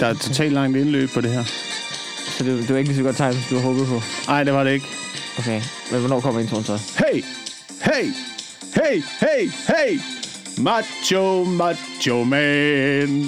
Der 0.00 0.06
er 0.06 0.14
totalt 0.14 0.52
langt 0.52 0.76
indløb 0.76 1.10
på 1.10 1.20
det 1.20 1.30
her. 1.30 1.44
Så 2.38 2.44
det, 2.44 2.58
det 2.58 2.68
var 2.68 2.76
ikke 2.76 2.90
lige 2.90 2.96
så 2.98 3.02
godt 3.02 3.16
tegn, 3.16 3.32
som 3.32 3.42
du 3.50 3.54
havde 3.54 3.62
håbet 3.62 3.86
på. 3.86 4.02
Nej, 4.26 4.44
det 4.44 4.52
var 4.52 4.64
det 4.64 4.72
ikke. 4.72 4.86
Okay, 5.38 5.62
men 5.90 6.00
hvornår 6.00 6.20
kommer 6.20 6.40
introen 6.40 6.64
så? 6.64 6.80
Hey! 6.98 7.24
Hey! 7.82 8.12
Hey! 8.74 9.02
Hey! 9.20 9.50
Hey! 9.66 10.00
Macho, 10.58 11.44
macho 11.44 12.24
man. 12.24 13.24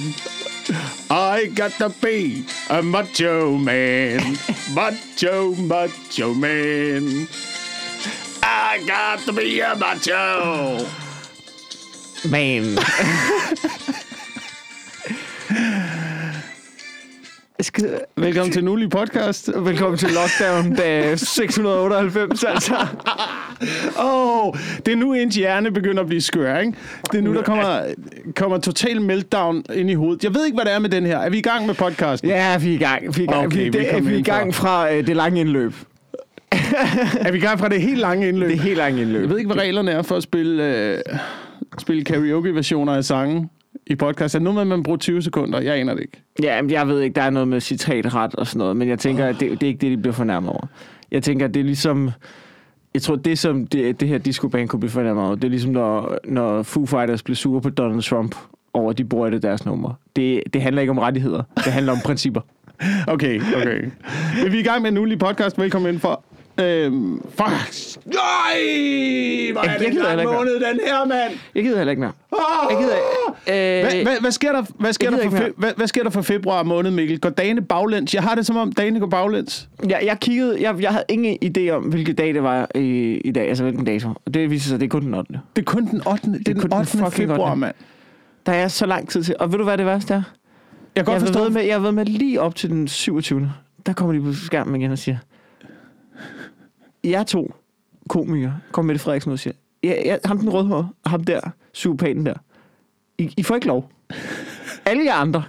I 1.11 1.47
got 1.57 1.73
to 1.79 1.89
be 2.03 2.45
a 2.71 2.83
macho 2.83 3.57
man. 3.57 4.21
Macho, 4.75 5.55
macho 5.55 6.35
man. 6.35 7.29
I 8.43 8.83
got 8.87 9.27
to 9.27 9.33
be 9.33 9.61
a 9.61 9.77
macho. 9.77 11.10
Man. 12.25 12.65
Skal, 17.61 18.01
Velkommen 18.17 18.53
til 18.53 18.65
Nulli 18.65 18.87
Podcast. 18.89 19.51
velkommen 19.57 19.99
til 19.99 20.09
Lockdown 20.09 20.77
dag 20.77 21.19
698, 21.19 22.45
altså. 22.45 22.75
Åh, 23.99 24.47
oh, 24.47 24.55
det 24.87 24.93
er 24.93 24.97
nu, 24.97 25.15
ens 25.15 25.37
hjerne 25.37 25.71
begynder 25.71 26.01
at 26.01 26.07
blive 26.07 26.21
skør, 26.21 26.59
ikke? 26.59 26.73
Det 27.13 27.19
er 27.19 27.23
nu, 27.23 27.35
der 27.35 27.43
kommer, 27.43 27.83
kommer 28.37 28.59
total 28.59 29.01
meltdown 29.03 29.65
ind 29.75 29.91
i 29.91 29.95
hovedet. 29.95 30.25
Jeg 30.25 30.35
ved 30.35 30.45
ikke, 30.45 30.57
hvad 30.57 30.65
det 30.65 30.73
er 30.73 30.79
med 30.79 30.89
den 30.91 31.07
her. 31.07 31.19
Er 31.19 31.31
vi 31.31 31.39
i 31.39 31.43
gang 31.43 31.67
med 31.67 31.75
podcast? 31.75 32.25
Ja, 32.25 32.59
vi 32.59 32.71
er 32.71 32.75
i 32.75 32.79
gang. 32.79 33.17
Vi 33.17 33.23
er 33.23 33.29
i 33.29 33.33
gang, 33.33 33.47
Okay, 33.47 33.59
vi, 33.59 33.65
vi 33.65 33.79
det, 33.79 33.91
kom 33.91 34.09
vi 34.09 34.15
er 34.15 34.19
i 34.19 34.23
gang 34.23 34.55
fra 34.55 34.93
øh, 34.93 35.07
det 35.07 35.17
lange 35.17 35.41
indløb. 35.41 35.75
Er 37.21 37.33
vi 37.33 37.39
i 37.39 37.41
gang 37.41 37.59
fra 37.59 37.69
det 37.69 37.83
helt 37.83 37.99
lange 38.01 38.29
indløb? 38.29 38.49
Det 38.49 38.59
er 38.59 38.63
helt 38.63 38.77
lange 38.77 39.03
indløb. 39.03 39.21
Jeg 39.21 39.31
ved 39.31 39.39
ikke, 39.39 39.53
hvad 39.53 39.63
reglerne 39.63 39.91
er 39.91 40.03
for 40.03 40.17
at 40.17 40.23
spille, 40.23 40.65
øh, 40.65 40.99
spille 41.81 42.05
karaoke-versioner 42.05 42.93
af 42.95 43.05
sange 43.05 43.49
i 43.87 43.95
podcast. 43.95 44.35
Er 44.35 44.39
det 44.39 44.45
noget 44.45 44.55
med, 44.55 44.63
at 44.63 44.67
man 44.67 44.83
bruger 44.83 44.99
20 44.99 45.23
sekunder? 45.23 45.61
Jeg 45.61 45.77
aner 45.77 45.95
det 45.95 46.01
ikke. 46.01 46.23
Ja, 46.43 46.63
men 46.63 46.71
jeg 46.71 46.89
ved 46.89 47.01
ikke, 47.01 47.15
der 47.15 47.23
er 47.23 47.31
noget 47.31 47.49
med 47.49 47.61
citatret 47.61 48.35
og 48.35 48.47
sådan 48.47 48.59
noget, 48.59 48.77
men 48.77 48.89
jeg 48.89 48.99
tænker, 48.99 49.27
at 49.27 49.41
det, 49.41 49.51
det 49.51 49.63
er 49.63 49.67
ikke 49.67 49.81
det, 49.81 49.91
de 49.91 49.97
bliver 49.97 50.15
fornærmet 50.15 50.51
over. 50.51 50.67
Jeg 51.11 51.23
tænker, 51.23 51.47
at 51.47 51.55
det 51.55 51.61
er 51.61 51.65
ligesom... 51.65 52.11
Jeg 52.95 53.03
tror, 53.03 53.17
det 53.17 53.39
som 53.39 53.67
det, 53.67 54.01
det 54.01 54.09
her 54.09 54.19
discoband 54.19 54.69
kunne 54.69 54.81
blive 54.81 54.91
fornærmet 54.91 55.25
over, 55.25 55.35
det 55.35 55.45
er 55.45 55.49
ligesom, 55.49 55.73
når, 55.73 56.19
når 56.25 56.63
Foo 56.63 56.87
Fighters 56.87 57.23
bliver 57.23 57.37
sure 57.37 57.61
på 57.61 57.71
Donald 57.71 58.03
Trump 58.03 58.35
over, 58.73 58.91
at 58.91 58.99
de 58.99 59.05
bruger 59.05 59.31
det 59.31 59.43
deres 59.43 59.67
nummer. 59.67 59.95
Det, 60.17 60.43
det 60.53 60.63
handler 60.63 60.81
ikke 60.81 60.91
om 60.91 60.99
rettigheder. 60.99 61.43
Det 61.57 61.73
handler 61.73 61.93
om 61.93 61.99
principper. 62.05 62.41
Okay, 63.07 63.41
okay. 63.57 63.91
Vi 64.51 64.57
er 64.57 64.61
i 64.61 64.63
gang 64.63 64.83
med 64.83 64.91
en 64.91 64.97
ugenlig 64.97 65.19
podcast. 65.19 65.59
Velkommen 65.59 65.95
ind 65.95 66.01
for... 66.01 66.25
Øhm, 66.63 67.23
fuck. 67.31 67.51
Nej! 68.07 69.53
Hvor 69.53 69.61
er 69.61 69.71
Jeg 69.71 69.77
det 69.79 69.89
en 69.89 69.95
lang 69.95 70.25
måned, 70.25 70.55
den 70.55 70.81
her, 70.87 71.05
mand! 71.07 71.33
Jeg 71.55 71.63
gider 71.63 71.77
heller 71.77 71.91
ikke 71.91 72.01
mere. 72.01 72.13
Jeg 72.71 72.79
gider. 72.79 72.95
Hvad, 73.45 73.95
Øh, 73.97 74.03
hvad, 74.03 74.21
hvad, 74.21 74.31
sker 74.31 74.53
der, 74.53 74.63
hvad, 74.79 74.93
sker 74.93 75.11
der 75.11 75.23
for 75.23 75.31
fe, 75.37 75.53
hvad, 75.57 75.73
hvad 75.77 75.87
sker 75.87 76.03
der 76.03 76.11
for 76.11 76.23
februar 76.23 76.63
måned, 76.63 76.91
Mikkel? 76.91 77.21
Går 77.21 77.31
dagene 77.31 77.63
baglæns? 77.63 78.15
Jeg 78.15 78.23
har 78.23 78.35
det 78.35 78.47
som 78.47 78.57
om, 78.57 78.73
dagene 78.73 79.01
går 79.01 79.07
baglæns. 79.07 79.69
jeg, 79.89 80.01
jeg 80.05 80.21
kiggede, 80.21 80.63
jeg, 80.63 80.83
jeg 80.83 80.91
havde 80.91 81.05
ingen 81.09 81.39
idé 81.45 81.71
om, 81.71 81.83
hvilken 81.83 82.15
dag 82.15 82.35
det 82.35 82.43
var 82.43 82.69
i, 82.75 83.21
i 83.25 83.31
dag, 83.33 83.49
altså 83.49 83.65
hvilken 83.65 83.85
dato. 83.85 84.09
Og 84.27 84.35
det 84.35 84.51
viser 84.51 84.69
sig, 84.69 84.81
det 84.81 84.87
er 84.87 84.91
kun 84.91 85.03
den 85.03 85.15
8. 85.15 85.33
Det 85.57 85.63
er 85.63 85.65
kun 85.65 85.87
den 85.87 86.03
8. 86.09 86.27
Det 86.33 86.49
er, 86.49 86.55
kun 86.55 86.63
den 86.63 86.71
den 86.71 86.79
8. 86.79 86.91
fucking 86.91 87.13
februar, 87.13 87.51
8.. 87.51 87.61
mand. 87.61 87.75
Der 88.47 88.53
er 88.53 88.69
så 88.69 88.87
lang 88.87 89.09
tid 89.09 89.23
til. 89.23 89.35
Og 89.39 89.53
ved 89.53 89.59
du, 89.59 89.65
hvad 89.65 89.79
det 89.79 89.87
værste 89.87 90.15
er? 90.15 90.23
Jeg 90.97 91.05
kan 91.05 91.13
godt 91.15 91.23
Jeg 91.23 91.35
forstå... 91.35 91.49
med, 91.49 91.63
jeg 91.63 91.75
har 91.75 91.81
været 91.81 91.95
med 91.95 92.05
lige 92.05 92.41
op 92.41 92.55
til 92.55 92.71
den 92.71 92.89
27. 92.89 93.53
Der 93.87 93.93
kommer 93.93 94.15
de 94.15 94.21
på 94.21 94.33
skærmen 94.33 94.81
igen 94.81 94.91
og 94.93 94.99
siger, 94.99 95.17
jeg 97.05 97.27
to 97.27 97.55
komikere, 98.09 98.59
kom 98.73 98.85
Mette 98.85 98.99
Frederiksen 99.01 99.31
ud 99.31 99.33
og 99.35 99.39
siger, 99.39 99.55
ja, 99.83 100.03
ja, 100.05 100.17
ham 100.25 100.39
den 100.39 100.49
rødhårede, 100.51 100.89
og 101.05 101.11
ham 101.11 101.25
der, 101.25 101.41
psykopaten 101.73 102.27
der, 102.27 102.35
I, 103.19 103.35
I 103.37 103.43
får 103.43 103.55
ikke 103.55 103.67
lov. 103.67 103.91
Alle 104.87 105.05
jer 105.05 105.15
andre, 105.15 105.45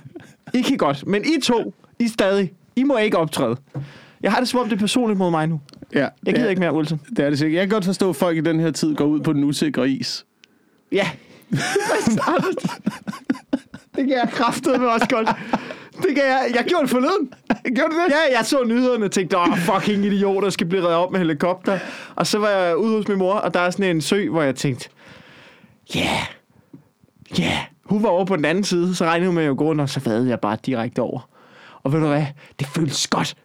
I 0.53 0.61
kan 0.61 0.77
godt, 0.77 1.07
men 1.07 1.23
I 1.25 1.41
to, 1.41 1.73
I 1.99 2.07
stadig, 2.07 2.53
I 2.75 2.83
må 2.83 2.97
ikke 2.97 3.17
optræde. 3.17 3.55
Jeg 4.23 4.31
har 4.31 4.39
det 4.39 4.47
som 4.49 4.59
om, 4.59 4.69
det 4.69 4.75
er 4.75 4.79
personligt 4.79 5.17
mod 5.17 5.31
mig 5.31 5.47
nu. 5.47 5.61
Ja, 5.93 6.07
Jeg 6.25 6.33
gider 6.33 6.45
er- 6.45 6.49
ikke 6.49 6.59
mere, 6.59 6.73
Wilson. 6.75 7.01
Det 7.09 7.19
er 7.19 7.29
det 7.29 7.39
sikkert. 7.39 7.59
Jeg 7.59 7.67
kan 7.67 7.73
godt 7.75 7.85
forstå, 7.85 8.09
at 8.09 8.15
folk 8.15 8.37
i 8.37 8.41
den 8.41 8.59
her 8.59 8.71
tid 8.71 8.95
går 8.95 9.05
ud 9.05 9.19
på 9.19 9.33
den 9.33 9.43
usikre 9.43 9.89
is. 9.89 10.25
Ja. 10.91 11.09
det 13.95 14.07
kan 14.07 14.09
jeg 14.09 14.29
kraftede 14.31 14.77
med 14.79 14.87
også 14.87 15.07
godt. 15.09 15.29
Det 16.01 16.15
kan 16.15 16.23
jeg. 16.23 16.51
Jeg 16.55 16.63
gjorde 16.67 16.81
det 16.81 16.89
forleden. 16.89 17.33
Gjorde 17.75 17.91
du 17.93 17.99
det? 18.05 18.09
Ja, 18.11 18.37
jeg 18.37 18.45
så 18.45 18.63
nyhederne 18.65 19.05
og 19.05 19.11
tænkte, 19.11 19.37
åh, 19.37 19.57
fucking 19.57 20.05
idioter 20.05 20.49
skal 20.49 20.67
blive 20.67 20.81
reddet 20.83 20.95
op 20.97 21.11
med 21.11 21.19
helikopter. 21.19 21.79
Og 22.15 22.27
så 22.27 22.37
var 22.37 22.49
jeg 22.49 22.77
ude 22.77 22.97
hos 22.97 23.07
min 23.07 23.17
mor, 23.17 23.33
og 23.33 23.53
der 23.53 23.59
er 23.59 23.69
sådan 23.69 23.95
en 23.95 24.01
sø, 24.01 24.29
hvor 24.29 24.41
jeg 24.41 24.55
tænkte, 24.55 24.89
ja, 25.95 25.99
yeah, 25.99 26.07
ja. 27.39 27.43
Yeah. 27.43 27.57
Hun 27.85 28.03
var 28.03 28.09
over 28.09 28.25
på 28.25 28.35
den 28.35 28.45
anden 28.45 28.63
side, 28.63 28.95
så 28.95 29.05
regnede 29.05 29.27
hun 29.27 29.35
med 29.35 29.43
at 29.45 29.57
gå 29.57 29.63
rundt, 29.63 29.81
og 29.81 29.89
så 29.89 29.99
vadede 29.99 30.29
jeg 30.29 30.39
bare 30.39 30.57
direkte 30.65 30.99
over. 31.01 31.29
Og 31.83 31.93
ved 31.93 31.99
du 31.99 32.07
hvad? 32.07 32.25
Det 32.59 32.67
føltes 32.67 33.07
godt, 33.07 33.35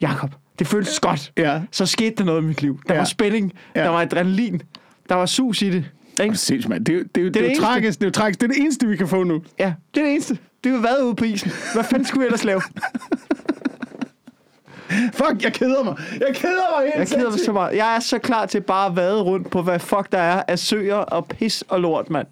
Jakob. 0.00 0.30
Det 0.58 0.66
føltes 0.66 1.00
godt. 1.00 1.32
Ja. 1.36 1.60
Så 1.72 1.86
skete 1.86 2.14
der 2.18 2.24
noget 2.24 2.42
i 2.42 2.44
mit 2.44 2.62
liv. 2.62 2.80
Der 2.88 2.94
Ja. 2.94 3.00
var 3.00 3.04
spænding, 3.06 3.52
Ja. 3.76 3.82
der 3.82 3.88
var 3.88 4.00
adrenalin, 4.00 4.62
der 5.08 5.14
var 5.14 5.26
sus 5.26 5.62
i 5.62 5.70
det. 5.70 5.84
Ikke? 6.22 6.36
Sindssygt, 6.36 6.68
mand. 6.68 6.84
Det, 6.84 6.92
er 6.94 6.98
jo- 6.98 7.04
det, 7.14 7.20
er 7.20 7.22
jo- 7.22 7.26
det, 7.26 7.34
det 7.34 7.40
er 7.40 7.44
jo 7.44 7.48
eneste. 7.50 7.64
tragisk. 7.64 7.98
Det 7.98 8.04
er 8.04 8.08
jo 8.08 8.12
tragisk. 8.12 8.40
Det 8.40 8.46
er 8.48 8.52
det 8.52 8.60
eneste, 8.62 8.86
vi 8.88 8.96
kan 8.96 9.08
få 9.08 9.24
nu. 9.24 9.42
Ja, 9.58 9.72
det 9.94 10.00
er 10.00 10.04
det 10.04 10.12
eneste. 10.12 10.38
Det 10.64 10.70
er 10.70 10.74
jo 10.74 10.80
været 10.80 11.02
ude 11.02 11.14
på 11.14 11.24
isen. 11.24 11.50
Hvad 11.74 11.84
fanden 11.84 12.06
skulle 12.06 12.20
vi 12.20 12.26
ellers 12.26 12.44
lave? 12.44 12.60
Fuck, 15.12 15.42
jeg 15.44 15.52
keder 15.52 15.84
mig. 15.84 15.94
Jeg 16.20 16.34
keder 16.34 16.78
mig 16.78 16.84
helt 16.86 16.98
Jeg 16.98 17.06
keder 17.06 17.18
mig 17.18 17.32
sindssygt. 17.32 17.44
så 17.46 17.52
meget. 17.52 17.76
Jeg 17.76 17.96
er 17.96 18.00
så 18.00 18.18
klar 18.18 18.46
til 18.46 18.60
bare 18.60 18.86
at 18.86 18.96
vade 18.96 19.22
rundt 19.22 19.50
på, 19.50 19.62
hvad 19.62 19.78
fuck 19.78 20.12
der 20.12 20.18
er 20.18 20.42
af 20.48 20.58
søer 20.58 20.94
og 20.96 21.26
pis 21.26 21.64
og 21.68 21.80
lort, 21.80 22.10
mand. 22.10 22.26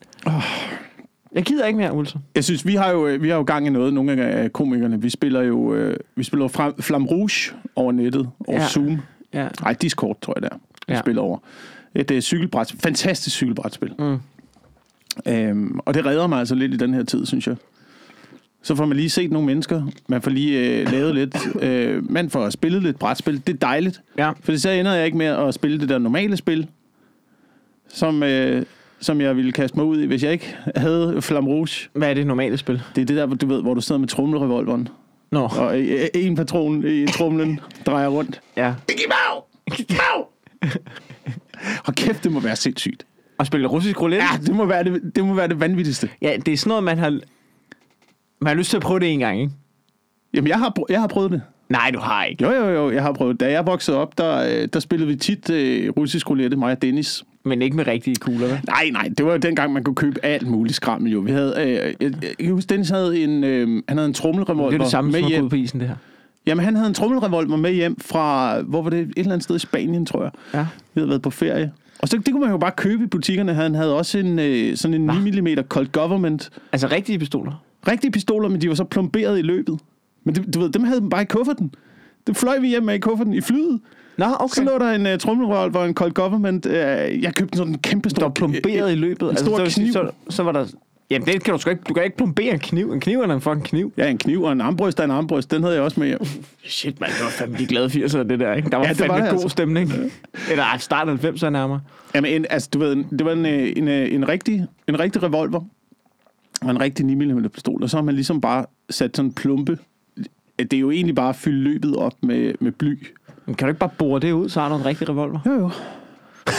Jeg 1.32 1.42
gider 1.42 1.66
ikke 1.66 1.76
mere, 1.78 1.90
Olsen. 1.92 2.20
Jeg 2.34 2.44
synes, 2.44 2.66
vi 2.66 2.74
har 2.74 2.90
jo, 2.90 3.06
øh, 3.06 3.22
vi 3.22 3.28
har 3.28 3.36
jo 3.36 3.42
gang 3.42 3.66
i 3.66 3.70
noget, 3.70 3.94
nogle 3.94 4.22
af 4.22 4.52
komikerne. 4.52 5.02
Vi 5.02 5.10
spiller 5.10 5.42
jo 5.42 5.74
øh, 5.74 5.96
vi 6.16 6.24
spiller 6.24 6.72
Flam, 6.80 7.06
Rouge 7.06 7.52
over 7.76 7.92
nettet, 7.92 8.28
over 8.46 8.60
Ja. 8.60 8.66
Zoom. 8.68 8.98
Ja. 9.32 9.48
Nej, 9.62 9.72
Discord, 9.72 10.16
tror 10.22 10.32
jeg 10.36 10.42
det 10.42 10.50
er, 10.52 10.56
vi 10.56 10.60
Ja. 10.88 10.94
ja. 10.94 11.00
spiller 11.00 11.22
over. 11.22 11.38
Et 11.94 12.10
uh, 12.10 12.20
cykelbræt, 12.20 12.74
fantastisk 12.82 13.36
cykelbrætspil. 13.36 13.92
Mm. 13.98 14.18
Øhm, 15.28 15.78
og 15.78 15.94
det 15.94 16.06
redder 16.06 16.26
mig 16.26 16.38
altså 16.38 16.54
lidt 16.54 16.74
i 16.74 16.76
den 16.76 16.94
her 16.94 17.02
tid, 17.04 17.26
synes 17.26 17.46
jeg. 17.46 17.56
Så 18.62 18.74
får 18.74 18.84
man 18.84 18.96
lige 18.96 19.10
set 19.10 19.30
nogle 19.30 19.46
mennesker. 19.46 19.82
Man 20.06 20.22
får 20.22 20.30
lige 20.30 20.80
øh, 20.80 20.92
lavet 20.92 21.14
lidt. 21.14 21.36
Øh, 21.62 22.10
man 22.10 22.30
får 22.30 22.50
spillet 22.50 22.82
lidt 22.82 22.98
brætspil. 22.98 23.42
Det 23.46 23.52
er 23.54 23.58
dejligt. 23.58 24.00
Ja. 24.18 24.32
For 24.40 24.56
så 24.56 24.70
ender 24.70 24.92
jeg 24.92 25.06
ikke 25.06 25.18
med 25.18 25.26
at 25.26 25.54
spille 25.54 25.80
det 25.80 25.88
der 25.88 25.98
normale 25.98 26.36
spil, 26.36 26.68
som, 27.88 28.22
øh, 28.22 28.64
som 29.00 29.20
jeg 29.20 29.36
ville 29.36 29.52
kaste 29.52 29.76
mig 29.76 29.86
ud 29.86 30.00
i, 30.00 30.06
hvis 30.06 30.22
jeg 30.22 30.32
ikke 30.32 30.56
havde 30.76 31.22
Flam 31.22 31.46
Rouge. 31.46 31.88
Hvad 31.92 32.10
er 32.10 32.14
det 32.14 32.26
normale 32.26 32.56
spil? 32.56 32.82
Det 32.94 33.02
er 33.02 33.06
det 33.06 33.16
der, 33.16 33.26
hvor 33.26 33.36
du 33.36 33.46
ved, 33.46 33.62
hvor 33.62 33.74
du 33.74 33.80
sidder 33.80 33.98
med 33.98 34.08
trommelrevolveren, 34.08 34.88
Nå. 35.30 35.48
og 35.58 35.80
øh, 35.80 36.06
en 36.14 36.36
patron 36.36 36.86
i 36.86 37.06
tromlen 37.06 37.60
drejer 37.86 38.08
rundt. 38.08 38.40
Ja. 38.56 38.74
Giv 38.88 38.96
mig! 39.08 39.42
Giv 39.76 39.86
mig! 39.90 40.70
Og 41.86 41.94
kæft, 41.94 42.24
det 42.24 42.32
må 42.32 42.40
være 42.40 42.56
sindssygt. 42.56 43.06
Og 43.38 43.46
spille 43.46 43.66
russisk 43.66 44.00
roulette? 44.00 44.24
Ja, 44.32 44.38
det 44.46 44.54
må 44.54 44.64
være 44.64 44.84
det, 44.84 45.02
det, 45.16 45.24
må 45.24 45.34
være 45.34 45.48
det 45.48 45.60
vanvittigste. 45.60 46.08
ja, 46.22 46.36
det 46.46 46.52
er 46.52 46.56
sådan 46.56 46.68
noget, 46.68 46.84
man 46.84 46.98
har... 46.98 47.10
Man 48.40 48.48
har 48.48 48.54
lyst 48.54 48.70
til 48.70 48.76
at 48.76 48.82
prøve 48.82 49.00
det 49.00 49.12
en 49.12 49.18
gang, 49.18 49.40
ikke? 49.40 49.52
Jamen, 50.34 50.48
jeg 50.48 50.58
har, 50.58 50.74
jeg 50.88 51.00
har 51.00 51.06
prøvet 51.06 51.30
det. 51.30 51.42
Nej, 51.68 51.90
du 51.94 51.98
har 51.98 52.24
ikke. 52.24 52.44
Jo, 52.44 52.50
jo, 52.50 52.68
jo, 52.68 52.90
jeg 52.90 53.02
har 53.02 53.12
prøvet. 53.12 53.40
Da 53.40 53.50
jeg 53.50 53.66
voksede 53.66 53.96
op, 53.96 54.18
der, 54.18 54.62
øh, 54.62 54.68
der 54.72 54.80
spillede 54.80 55.08
vi 55.08 55.16
tit 55.16 55.50
øh, 55.50 55.90
russisk 55.96 56.30
roulette, 56.30 56.56
mig 56.56 56.72
og 56.72 56.82
Dennis. 56.82 57.24
Men 57.44 57.62
ikke 57.62 57.76
med 57.76 57.86
rigtige 57.86 58.16
kugler, 58.16 58.46
vel? 58.46 58.60
Nej, 58.66 58.90
nej, 58.92 59.08
det 59.18 59.26
var 59.26 59.32
jo 59.32 59.38
dengang, 59.38 59.72
man 59.72 59.84
kunne 59.84 59.94
købe 59.94 60.24
alt 60.24 60.46
muligt 60.48 60.76
skrammel 60.76 61.12
jo. 61.12 61.20
Vi 61.20 61.30
havde, 61.30 61.54
øh, 61.58 61.72
jeg, 61.72 61.94
jeg, 62.00 62.12
jeg 62.40 62.68
Dennis 62.68 62.88
havde 62.90 63.18
en, 63.24 63.44
øh, 63.44 63.82
han 63.88 63.98
havde 63.98 64.08
en 64.08 64.14
trommelrevolver 64.14 64.70
Det 64.70 64.78
er 64.78 64.82
det 64.82 64.90
samme 64.90 65.10
med 65.12 65.20
som 65.20 65.28
hjem. 65.28 65.48
på 65.48 65.56
isen, 65.56 65.80
det 65.80 65.88
her. 65.88 65.96
Jamen, 66.46 66.64
han 66.64 66.76
havde 66.76 66.88
en 66.88 66.94
trommelrevolver 66.94 67.56
med 67.56 67.72
hjem 67.72 68.00
fra, 68.00 68.60
hvor 68.60 68.82
var 68.82 68.90
det, 68.90 69.00
et 69.00 69.12
eller 69.16 69.32
andet 69.32 69.44
sted 69.44 69.56
i 69.56 69.58
Spanien, 69.58 70.06
tror 70.06 70.22
jeg. 70.22 70.32
Ja. 70.54 70.66
Vi 70.94 71.00
havde 71.00 71.08
været 71.08 71.22
på 71.22 71.30
ferie. 71.30 71.72
Og 71.98 72.08
så, 72.08 72.16
det 72.16 72.32
kunne 72.32 72.40
man 72.40 72.50
jo 72.50 72.58
bare 72.58 72.72
købe 72.76 73.04
i 73.04 73.06
butikkerne. 73.06 73.54
Han 73.54 73.74
havde 73.74 73.96
også 73.96 74.18
en, 74.18 74.38
øh, 74.38 74.76
sådan 74.76 74.94
en 74.94 75.10
9 75.24 75.40
mm 75.40 75.48
Colt 75.68 75.92
Government. 75.92 76.50
Altså 76.72 76.86
rigtige 76.86 77.18
pistoler. 77.18 77.62
Rigtige 77.88 78.10
pistoler, 78.10 78.48
men 78.48 78.60
de 78.60 78.68
var 78.68 78.74
så 78.74 78.84
plomberet 78.84 79.38
i 79.38 79.42
løbet. 79.42 79.78
Men 80.24 80.34
det, 80.34 80.54
du 80.54 80.60
ved, 80.60 80.70
dem 80.70 80.84
havde 80.84 81.00
man 81.00 81.10
bare 81.10 81.22
i 81.22 81.24
kufferten. 81.24 81.74
Det 82.26 82.36
fløj 82.36 82.58
vi 82.58 82.68
hjem 82.68 82.82
med 82.82 82.94
i 82.94 82.98
kufferten 82.98 83.34
i 83.34 83.40
flyet. 83.40 83.80
Nå, 84.18 84.24
Okay. 84.38 84.54
Så 84.54 84.62
lå 84.64 84.78
der 84.78 84.90
en 84.90 85.06
uh, 85.06 85.18
trommelrevolver 85.18 85.78
og 85.78 85.88
en 85.88 85.94
Colt 85.94 86.14
Government. 86.14 86.66
Uh, 86.66 86.72
jeg 87.22 87.34
købte 87.34 87.58
sådan 87.58 87.72
en 87.72 87.78
kæmpe 87.78 88.10
stor... 88.10 88.20
Der 88.20 88.26
var 88.26 88.32
plomberet 88.32 88.92
i 88.92 88.94
løbet. 88.94 89.30
En 89.30 89.36
stor 89.36 89.56
så, 89.56 89.62
vil 89.62 89.72
sige, 89.72 89.84
kniv. 89.84 89.92
Så, 89.92 90.10
så 90.28 90.42
var 90.42 90.52
der... 90.52 90.66
Jamen, 91.10 91.26
det 91.26 91.44
kan 91.44 91.54
du 91.54 91.60
sgu 91.60 91.70
ikke. 91.70 91.82
Du 91.88 91.94
kan 91.94 92.04
ikke 92.04 92.16
plombere 92.16 92.52
en 92.52 92.58
kniv. 92.58 92.92
En 92.92 93.00
kniv 93.00 93.20
er 93.20 93.34
en 93.34 93.40
fucking 93.40 93.64
kniv. 93.64 93.92
Ja, 93.96 94.10
en 94.10 94.18
kniv 94.18 94.42
og 94.42 94.52
en 94.52 94.60
armbrøst 94.60 94.98
og 94.98 95.04
en 95.04 95.10
armbrøst. 95.10 95.50
Den 95.50 95.62
havde 95.62 95.74
jeg 95.74 95.82
også 95.82 96.00
med 96.00 96.08
hjem. 96.08 96.18
Shit, 96.64 97.00
man, 97.00 97.08
det 97.10 97.24
var 97.24 97.30
fandme 97.30 97.58
de 97.58 97.66
glade 97.66 97.86
80'ere, 97.86 98.18
det 98.18 98.40
der, 98.40 98.54
ikke? 98.54 98.70
Der 98.70 98.76
var 98.76 98.84
Ja, 98.84 98.88
var 98.88 98.94
fandme 98.94 99.16
det 99.16 99.24
god 99.24 99.32
altså. 99.32 99.48
stemning. 99.48 99.92
Eller 100.50 100.64
ej, 100.64 100.78
start 100.78 101.08
90'erne 101.24 101.48
nærmere. 101.48 101.80
Jamen, 102.14 102.32
en, 102.32 102.46
altså, 102.50 102.68
du 102.74 102.78
ved, 102.78 102.96
det 103.18 103.24
var 103.24 103.32
en, 103.32 103.46
øh, 103.46 103.72
en, 103.76 103.88
øh, 103.88 104.14
en, 104.14 104.28
rigtig, 104.28 104.66
en 104.88 105.00
rigtig 105.00 105.22
revolver 105.22 105.60
og 106.62 106.70
en 106.70 106.80
rigtig 106.80 107.06
9 107.06 107.14
mm 107.14 107.48
pistol. 107.48 107.82
Og 107.82 107.90
så 107.90 107.96
har 107.96 108.02
man 108.02 108.14
ligesom 108.14 108.40
bare 108.40 108.66
sat 108.90 109.16
sådan 109.16 109.28
en 109.28 109.32
plumpe. 109.34 109.78
Det 110.58 110.72
er 110.72 110.78
jo 110.78 110.90
egentlig 110.90 111.14
bare 111.14 111.28
at 111.28 111.36
fylde 111.36 111.60
løbet 111.60 111.96
op 111.96 112.12
med, 112.22 112.54
med 112.60 112.72
bly. 112.72 113.06
Men 113.46 113.54
kan 113.54 113.66
du 113.66 113.70
ikke 113.70 113.80
bare 113.80 113.90
bore 113.98 114.20
det 114.20 114.32
ud, 114.32 114.48
så 114.48 114.60
har 114.60 114.68
du 114.68 114.74
en 114.74 114.84
rigtig 114.84 115.08
revolver? 115.08 115.40
Jo, 115.46 115.52
jo. 115.52 115.70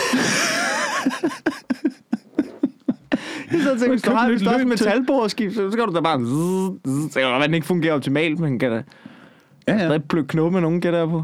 Så 3.63 3.69
tænker, 3.69 3.89
hvis 3.89 4.01
du 4.01 4.11
har 4.11 4.29
hvis 4.29 4.41
du 4.41 4.49
har 4.49 4.57
et 4.59 4.67
metalboreskib, 4.67 5.53
så 5.53 5.71
skal 5.71 5.85
du 5.85 5.93
da 5.95 6.01
bare... 6.01 6.19
Så 6.19 7.19
kan 7.19 7.23
det 7.23 7.31
godt 7.31 7.43
den 7.43 7.53
ikke 7.53 7.67
fungerer 7.67 7.93
optimalt, 7.93 8.39
men 8.39 8.59
kan 8.59 8.71
da 8.71 8.83
Ja, 9.67 9.73
ja. 9.73 9.79
stadig 9.79 10.03
plukke 10.03 10.27
knuppe 10.27 10.53
med 10.53 10.61
nogen, 10.61 10.81
gætter 10.81 10.99
jeg 10.99 11.09
på. 11.09 11.23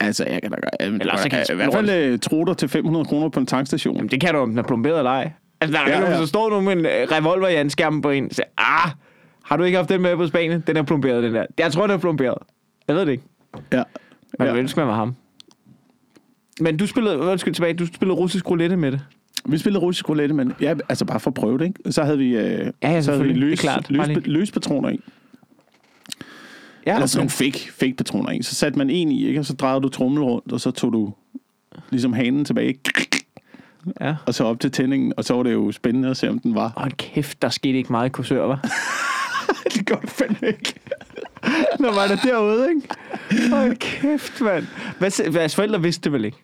Altså, 0.00 0.24
jeg 0.24 0.42
kan 0.42 0.50
da 0.50 0.56
gøre... 0.56 0.88
Eller 1.00 1.16
så 1.16 1.28
kan 1.30 1.38
I 1.38 1.42
jeg 1.48 1.56
hvert 1.56 1.72
fald 1.72 1.90
øh, 1.90 2.18
troder 2.18 2.54
til 2.54 2.68
500 2.68 3.04
kroner 3.04 3.28
på 3.28 3.40
en 3.40 3.46
tankstation. 3.46 3.96
Jamen, 3.96 4.10
det 4.10 4.20
kan 4.20 4.34
du, 4.34 4.40
om 4.40 4.48
den 4.50 4.58
er 4.58 4.62
plomberet 4.62 4.98
eller 4.98 5.10
ej. 5.10 5.32
Altså, 5.60 5.78
der 5.78 5.84
er 5.84 5.90
Ja, 5.90 6.00
ja, 6.00 6.06
hvis 6.08 6.18
der 6.18 6.26
står 6.26 6.50
nogen 6.50 6.64
med 6.64 6.72
en 6.72 6.86
øh, 6.86 6.92
revolver 7.18 7.48
i 7.48 7.60
en 7.60 7.70
skærm 7.70 8.02
på 8.02 8.10
en, 8.10 8.30
så 8.34 8.42
ah, 8.58 8.90
har 9.44 9.56
du 9.56 9.64
ikke 9.64 9.76
haft 9.78 9.88
den 9.88 10.02
med 10.02 10.16
på 10.16 10.26
Spanien? 10.26 10.64
Den 10.66 10.76
er 10.76 10.82
plomberet, 10.82 11.22
den 11.22 11.34
der. 11.34 11.46
Jeg 11.58 11.72
tror, 11.72 11.86
den 11.86 11.90
er 11.96 11.98
plomberet. 11.98 12.38
Jeg 12.88 12.96
ved 12.96 13.06
det 13.06 13.12
ikke. 13.12 13.24
Ja. 13.72 13.82
Man 14.38 14.48
Ja. 14.48 14.54
ja. 14.54 14.58
ønske, 14.60 14.80
man 14.80 14.88
var 14.88 14.94
ham. 14.94 15.14
Men 16.60 16.76
du 16.76 16.86
spillede, 16.86 17.18
undskyld 17.18 17.54
tilbage, 17.54 17.74
du 17.74 17.86
spillede 17.86 18.18
russisk 18.18 18.50
roulette 18.50 18.76
med 18.76 18.92
det. 18.92 19.00
Vi 19.48 19.58
spillede 19.58 19.84
russisk 19.84 20.08
roulette, 20.08 20.34
men 20.34 20.52
ja, 20.60 20.74
altså 20.88 21.04
bare 21.04 21.20
for 21.20 21.30
at 21.30 21.34
prøve 21.34 21.58
det, 21.58 21.64
ikke? 21.64 21.92
Så 21.92 22.04
havde 22.04 22.18
vi, 22.18 22.36
øh, 22.36 22.72
ja, 22.82 23.02
så 23.02 23.12
havde 23.12 23.24
vi 23.24 23.32
løs, 23.32 23.58
Det 23.58 23.68
er 23.68 23.72
klart. 23.72 23.90
løs, 23.90 24.26
løs 24.26 24.50
patroner 24.50 24.88
i. 24.90 25.00
Ja, 26.86 26.94
Eller 26.94 27.06
sådan 27.06 27.20
nogle 27.20 27.30
fake, 27.30 27.72
fake 27.72 27.94
patroner 27.94 28.30
i. 28.30 28.42
Så 28.42 28.54
satte 28.54 28.78
man 28.78 28.90
en 28.90 29.12
i, 29.12 29.26
ikke? 29.26 29.40
og 29.40 29.44
så 29.46 29.52
drejede 29.54 29.80
du 29.80 29.88
trommel 29.88 30.22
rundt, 30.22 30.52
og 30.52 30.60
så 30.60 30.70
tog 30.70 30.92
du 30.92 31.12
ligesom 31.90 32.12
hanen 32.12 32.44
tilbage, 32.44 32.74
ja. 34.00 34.14
og 34.26 34.34
så 34.34 34.44
op 34.44 34.60
til 34.60 34.70
tændingen, 34.70 35.12
og 35.16 35.24
så 35.24 35.34
var 35.34 35.42
det 35.42 35.52
jo 35.52 35.72
spændende 35.72 36.08
at 36.10 36.16
se, 36.16 36.28
om 36.28 36.38
den 36.38 36.54
var. 36.54 36.72
Hold 36.76 36.92
kæft, 36.92 37.42
der 37.42 37.48
skete 37.48 37.78
ikke 37.78 37.92
meget 37.92 38.06
i 38.06 38.10
kursør, 38.10 38.46
var. 38.46 38.60
det 39.74 39.86
gør 39.86 39.96
det 39.96 40.10
fandme 40.10 40.48
ikke. 40.48 40.74
Når 41.80 41.94
var 41.94 42.06
der 42.06 42.16
derude, 42.16 42.68
ikke? 42.74 42.88
Hold 43.50 43.76
kæft, 43.76 44.40
mand. 44.40 44.66
Hvad, 44.98 45.32
deres 45.32 45.54
forældre 45.54 45.82
vidste 45.82 46.04
det 46.04 46.12
vel 46.12 46.24
ikke? 46.24 46.36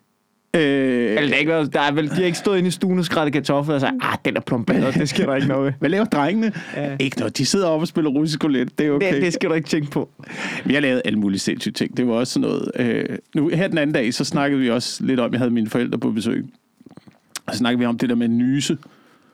Øh, 0.55 0.61
Eller 0.63 1.21
det 1.29 1.37
ikke 1.39 1.51
været, 1.51 1.73
der 1.73 1.81
er 1.81 1.93
vel, 1.93 2.11
de 2.11 2.15
har 2.15 2.23
ikke 2.23 2.39
stået 2.39 2.59
inde 2.59 2.69
i 2.69 2.71
stuen 2.71 2.99
og 2.99 3.05
skrættet 3.05 3.33
kartofler 3.33 3.75
og 3.75 3.81
sagt, 3.81 3.95
ah, 4.01 4.17
den 4.25 4.37
er 4.37 4.41
plomberet, 4.41 4.95
det 4.95 5.09
skal 5.09 5.27
der 5.27 5.35
ikke 5.35 5.49
noget 5.49 5.65
ved. 5.65 5.73
hvad 5.79 5.91
laver 5.91 6.05
drengene? 6.05 6.53
Ja. 6.77 6.97
Ikke 7.01 7.19
noget. 7.19 7.39
De 7.39 7.47
sidder 7.47 7.67
oppe 7.67 7.85
og 7.85 7.89
spiller 7.89 8.11
russisk 8.11 8.45
roulette. 8.45 8.75
Det 8.79 8.87
er 8.87 8.91
okay. 8.91 9.15
Det, 9.15 9.23
det 9.23 9.33
skal 9.33 9.51
du 9.51 9.55
ikke 9.55 9.69
tænke 9.69 9.91
på. 9.91 10.09
Men 10.65 10.73
Jeg 10.75 10.83
lavede 10.83 11.03
alle 11.05 11.19
mulige 11.19 11.39
sindssyge 11.39 11.73
ting. 11.73 11.97
Det 11.97 12.07
var 12.07 12.13
også 12.15 12.33
sådan 12.33 12.49
noget... 12.49 12.71
Øh, 12.77 13.19
nu, 13.35 13.49
her 13.49 13.69
den 13.69 13.79
anden 13.79 13.95
dag, 13.95 14.15
så 14.15 14.25
snakkede 14.25 14.61
vi 14.61 14.71
også 14.71 15.05
lidt 15.05 15.21
om, 15.21 15.33
jeg 15.33 15.41
havde 15.41 15.51
mine 15.51 15.69
forældre 15.69 15.99
på 15.99 16.11
besøg. 16.11 16.47
Og 17.47 17.53
så 17.53 17.59
snakkede 17.59 17.79
vi 17.79 17.87
om 17.87 17.99
det 17.99 18.09
der 18.09 18.15
med 18.15 18.29
nyse. 18.29 18.79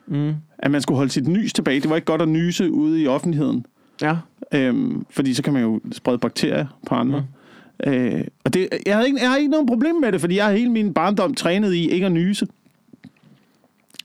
Mm. 0.06 0.32
At 0.58 0.70
man 0.70 0.80
skulle 0.80 0.96
holde 0.96 1.12
sit 1.12 1.28
nys 1.28 1.52
tilbage. 1.52 1.80
Det 1.80 1.90
var 1.90 1.96
ikke 1.96 2.06
godt 2.06 2.22
at 2.22 2.28
nyse 2.28 2.70
ude 2.70 3.02
i 3.02 3.06
offentligheden. 3.06 3.66
Ja. 4.02 4.16
Øhm, 4.54 5.04
fordi 5.10 5.34
så 5.34 5.42
kan 5.42 5.52
man 5.52 5.62
jo 5.62 5.80
sprede 5.92 6.18
bakterier 6.18 6.66
på 6.86 6.94
andre. 6.94 7.18
Mm. 7.20 7.26
Øh, 7.86 8.24
og 8.44 8.54
det, 8.54 8.68
jeg, 8.86 8.94
havde 8.94 9.06
ikke, 9.06 9.20
jeg 9.20 9.30
har 9.30 9.36
ikke 9.36 9.50
nogen 9.50 9.66
problem 9.66 9.94
med 9.94 10.12
det, 10.12 10.20
fordi 10.20 10.36
jeg 10.36 10.44
har 10.44 10.52
hele 10.52 10.70
min 10.70 10.94
barndom 10.94 11.34
trænet 11.34 11.74
i 11.74 11.90
ikke 11.90 12.06
at 12.06 12.12
nyse. 12.12 12.46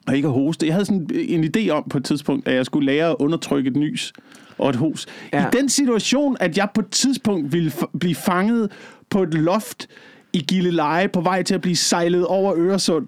Og 0.07 0.15
ikke 0.15 0.27
at 0.27 0.33
hoste. 0.33 0.65
Jeg 0.65 0.75
havde 0.75 0.85
sådan 0.85 1.09
en 1.13 1.43
idé 1.57 1.69
om 1.69 1.83
på 1.89 1.97
et 1.97 2.05
tidspunkt, 2.05 2.47
at 2.47 2.55
jeg 2.55 2.65
skulle 2.65 2.85
lære 2.85 3.09
at 3.09 3.15
undertrykke 3.19 3.67
et 3.67 3.75
nys 3.75 4.13
og 4.57 4.69
et 4.69 4.75
hos. 4.75 5.05
Ja. 5.33 5.47
I 5.47 5.49
den 5.53 5.69
situation, 5.69 6.37
at 6.39 6.57
jeg 6.57 6.67
på 6.73 6.81
et 6.81 6.89
tidspunkt 6.91 7.53
ville 7.53 7.71
f- 7.71 7.97
blive 7.99 8.15
fanget 8.15 8.71
på 9.09 9.23
et 9.23 9.33
loft 9.33 9.87
i 10.33 10.39
Gilleleje 10.39 11.07
på 11.07 11.21
vej 11.21 11.43
til 11.43 11.55
at 11.55 11.61
blive 11.61 11.75
sejlet 11.75 12.25
over 12.25 12.53
Øresund. 12.57 13.07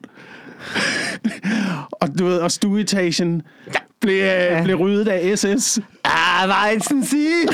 og 2.01 2.19
du 2.19 2.25
ved, 2.25 2.37
og 2.37 2.51
stueetagen 2.51 3.41
blev, 4.03 4.15
ja. 4.17 4.63
blev 4.63 4.75
ryddet 4.75 5.07
af 5.07 5.37
SS. 5.39 5.79
Ah, 6.03 6.81
sådan 6.81 7.03
sige? 7.03 7.47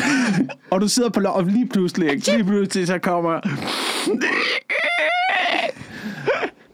Og 0.71 0.81
du 0.81 0.87
sidder 0.87 1.09
på 1.09 1.19
lov, 1.19 1.33
og 1.35 1.43
lige 1.43 1.67
pludselig, 1.69 2.27
lige 2.33 2.43
pludselig, 2.43 2.87
så 2.87 2.97
kommer... 2.97 3.39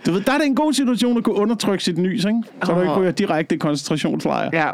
Du 0.06 0.12
ved, 0.12 0.22
der 0.22 0.34
er 0.34 0.38
det 0.38 0.46
en 0.48 0.56
god 0.56 0.74
situation 0.74 1.18
at 1.18 1.24
kunne 1.24 1.36
undertrykke 1.36 1.84
sit 1.84 1.98
nys, 1.98 2.26
ikke? 2.26 2.42
Så 2.64 2.74
du 2.74 2.82
ikke 2.82 2.94
ryger 2.94 3.12
direkte 3.12 3.56
i 3.56 3.58
koncentrationslejr. 3.58 4.50
Ja. 4.54 4.70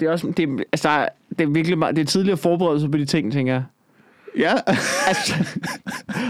Det 0.00 0.02
er 0.08 0.10
også, 0.12 0.32
det, 0.36 0.42
er- 0.48 0.62
altså, 0.72 1.08
det 1.38 1.40
er 1.40 1.46
virkelig 1.50 1.78
meget, 1.78 1.96
det 1.96 2.02
er 2.02 2.06
tidligere 2.06 2.36
forberedelse 2.36 2.88
på 2.88 2.96
de 2.98 3.04
ting, 3.04 3.32
tænker 3.32 3.52
jeg. 3.52 3.62
Ja. 4.38 4.54
Altså, 5.06 5.34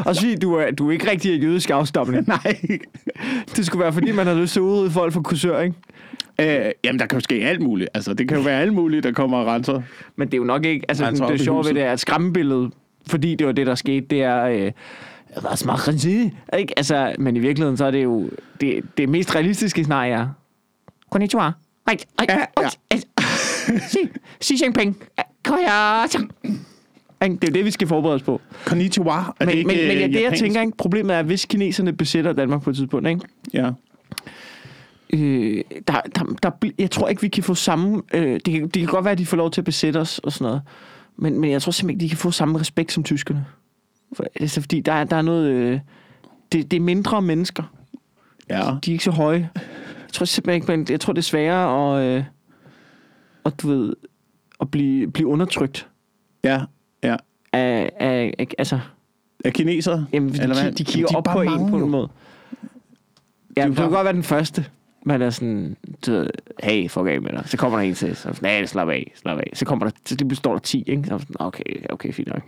også 0.06 0.20
fordi 0.20 0.36
du 0.36 0.54
er, 0.54 0.70
du 0.70 0.88
er 0.88 0.92
ikke 0.92 1.10
rigtig 1.10 1.34
af 1.34 1.42
jødisk 1.42 1.70
afstamning. 1.70 2.28
Nej. 2.44 2.56
Det 3.56 3.66
skulle 3.66 3.82
være, 3.82 3.92
fordi 3.92 4.12
man 4.12 4.26
har 4.26 4.34
lyst 4.34 4.52
til 4.52 4.60
at 4.60 4.64
udrydde 4.64 4.90
folk 4.90 5.12
for 5.12 5.22
kursør, 5.22 5.60
ikke? 5.60 5.76
Øh, 6.40 6.72
jamen, 6.84 6.98
der 6.98 7.06
kan 7.06 7.16
jo 7.16 7.20
ske 7.20 7.34
alt 7.34 7.60
muligt. 7.60 7.90
Altså, 7.94 8.14
det 8.14 8.28
kan 8.28 8.36
jo 8.36 8.42
være 8.42 8.60
alt 8.60 8.72
muligt, 8.72 9.04
der 9.04 9.12
kommer 9.12 9.38
og 9.38 9.46
renser. 9.46 9.82
Men 10.16 10.28
det 10.28 10.34
er 10.34 10.38
jo 10.38 10.44
nok 10.44 10.64
ikke... 10.64 10.86
Altså, 10.88 11.04
Han 11.04 11.14
det, 11.14 11.28
det 11.28 11.40
sjove 11.40 11.64
ved 11.64 11.74
det 11.74 11.82
er, 11.82 11.92
at 11.92 12.00
skræmmebilledet, 12.00 12.72
fordi 13.06 13.34
det 13.34 13.46
var 13.46 13.52
det, 13.52 13.66
der 13.66 13.74
skete, 13.74 14.06
det 14.10 14.22
er... 14.22 14.44
Øh, 14.44 14.72
hvad 15.40 15.56
smager 15.56 15.92
det? 15.92 16.32
Ikke? 16.58 16.74
Altså, 16.76 17.14
men 17.18 17.36
i 17.36 17.38
virkeligheden, 17.38 17.76
så 17.76 17.84
er 17.84 17.90
det 17.90 18.04
jo... 18.04 18.30
Det, 18.60 18.84
det 18.96 19.08
mest 19.08 19.34
realistiske 19.34 19.82
scenarie 19.82 20.12
er... 20.12 20.28
Konnichiwa. 21.10 21.52
Right. 21.90 22.06
Ja, 22.28 22.38
ja. 22.62 22.98
Si, 23.88 23.98
si 24.40 24.64
Jinping. 24.64 25.02
Koya. 25.44 26.06
Ikke? 27.24 27.36
Det 27.36 27.44
er 27.44 27.48
jo 27.48 27.54
det, 27.54 27.64
vi 27.64 27.70
skal 27.70 27.88
forberede 27.88 28.14
os 28.14 28.22
på. 28.22 28.40
Konnichiwa. 28.66 29.10
Er 29.12 29.32
Men, 29.40 29.48
det 29.48 29.54
ikke, 29.54 29.66
men, 29.68 29.76
men 29.76 29.86
ja, 29.98 30.06
øh, 30.06 30.12
det, 30.12 30.22
jeg 30.22 30.38
tænker, 30.38 30.60
ikke, 30.60 30.76
problemet 30.76 31.16
er, 31.16 31.22
hvis 31.22 31.44
kineserne 31.44 31.92
besætter 31.92 32.32
Danmark 32.32 32.62
på 32.62 32.70
et 32.70 32.76
tidspunkt, 32.76 33.08
ikke? 33.08 33.20
Ja. 33.54 33.70
Øh, 35.12 35.64
der, 35.88 36.00
der, 36.16 36.24
der, 36.42 36.50
jeg 36.78 36.90
tror 36.90 37.08
ikke, 37.08 37.22
vi 37.22 37.28
kan 37.28 37.42
få 37.44 37.54
samme... 37.54 38.02
Øh, 38.14 38.32
det, 38.34 38.44
kan, 38.44 38.62
det 38.62 38.72
kan 38.72 38.86
godt 38.86 39.04
være, 39.04 39.12
at 39.12 39.18
de 39.18 39.26
får 39.26 39.36
lov 39.36 39.50
til 39.50 39.60
at 39.60 39.64
besætte 39.64 39.98
os 39.98 40.18
og 40.18 40.32
sådan 40.32 40.44
noget. 40.44 40.62
Men, 41.16 41.40
men 41.40 41.50
jeg 41.50 41.62
tror 41.62 41.72
simpelthen 41.72 41.96
ikke, 42.00 42.04
de 42.04 42.08
kan 42.08 42.18
få 42.18 42.30
samme 42.30 42.60
respekt 42.60 42.92
som 42.92 43.04
tyskerne. 43.04 43.44
For, 44.16 44.24
altså, 44.40 44.60
fordi 44.60 44.80
der, 44.80 44.92
er- 44.92 45.04
der 45.04 45.16
er 45.16 45.22
noget... 45.22 45.46
Øh, 45.50 45.80
det, 46.52 46.70
det 46.70 46.76
er 46.76 46.80
mindre 46.80 47.22
mennesker. 47.22 47.62
Ja. 48.50 48.60
De 48.84 48.90
er 48.90 48.92
ikke 48.92 49.04
så 49.04 49.10
høje. 49.10 49.50
Jeg 49.54 50.12
tror 50.12 50.24
simpelthen 50.24 50.80
ikke, 50.80 50.92
jeg 50.92 51.00
tror, 51.00 51.12
det 51.12 51.18
er 51.18 51.22
sværere 51.22 51.98
at, 52.00 52.06
øh, 52.18 52.24
at, 53.44 53.62
du 53.62 53.68
ved, 53.68 53.94
at 54.60 54.70
blive, 54.70 55.10
blive 55.10 55.28
undertrykt 55.28 55.88
Ja. 56.44 56.60
Ja. 57.02 57.16
af, 57.52 57.90
af, 58.00 58.34
af 58.38 58.46
altså, 58.58 58.78
Er 59.44 59.50
kinesere? 59.50 60.06
jamen, 60.12 60.32
de, 60.34 60.42
Eller 60.42 60.62
hvad? 60.62 60.72
de, 60.72 60.84
kigger 60.84 61.08
De 61.08 61.16
op 61.16 61.24
på 61.24 61.40
en 61.40 61.50
mange, 61.50 61.70
på 61.70 61.78
jo. 61.78 61.84
en 61.84 61.90
måde. 61.90 62.08
Ja, 63.56 63.60
det 63.66 63.76
kan 63.76 63.84
bare- 63.84 63.94
godt 63.94 64.04
være 64.04 64.12
den 64.14 64.22
første. 64.22 64.64
Man 65.06 65.22
er 65.22 65.30
sådan, 65.30 65.76
du 66.06 66.12
ved, 66.12 66.26
hey, 66.62 66.88
fuck 66.90 67.06
af 67.06 67.22
med 67.22 67.30
dig. 67.32 67.42
Så 67.46 67.56
kommer 67.56 67.78
der 67.78 67.84
en 67.84 67.94
til, 67.94 68.16
så 68.16 68.28
er 68.28 68.32
sådan, 68.32 68.50
nej, 68.60 68.66
slap 68.66 68.88
af, 68.88 69.12
slap 69.22 69.38
af. 69.38 69.50
Så 69.54 69.64
kommer 69.64 69.84
der, 69.86 69.92
så 70.06 70.14
lige 70.14 70.18
pludselig 70.28 70.36
står 70.36 70.52
der 70.52 70.58
10, 70.58 70.84
ikke? 70.86 71.02
Så 71.08 71.18
sådan, 71.18 71.36
okay, 71.38 71.62
okay, 71.90 72.12
fint 72.12 72.28
nok. 72.28 72.42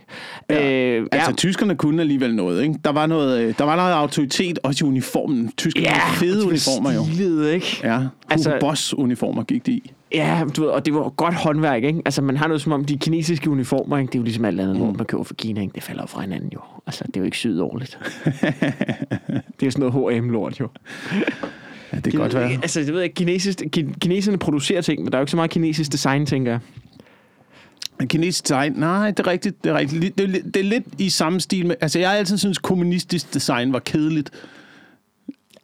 Ja. 0.49 0.71
Øh, 0.99 1.07
Altså, 1.11 1.29
ja, 1.29 1.35
tyskerne 1.35 1.75
kunne 1.75 2.01
alligevel 2.01 2.35
noget, 2.35 2.61
ikke? 2.63 2.75
Der 2.85 2.91
var 2.91 3.05
noget, 3.05 3.41
øh, 3.41 3.57
der 3.57 3.63
var 3.63 3.75
noget 3.75 3.91
autoritet, 3.93 4.59
også 4.63 4.85
i 4.85 4.87
uniformen. 4.87 5.51
Tyskerne 5.57 5.87
ja, 5.87 6.09
fede 6.13 6.45
uniformer, 6.47 6.91
jo. 6.93 7.03
stilede, 7.03 7.53
ikke? 7.53 7.79
Ja, 7.83 7.97
Hugo 7.97 8.09
Altså- 8.29 8.57
Boss 8.59 8.93
uniformer 8.93 9.43
gik 9.43 9.65
de 9.65 9.71
i. 9.71 9.91
Ja, 10.15 10.43
du 10.55 10.61
ved, 10.61 10.69
og 10.69 10.85
det 10.85 10.93
var 10.93 11.09
godt 11.09 11.35
håndværk, 11.35 11.83
ikke? 11.83 12.01
Altså, 12.05 12.21
man 12.21 12.37
har 12.37 12.47
noget 12.47 12.61
som 12.61 12.71
om, 12.71 12.85
de 12.85 12.97
kinesiske 12.97 13.49
uniformer, 13.49 13.97
ikke? 13.97 14.07
Det 14.11 14.15
er 14.15 14.19
jo 14.19 14.23
ligesom 14.23 14.45
alt 14.45 14.59
andet, 14.59 14.75
mm. 14.79 14.85
man 14.85 15.05
køber 15.05 15.23
fra 15.23 15.35
Kina, 15.37 15.61
ikke? 15.61 15.73
Det 15.75 15.83
falder 15.83 16.01
jo 16.03 16.07
fra 16.07 16.21
hinanden, 16.21 16.49
jo. 16.53 16.59
Altså, 16.87 17.03
det 17.07 17.15
er 17.17 17.19
jo 17.21 17.25
ikke 17.25 17.37
syet 17.37 17.61
ordentligt. 17.61 17.99
det 18.25 19.61
er 19.61 19.65
jo 19.65 19.71
sådan 19.71 19.91
noget 19.91 20.21
H&M-lort, 20.21 20.59
jo. 20.59 20.67
Ja, 21.93 21.97
det 21.99 22.11
kan 22.11 22.19
godt 22.21 22.33
være. 22.33 22.51
Altså, 22.51 22.79
jeg 22.79 22.93
ved 22.93 23.01
ikke, 23.01 23.15
kinesisk, 23.15 23.61
ki- 23.77 23.97
kineserne 23.99 24.37
producerer 24.37 24.81
ting, 24.81 25.03
men 25.03 25.11
der 25.11 25.17
er 25.17 25.19
jo 25.19 25.23
ikke 25.23 25.31
så 25.31 25.37
meget 25.37 25.51
kinesisk 25.51 25.91
design, 25.91 26.25
tænker 26.25 26.51
jeg. 26.51 26.59
Kinesisk 28.07 28.43
design, 28.43 28.73
nej, 28.73 29.11
det 29.11 29.19
er 29.19 29.27
rigtigt. 29.27 29.63
Det 29.63 29.69
er, 29.69 29.77
rigtigt. 29.77 30.17
Det 30.17 30.23
er, 30.35 30.41
det 30.53 30.55
er 30.55 30.63
lidt 30.63 30.83
i 30.97 31.09
samme 31.09 31.39
stil 31.39 31.65
med... 31.65 31.75
Altså, 31.81 31.99
jeg 31.99 32.09
har 32.09 32.15
altid 32.17 32.37
synes 32.37 32.57
kommunistisk 32.57 33.33
design 33.33 33.73
var 33.73 33.79
kedeligt. 33.79 34.29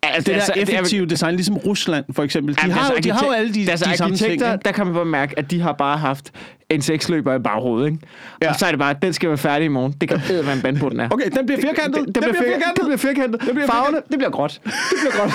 Altså, 0.04 0.32
Det 0.32 0.42
der 0.58 0.62
effektive 0.62 1.06
design, 1.06 1.36
ligesom 1.36 1.58
Rusland 1.58 2.06
for 2.12 2.24
eksempel. 2.24 2.56
De, 2.56 2.62
Jamen, 2.62 2.76
har, 2.78 2.90
deres 2.90 3.04
de 3.04 3.12
har 3.12 3.26
jo 3.26 3.32
alle 3.32 3.54
de, 3.54 3.66
deres 3.66 3.82
de 3.82 3.98
samme 3.98 4.16
ting. 4.18 4.32
ikke? 4.32 4.46
der 4.66 4.72
kan 4.72 4.86
man 4.86 4.96
bare 4.96 5.06
mærke, 5.06 5.40
at 5.40 5.52
de 5.52 5.62
har 5.62 5.72
bare 5.74 5.98
haft 5.98 6.32
en 6.70 6.82
seksløber 6.82 7.36
i 7.36 7.40
baghovedet, 7.40 7.86
ikke? 7.92 8.00
Ja. 8.42 8.50
Og 8.50 8.56
så 8.56 8.66
er 8.66 8.70
det 8.72 8.80
bare, 8.80 8.96
den 9.02 9.14
skal 9.14 9.30
være 9.30 9.38
færdig 9.38 9.66
i 9.66 9.68
morgen. 9.68 9.96
Det 10.02 10.10
kan 10.10 10.22
bedre 10.28 10.46
være 10.46 10.56
en 10.56 10.62
band 10.62 10.78
på, 10.80 10.90
den 10.90 11.00
er. 11.00 11.10
Okay, 11.12 11.30
den 11.30 11.46
bliver 11.46 11.62
firkantet. 11.62 12.08
Det, 12.08 12.08
det, 12.08 12.16
det, 12.16 12.24
bliver 12.24 12.34
firkantet. 12.44 12.76
Det 12.78 12.84
bliver 12.86 12.98
firkantet. 12.98 13.42
Det 13.42 13.54
bliver 13.54 13.68
Farverne, 13.68 13.98
det 14.10 14.18
bliver 14.18 14.30
gråt. 14.30 14.62
Det 14.64 14.74
bliver 15.02 15.22
gråt. 15.22 15.32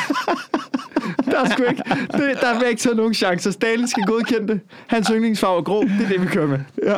der 1.33 1.41
er 1.41 1.49
sgu 1.51 1.63
ikke, 1.63 1.83
det, 2.13 2.39
der 2.41 2.47
er 2.47 2.69
ikke 2.69 2.81
taget 2.81 2.97
nogen 2.97 3.15
chancer. 3.15 3.51
Stalin 3.51 3.89
skal 3.89 4.03
godkende 4.07 4.49
det. 4.53 4.61
Hans 4.87 5.09
yndlingsfarve 5.15 5.59
er 5.59 5.63
grå. 5.63 5.83
Det 5.83 6.05
er 6.05 6.09
det, 6.09 6.23
vi 6.23 6.27
kører 6.27 6.47
med. 6.47 6.59
Ja. 6.83 6.95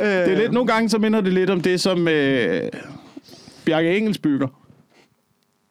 Øh, 0.00 0.06
Det 0.28 0.32
er 0.32 0.36
lidt, 0.38 0.52
nogle 0.52 0.72
gange 0.72 0.88
så 0.88 0.98
minder 0.98 1.20
det 1.20 1.32
lidt 1.32 1.50
om 1.50 1.60
det, 1.60 1.80
som 1.80 2.08
øh, 2.08 2.62
Bjarke 3.64 3.96
Engels 3.96 4.18
bygger. 4.18 4.48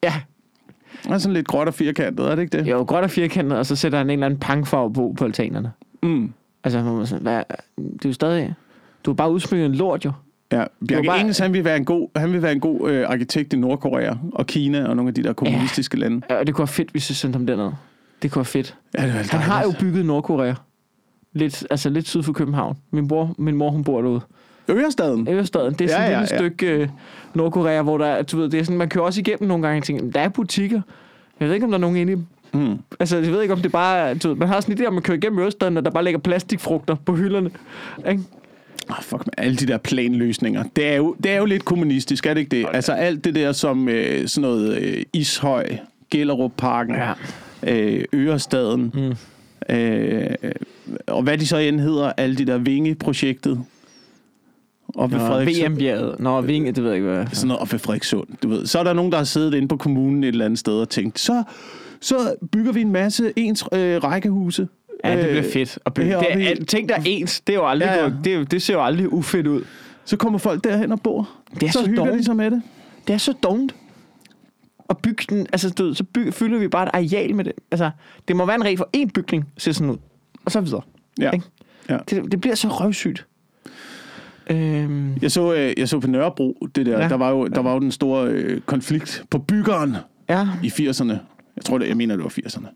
Ja, 0.02 0.12
Det 1.04 1.12
er 1.12 1.18
sådan 1.18 1.34
lidt 1.34 1.46
gråt 1.48 1.68
og 1.68 1.74
firkantet, 1.74 2.30
er 2.30 2.34
det 2.34 2.42
ikke 2.42 2.58
det? 2.58 2.66
jo, 2.66 2.82
gråt 2.82 3.04
og 3.04 3.10
firkantet, 3.10 3.58
og 3.58 3.66
så 3.66 3.76
sætter 3.76 3.98
han 3.98 4.06
en 4.06 4.12
eller 4.12 4.26
anden 4.26 4.40
pangfarve 4.40 4.92
på 4.92 5.14
på 5.18 5.24
altanerne. 5.24 5.72
Mm. 6.02 6.32
Altså, 6.64 6.82
man 6.82 7.06
sådan, 7.06 7.22
hvad, 7.22 7.42
det 7.76 8.04
er 8.04 8.08
jo 8.08 8.12
stadig... 8.12 8.54
Du 9.04 9.10
har 9.10 9.14
bare 9.14 9.32
udsmykket 9.32 9.66
en 9.66 9.74
lort, 9.74 10.04
jo. 10.04 10.12
Ja, 10.52 10.64
Bjarke 10.88 11.06
bare- 11.06 11.20
Engels, 11.20 11.38
han 11.38 11.52
vil 11.52 11.64
være 11.64 11.76
en 11.76 11.84
god, 11.84 12.08
han 12.16 12.32
vil 12.32 12.42
være 12.42 12.52
en 12.52 12.60
god 12.60 12.90
øh, 12.90 13.08
arkitekt 13.08 13.52
i 13.52 13.56
Nordkorea 13.56 14.14
og 14.32 14.46
Kina 14.46 14.88
og 14.88 14.96
nogle 14.96 15.08
af 15.08 15.14
de 15.14 15.22
der 15.22 15.32
kommunistiske 15.32 15.96
ja. 15.98 16.00
lande. 16.02 16.22
Ja, 16.30 16.34
Og 16.38 16.46
det 16.46 16.54
kunne 16.54 16.62
være 16.62 16.68
fedt, 16.68 16.90
hvis 16.90 17.10
jeg 17.10 17.16
sendte 17.16 17.36
ham 17.36 17.46
derned. 17.46 17.70
Det 18.22 18.30
kunne 18.30 18.38
være 18.40 18.44
fedt. 18.44 18.76
Ja, 18.98 19.02
det 19.06 19.10
er 19.14 19.36
Han 19.36 19.40
har 19.40 19.62
jo 19.62 19.72
bygget 19.80 20.06
Nordkorea. 20.06 20.54
Lidt, 21.32 21.66
altså 21.70 21.88
lidt 21.90 22.08
syd 22.08 22.22
for 22.22 22.32
København. 22.32 22.76
Min 22.90 23.08
bror, 23.08 23.34
min 23.38 23.56
mor, 23.56 23.70
hun 23.70 23.84
bor 23.84 24.02
derude. 24.02 24.20
Ørestaden. 24.70 25.28
Ørestaden. 25.30 25.74
Det 25.74 25.84
er 25.84 25.88
sådan 25.88 26.02
Ja, 26.02 26.06
et 26.08 26.12
ja, 26.12 26.20
lille 26.20 26.34
ja. 26.34 26.38
stykke 26.38 26.66
øh, 26.66 26.88
Nordkorea, 27.34 27.82
hvor 27.82 27.98
der, 27.98 28.06
er- 28.06 28.22
du 28.22 28.36
ved, 28.36 28.48
det 28.48 28.60
er 28.60 28.64
sådan, 28.64 28.78
man 28.78 28.88
kører 28.88 29.04
også 29.04 29.20
igennem 29.20 29.48
nogle 29.48 29.66
gange 29.66 29.80
og 29.80 29.84
tænker, 29.84 30.10
der 30.10 30.20
er 30.20 30.28
butikker. 30.28 30.80
Jeg 31.40 31.48
ved 31.48 31.54
ikke, 31.54 31.64
om 31.64 31.70
der 31.70 31.78
er 31.78 31.80
nogen 31.80 31.96
inde 31.96 32.12
i. 32.12 32.16
Mm. 32.52 32.78
Altså, 33.00 33.16
jeg 33.16 33.32
ved 33.32 33.42
ikke, 33.42 33.54
om 33.54 33.60
det 33.60 33.72
bare. 33.72 34.14
Du 34.14 34.28
ved, 34.28 34.36
man 34.36 34.48
har 34.48 34.60
sådan 34.60 34.78
en 34.78 34.82
idé, 34.84 34.86
om 34.86 34.92
man 34.94 35.02
kører 35.02 35.18
igennem 35.18 35.38
Øststaden, 35.46 35.76
og 35.76 35.84
der 35.84 35.90
bare 35.90 36.04
ligger 36.04 36.20
plastikfrugter 36.20 36.94
på 37.06 37.14
hylderne. 37.16 37.50
Ikke? 38.10 38.22
Oh, 38.90 38.96
fuck, 39.02 39.26
man. 39.26 39.32
alle 39.46 39.56
de 39.56 39.66
der 39.66 39.78
planløsninger. 39.78 40.64
Det 40.76 40.86
er, 40.92 40.96
jo, 40.96 41.16
det 41.24 41.32
er 41.32 41.36
jo 41.38 41.44
lidt 41.44 41.64
kommunistisk, 41.64 42.26
er 42.26 42.34
det 42.34 42.40
ikke 42.40 42.56
det? 42.56 42.66
Altså 42.72 42.92
alt 42.92 43.24
det 43.24 43.34
der 43.34 43.52
som 43.52 43.88
øh, 43.88 44.28
sådan 44.28 44.50
noget 44.50 44.78
øh, 44.82 45.02
Ishøj, 45.12 45.66
Gellerup 46.10 46.52
Parken, 46.56 46.94
Ja. 46.94 47.12
øh, 47.72 48.04
Ørestaden, 48.14 48.92
mm. 48.94 49.74
øh, 49.74 50.26
og 51.06 51.22
hvad 51.22 51.38
de 51.38 51.46
så 51.46 51.56
end 51.56 51.80
hedder, 51.80 52.12
alle 52.16 52.36
de 52.36 52.44
der 52.44 52.58
Vinge-projektet. 52.58 53.60
Og 54.94 55.12
ved 55.12 55.18
Frederikssund. 55.18 55.68
VM-bjerget. 55.74 56.20
Nå, 56.20 56.40
Vinge, 56.40 56.72
det 56.72 56.82
ved 56.84 56.90
jeg 56.90 56.96
ikke, 56.96 57.08
hvad... 57.08 57.26
Sådan 57.32 57.48
noget 57.48 57.60
op 57.60 57.72
ved 57.72 57.78
Frederikssund, 57.78 58.28
du 58.42 58.48
ved. 58.48 58.66
Så 58.66 58.78
er 58.78 58.82
der 58.84 58.92
nogen, 58.92 59.12
der 59.12 59.18
har 59.18 59.24
siddet 59.24 59.54
inde 59.54 59.68
på 59.68 59.76
kommunen 59.76 60.24
et 60.24 60.28
eller 60.28 60.44
andet 60.44 60.58
sted 60.58 60.72
og 60.72 60.88
tænkt, 60.88 61.18
så, 61.20 61.42
så 62.00 62.34
bygger 62.52 62.72
vi 62.72 62.80
en 62.80 62.92
masse 62.92 63.32
ens 63.36 63.64
øh, 63.72 64.04
rækkehuse. 64.04 64.68
Ja, 65.04 65.16
det 65.16 65.28
bliver 65.28 65.44
Øh, 65.44 65.52
fedt. 65.52 65.78
Og 65.84 65.94
bygge. 65.94 66.10
Det 66.10 66.26
er, 66.30 66.36
i- 66.82 66.86
der 66.86 66.94
er 66.94 67.02
ens, 67.06 67.40
det, 67.40 67.52
er 67.52 67.56
jo 67.56 67.68
aldrig, 67.68 67.86
Ja, 67.86 68.04
ja. 68.04 68.10
Det, 68.24 68.50
det 68.50 68.62
ser 68.62 68.74
jo 68.74 68.84
aldrig 68.84 69.12
ufedt 69.12 69.46
ud. 69.46 69.62
Så 70.04 70.16
kommer 70.16 70.38
folk 70.38 70.64
derhen 70.64 70.92
og 70.92 71.00
bor. 71.02 71.28
Det 71.54 71.62
er 71.62 71.72
så 71.72 71.78
så 71.78 71.86
hygger 71.86 72.02
de 72.04 72.08
dårligt. 72.08 72.24
sig 72.26 72.36
med 72.36 72.50
det. 72.50 72.62
Det 73.06 73.12
er 73.12 73.18
så 73.18 73.32
dumt. 73.42 73.74
Og 74.78 74.98
bygge 74.98 75.24
den, 75.30 75.46
altså 75.52 75.70
du 75.70 75.94
så 75.94 76.04
byg, 76.04 76.34
fylder 76.34 76.58
vi 76.58 76.68
bare 76.68 76.82
et 76.84 76.90
areal 76.94 77.34
med 77.34 77.44
det. 77.44 77.52
Altså, 77.70 77.90
det 78.28 78.36
må 78.36 78.46
være 78.46 78.56
en 78.56 78.64
regel 78.64 78.78
for 78.78 78.88
én 78.96 79.06
bygning, 79.14 79.48
ser 79.58 79.72
sådan 79.72 79.90
ud. 79.90 79.96
Og 80.44 80.52
så 80.52 80.60
videre. 80.60 80.80
Ja. 81.20 81.30
Ikke? 81.30 81.44
Ja. 81.88 81.98
Det, 82.10 82.32
det 82.32 82.40
bliver 82.40 82.54
så 82.54 82.68
røvsygt. 82.68 83.26
Øhm, 84.50 85.14
Jeg 85.22 85.30
så, 85.32 85.54
øh, 85.54 85.72
jeg 85.78 85.88
så 85.88 86.00
på 86.00 86.06
Nørrebro, 86.06 86.66
det 86.74 86.86
der, 86.86 87.00
ja. 87.02 87.08
Der, 87.08 87.14
var 87.16 87.30
jo, 87.30 87.46
der 87.46 87.60
var 87.60 87.72
jo 87.74 87.78
den 87.80 87.92
store 87.92 88.28
øh, 88.30 88.60
konflikt 88.60 89.24
på 89.30 89.38
byggeren 89.38 89.96
ja, 90.28 90.48
i 90.62 90.66
80'erne. 90.66 91.12
Jeg 91.56 91.64
tror, 91.64 91.78
det, 91.78 91.88
jeg 91.88 91.96
mener, 91.96 92.16
det 92.16 92.24
var 92.24 92.30
80'erne. 92.46 92.66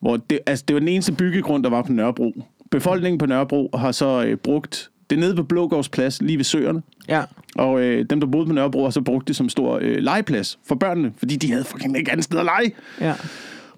Hvor 0.00 0.16
det, 0.16 0.38
altså, 0.46 0.64
det 0.68 0.74
var 0.74 0.80
den 0.80 0.88
eneste 0.88 1.12
byggegrund, 1.12 1.64
der 1.64 1.70
var 1.70 1.82
på 1.82 1.92
Nørrebro. 1.92 2.32
Befolkningen 2.70 3.18
på 3.18 3.26
Nørrebro 3.26 3.70
har 3.74 3.92
så 3.92 4.24
øh, 4.26 4.36
brugt 4.36 4.90
det 5.10 5.18
nede 5.18 5.36
på 5.36 5.42
Blågårdsplads, 5.42 6.22
lige 6.22 6.36
ved 6.36 6.44
søerne. 6.44 6.82
ja. 7.08 7.22
Og 7.56 7.80
øh, 7.82 8.04
dem, 8.10 8.20
der 8.20 8.26
boede 8.26 8.46
på 8.46 8.52
Nørrebro, 8.52 8.82
har 8.82 8.90
så 8.90 9.00
brugt 9.00 9.28
det 9.28 9.36
som 9.36 9.48
stor 9.48 9.78
øh, 9.82 9.96
legeplads 9.96 10.58
for 10.68 10.74
børnene, 10.74 11.12
fordi 11.16 11.36
de 11.36 11.50
havde 11.50 11.64
fucking 11.64 11.98
ikke 11.98 12.10
andet 12.12 12.24
sted 12.24 12.38
at 12.38 12.44
lege. 12.44 12.72
Ja. 13.00 13.14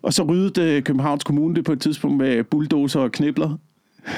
Og 0.02 0.12
så 0.12 0.22
ryddede 0.22 0.70
øh, 0.76 0.82
Københavns 0.82 1.24
Kommune 1.24 1.54
det 1.54 1.64
på 1.64 1.72
et 1.72 1.80
tidspunkt 1.80 2.16
med 2.16 2.44
bulldozer 2.44 3.00
og 3.00 3.12
knibler. 3.12 3.58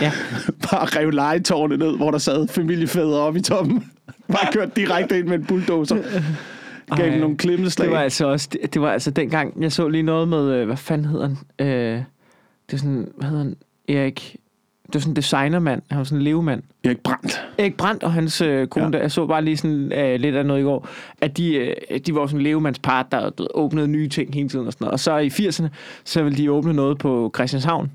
Ja. 0.00 0.12
Bare 0.70 0.84
rev 0.86 1.10
legetårne 1.10 1.76
ned, 1.76 1.96
hvor 1.96 2.10
der 2.10 2.18
sad 2.18 2.48
familiefædre 2.48 3.18
oppe 3.20 3.38
i 3.38 3.42
toppen. 3.42 3.90
Bare 4.32 4.52
kørt 4.52 4.76
direkte 4.76 5.18
ind 5.18 5.26
med 5.28 5.38
en 5.38 5.44
bulldozer. 5.44 5.96
Gav 6.96 7.06
dem 7.10 7.20
nogle 7.20 7.36
klemmeslag. 7.36 7.86
Det 7.86 7.94
var 7.94 8.00
altså 8.00 8.26
også, 8.26 8.48
det, 8.52 8.74
det 8.74 8.82
var 8.82 8.90
altså 8.92 9.10
dengang, 9.10 9.62
jeg 9.62 9.72
så 9.72 9.88
lige 9.88 10.02
noget 10.02 10.28
med, 10.28 10.54
øh, 10.54 10.66
hvad 10.66 10.76
fanden 10.76 11.06
hedder 11.06 11.26
han? 11.28 11.66
Øh, 11.66 12.02
det 12.70 12.72
er 12.72 12.76
sådan, 12.76 13.08
hvad 13.16 13.28
hedder 13.28 13.42
han? 13.44 13.56
Erik, 13.88 14.36
det 14.86 14.94
var 14.94 15.00
sådan 15.00 15.10
en 15.12 15.16
designermand, 15.16 15.82
han 15.90 15.98
var 15.98 16.04
sådan 16.04 16.18
en 16.18 16.24
levemand. 16.24 16.62
Erik 16.84 16.98
Brandt. 16.98 17.46
Erik 17.58 17.76
Brandt 17.76 18.02
og 18.02 18.12
hans 18.12 18.40
øh, 18.40 18.66
kone, 18.66 18.86
Ja. 18.86 18.92
der, 18.92 18.98
jeg 18.98 19.12
så 19.12 19.26
bare 19.26 19.44
lige 19.44 19.56
sådan 19.56 19.92
øh, 19.92 20.20
lidt 20.20 20.36
af 20.36 20.46
noget 20.46 20.60
i 20.60 20.64
går, 20.64 20.88
at 21.20 21.36
de, 21.36 21.54
øh, 21.54 22.00
de 22.06 22.14
var 22.14 22.26
sådan 22.26 22.40
en 22.40 22.42
levemandspart, 22.44 23.06
der 23.12 23.30
du 23.30 23.46
åbnede 23.54 23.88
nye 23.88 24.08
ting 24.08 24.34
hele 24.34 24.48
tiden 24.48 24.66
og 24.66 24.72
sådan 24.72 24.84
noget. 24.84 24.92
Og 24.92 25.00
så 25.00 25.16
i 25.16 25.28
80'erne, 25.28 25.66
så 26.04 26.22
ville 26.22 26.38
de 26.38 26.50
åbne 26.52 26.72
noget 26.72 26.98
på 26.98 27.30
Christianshavn. 27.34 27.90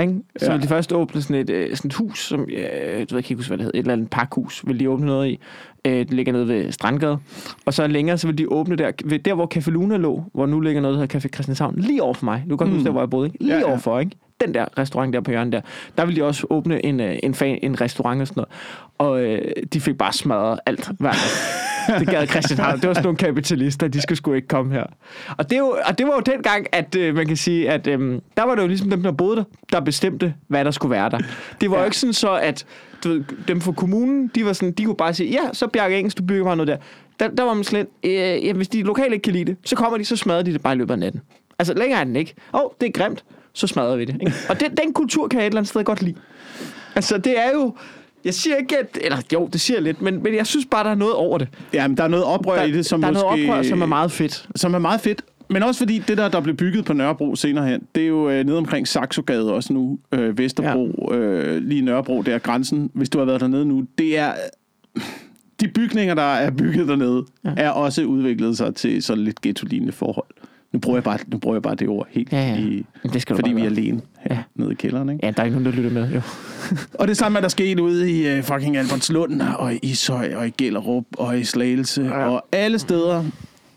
Ikke? 0.00 0.14
Så 0.36 0.46
Ja. 0.46 0.52
ville 0.52 0.62
de 0.62 0.68
først 0.68 0.92
åbne 0.92 1.22
sådan 1.22 1.36
et, 1.36 1.50
øh, 1.50 1.76
sådan 1.76 1.88
et 1.88 1.94
hus, 1.94 2.26
som, 2.28 2.40
øh, 2.40 3.00
du 3.10 3.14
ved 3.14 3.18
ikke 3.18 3.34
huske, 3.34 3.48
hvad 3.50 3.58
det 3.58 3.64
hed, 3.64 3.74
et 3.74 3.78
eller 3.78 3.92
andet 3.92 4.10
parkhus, 4.10 4.62
ville 4.66 4.80
de 4.80 4.90
åbne 4.90 5.06
noget 5.06 5.28
i. 5.28 5.38
Øh, 5.84 5.92
det 5.98 6.12
ligger 6.12 6.32
nede 6.32 6.48
ved 6.48 6.72
Strandgade. 6.72 7.18
Og 7.66 7.74
så 7.74 7.86
længere, 7.86 8.18
så 8.18 8.26
ville 8.26 8.38
de 8.38 8.48
åbne 8.52 8.76
der, 8.76 8.90
ved 9.04 9.18
der 9.18 9.34
hvor 9.34 9.50
Café 9.54 9.70
Luna 9.70 9.96
lå, 9.96 10.24
hvor 10.34 10.46
nu 10.46 10.60
ligger 10.60 10.80
noget, 10.82 10.94
der 10.94 11.00
hedder 11.00 11.18
Café 11.18 11.28
Christianshavn, 11.34 11.74
lige 11.78 12.02
over 12.02 12.14
for 12.14 12.24
mig. 12.24 12.42
Du 12.44 12.48
kan 12.48 12.56
godt 12.56 12.68
Mm. 12.68 12.74
huske 12.74 12.84
der, 12.84 12.90
hvor 12.92 13.00
jeg 13.00 13.10
boede, 13.10 13.26
ikke? 13.26 13.38
Lige 13.40 13.48
Ja, 13.48 13.54
ja, 13.54 13.60
ja. 13.60 13.66
ja. 13.66 13.70
overfor, 13.72 13.98
ikke? 14.00 14.12
Den 14.40 14.54
der 14.54 14.78
restaurant 14.78 15.14
der 15.14 15.20
på 15.20 15.30
hjørnet 15.30 15.52
der, 15.52 15.60
der 15.98 16.04
ville 16.06 16.20
de 16.20 16.26
også 16.26 16.46
åbne 16.50 16.84
en, 16.84 17.00
øh, 17.00 17.18
en, 17.22 17.34
fan, 17.34 17.58
en 17.62 17.80
restaurant 17.80 18.20
og 18.20 18.26
sådan 18.26 18.40
noget. 18.40 18.50
Og 18.98 19.24
øh, 19.24 19.52
de 19.72 19.80
fik 19.80 19.98
bare 19.98 20.12
smadret 20.12 20.58
alt 20.66 20.90
hver. 20.98 21.12
Det 21.98 22.08
gad 22.08 22.26
Christianshavn. 22.26 22.80
Det 22.80 22.88
var 22.88 22.94
sådan 22.94 23.04
nogle 23.04 23.16
kapitalister, 23.16 23.88
de 23.88 24.00
skulle 24.00 24.18
sgu 24.18 24.32
ikke 24.32 24.48
komme 24.48 24.72
her. 24.74 24.84
Og 25.36 25.50
det, 25.50 25.56
er 25.56 25.60
jo, 25.60 25.76
og 25.84 25.98
det 25.98 26.06
var 26.06 26.12
jo 26.12 26.20
dengang, 26.20 26.66
at 26.72 26.94
øh, 26.94 27.14
man 27.14 27.26
kan 27.26 27.36
sige, 27.36 27.70
at 27.70 27.86
øh, 27.86 28.20
der 28.36 28.42
var 28.42 28.54
det 28.54 28.62
jo 28.62 28.66
ligesom 28.66 28.90
dem, 28.90 29.02
der 29.02 29.12
boede 29.12 29.36
der, 29.36 29.44
der 29.72 29.80
bestemte, 29.80 30.34
hvad 30.48 30.64
der 30.64 30.70
skulle 30.70 30.90
være 30.90 31.10
der. 31.10 31.18
Det 31.60 31.70
var 31.70 31.76
ja. 31.76 31.82
jo 31.82 31.84
ikke 31.84 31.98
sådan 31.98 32.12
så, 32.12 32.32
at 32.32 32.66
du 33.04 33.08
ved, 33.08 33.24
dem 33.48 33.60
fra 33.60 33.72
kommunen, 33.72 34.30
de 34.34 34.44
var 34.44 34.52
sådan, 34.52 34.72
de 34.72 34.84
kunne 34.84 34.96
bare 34.96 35.14
sige, 35.14 35.30
ja, 35.30 35.52
så 35.52 35.66
Bjarke 35.66 35.98
Engels, 35.98 36.14
du 36.14 36.22
bygger 36.22 36.44
bare 36.44 36.56
noget 36.56 36.68
der. 36.68 36.76
Der, 37.20 37.28
der 37.28 37.42
var 37.42 37.54
man 37.54 37.64
slet, 37.64 37.86
øh, 38.04 38.12
ja, 38.12 38.52
hvis 38.52 38.68
de 38.68 38.82
lokale 38.82 39.14
ikke 39.14 39.22
kan 39.22 39.32
lide 39.32 39.44
det, 39.44 39.56
så 39.64 39.76
kommer 39.76 39.98
de, 39.98 40.04
så 40.04 40.16
smadrer 40.16 40.42
de 40.42 40.52
det 40.52 40.62
bare 40.62 40.74
i 40.74 40.76
løbet 40.76 40.92
af 40.92 40.98
natten. 40.98 41.20
Altså, 41.58 41.74
længere 41.74 42.00
er 42.00 42.04
den 42.04 42.16
ikke. 42.16 42.34
Åh, 42.54 42.60
oh, 42.60 42.70
det 42.80 42.86
er 42.86 42.92
grimt, 42.92 43.24
så 43.52 43.66
smadrer 43.66 43.96
vi 43.96 44.04
det. 44.04 44.14
Ikke? 44.14 44.32
Og 44.48 44.60
den, 44.60 44.76
den 44.76 44.92
kultur 44.92 45.28
kan 45.28 45.38
jeg 45.38 45.46
et 45.46 45.50
eller 45.50 45.60
andet 45.60 45.68
sted 45.68 45.84
godt 45.84 46.02
lide. 46.02 46.14
Altså, 46.94 47.18
det 47.18 47.40
er 47.40 47.50
jo... 47.54 47.74
Jeg 48.24 48.34
siger 48.34 48.56
ikke, 48.56 48.78
at... 48.78 48.98
Eller 49.00 49.18
jo, 49.32 49.48
det 49.52 49.60
siger 49.60 49.76
jeg 49.76 49.82
lidt, 49.82 50.02
men, 50.02 50.22
men 50.22 50.34
jeg 50.34 50.46
synes 50.46 50.66
bare, 50.66 50.84
der 50.84 50.90
er 50.90 50.94
noget 50.94 51.14
over 51.14 51.38
det. 51.38 51.48
Jamen, 51.72 51.96
der 51.96 52.04
er 52.04 52.08
noget 52.08 52.24
oprør 52.24 52.56
Der, 52.56 52.62
i 52.62 52.72
det, 52.72 52.86
som 52.86 53.00
der 53.00 53.08
er 53.08 53.12
måske... 53.12 53.26
noget 53.26 53.48
oprør, 53.50 53.62
som 53.62 53.82
er 53.82 53.86
meget 53.86 54.12
fedt. 54.12 54.48
som 54.56 54.74
er 54.74 54.78
meget 54.78 55.00
fedt. 55.00 55.22
Men 55.50 55.62
også 55.62 55.78
fordi 55.78 55.98
det 55.98 56.18
der, 56.18 56.28
der 56.28 56.40
blev 56.40 56.56
bygget 56.56 56.84
på 56.84 56.92
Nørrebro 56.92 57.36
senere 57.36 57.66
hen, 57.68 57.82
det 57.94 58.02
er 58.02 58.06
jo 58.06 58.30
øh, 58.30 58.44
nede 58.44 58.58
omkring 58.58 58.88
Saxogade 58.88 59.52
også 59.52 59.72
nu, 59.72 59.98
øh, 60.12 60.38
Vesterbro, 60.38 61.08
ja. 61.12 61.16
øh, 61.16 61.62
lige 61.62 61.82
Nørrebro, 61.82 62.22
der 62.22 62.34
er 62.34 62.38
grænsen, 62.38 62.90
hvis 62.94 63.08
du 63.08 63.18
har 63.18 63.24
været 63.24 63.40
dernede 63.40 63.64
nu. 63.64 63.84
Det 63.98 64.18
er... 64.18 64.32
De 65.60 65.68
bygninger, 65.68 66.14
der 66.14 66.22
er 66.22 66.50
bygget 66.50 66.88
dernede, 66.88 67.24
ja. 67.44 67.50
Ja. 67.50 67.62
er 67.62 67.70
også 67.70 68.04
udviklet 68.04 68.56
sig 68.56 68.74
til 68.74 69.02
sådan 69.02 69.24
lidt 69.24 69.40
ghetto-lignende 69.40 69.92
forhold. 69.92 70.26
Nu 70.72 70.78
bruger 70.78 70.96
jeg 70.96 71.04
bare, 71.04 71.18
nu 71.26 71.38
bruger 71.38 71.54
jeg 71.56 71.62
bare 71.62 71.74
det 71.74 71.88
ord 71.88 72.06
helt 72.10 72.32
Ja, 72.32 72.48
ja. 72.48 72.56
i... 72.58 72.86
Det 73.12 73.22
skal 73.22 73.36
Fordi 73.36 73.52
vi 73.52 73.60
er 73.60 73.64
alene 73.66 74.00
her 74.20 74.34
Ja. 74.36 74.42
nede 74.54 74.72
i 74.72 74.74
kælderen, 74.74 75.08
ikke? 75.08 75.26
Ja, 75.26 75.30
der 75.30 75.40
er 75.40 75.44
ikke 75.44 75.58
nogen, 75.58 75.72
der 75.72 75.82
lytter 75.82 75.90
med, 76.00 76.12
jo. 76.14 76.20
Og 77.00 77.08
det 77.08 77.16
samme 77.16 77.38
er 77.38 77.40
der 77.42 77.48
sket 77.48 77.80
ude 77.80 78.10
i 78.12 78.38
uh, 78.38 78.44
fucking 78.44 78.76
Albertslund, 78.76 79.42
og 79.58 79.74
i 79.74 79.78
Ishøj, 79.82 80.34
og 80.36 80.46
i 80.46 80.50
Gellerup, 80.50 81.04
og 81.18 81.38
i 81.38 81.44
Slagelse, 81.44 82.02
ja. 82.02 82.28
Og 82.28 82.44
alle 82.52 82.78
steder, 82.78 83.24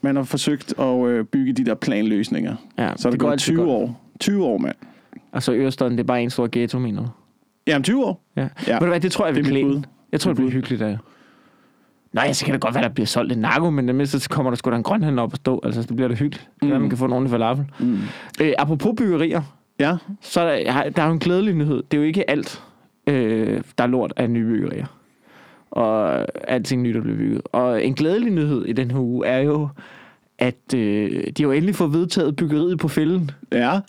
man 0.02 0.16
har 0.16 0.24
forsøgt 0.24 0.74
at 0.80 0.86
uh, 0.86 1.26
bygge 1.26 1.54
de 1.54 1.66
der 1.66 1.74
planløsninger. 1.76 2.56
Ja, 2.78 2.92
Så 2.96 3.08
er 3.08 3.12
der 3.12 3.18
går 3.18 3.26
gået 3.28 3.32
altid 3.34 3.54
20 3.54 3.58
godt. 3.58 3.70
år. 3.70 4.02
20 4.20 4.46
år, 4.46 4.58
mand. 4.58 4.76
Og 5.32 5.44
så 5.44 5.54
Ørestaden, 5.54 5.92
det 5.94 6.00
er 6.00 6.04
bare 6.04 6.24
en 6.24 6.30
stor 6.30 6.50
ghetto, 6.52 6.80
mener 6.80 7.02
du? 7.02 7.08
Jamen, 7.68 7.84
20 7.84 8.06
år. 8.06 8.24
Ja. 8.38 8.48
Ja. 8.68 8.74
Ved 8.74 8.80
du 8.80 8.86
hvad, 8.86 9.00
det 9.00 9.12
tror 9.12 9.26
jeg 9.26 9.36
Det 9.36 9.44
mit 9.44 9.52
klæde. 9.52 9.84
Jeg 10.12 10.20
tror, 10.20 10.32
det 10.34 10.40
Mit 10.40 10.48
bliver 10.50 10.62
hyggeligt 10.62 10.82
af. 10.82 10.98
Nej, 12.16 12.34
så 12.34 12.46
kan 12.46 12.54
det 12.54 12.62
godt 12.62 12.76
være, 12.76 12.84
der 12.84 12.90
bliver 12.90 13.08
solgt 13.08 13.34
en 13.34 13.40
narko, 13.40 13.70
men 13.70 13.88
det 13.88 13.96
mindste 13.96 14.20
så 14.20 14.30
kommer 14.30 14.52
der 14.52 14.56
sgu 14.56 14.72
da 14.72 14.76
en 14.76 14.84
grønhandler 14.84 15.22
op 15.22 15.34
at 15.34 15.38
stå. 15.38 15.60
Altså, 15.64 15.82
det 15.82 15.96
bliver 15.96 16.08
da 16.08 16.16
hyggeligt. 16.16 16.50
Mm. 16.62 16.68
man 16.68 16.90
kan 16.90 16.98
få 16.98 17.06
en 17.06 17.12
ordentlig 17.14 17.32
falafel. 17.32 17.66
Mm. 17.80 18.00
Øh, 18.42 18.54
apropos 18.58 18.94
byggerier, 18.98 19.42
Ja, 19.80 19.98
så 20.22 20.42
er 20.42 20.64
der, 20.64 20.90
der 20.90 21.02
er 21.02 21.08
jo 21.08 21.14
en 21.14 21.20
glædelig 21.20 21.56
nyhed. 21.56 21.84
Det 21.92 21.98
er 21.98 22.02
jo 22.02 22.08
ikke 22.08 22.30
alt, 22.30 22.64
øh, 23.08 23.62
der 23.78 23.84
er 23.84 23.88
lort 23.88 24.14
af 24.16 24.30
nye 24.30 24.46
byggerier. 24.46 24.86
Og 25.72 26.26
alting 26.52 26.82
nyt, 26.82 26.96
der 26.96 27.02
bliver 27.02 27.18
bygget. 27.18 27.42
Og 27.52 27.86
en 27.86 27.94
glædelig 27.94 28.32
nyhed 28.34 28.66
i 28.66 28.74
den 28.74 28.92
her 28.92 29.00
uge 29.00 29.28
er 29.28 29.40
jo, 29.40 29.70
at 30.40 30.74
øh, 30.76 31.12
de 31.12 31.44
har 31.44 31.44
jo 31.44 31.52
endelig 31.52 31.76
fået 31.76 31.94
vedtaget 31.94 32.36
byggeriet 32.36 32.80
på 32.80 32.88
fælden. 32.88 33.32
ja. 33.52 33.80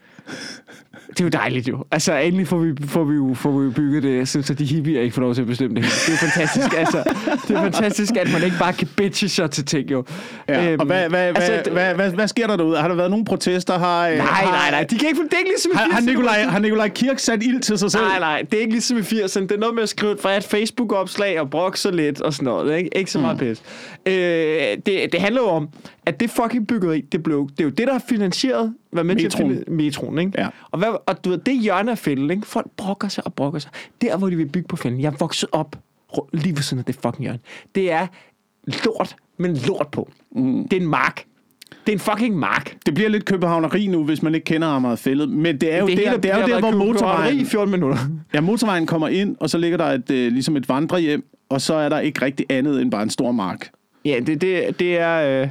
Det 1.16 1.20
er 1.20 1.24
jo 1.24 1.28
dejligt 1.28 1.68
jo. 1.68 1.84
Altså 1.90 2.16
endelig 2.16 2.48
får 2.48 2.58
vi, 2.58 2.72
får 2.86 3.04
vi, 3.04 3.14
jo, 3.14 3.34
får 3.34 3.50
vi 3.58 3.64
jo 3.64 3.70
bygget 3.70 4.02
det, 4.02 4.28
så, 4.28 4.54
de 4.54 4.64
hippier 4.64 5.00
ikke 5.00 5.14
får 5.14 5.22
lov 5.22 5.34
til 5.34 5.40
at 5.40 5.46
bestemme 5.46 5.76
det. 5.76 5.84
Det 5.84 6.14
er 6.14 6.18
fantastisk. 6.18 6.74
altså, 6.82 7.02
det 7.48 7.56
er 7.56 7.62
fantastisk, 7.62 8.16
at 8.16 8.32
man 8.32 8.42
ikke 8.42 8.56
bare 8.58 8.72
kan 8.72 8.88
bitche 8.96 9.28
sig 9.28 9.50
til 9.50 9.64
ting 9.64 9.90
jo. 9.90 10.04
ja. 10.48 10.70
Øhm, 10.70 10.80
og 10.80 10.86
hvad, 10.86 11.08
hvad, 11.08 11.20
altså, 11.20 11.70
hvad, 11.72 11.72
hvad, 11.72 11.94
hvad, 11.94 12.10
hvad 12.10 12.28
sker 12.28 12.46
der 12.46 12.56
derude? 12.56 12.78
Har 12.78 12.88
der 12.88 12.94
været 12.94 13.10
nogle 13.10 13.24
protester? 13.24 13.78
Har, 13.78 14.08
øh, 14.08 14.16
Nej, 14.16 14.44
nej, 14.44 14.70
nej. 14.70 14.82
De 14.82 14.98
kan 14.98 15.08
ikke 15.08 15.16
få 15.16 15.22
det 15.22 15.32
er 15.32 15.38
ikke 15.38 15.50
ligesom 15.50 15.72
Har, 15.74 15.88
har, 15.90 16.00
80'erne, 16.00 16.04
Nikolaj, 16.04 16.42
har 16.42 16.58
Nikolaj 16.58 16.88
Kirk 16.88 17.18
sat 17.18 17.42
ild 17.42 17.60
til 17.60 17.78
sig 17.78 17.90
selv? 17.90 18.04
Nej, 18.04 18.18
nej, 18.18 18.42
det 18.50 18.56
er 18.56 18.60
ikke 18.60 18.72
ligesom 18.72 18.96
i 18.96 19.00
80'erne. 19.00 19.40
Det 19.40 19.52
er 19.52 19.58
noget 19.58 19.74
med 19.74 19.82
at 19.82 19.88
skrive 19.88 20.16
fra 20.20 20.36
et 20.36 20.44
Facebook-opslag 20.44 21.40
og 21.40 21.50
brokke 21.50 21.80
sig 21.80 21.92
lidt 21.92 22.20
og 22.20 22.32
sådan 22.32 22.44
noget. 22.44 22.76
Ikke, 22.78 22.98
ikke 22.98 23.10
så 23.10 23.18
meget 23.18 23.38
pis. 23.38 23.62
Øh, 24.06 24.14
det, 24.86 25.12
det 25.12 25.20
handler 25.20 25.40
jo 25.40 25.48
om, 25.48 25.68
at 26.06 26.20
det 26.20 26.30
fucking 26.30 26.66
byggeri, 26.66 27.00
det, 27.00 27.22
blev, 27.22 27.48
det 27.50 27.60
er 27.60 27.64
jo 27.64 27.70
det, 27.70 27.86
der 27.86 27.92
har 27.92 28.02
finansieret 28.08 28.74
hvad 28.96 29.04
med 29.04 29.14
Metroen. 29.14 29.30
Til 29.30 29.54
at 29.54 29.64
finde, 29.66 29.82
metroen 29.84 30.18
ikke? 30.18 30.32
Ja. 30.38 30.48
Og, 30.70 30.78
hvad, 30.78 30.88
og 31.06 31.24
du 31.24 31.30
ved, 31.30 31.38
det 31.38 31.60
hjørne 31.60 31.90
af 31.90 31.98
fælden, 31.98 32.30
ikke? 32.30 32.46
folk 32.46 32.66
brokker 32.76 33.08
sig 33.08 33.26
og 33.26 33.34
brokker 33.34 33.58
sig. 33.58 33.70
Der, 34.00 34.16
hvor 34.16 34.30
de 34.30 34.36
vil 34.36 34.46
bygge 34.46 34.68
på 34.68 34.76
fælden. 34.76 35.00
Jeg 35.00 35.12
er 35.12 35.16
vokset 35.18 35.48
op 35.52 35.76
lige 36.32 36.56
ved 36.56 36.62
siden 36.62 36.78
af 36.78 36.84
det 36.84 36.94
fucking 36.94 37.22
hjørne. 37.22 37.38
Det 37.74 37.92
er 37.92 38.06
lort, 38.66 39.16
men 39.38 39.56
lort 39.56 39.88
på. 39.92 40.10
Mm. 40.32 40.68
Det 40.68 40.76
er 40.76 40.80
en 40.80 40.88
mark. 40.88 41.24
Det 41.70 41.92
er 41.92 41.96
en 41.96 41.98
fucking 41.98 42.38
mark. 42.38 42.76
Det 42.86 42.94
bliver 42.94 43.10
lidt 43.10 43.24
københavneri 43.24 43.86
nu, 43.86 44.04
hvis 44.04 44.22
man 44.22 44.34
ikke 44.34 44.44
kender 44.44 44.68
Amager 44.68 44.96
Fællet. 44.96 45.28
Men 45.28 45.60
det 45.60 45.74
er 45.74 45.78
jo, 45.78 45.86
det 45.86 45.98
hele 45.98 46.10
der, 46.10 46.16
det 46.16 46.30
er 46.30 46.40
jo 46.40 46.46
der, 46.46 46.60
hvor 46.60 46.70
motorvejen... 46.70 47.40
i 47.40 47.44
14 47.44 47.70
minutter. 47.70 47.98
Ja, 48.34 48.40
motorvejen 48.40 48.86
kommer 48.86 49.08
ind, 49.08 49.36
og 49.40 49.50
så 49.50 49.58
ligger 49.58 49.78
der 49.78 49.84
et, 49.84 50.10
øh, 50.10 50.32
ligesom 50.32 50.56
et 50.56 50.68
vandrehjem, 50.68 51.24
og 51.48 51.60
så 51.60 51.74
er 51.74 51.88
der 51.88 51.98
ikke 51.98 52.24
rigtig 52.24 52.46
andet 52.48 52.82
end 52.82 52.90
bare 52.90 53.02
en 53.02 53.10
stor 53.10 53.32
mark. 53.32 53.70
Ja, 54.04 54.20
det, 54.26 54.40
det, 54.40 54.80
det 54.80 54.98
er... 54.98 55.42
Øh, 55.42 55.48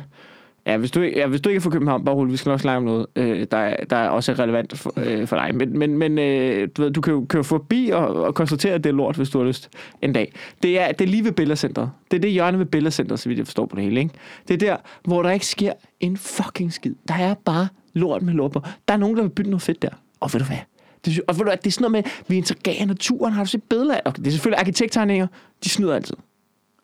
Ja, 0.68 0.78
hvis 0.78 0.92
du, 0.92 1.02
ja, 1.02 1.28
hvis 1.28 1.42
du 1.42 1.50
ikke 1.50 1.58
er 1.58 1.62
fra 1.62 1.70
København, 1.70 2.06
bare 2.06 2.16
rolig, 2.16 2.32
vi 2.32 2.38
skal 2.38 2.50
nok 2.50 2.60
snakke 2.60 2.78
om 2.78 2.84
noget, 2.84 3.06
øh, 3.16 3.48
der, 3.52 3.76
der 3.90 3.96
er 3.96 4.10
også 4.10 4.34
relevant 4.34 4.78
for, 4.78 4.94
øh, 4.98 5.28
for 5.28 5.36
dig. 5.36 5.56
Men, 5.56 5.80
men, 5.80 5.98
men 5.98 6.20
øh, 6.20 6.70
du, 6.78 6.82
ved, 6.82 6.92
du 6.92 7.02
kan 7.02 7.14
jo 7.14 7.26
køre 7.30 7.44
forbi 7.44 7.90
og, 7.94 8.08
og 8.08 8.36
konstatere, 8.36 8.74
at 8.74 8.84
det 8.84 8.90
er 8.90 8.94
lort, 8.94 9.16
hvis 9.16 9.30
du 9.30 9.38
har 9.38 9.46
lyst 9.46 9.70
en 10.02 10.14
dag. 10.14 10.34
Det 10.64 10.80
er, 10.80 10.92
det 10.92 11.06
er 11.06 11.10
lige 11.10 11.24
ved 11.24 11.32
Billedcenteret. 11.32 11.92
Det 12.12 12.18
er 12.18 12.22
det 12.22 12.32
hjørne 12.32 12.60
ved 12.60 12.66
Billedcenteret, 12.66 13.20
så 13.20 13.30
vidt 13.30 13.38
jeg 13.38 13.48
forstår 13.48 13.66
på 13.66 13.76
det 13.76 13.84
hele. 13.84 14.00
Ikke? 14.00 14.14
Det 14.48 14.54
er 14.54 14.58
der, 14.58 14.78
hvor 15.04 15.24
der 15.24 15.32
ikke 15.32 15.46
sker 15.46 15.74
en 16.00 16.18
fucking 16.18 16.74
skid. 16.74 16.94
Der 17.08 17.14
er 17.14 17.34
bare 17.34 17.68
lort 17.94 18.22
med 18.22 18.34
lort 18.34 18.52
på. 18.52 18.62
Der 18.88 18.94
er 18.94 18.98
nogen, 18.98 19.18
der 19.18 19.24
vil 19.24 19.30
bytte 19.30 19.52
noget 19.52 19.62
fedt 19.62 19.82
der. 19.82 19.90
Og 20.20 20.34
ved 20.34 20.40
du 20.40 20.46
hvad? 20.46 20.58
Det, 21.06 21.22
og 21.28 21.36
ved 21.36 21.40
du 21.40 21.50
hvad, 21.50 21.58
det 21.58 21.68
er 21.68 21.72
sådan 21.72 21.92
noget 21.92 22.06
med, 22.06 22.12
at 22.20 22.26
vi 22.28 22.38
interagerer 22.38 22.76
i 22.84 22.86
naturen. 22.86 23.34
Har 23.34 23.44
du 23.44 23.50
set 23.50 23.64
billeder? 23.64 24.00
Okay, 24.06 24.20
det 24.20 24.28
er 24.28 24.32
selvfølgelig 24.32 24.60
arkitekttegninger. 24.60 25.28
De 25.64 25.70
snyder 25.70 25.96
altid. 25.96 26.16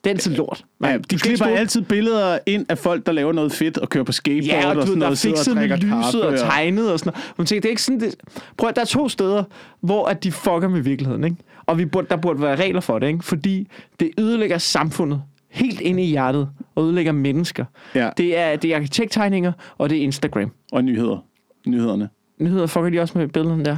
Det 0.04 0.10
er 0.10 0.14
altid 0.14 0.36
lort. 0.36 0.66
Ja, 0.84 0.88
Man- 0.92 1.00
de 1.02 1.04
skal 1.06 1.16
ikke 1.16 1.24
klipper 1.24 1.46
stole- 1.46 1.60
altid 1.60 1.82
billeder 1.82 2.40
ind 2.46 2.66
af 2.70 2.78
folk, 2.78 3.06
der 3.06 3.12
laver 3.12 3.34
noget 3.34 3.52
fedt 3.52 3.78
og 3.78 3.90
kører 3.90 4.04
på 4.04 4.12
skateboard 4.12 4.62
Ja, 4.62 4.64
og 4.66 4.70
og 4.70 4.76
du 4.76 4.80
ved, 4.80 4.88
sådan 4.88 5.02
der 5.02 5.06
er 5.06 5.10
noget, 5.10 5.18
sidder 5.18 5.36
og 5.36 5.40
fikset 5.40 5.56
med 5.56 5.78
lyset 5.78 6.24
og 6.24 6.38
tegnet 6.38 6.92
og 6.92 7.00
sådan 7.00 7.14
noget. 7.38 7.48
Tænker, 7.48 7.62
det 7.62 7.66
er 7.66 7.70
ikke 7.70 7.82
sådan, 7.82 8.00
det... 8.00 8.16
Prøv 8.58 8.72
der 8.76 8.82
er 8.82 8.86
to 8.86 9.10
steder, 9.10 9.44
hvor 9.82 10.06
at 10.08 10.24
de 10.24 10.32
fucker 10.32 10.68
med 10.68 10.82
virkeligheden, 10.82 11.24
ikke? 11.24 11.36
Og 11.66 11.78
vi 11.78 11.86
burde, 11.86 12.08
der 12.10 12.16
burde 12.16 12.42
være 12.42 12.56
regler 12.56 12.82
for 12.82 13.00
det, 13.00 13.08
ikke? 13.08 13.24
Fordi 13.24 13.68
det 14.00 14.10
ødelægger 14.20 14.58
samfundet 14.58 15.22
helt 15.50 15.82
ind 15.82 16.00
i 16.00 16.04
hjertet 16.06 16.50
og 16.76 16.84
ødelægger 16.84 17.12
mennesker. 17.12 17.66
Ja, 17.96 18.10
Det 18.18 18.38
er, 18.38 18.56
det 18.56 18.72
er 18.72 18.76
arkitekttegninger, 18.76 19.52
og 19.78 19.90
det 19.90 19.98
er 19.98 20.02
Instagram. 20.02 20.52
og 20.72 20.84
nyheder. 20.84 21.26
Nyhederne. 21.68 22.10
Nyheder 22.40 22.68
fucker 22.68 22.90
de 22.90 23.00
også 23.00 23.18
med 23.18 23.28
billederne 23.28 23.66
der. 23.66 23.78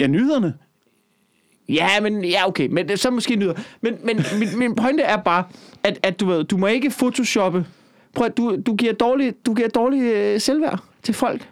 Ja, 0.00 0.06
nyhederne. 0.06 0.54
Ja, 1.68 2.00
men 2.02 2.24
ja, 2.24 2.48
okay. 2.48 2.68
Men 2.70 2.96
så 2.96 3.10
måske 3.10 3.36
nyder. 3.36 3.54
Men, 3.80 3.94
men 4.04 4.16
min, 4.38 4.58
min 4.58 4.74
pointe 4.74 5.02
er 5.02 5.16
bare, 5.16 5.44
at, 5.82 5.98
at 6.02 6.20
du 6.20 6.26
ved, 6.26 6.44
du 6.44 6.56
må 6.56 6.66
ikke 6.66 6.90
photoshoppe. 6.90 7.66
Prøv 8.14 8.26
at 8.26 8.36
du, 8.36 8.56
du 8.66 8.74
giver 8.74 8.92
dårlig, 8.92 9.34
du 9.46 9.54
giver 9.54 9.68
dårlig 9.68 10.02
øh, 10.02 10.40
selvværd 10.40 10.82
til 11.02 11.14
folk. 11.14 11.48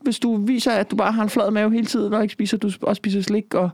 Hvis 0.00 0.18
du 0.18 0.36
viser, 0.36 0.72
at 0.72 0.90
du 0.90 0.96
bare 0.96 1.12
har 1.12 1.22
en 1.22 1.30
flad 1.30 1.50
mave 1.50 1.72
hele 1.72 1.86
tiden, 1.86 2.12
og 2.12 2.22
ikke 2.22 2.32
spiser, 2.32 2.56
du 2.56 2.70
også 2.82 3.00
spiser 3.00 3.22
slik, 3.22 3.54
og 3.54 3.70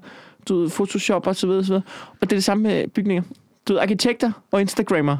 du 0.49 0.61
ved, 0.61 0.71
photoshop 0.71 1.27
og 1.27 1.37
så 1.37 1.47
videre, 1.47 1.65
så 1.65 1.73
videre. 1.73 1.83
Og 2.11 2.21
det 2.21 2.33
er 2.33 2.37
det 2.37 2.45
samme 2.45 2.63
med 2.63 2.89
bygninger. 2.89 3.23
Du 3.69 3.73
ved, 3.73 3.81
arkitekter 3.81 4.33
og 4.51 4.61
instagrammer. 4.61 5.17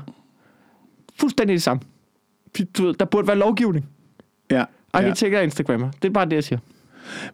Fuldstændig 1.15 1.55
det 1.55 1.63
samme. 1.63 1.83
Du 2.79 2.87
ved, 2.87 2.95
der 2.95 3.05
burde 3.05 3.27
være 3.27 3.39
lovgivning. 3.39 3.89
Ja. 4.51 4.57
ja. 4.57 4.65
Arkitekter 4.93 5.39
og 5.39 5.45
instagrammer. 5.45 5.91
Det 6.03 6.09
er 6.09 6.13
bare 6.13 6.25
det, 6.25 6.33
jeg 6.33 6.45
siger. 6.45 6.59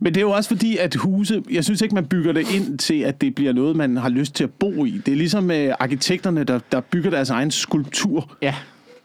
Men 0.00 0.14
det 0.14 0.20
er 0.20 0.24
jo 0.24 0.30
også 0.30 0.48
fordi, 0.48 0.76
at 0.76 0.94
huse, 0.94 1.42
jeg 1.50 1.64
synes 1.64 1.80
ikke, 1.82 1.94
man 1.94 2.06
bygger 2.06 2.32
det 2.32 2.54
ind 2.54 2.78
til, 2.78 3.00
at 3.00 3.20
det 3.20 3.34
bliver 3.34 3.52
noget, 3.52 3.76
man 3.76 3.96
har 3.96 4.08
lyst 4.08 4.34
til 4.34 4.44
at 4.44 4.50
bo 4.50 4.84
i. 4.84 5.00
Det 5.06 5.12
er 5.12 5.16
ligesom 5.16 5.50
øh, 5.50 5.74
arkitekterne, 5.80 6.44
der, 6.44 6.58
der 6.72 6.80
bygger 6.80 7.10
deres 7.10 7.30
egen 7.30 7.50
skulptur 7.50 8.30
Ja. 8.42 8.54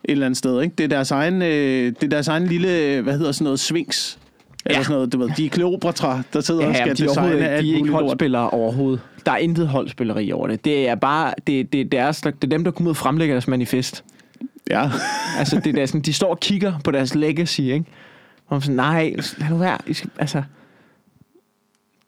et 0.03 0.11
eller 0.11 0.25
andet 0.25 0.37
sted. 0.37 0.61
Ikke? 0.61 0.75
Det, 0.77 0.83
er 0.83 0.87
deres 0.87 1.11
egen, 1.11 1.41
øh, 1.41 1.85
det 1.85 2.03
er 2.03 2.07
deres 2.07 2.27
egen 2.27 2.45
lille, 2.47 3.01
hvad 3.01 3.17
hedder 3.17 3.31
sådan 3.31 3.43
noget, 3.43 3.59
svings. 3.59 4.19
Eller 4.65 4.79
Ja. 4.79 4.83
sådan 4.83 4.93
noget, 4.95 5.13
du 5.13 5.17
ved, 5.17 5.29
de 5.37 5.45
er 5.45 5.49
Kleopatra, 5.49 6.21
der 6.33 6.41
sidder 6.41 6.65
og 6.65 6.71
Ja, 6.73 6.73
skal 6.79 6.97
de 6.97 7.03
er, 7.03 7.07
designe 7.07 7.33
ikke- 7.33 7.47
alt 7.49 7.63
de 7.63 7.69
er 7.69 7.73
ikke 7.75 7.77
muligt 7.79 7.91
lort. 7.91 8.03
holdspillere 8.03 8.49
overhovedet. 8.49 8.99
Der 9.25 9.31
er 9.31 9.37
intet 9.37 9.67
holdspilleri 9.67 10.31
over 10.31 10.47
det. 10.47 10.65
Det 10.65 10.89
er 10.89 10.95
bare, 10.95 11.33
det, 11.47 11.73
det, 11.73 11.81
er 11.81 11.85
deres, 11.85 12.21
det 12.21 12.33
er 12.43 12.47
dem, 12.47 12.63
der 12.63 12.71
kommer 12.71 12.87
ud 12.89 12.91
og 12.93 12.97
fremlægger 12.97 13.33
deres 13.35 13.47
manifest. 13.47 14.03
Ja. 14.69 14.89
Altså, 15.37 15.61
det 15.63 15.77
er 15.77 15.85
sådan, 15.85 16.01
de 16.01 16.13
står 16.13 16.29
og 16.29 16.39
kigger 16.39 16.73
på 16.83 16.91
deres 16.91 17.15
legacy, 17.15 17.59
ikke? 17.61 17.75
Og 18.47 18.55
man 18.55 18.57
er 18.57 18.61
sådan, 18.61 18.75
nej, 18.75 19.15
lad 19.37 19.49
nu 19.49 19.57
være. 19.57 19.77
I 19.87 19.93
skal, 19.93 20.09
altså, 20.19 20.43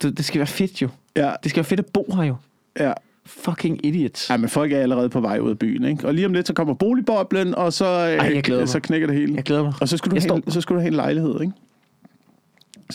det, 0.02 0.16
det 0.16 0.24
skal 0.24 0.38
være 0.38 0.46
fedt 0.46 0.82
jo. 0.82 0.88
ja, 1.16 1.32
Det 1.42 1.50
skal 1.50 1.56
være 1.60 1.64
fedt 1.64 1.80
at 1.80 1.86
bo 1.86 2.14
her 2.16 2.22
jo. 2.22 2.36
ja. 2.80 2.92
Fucking 3.26 3.86
idiots. 3.86 4.30
Ja, 4.30 4.36
men 4.36 4.48
folk 4.48 4.72
er 4.72 4.78
allerede 4.80 5.08
på 5.08 5.20
vej 5.20 5.38
ud 5.38 5.50
af 5.50 5.58
byen, 5.58 5.84
ikke? 5.84 6.06
Og 6.06 6.14
lige 6.14 6.26
om 6.26 6.32
lidt, 6.32 6.46
så 6.46 6.54
kommer 6.54 6.74
boligboblen, 6.74 7.54
og 7.54 7.72
så, 7.72 7.84
øh, 7.84 7.90
Ej, 7.92 8.34
jeg 8.34 8.42
glæder 8.42 8.66
så 8.66 8.80
knækker 8.80 9.06
det 9.06 9.16
hele. 9.16 9.34
Jeg 9.34 9.44
glæder 9.44 9.62
mig. 9.62 9.72
Og 9.80 9.88
så 9.88 9.96
skulle, 9.96 10.20
du 10.20 10.34
have, 10.34 10.42
så 10.48 10.60
skulle 10.60 10.76
du 10.76 10.80
have 10.80 10.88
en 10.88 10.94
lejlighed, 10.94 11.40
ikke? 11.40 11.52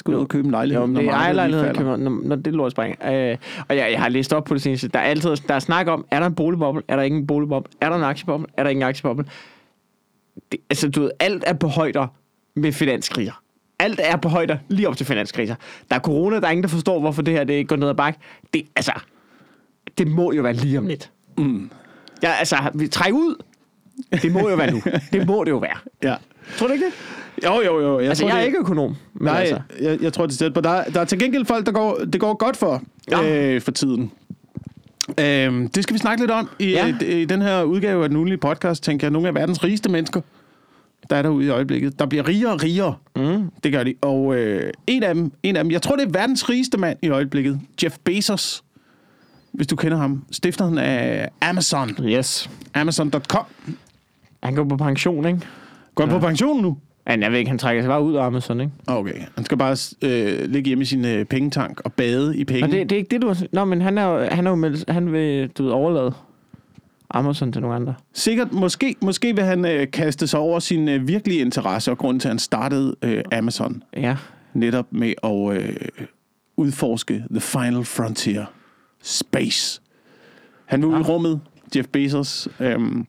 Du 0.06 0.12
ud 0.12 0.16
og 0.16 0.28
købe 0.28 0.46
en 0.46 0.52
lejlighed. 0.52 0.82
Jo, 0.82 0.88
når 0.88 1.02
det 1.02 1.10
er 1.10 1.14
ejerlejligheden, 1.14 1.76
falder. 1.76 1.96
når, 1.98 2.22
når 2.24 2.36
det 2.36 2.54
lort 2.54 2.72
springer. 2.72 3.32
Øh, 3.32 3.38
og 3.70 3.78
jeg, 3.78 3.92
jeg 3.92 4.02
har 4.02 4.10
læst 4.10 4.34
op 4.34 4.44
på 4.44 4.54
det 4.54 4.62
seneste. 4.62 4.88
Der 4.88 5.00
er 5.00 5.04
altid 5.04 5.36
der 5.48 5.54
er 5.54 5.60
snak 5.60 5.88
om, 5.88 6.06
er 6.12 6.20
der 6.20 6.28
en 6.28 6.36
boligboble? 6.36 6.82
Er 6.88 6.96
der 6.96 7.04
ikke 7.04 7.18
en 7.18 7.28
boligboble? 7.28 7.72
Er 7.82 7.90
der 7.90 7.96
en 7.96 8.04
aktieboble? 8.04 8.46
Er 8.58 8.64
der 8.64 8.70
ikke 8.70 8.80
en 8.80 8.88
aktieboble? 8.88 9.26
Det, 10.52 10.60
altså, 10.70 10.90
du 10.90 11.02
ved, 11.02 11.12
alt 11.20 11.44
er 11.48 11.54
på 11.54 11.68
højder 11.68 12.08
med 12.56 12.72
finanskriser. 12.72 13.42
Alt 13.80 14.00
er 14.04 14.16
på 14.18 14.30
højder 14.30 14.58
lige 14.70 14.88
op 14.90 14.98
til 14.98 15.06
finanskriser. 15.06 15.56
Der 15.90 15.96
er 15.96 16.00
corona, 16.00 16.40
der 16.40 16.48
er 16.48 16.52
ingen, 16.52 16.64
der 16.64 16.70
forstår, 16.70 17.00
hvorfor 17.00 17.22
det 17.22 17.34
her 17.34 17.44
det 17.44 17.68
går 17.68 17.76
ned 17.76 17.90
ad 17.90 17.96
bakke. 17.96 18.20
Det, 18.54 18.62
altså, 18.76 18.92
det 19.98 20.08
må 20.08 20.32
jo 20.32 20.42
være 20.42 20.54
lige 20.54 20.78
om 20.78 20.88
lidt. 20.88 21.12
Mm. 21.38 21.70
Ja, 22.24 22.32
altså, 22.40 22.56
vi 22.74 22.88
trækker 22.88 23.20
ud. 23.20 23.36
Det 24.22 24.32
må 24.32 24.50
jo 24.50 24.56
være 24.56 24.72
nu. 24.72 24.82
Det 25.14 25.28
må 25.28 25.44
det 25.44 25.52
jo 25.52 25.58
være. 25.58 25.78
Ja. 26.10 26.16
Tror 26.58 26.68
du 26.68 26.74
ikke 26.74 26.86
det? 26.86 26.94
Jo, 27.46 27.62
jo, 27.66 27.80
jo. 27.82 28.00
Jeg 28.00 28.10
Altså, 28.10 28.22
tror, 28.24 28.30
jeg 28.30 28.36
er 28.36 28.40
det, 28.40 28.48
ikke 28.48 28.60
økonom. 28.60 28.96
Men 29.14 29.26
Nej, 29.26 29.40
altså, 29.40 29.60
jeg, 29.82 30.02
jeg 30.02 30.14
tror, 30.14 30.26
det 30.26 30.42
er 30.42 30.50
på. 30.50 30.62
Der, 30.62 30.70
er- 30.70 30.90
der 30.90 31.02
er 31.02 31.06
til 31.06 31.20
gengæld 31.20 31.46
folk, 31.46 31.66
der 31.66 31.72
går, 31.72 31.98
det 32.14 32.22
går 32.22 32.34
godt 32.34 32.58
for, 32.58 32.82
Ja. 33.12 33.54
øh, 33.56 33.62
for 33.62 33.72
tiden. 33.72 34.12
Øh, 35.20 35.68
det 35.76 35.84
skal 35.84 35.94
vi 35.94 35.98
snakke 36.00 36.22
lidt 36.24 36.32
om 36.32 36.50
i, 36.60 36.70
Ja. 36.70 36.94
ja. 37.02 37.06
i 37.06 37.26
den 37.26 37.42
her 37.42 37.64
udgave 37.64 38.04
af 38.04 38.10
den 38.10 38.18
ugenlige 38.18 38.38
podcast, 38.38 38.84
tænker 38.84 39.08
jeg. 39.08 39.12
Nogle 39.12 39.28
af 39.28 39.36
verdens 39.36 39.64
rigeste 39.64 39.90
mennesker, 39.92 40.22
der 41.10 41.16
er 41.16 41.22
derude 41.22 41.46
i 41.46 41.50
øjeblikket. 41.50 42.00
Der 42.00 42.06
bliver 42.06 42.28
rigere 42.28 42.54
og 42.54 42.64
rigere. 42.64 42.96
mm, 43.16 43.50
Det 43.64 43.72
gør 43.72 43.84
de. 43.84 43.94
Og 44.02 44.36
øh, 44.36 44.72
en, 44.88 45.04
af 45.04 45.16
dem, 45.16 45.32
en 45.44 45.56
af 45.56 45.64
dem, 45.64 45.72
jeg 45.72 45.82
tror, 45.82 45.96
det 45.96 46.06
er 46.08 46.10
verdens 46.12 46.50
rigeste 46.50 46.78
mand 46.78 46.98
i 47.02 47.10
øjeblikket. 47.10 47.60
Jeff 47.84 47.96
Bezos. 48.04 48.64
Hvis 49.52 49.68
du 49.68 49.76
kender 49.76 49.98
ham. 49.98 50.24
Stifteren 50.32 50.78
af 50.78 51.30
Amazon. 51.42 51.90
yes. 52.04 52.50
Amazon.com. 52.74 53.46
Han 54.44 54.56
går 54.56 54.64
på 54.64 54.78
pension, 54.78 55.26
ikke? 55.26 55.40
Går 55.96 56.04
han 56.04 56.14
Ja. 56.14 56.20
på 56.20 56.26
pension 56.28 56.62
nu? 56.62 56.78
Ja, 57.10 57.18
jeg 57.22 57.32
ved 57.32 57.40
ikke, 57.40 57.50
han 57.50 57.58
trækker 57.58 57.84
sig 57.84 57.90
bare 57.90 58.02
ud 58.04 58.16
af 58.16 58.24
Amazon, 58.26 58.62
ikke? 58.62 58.72
Okay. 58.88 59.14
Han 59.36 59.46
skal 59.46 59.58
bare 59.58 59.78
øh, 60.02 60.50
ligge 60.52 60.68
hjemme 60.68 60.82
i 60.82 60.86
sin 60.86 61.06
øh, 61.06 61.26
pengetank 61.26 61.82
og 61.86 61.94
bade 61.94 62.38
i 62.38 62.44
penge. 62.46 62.64
Og 62.64 62.72
det, 62.72 62.90
det 62.90 62.96
er 62.96 62.98
ikke 63.00 63.10
det, 63.10 63.22
du. 63.22 63.36
Nå, 63.52 63.66
men 63.66 63.82
han 63.82 63.98
er 63.98 64.36
han 64.36 64.46
er 64.48 64.52
jo 64.52 64.56
meldt, 64.56 64.90
han 64.90 65.12
vil, 65.14 65.50
du 65.50 65.64
ved, 65.64 65.72
overlade 65.72 66.14
Amazon 67.10 67.52
til 67.52 67.62
nogle 67.62 67.76
andre. 67.76 67.94
Sikkert, 68.14 68.52
måske, 68.52 68.96
måske 69.02 69.36
vil 69.36 69.44
han 69.44 69.66
øh, 69.66 69.92
kaste 69.92 70.28
sig 70.28 70.40
over 70.40 70.60
sin 70.60 70.88
øh, 70.90 71.08
virkelige 71.08 71.40
interesse 71.42 71.92
og 71.92 71.98
grund 71.98 72.20
til, 72.20 72.28
at 72.28 72.32
han 72.32 72.40
startede 72.40 72.96
øh, 73.02 73.24
Amazon. 73.32 73.84
Ja. 73.98 74.18
Netop 74.54 74.86
med 74.92 75.14
at 75.24 75.58
øh, 75.64 75.76
udforske 76.58 77.24
The 77.32 77.40
Final 77.40 77.86
Frontier. 77.86 78.46
Space. 79.04 79.82
Han 80.66 80.80
vil 80.82 80.88
ud 80.88 80.94
i 80.94 80.98
Ja. 80.98 81.04
rummet, 81.04 81.40
Jeff 81.76 81.88
Bezos. 81.88 82.48
Øhm, 82.60 83.06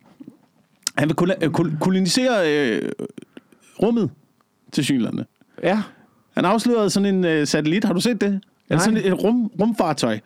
han 0.97 1.09
vil 1.09 1.15
kol- 1.21 1.45
øh, 1.45 1.51
kol- 1.51 1.79
kolonisere 1.81 2.53
øh, 2.53 2.93
rummet 3.83 4.11
til 4.73 4.85
synlande. 4.85 5.25
Ja. 5.63 5.83
Han 6.35 6.45
afslørede 6.45 6.91
sådan 6.91 7.15
en 7.15 7.25
øh, 7.25 7.47
satellit. 7.47 7.85
Har 7.85 7.93
du 7.93 8.01
set 8.01 8.21
det? 8.21 8.41
Nej. 8.71 8.79
Sådan 8.79 8.97
et 8.97 9.25
rum, 9.25 9.47
rumfartøj. 9.61 10.19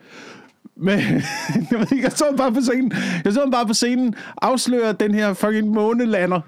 Men, 0.75 0.99
jeg 1.71 1.79
ved 1.79 1.91
ikke, 1.91 2.03
jeg 2.03 2.11
så 2.11 2.25
ham 2.29 2.37
bare 2.37 2.51
på 2.53 2.61
scenen. 2.61 2.91
Jeg 3.25 3.33
så 3.33 3.39
ham 3.39 3.51
bare 3.51 3.65
på 3.67 3.73
scenen 3.73 4.15
afsløre 4.41 4.93
den 4.93 5.13
her 5.13 5.33
fucking 5.33 5.67
månelander. 5.67 6.39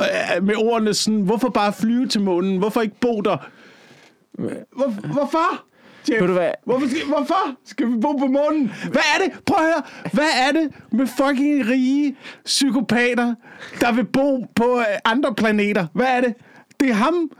øh, 0.00 0.44
Med 0.44 0.54
ordene 0.56 0.94
sådan, 0.94 1.20
hvorfor 1.20 1.48
bare 1.48 1.72
flyve 1.72 2.08
til 2.08 2.20
månen? 2.22 2.58
Hvorfor 2.58 2.80
ikke 2.80 3.00
bo 3.00 3.20
der? 3.20 3.36
Hvor, 4.76 4.88
hvorfor? 5.12 5.62
Jeff? 6.10 6.20
Ved 6.20 6.26
du 6.28 6.32
hvad? 6.32 6.50
Hvorfor 6.64 6.86
skal, 6.88 7.00
hvorfor 7.06 7.54
skal 7.64 7.86
vi 7.92 7.96
bo 8.00 8.12
på 8.12 8.26
månen? 8.26 8.72
Hvad 8.90 9.02
er 9.16 9.24
det? 9.24 9.44
Prøv 9.46 9.64
at 9.66 9.72
høre. 9.72 9.82
Hvad 10.12 10.48
er 10.48 10.52
det 10.52 10.70
med 10.92 11.06
fucking 11.06 11.68
rige 11.68 12.16
psykopater, 12.44 13.34
der 13.80 13.92
vil 13.92 14.04
bo 14.04 14.46
på 14.54 14.78
øh, 14.78 14.84
andre 15.04 15.34
planeter? 15.34 15.86
Hvad 15.92 16.06
er 16.06 16.20
det? 16.20 16.34
Det 16.80 16.88
er 16.90 16.94
ham. 16.94 17.30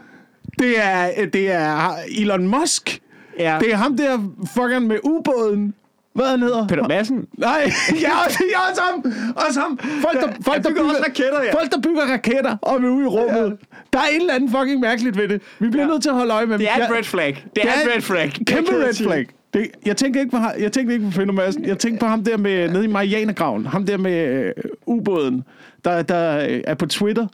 Det 0.59 0.75
er, 0.85 1.11
øh, 1.19 1.33
det 1.33 1.51
er 1.53 1.91
Elon 2.19 2.47
Musk. 2.49 3.03
Ja. 3.39 3.59
Det 3.61 3.73
er 3.73 3.77
ham 3.77 3.97
der 3.97 4.19
fucking 4.55 4.87
med 4.87 4.99
ubåden. 5.05 5.75
Hvad 6.17 6.27
han 6.27 6.41
hedder? 6.43 6.67
Peter 6.69 6.89
Madsen. 6.89 7.27
Nej, 7.39 7.71
ja, 8.05 8.11
også, 8.27 8.43
ja, 8.53 8.71
også 8.71 8.83
ham. 8.91 9.13
Også 9.47 9.61
ham. 9.61 9.79
Folk, 9.79 10.21
der, 10.21 10.29
folk, 10.45 10.63
der 10.65 10.69
bygger 10.71 10.83
også 10.83 11.03
raketter, 11.09 11.43
ja. 11.43 11.53
Folk, 11.61 11.73
der 11.73 11.81
bygger 11.81 12.03
raketter 12.13 12.57
og 12.63 12.75
er 12.85 12.89
ude 12.89 13.05
i 13.05 13.07
rummet. 13.07 13.37
Ja. 13.73 13.77
Der 13.93 13.99
er 13.99 14.09
et 14.11 14.17
eller 14.21 14.35
andet 14.35 14.51
fucking 14.51 14.81
mærkeligt 14.81 15.17
ved 15.19 15.29
det. 15.29 15.43
Vi 15.59 15.69
bliver 15.69 15.85
Ja. 15.85 15.91
nødt 15.91 16.03
til 16.03 16.09
at 16.09 16.15
holde 16.15 16.33
øje 16.35 16.47
med 16.47 16.59
Det 16.59 16.69
er 16.71 16.75
dem. 16.75 16.83
et 16.83 16.91
red 16.99 17.05
flag. 17.05 17.45
Det 17.57 17.65
er 17.65 17.69
et 17.69 17.95
red 17.97 18.01
flag. 18.03 18.33
Det 18.39 18.47
Kæmpe 18.47 18.71
red 18.85 18.95
flag. 18.95 19.27
Det, 19.55 19.71
jeg 19.87 19.97
tænker 19.97 20.21
ikke 20.21 20.31
på, 20.31 20.39
jeg 20.59 20.73
tænker 20.73 20.93
ikke 20.93 21.05
på 21.07 21.11
Finder 21.13 21.33
Madsen. 21.35 21.65
Jeg 21.65 21.79
tænker 21.79 22.01
på 22.01 22.07
ham 22.07 22.25
der 22.25 22.37
med, 22.37 22.69
nede 22.71 22.85
i 22.85 22.89
Marianergraven. 22.89 23.67
Ham 23.67 23.87
der 23.87 23.97
med 23.97 24.27
øh, 24.29 24.53
ubåden, 24.87 25.45
der, 25.85 26.03
der 26.03 26.47
øh, 26.49 26.61
er 26.67 26.75
på 26.75 26.87
Twitter 26.87 27.27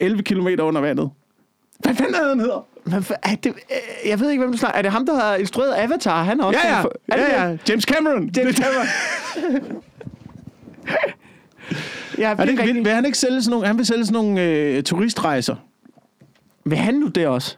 11 0.00 0.22
km 0.22 0.46
under 0.60 0.80
vandet. 0.80 1.10
Hvad 1.78 1.94
fanden 1.94 2.14
er 2.14 2.18
det, 2.20 2.28
han 2.28 2.40
hedder? 2.40 2.66
Men 2.84 3.02
for- 3.02 3.14
er 3.22 3.34
det, 3.34 3.46
øh, 3.46 4.08
jeg 4.10 4.20
ved 4.20 4.30
ikke, 4.30 4.40
hvem 4.42 4.52
du 4.52 4.58
snakker. 4.58 4.78
Er 4.78 4.82
det 4.82 4.90
ham, 4.92 5.06
der 5.06 5.14
har 5.20 5.34
instrueret 5.36 5.74
Avatar? 5.76 6.22
Han 6.24 6.40
er 6.40 6.44
også 6.44 6.60
Ja, 6.64 6.76
ja. 6.78 6.84
Er 7.08 7.16
det 7.16 7.32
ja, 7.32 7.48
det? 7.48 7.52
ja. 7.52 7.58
James 7.68 7.84
Cameron. 7.84 8.30
James 8.36 8.56
Cameron. 8.56 8.86
Ja, 12.18 12.30
Er 12.30 12.34
det, 12.34 12.48
ikke- 12.48 12.62
vil, 12.62 12.74
vil, 12.84 12.92
han 12.92 13.04
ikke 13.04 13.18
sælge 13.18 13.42
sådan 13.42 13.50
nogle, 13.50 13.66
han 13.66 13.78
vil 13.78 13.86
sælge 13.86 14.04
sådan 14.06 14.14
nogle 14.24 14.42
øh, 14.42 14.82
turistrejser? 14.82 15.56
Vil 16.64 16.78
han 16.78 16.94
nu 16.94 17.06
det 17.08 17.26
også? 17.26 17.56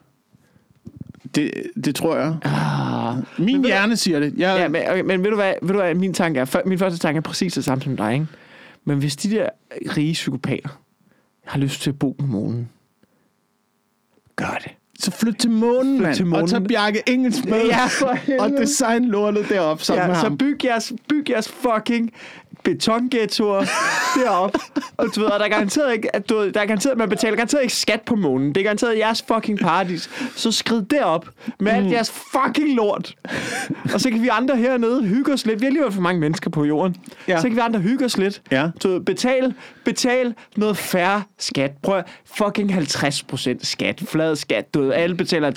Det, 1.35 1.51
det 1.85 1.95
tror 1.95 2.17
jeg. 2.17 2.37
Ah. 2.45 3.45
Min 3.45 3.65
hjerne 3.65 3.97
siger 3.97 4.21
det. 4.21 4.35
Jeg, 4.37 4.59
Ja, 4.59 4.69
men, 4.69 4.83
okay, 4.89 5.01
men 5.01 5.23
ved 5.25 5.31
du 5.31 5.37
hvad, 5.37 5.55
ved 5.62 5.69
du 5.75 5.81
hvad 5.81 5.95
min 5.95 6.15
tanke 6.15 6.41
er? 6.41 6.45
Før- 6.45 6.62
Min 6.67 6.79
første 6.79 6.99
tanke 6.99 7.17
er 7.19 7.23
præcis 7.23 7.55
det 7.55 7.65
samme 7.65 7.83
som 7.85 7.97
dig, 7.97 8.12
ikke? 8.15 8.27
Men 8.85 8.99
hvis 8.99 9.17
de 9.17 9.31
der 9.31 9.49
rige 9.97 10.12
psykopater 10.12 10.69
har 11.45 11.59
lyst 11.59 11.83
til 11.83 11.91
at 11.91 11.99
bo 11.99 12.12
på 12.12 12.27
månen, 12.27 12.69
gør 14.37 14.59
det. 14.65 14.73
Så 14.99 15.11
flyt 15.11 15.37
til 15.39 15.51
månen, 15.51 16.03
mand. 16.03 16.15
til 16.15 16.27
månen. 16.27 16.43
Og 16.45 16.51
tag 16.51 16.65
Bjarke 16.65 17.03
Engels 17.07 17.45
med. 17.45 17.67
Ja, 17.67 17.87
for 17.87 18.13
helvede. 18.15 18.41
og 18.41 18.51
design 18.63 19.05
lortet 19.05 19.49
derop 19.49 19.83
sammen 19.83 20.03
Ja, 20.03 20.07
med 20.09 20.15
så 20.17 20.23
ham. 20.23 20.39
byg 20.39 20.65
jeres, 20.65 20.93
byg 21.09 21.31
jeres 21.31 21.49
fucking 21.49 22.11
betonghettoer 22.66 23.64
derop. 24.16 24.57
Og 24.96 25.07
du 25.14 25.20
ved, 25.20 25.29
og 25.29 25.38
der 25.38 25.44
er 25.44 25.48
garanteret 25.48 25.94
ikke, 25.94 26.16
at 26.16 26.29
du 26.29 26.37
ved, 26.37 26.52
der 26.52 26.61
er 26.61 26.66
garanteret, 26.66 26.98
man 26.98 27.09
betaler 27.09 27.37
garanteret 27.37 27.62
ikke 27.62 27.74
skat 27.74 28.00
på 28.00 28.16
månen. 28.16 28.48
Det 28.48 28.57
er 28.57 28.64
garanteret 28.64 28.98
jeres 28.98 29.24
fucking 29.29 29.59
paradis. 29.59 30.11
Så 30.37 30.52
skrid 30.52 30.83
derop 30.83 31.29
med 31.61 31.72
alt 31.72 31.92
jeres 31.92 32.11
fucking 32.11 32.74
lort. 32.74 33.14
Og 33.94 34.00
så 34.00 34.11
kan 34.11 34.22
vi 34.22 34.29
andre 34.29 34.57
hernede 34.57 35.02
hygge 35.02 35.33
os 35.33 35.46
lidt. 35.46 35.61
Vi 35.61 35.64
har 35.64 35.68
alligevel 35.68 35.92
for 35.92 36.00
mange 36.00 36.20
mennesker 36.20 36.50
på 36.50 36.64
jorden. 36.64 36.96
Ja. 37.29 37.40
Så 37.40 37.48
kan 37.48 37.57
vi 37.57 37.61
andre 37.61 37.81
hygge 37.81 38.05
os 38.05 38.18
lidt. 38.18 38.42
Ja. 38.50 38.68
Du 38.83 38.88
ved, 38.88 39.00
betal, 39.00 39.55
betal 39.85 40.35
noget 40.57 40.76
færre 40.76 41.22
skat. 41.38 41.72
Prøv 41.83 42.02
fucking 42.37 42.72
50% 42.72 43.59
skat. 43.62 44.02
Flad 44.09 44.37
skat. 44.37 44.74
Du 44.74 44.81
ved, 44.81 44.92
alle 44.92 45.16
betaler 45.16 45.50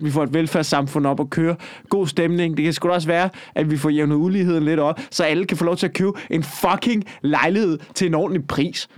50%. 0.00 0.04
Vi 0.04 0.10
får 0.10 0.22
et 0.22 0.34
velfærdssamfund 0.34 1.06
op 1.06 1.20
at 1.20 1.30
køre. 1.30 1.56
God 1.88 2.06
stemning. 2.06 2.56
Det 2.56 2.64
kan 2.64 2.72
sgu 2.72 2.88
da 2.88 2.94
også 2.94 3.08
være, 3.08 3.28
at 3.54 3.70
vi 3.70 3.76
får 3.76 3.88
jævnet 3.88 4.16
uligheden 4.16 4.64
lidt 4.64 4.80
op, 4.80 5.00
så 5.10 5.24
alle 5.24 5.44
kan 5.44 5.56
få 5.56 5.64
lov 5.64 5.76
til 5.76 5.86
at 5.86 5.92
købe 5.92 6.12
en 6.30 6.41
fucking 6.42 7.04
lejlighed 7.22 7.78
til 7.94 8.06
en 8.06 8.14
ordentlig 8.14 8.46
pris. 8.46 8.88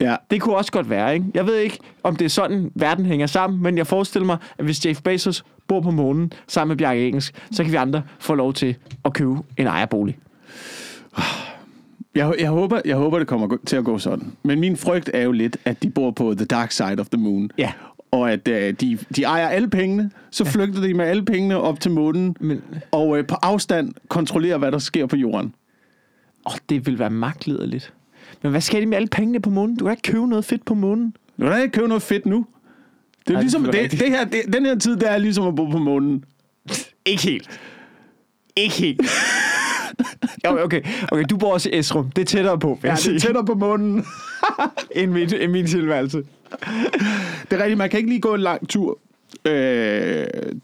Ja. 0.00 0.16
Det 0.30 0.40
kunne 0.40 0.56
også 0.56 0.72
godt 0.72 0.90
være, 0.90 1.14
ikke? 1.14 1.26
Jeg 1.34 1.46
ved 1.46 1.56
ikke, 1.56 1.78
om 2.02 2.16
det 2.16 2.24
er 2.24 2.28
sådan, 2.28 2.70
verden 2.74 3.06
hænger 3.06 3.26
sammen, 3.26 3.62
men 3.62 3.78
jeg 3.78 3.86
forestiller 3.86 4.26
mig, 4.26 4.36
at 4.58 4.64
hvis 4.64 4.86
Jeff 4.86 5.02
Bezos 5.02 5.44
bor 5.68 5.80
på 5.80 5.90
månen 5.90 6.32
sammen 6.48 6.68
med 6.68 6.76
Bjarke 6.76 7.06
Engelsk, 7.06 7.34
så 7.52 7.62
kan 7.62 7.72
vi 7.72 7.76
andre 7.76 8.02
få 8.18 8.34
lov 8.34 8.52
til 8.52 8.76
at 9.04 9.12
købe 9.12 9.36
en 9.56 9.66
ejerbolig. 9.66 10.18
Jeg, 12.14 12.34
jeg, 12.38 12.48
håber, 12.48 12.80
jeg 12.84 12.96
håber, 12.96 13.18
det 13.18 13.28
kommer 13.28 13.56
til 13.66 13.76
at 13.76 13.84
gå 13.84 13.98
sådan. 13.98 14.32
Men 14.42 14.60
min 14.60 14.76
frygt 14.76 15.10
er 15.14 15.22
jo 15.22 15.32
lidt, 15.32 15.56
at 15.64 15.82
de 15.82 15.90
bor 15.90 16.10
på 16.10 16.34
the 16.34 16.44
dark 16.44 16.72
side 16.72 17.00
of 17.00 17.06
the 17.06 17.20
moon. 17.20 17.50
Ja. 17.58 17.72
Og 18.10 18.32
at 18.32 18.48
uh, 18.48 18.54
de, 18.54 18.98
de 19.16 19.22
ejer 19.22 19.48
alle 19.48 19.70
pengene, 19.70 20.10
så 20.30 20.44
flygter 20.44 20.80
de 20.80 20.94
med 20.94 21.04
alle 21.04 21.24
pengene 21.24 21.58
op 21.60 21.80
til 21.80 21.90
månen, 21.90 22.36
Men 22.40 22.62
og 22.90 23.08
uh, 23.08 23.26
på 23.26 23.34
afstand 23.42 23.94
kontrollerer, 24.08 24.58
hvad 24.58 24.72
der 24.72 24.78
sker 24.78 25.06
på 25.06 25.16
jorden. 25.16 25.54
Åh, 26.46 26.52
det 26.68 26.86
vil 26.86 26.98
være 26.98 27.10
magtlederligt. 27.10 27.92
Men 28.42 28.50
hvad 28.50 28.60
skal 28.60 28.80
de 28.80 28.86
med 28.86 28.96
alle 28.96 29.08
pengene 29.08 29.40
på 29.40 29.50
månen? 29.50 29.76
Du 29.76 29.84
kan 29.84 29.92
ikke 29.92 30.02
købe 30.02 30.26
noget 30.26 30.44
fedt 30.44 30.64
på 30.64 30.74
månen. 30.74 31.16
Du 31.40 31.46
kan 31.48 31.62
ikke 31.62 31.72
købe 31.72 31.88
noget 31.88 32.02
fedt 32.02 32.26
nu. 32.26 32.46
Det 33.20 33.28
er 33.28 33.32
Nej, 33.32 33.42
ligesom, 33.42 33.64
det 33.64 33.90
det, 33.90 34.00
det 34.00 34.08
her, 34.10 34.24
det, 34.24 34.40
den 34.52 34.66
her 34.66 34.78
tid, 34.78 34.96
det 34.96 35.10
er 35.10 35.18
ligesom 35.18 35.46
at 35.46 35.56
bo 35.56 35.64
på 35.66 35.78
månen. 35.78 36.24
Ikke 37.06 37.22
helt. 37.22 37.60
Ikke 38.56 38.74
helt. 38.74 39.00
okay, 40.44 40.62
okay, 40.62 40.80
okay, 41.12 41.24
du 41.30 41.36
bor 41.36 41.52
også 41.52 41.70
i 41.72 41.78
Esrum. 41.78 42.10
Det 42.10 42.22
er 42.22 42.26
tættere 42.26 42.58
på, 42.58 42.78
Ja, 42.84 42.94
det 42.94 43.14
er 43.14 43.18
tættere 43.18 43.44
på 43.44 43.54
månen. 43.54 44.04
end 44.96 45.10
min, 45.10 45.34
end 45.34 45.52
min 45.52 45.66
tilværelse. 45.66 46.18
Det 46.18 47.52
er 47.52 47.58
rigtigt, 47.58 47.78
man 47.78 47.90
kan 47.90 47.98
ikke 47.98 48.08
lige 48.10 48.20
gå 48.20 48.34
en 48.34 48.40
lang 48.40 48.68
tur. 48.68 48.98
Øh, 49.44 49.52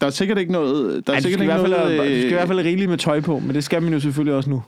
der 0.01 0.07
er 0.07 0.09
sikkert 0.09 0.37
ikke 0.37 0.51
noget... 0.51 1.07
Der 1.07 1.13
er 1.13 1.17
Ej, 1.17 1.21
sikkert 1.21 1.21
skal 1.21 1.29
i 1.29 1.43
ikke 1.43 1.43
hvert 1.43 1.59
fald, 1.61 1.71
noget, 1.71 1.91
have- 1.91 2.03
du 2.07 2.19
skal 2.19 2.21
i 2.21 2.25
øh, 2.25 2.31
hvert 2.33 2.47
fald 2.47 2.57
have 2.59 2.67
rigeligt 2.67 2.89
med 2.89 2.97
tøj 2.97 3.19
på, 3.21 3.39
men 3.39 3.55
det 3.55 3.63
skal 3.63 3.83
man 3.83 3.93
jo 3.93 3.99
selvfølgelig 3.99 4.35
også 4.35 4.49
nu. 4.49 4.63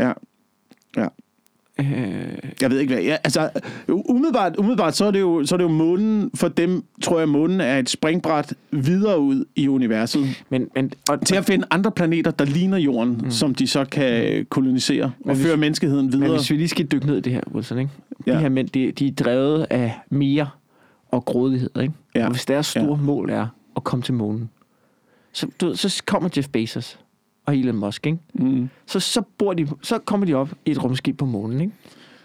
Ja. 0.00 0.12
Ja. 0.96 1.06
Øh, 1.80 2.38
Jeg 2.60 2.70
ved 2.70 2.78
ikke 2.80 2.94
hvad. 2.94 3.02
Ja, 3.04 3.16
altså, 3.24 3.50
umiddelbart, 3.88 4.56
umiddelbart 4.56 4.96
så, 4.96 5.04
er 5.04 5.10
det 5.10 5.20
jo, 5.20 5.46
så 5.46 5.54
er 5.54 5.56
det 5.56 5.64
jo 5.64 5.68
månen, 5.68 6.30
for 6.34 6.48
dem 6.48 6.84
tror 7.02 7.18
jeg, 7.18 7.28
månen 7.28 7.60
er 7.60 7.78
et 7.78 7.88
springbræt 7.90 8.54
videre 8.70 9.20
ud 9.20 9.44
i 9.56 9.68
universet. 9.68 10.26
men, 10.50 10.68
men, 10.74 10.92
og, 11.10 11.26
Til 11.26 11.34
at 11.36 11.44
finde 11.44 11.66
andre 11.70 11.90
planeter, 11.92 12.30
der 12.30 12.44
ligner 12.44 12.78
jorden, 12.78 13.20
mm. 13.24 13.30
som 13.30 13.54
de 13.54 13.66
så 13.66 13.84
kan 13.84 14.46
kolonisere 14.50 15.04
og 15.24 15.34
hvis- 15.34 15.46
føre 15.46 15.56
menneskeheden 15.56 16.06
men 16.06 16.20
videre. 16.20 16.36
hvis 16.36 16.50
vi 16.50 16.56
lige 16.56 16.68
skal 16.68 16.86
dykke 16.86 17.06
ned 17.06 17.16
i 17.16 17.20
det 17.20 17.32
her, 17.32 17.40
Wilson, 17.54 17.78
ikke? 17.78 17.90
Ja. 18.26 18.34
De 18.34 18.38
her 18.40 18.48
mænd, 18.48 18.68
de, 18.68 18.92
de 18.92 19.06
er 19.06 19.12
drevet 19.12 19.66
af 19.70 19.94
mere 20.10 20.48
og 21.10 21.24
grådighed, 21.24 21.70
ikke? 21.82 21.94
Ja. 22.14 22.24
Og 22.24 22.30
hvis 22.30 22.44
deres 22.44 22.66
store 22.66 22.96
mål 22.96 23.30
er 23.30 23.46
at 23.76 23.84
komme 23.84 24.02
til 24.02 24.14
månen, 24.14 24.50
så, 25.32 25.46
du, 25.60 25.74
så 25.76 26.02
kommer 26.06 26.28
Jeff 26.36 26.48
Bezos 26.48 26.98
og 27.48 27.56
Elon 27.56 27.76
Musk, 27.76 28.06
ikke? 28.06 28.18
Mm. 28.34 28.68
så, 28.86 29.00
så, 29.00 29.22
bor 29.38 29.52
de, 29.54 29.68
så 29.82 29.98
kommer 29.98 30.26
de 30.26 30.34
op 30.34 30.54
i 30.66 30.70
et 30.70 30.84
rumskib 30.84 31.18
på 31.18 31.24
månen, 31.24 31.60
ikke? 31.60 31.72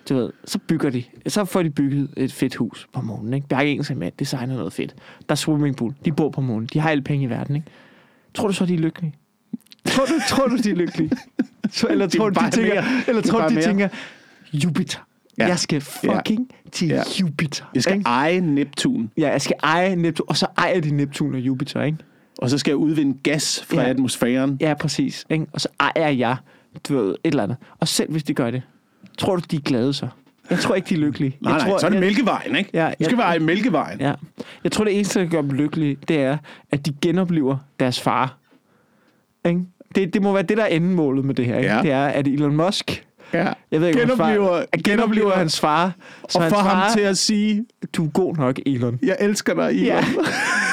Du 0.10 0.14
ved, 0.16 0.32
så 0.46 0.60
bygger 0.68 0.90
de, 0.90 1.04
så 1.28 1.46
får 1.46 1.64
de 1.64 1.70
bygget 1.70 2.10
et 2.18 2.34
fedt 2.34 2.56
hus 2.56 2.88
på 2.94 3.02
månen, 3.02 3.34
ikke? 3.34 3.48
Bjarke 3.48 3.72
Engels 3.72 3.92
med, 3.96 4.12
designer 4.20 4.56
noget 4.56 4.74
fedt. 4.74 4.96
Der 5.30 5.34
er 5.34 5.36
swimmingpool, 5.36 5.94
de 6.06 6.12
bor 6.12 6.30
på 6.30 6.42
månen, 6.42 6.70
de 6.74 6.80
har 6.80 6.90
alle 6.90 7.04
penge 7.04 7.26
i 7.26 7.30
verden, 7.30 7.56
ikke? 7.56 7.68
Tror 8.34 8.48
du 8.48 8.54
så, 8.54 8.66
de 8.66 8.74
er 8.74 8.78
lykkelige? 8.78 9.14
Tror 9.86 10.06
du, 10.06 10.12
tror 10.30 10.48
du 10.48 10.58
de 10.58 10.70
er 10.72 10.76
lykkelige? 10.76 11.12
Eller 11.90 12.06
er 12.06 12.10
tror 12.10 12.30
du, 12.30 12.40
de 12.46 12.52
tænker, 12.52 12.74
mere. 12.74 12.84
eller 13.08 13.22
er 13.22 13.26
tror 13.28 13.42
du, 13.42 13.48
de 13.50 13.54
mere. 13.54 13.64
tænker, 13.64 13.88
Jupiter. 14.54 15.00
Ja. 15.38 15.48
Jeg 15.48 15.60
skal 15.60 15.82
fucking 15.82 16.52
til 16.72 16.88
Ja. 16.88 17.02
Jupiter. 17.22 17.66
Jeg 17.76 17.84
skal 17.84 17.98
ikke? 17.98 18.08
eje 18.10 18.42
Neptun, 18.42 19.12
Ja, 19.18 19.30
jeg 19.30 19.42
skal 19.42 19.56
eje 19.64 19.96
Neptun, 19.96 20.26
og 20.30 20.38
så 20.38 20.48
ejer 20.58 20.80
de 20.82 20.92
Neptun 20.96 21.34
og 21.36 21.40
Jupiter, 21.40 21.82
ikke? 21.84 21.98
Og 22.38 22.50
så 22.50 22.58
skal 22.58 22.72
jeg 22.72 22.78
udvinde 22.78 23.18
gas 23.24 23.64
fra 23.70 23.82
Ja. 23.82 23.90
atmosfæren. 23.90 24.58
Ja, 24.62 24.74
præcis. 24.74 25.26
Ikke? 25.30 25.46
Og 25.54 25.62
så 25.62 25.68
ejer 25.80 26.10
jeg, 26.10 26.36
du 26.90 26.98
ved, 26.98 27.10
et 27.10 27.18
eller 27.24 27.44
andet. 27.44 27.58
Og 27.80 27.88
selv 27.88 28.12
hvis 28.12 28.24
de 28.24 28.34
gør 28.34 28.52
det, 28.52 28.62
tror 29.18 29.36
du, 29.36 29.42
de 29.52 29.56
er 29.56 29.60
glade 29.62 29.94
så? 29.94 30.08
Jeg 30.50 30.60
tror 30.60 30.76
ikke, 30.76 30.90
de 30.90 30.94
er 30.94 30.98
lykkelige. 30.98 31.38
Nej, 31.42 31.52
jeg 31.54 31.62
nej, 31.62 31.70
tror, 31.70 31.78
så 31.78 31.86
er 31.86 31.90
det 31.90 31.96
jeg, 31.96 32.02
Mælkevejen, 32.06 32.56
ikke? 32.56 32.70
Ja, 32.74 32.88
Du 33.00 33.04
skal 33.04 33.16
jeg- 33.18 33.18
være 33.26 33.36
i 33.36 33.40
Mælkevejen. 33.40 34.00
Ja. 34.02 34.14
Jeg 34.64 34.72
tror, 34.72 34.84
det 34.84 34.96
eneste, 34.96 35.20
der 35.20 35.26
gør 35.26 35.42
dem 35.42 35.52
lykkelige, 35.52 35.98
det 36.08 36.18
er, 36.22 36.38
at 36.72 36.86
de 36.86 36.94
genoplever 37.02 37.58
deres 37.80 38.02
far. 38.02 38.38
Ikke? 39.46 39.62
Det, 39.96 40.14
det 40.14 40.22
må 40.22 40.34
være 40.34 40.44
det, 40.44 40.58
der 40.58 40.64
er 40.64 40.68
endemålet 40.68 41.26
med 41.26 41.36
det 41.36 41.46
her. 41.46 41.58
Ikke? 41.58 41.74
Ja. 41.76 41.82
Det 41.82 41.92
er, 41.92 42.06
at 42.06 42.28
Elon 42.28 42.56
Musk, 42.58 43.06
Ja. 43.34 43.54
jeg 43.72 43.82
ved 43.82 43.88
ikke, 43.88 44.00
hans 44.00 44.14
far, 44.18 44.30
Genoplever- 44.34 44.66
at 44.74 44.84
genoplever 44.84 45.30
genoplever- 45.30 45.38
hans 45.38 45.60
far, 45.60 45.94
så 46.30 46.38
Og 46.38 46.44
hans 46.44 46.54
få 46.54 46.60
far, 46.62 46.76
ham 46.76 46.94
til 46.94 47.02
at 47.02 47.18
sige, 47.18 47.66
du 47.94 48.06
er 48.06 48.10
god 48.10 48.36
nok, 48.36 48.60
Elon. 48.66 49.00
jeg 49.04 49.18
elsker 49.20 49.54
dig, 49.54 49.64
Elon. 49.70 49.86
Ja. 49.86 50.04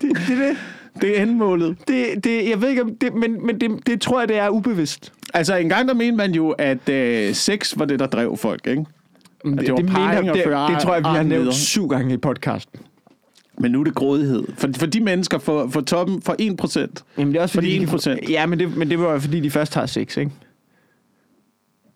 det, 0.00 0.10
det, 0.16 0.28
det, 0.28 0.56
Det 1.02 1.18
er 1.18 1.22
endmålet. 1.22 1.76
det, 1.88 2.24
det, 2.24 2.48
jeg 2.50 2.60
ved 2.62 2.68
ikke, 2.68 2.82
om 2.82 2.96
det, 2.96 3.14
men, 3.14 3.46
men 3.46 3.60
det, 3.60 3.86
det 3.86 4.00
tror 4.00 4.20
jeg, 4.20 4.28
det 4.28 4.38
er 4.38 4.48
ubevidst. 4.48 5.12
Altså, 5.34 5.54
engang 5.56 5.88
der 5.88 5.94
mente 5.94 6.16
man 6.16 6.32
jo, 6.34 6.50
at 6.50 6.88
øh, 6.88 7.34
sex 7.34 7.74
var 7.78 7.84
det, 7.84 7.98
der 7.98 8.06
drev 8.06 8.36
folk, 8.36 8.66
ikke? 8.66 8.84
Det, 9.44 9.60
det 9.60 9.70
var 9.72 9.82
parring 9.92 10.30
og 10.30 10.36
det, 10.36 10.44
føre 10.44 10.70
det, 10.72 10.78
tror 10.82 10.94
jeg, 10.94 11.02
vi 11.02 11.08
har 11.08 11.22
nævnt 11.22 11.54
syv 11.54 11.88
gange 11.88 12.14
i 12.14 12.16
podcasten. 12.16 12.80
Men 13.58 13.72
nu 13.72 13.80
er 13.80 13.84
det 13.84 13.94
grådighed. 13.94 14.44
For, 14.56 14.68
for 14.76 14.86
de 14.86 15.00
mennesker, 15.00 15.38
for, 15.38 15.68
for 15.68 15.80
toppen, 15.80 16.22
for 16.22 16.32
1%. 16.32 17.02
Jamen, 17.18 17.32
det 17.32 17.38
er 17.38 17.42
også 17.42 17.52
For 17.52 17.60
fordi, 17.60 17.78
de 17.78 17.86
de 17.86 17.98
kan- 17.98 18.18
1%. 18.18 18.30
Ja, 18.32 18.46
men 18.46 18.58
det, 18.58 18.76
men 18.76 18.90
det 18.90 18.98
var 18.98 19.12
jo 19.12 19.18
fordi, 19.18 19.40
de 19.40 19.50
først 19.50 19.74
har 19.74 19.86
sex, 19.86 20.16
ikke? 20.16 20.30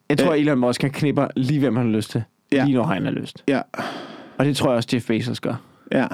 Jeg 0.08 0.18
tror, 0.18 0.34
Ja. 0.34 0.40
Elon 0.40 0.58
Musk 0.58 0.80
kan 0.80 0.90
knipper 0.90 1.28
lige, 1.36 1.60
hvem 1.60 1.76
han 1.76 1.86
har 1.86 1.92
lyst 1.92 2.10
til. 2.10 2.22
Ja. 2.52 2.64
Lige 2.64 2.74
når 2.76 2.84
han 2.84 3.04
har 3.04 3.10
lyst. 3.12 3.44
Ja, 3.48 3.60
Og 4.38 4.44
det 4.44 4.56
tror 4.56 4.68
jeg 4.70 4.76
også, 4.76 4.88
Jeff 4.92 5.06
Bezos 5.06 5.40
gør. 5.40 5.54
Ja. 5.92 6.06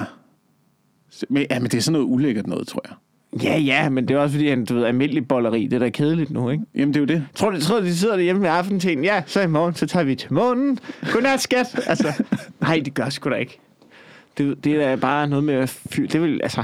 Men, 1.29 1.45
ja, 1.49 1.59
men 1.59 1.71
det 1.71 1.77
er 1.77 1.81
sådan 1.81 1.93
noget 1.93 2.13
ulækkert 2.13 2.47
noget, 2.47 2.67
tror 2.67 2.81
jeg. 2.89 2.95
Ja, 3.43 3.57
ja, 3.57 3.89
men 3.89 4.07
det 4.07 4.15
er 4.15 4.19
også 4.19 4.33
fordi, 4.33 4.49
han, 4.49 4.65
du 4.65 4.75
ved, 4.75 4.83
almindelig 4.83 5.27
bolleri, 5.27 5.63
det 5.67 5.73
er 5.73 5.79
da 5.79 5.89
kedeligt 5.89 6.31
nu, 6.31 6.49
ikke? 6.49 6.63
Jamen, 6.75 6.93
det 6.93 6.95
er 6.95 7.01
jo 7.01 7.05
det. 7.05 7.25
Tror 7.35 7.49
du, 7.49 7.59
tror 7.59 7.79
du, 7.79 7.85
de 7.85 7.95
sidder 7.95 8.15
derhjemme 8.15 8.41
med 8.41 8.49
aftentenen? 8.49 9.03
Ja, 9.03 9.23
så 9.25 9.41
i 9.41 9.47
morgen, 9.47 9.75
så 9.75 9.87
tager 9.87 10.03
vi 10.03 10.15
til 10.15 10.33
månen. 10.33 10.79
Godnat, 11.13 11.41
skat. 11.41 11.79
Altså, 11.87 12.23
nej, 12.61 12.81
det 12.85 12.93
gør 12.93 13.09
sgu 13.09 13.29
da 13.29 13.35
ikke. 13.35 13.59
Det, 14.37 14.63
det 14.63 14.75
er 14.75 14.89
da 14.89 14.95
bare 14.95 15.27
noget 15.27 15.43
med 15.43 15.53
at 15.53 15.69
fyre. 15.69 16.07
Det 16.07 16.21
vil, 16.21 16.39
altså... 16.43 16.63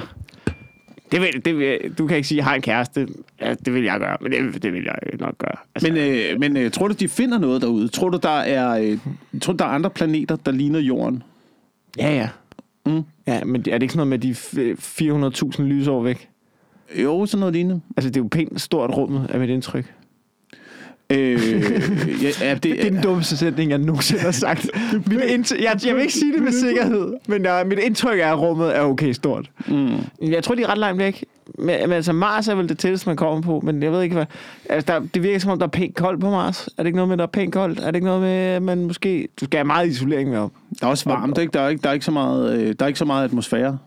Det 1.12 1.22
vil, 1.22 1.46
det 1.46 1.58
vil, 1.58 1.96
du 1.98 2.08
kan 2.08 2.18
ikke 2.18 2.28
sige, 2.28 2.36
at 2.36 2.38
jeg 2.38 2.46
har 2.46 2.56
en 2.56 2.62
kæreste. 2.62 3.08
Ja, 3.42 3.54
det 3.54 3.74
vil 3.74 3.84
jeg 3.84 4.00
gøre, 4.00 4.18
men 4.22 4.32
det, 4.32 4.64
det 4.64 4.74
vil 4.74 4.84
jeg 4.84 4.96
nok 5.20 5.38
gøre. 5.38 5.56
Altså, 5.76 5.94
Men, 5.94 5.98
øh, 5.98 6.40
men 6.40 6.58
øh, 6.58 6.72
tror 6.72 6.88
du, 6.88 6.94
de 6.94 7.08
finder 7.08 7.40
noget 7.40 7.62
derude? 7.62 7.88
Tror 7.88 8.10
du, 8.10 8.20
der 8.24 8.40
er, 8.40 8.80
øh, 8.82 8.98
tror 9.42 9.54
du, 9.54 9.58
der 9.58 9.66
er 9.66 9.70
andre 9.70 9.90
planeter, 9.90 10.36
der 10.36 10.52
ligner 10.52 10.80
Jorden? 10.80 11.24
ja, 11.98 12.16
ja. 12.16 12.30
Mm. 12.86 13.02
Ja, 13.28 13.44
men 13.44 13.56
er 13.56 13.62
det 13.78 13.82
ikke 13.82 13.94
sådan 13.94 14.08
noget 14.08 14.10
med 14.10 14.20
de 14.20 14.32
f- 14.32 15.56
400.000 15.58 15.62
lysår 15.64 16.04
væk? 16.04 16.30
Jo, 17.04 17.26
sådan 17.26 17.40
noget 17.40 17.54
lignende. 17.54 17.82
Altså, 17.98 18.10
det 18.10 18.18
er 18.18 18.22
jo 18.24 18.28
pænt 18.32 18.62
stort 18.62 18.90
rummet, 18.98 19.28
er 19.30 19.40
mit 19.40 19.50
indtryk. 19.50 19.94
Øh, 21.10 21.18
ja, 22.24 22.30
ja, 22.42 22.54
det, 22.54 22.64
Det 22.64 22.86
er 22.86 22.90
den 22.92 23.02
dummeste 23.04 23.38
sætning, 23.38 23.72
jeg 23.72 23.78
nogensinde 23.80 24.22
har 24.22 24.32
sagt. 24.32 24.70
mit 25.08 25.20
indtryk, 25.22 25.62
jeg, 25.62 25.80
jeg 25.86 25.96
vil 25.96 26.02
ikke 26.02 26.14
sige 26.14 26.34
det 26.34 26.42
med 26.44 26.52
sikkerhed, 26.52 27.14
men 27.28 27.46
uh, 27.48 27.68
mit 27.68 27.80
indtryk 27.80 28.20
er, 28.20 28.28
at 28.32 28.40
rummet 28.40 28.78
er 28.78 28.82
okay 28.82 29.12
stort. 29.12 29.50
mm, 29.68 29.88
Jeg 30.32 30.44
tror, 30.44 30.56
de 30.56 30.62
er 30.64 30.70
ret 30.70 30.78
langt 30.78 31.00
væk. 31.00 31.26
Men, 31.58 31.66
men 31.82 31.92
altså, 31.92 32.14
Mars 32.14 32.48
er 32.48 32.56
vel 32.56 32.70
det 32.70 32.78
tætteste, 32.78 33.10
man 33.10 33.16
kommer 33.18 33.42
på, 33.42 33.60
men 33.64 33.84
jeg 33.84 33.92
ved 33.92 34.02
ikke, 34.02 34.16
hvad... 34.16 34.26
Altså, 34.70 34.94
der, 34.94 35.00
det 35.14 35.24
virker 35.24 35.40
som 35.40 35.52
om, 35.52 35.60
der 35.60 35.66
er 35.66 35.70
pænt 35.72 35.96
koldt 35.96 36.22
på 36.22 36.30
Mars. 36.30 36.68
Er 36.68 36.84
det 36.84 36.86
ikke 36.88 36.96
noget 36.96 37.10
med, 37.10 37.18
der 37.18 37.24
er 37.24 37.28
pænt 37.28 37.54
koldt? 37.54 37.80
Er 37.80 37.86
det 37.86 37.96
ikke 37.96 38.06
noget 38.08 38.22
med, 38.22 38.30
at 38.30 38.62
man 38.62 38.86
måske... 38.86 39.28
Du 39.40 39.46
skal 39.46 39.58
have 39.58 39.66
meget 39.68 39.88
isolering 39.88 40.30
med 40.30 40.38
op. 40.38 40.52
der 40.80 40.86
er 40.86 40.90
også 40.92 41.10
varmt, 41.10 41.38
ikke? 41.38 41.52
Der 41.52 41.62
er 41.62 41.70
ikke, 41.70 41.82
der 41.82 41.90
er 41.90 41.94
ikke, 41.94 42.06
så, 42.06 42.12
meget, 42.12 42.60
øh, 42.60 42.76
der 42.80 42.86
er 42.86 42.88
ikke 42.88 43.00
så 43.00 43.06
meget 43.06 43.24
atmosfære. 43.26 43.78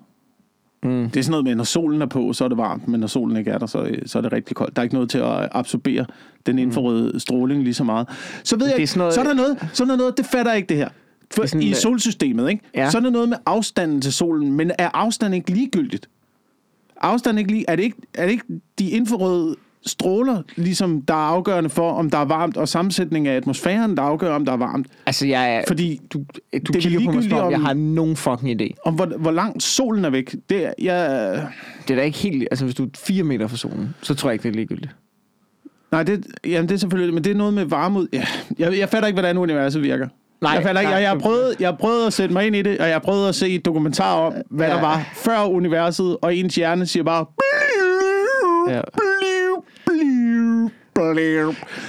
Mm. 0.83 1.11
Det 1.11 1.17
er 1.17 1.23
sådan 1.23 1.31
noget 1.31 1.45
med, 1.45 1.55
når 1.55 1.65
solen 1.65 2.03
er 2.03 2.07
på, 2.07 2.33
så 2.33 2.45
er 2.45 2.49
det 2.49 2.59
varmt, 2.59 2.89
men 2.89 3.01
når 3.01 3.07
solen 3.07 3.37
ikke 3.37 3.51
er 3.51 3.59
der, 3.59 3.67
så, 3.67 3.83
øh, 3.83 4.03
så 4.07 4.19
er 4.19 4.23
det 4.23 4.33
rigtig 4.33 4.57
koldt. 4.57 4.77
Der 4.77 4.81
er 4.81 4.85
ikke 4.85 4.95
noget 4.95 5.11
til 5.11 5.19
at 5.19 5.49
absorbere 5.53 6.07
den 6.47 6.59
infrarøde 6.59 7.21
stråling 7.21 7.63
lige 7.63 7.75
så 7.75 7.85
meget. 7.85 8.09
Så 8.45 8.57
ved 8.57 8.67
Det 8.67 8.73
jeg, 8.73 8.83
er 8.83 8.87
sådan 8.87 8.99
noget- 8.99 9.15
så 9.15 9.21
er 9.21 9.25
der 9.25 9.35
noget, 9.35 9.69
så 9.73 9.83
er 9.83 9.87
der 9.87 9.97
noget, 9.97 10.17
det 10.19 10.27
fatter 10.27 10.53
jeg 10.53 10.57
ikke 10.57 10.69
det 10.69 10.77
her. 10.77 10.89
For, 11.35 11.43
Det 11.43 11.51
sådan, 11.51 11.63
I 11.63 11.69
øh, 11.69 11.75
solsystemet, 11.75 12.51
ikke? 12.51 12.63
Ja. 12.75 12.91
Så 12.91 12.99
er 12.99 13.03
der 13.03 13.11
noget 13.11 13.29
med 13.29 13.37
afstanden 13.47 14.01
til 14.01 14.13
solen, 14.13 14.53
men 14.53 14.71
er 14.79 14.89
afstanden 14.95 15.35
ikke 15.37 15.51
ligegyldigt? 15.51 16.09
Afstanden 17.01 17.39
ikke 17.39 17.51
lige, 17.51 17.65
er 17.69 17.77
det 17.77 17.83
ikke, 17.83 17.97
er 18.15 18.25
det 18.25 18.33
ikke 18.33 18.45
de 18.79 18.91
infrarøde 18.91 19.57
stråler, 19.87 20.43
ligesom 20.57 21.03
der 21.03 21.15
er 21.15 21.19
afgørende 21.29 21.71
for, 21.71 21.91
om 21.93 22.11
der 22.11 22.19
er 22.19 22.25
varmt, 22.25 22.57
og 22.57 22.69
sammensætningen 22.69 23.33
af 23.33 23.37
atmosfæren, 23.37 23.97
der 23.97 24.03
afgør, 24.03 24.35
om 24.35 24.45
der 24.45 24.53
er 24.53 24.57
varmt. 24.57 24.87
Altså, 25.07 25.27
jeg 25.27 25.57
er... 25.57 25.63
Fordi 25.67 26.01
Du, 26.13 26.19
du 26.19 26.25
er 26.53 26.59
kigger 26.59 26.71
på 26.73 26.81
mig, 26.81 26.91
ligegyldigt, 26.91 27.33
om 27.33 27.51
jeg 27.51 27.59
om- 27.59 27.65
har 27.65 27.75
nogen 27.75 28.17
fucking 28.17 28.63
idé. 28.63 28.69
om 28.85 28.95
hvor, 28.95 29.07
hvor 29.07 29.31
langt 29.31 29.63
solen 29.63 30.05
er 30.05 30.11
væk, 30.11 30.35
det 30.51 30.65
er, 30.67 30.73
jeg, 30.79 31.47
Det 31.89 31.91
er 31.95 31.99
da 31.99 32.03
ikke 32.03 32.19
helt... 32.19 32.49
Altså, 32.51 32.65
hvis 32.65 32.75
du 32.75 32.85
er 32.85 32.89
fire 32.97 33.23
meter 33.23 33.47
fra 33.47 33.57
solen, 33.57 33.95
så 34.03 34.15
tror 34.15 34.29
jeg 34.31 34.33
ikke, 34.35 34.43
det 34.43 34.49
er 34.49 34.55
ligegyldigt. 34.55 34.95
nej, 35.93 36.03
det, 36.03 36.27
jamen, 36.47 36.69
det 36.69 36.75
er 36.75 36.79
selvfølgelig, 36.79 37.15
men 37.15 37.25
det 37.25 37.31
er 37.31 37.35
noget 37.37 37.55
med 37.55 37.65
varme 37.65 37.99
ud. 37.99 38.07
Ja, 38.13 38.27
jeg, 38.59 38.79
jeg 38.79 38.89
fatter 38.89 39.07
ikke, 39.07 39.17
hvordan 39.17 39.39
universet 39.39 39.83
virker. 39.83 40.09
Nej, 40.41 40.53
jeg, 40.53 40.63
fatter 40.63 40.81
ikke, 40.81 40.93
jeg, 40.93 41.03
jeg, 41.03 41.19
prøvet, 41.19 41.55
jeg 41.61 41.77
prøvet 41.81 42.07
at 42.07 42.13
sætte 42.13 42.33
mig 42.33 42.47
ind 42.47 42.57
i 42.57 42.63
det, 42.63 42.79
og 42.79 42.89
jeg 42.89 43.03
prøvet 43.03 43.29
at 43.29 43.35
se 43.35 43.49
et 43.49 43.65
dokumentar 43.65 44.15
om, 44.15 44.33
hvad 44.51 44.67
Ja. 44.69 44.75
der 44.75 44.81
var 44.81 45.09
før 45.15 45.45
universet, 45.45 46.17
og 46.23 46.37
ens 46.37 46.55
hjerne 46.55 46.87
siger 46.87 47.05
bare... 47.05 47.27
Ja. 48.69 48.81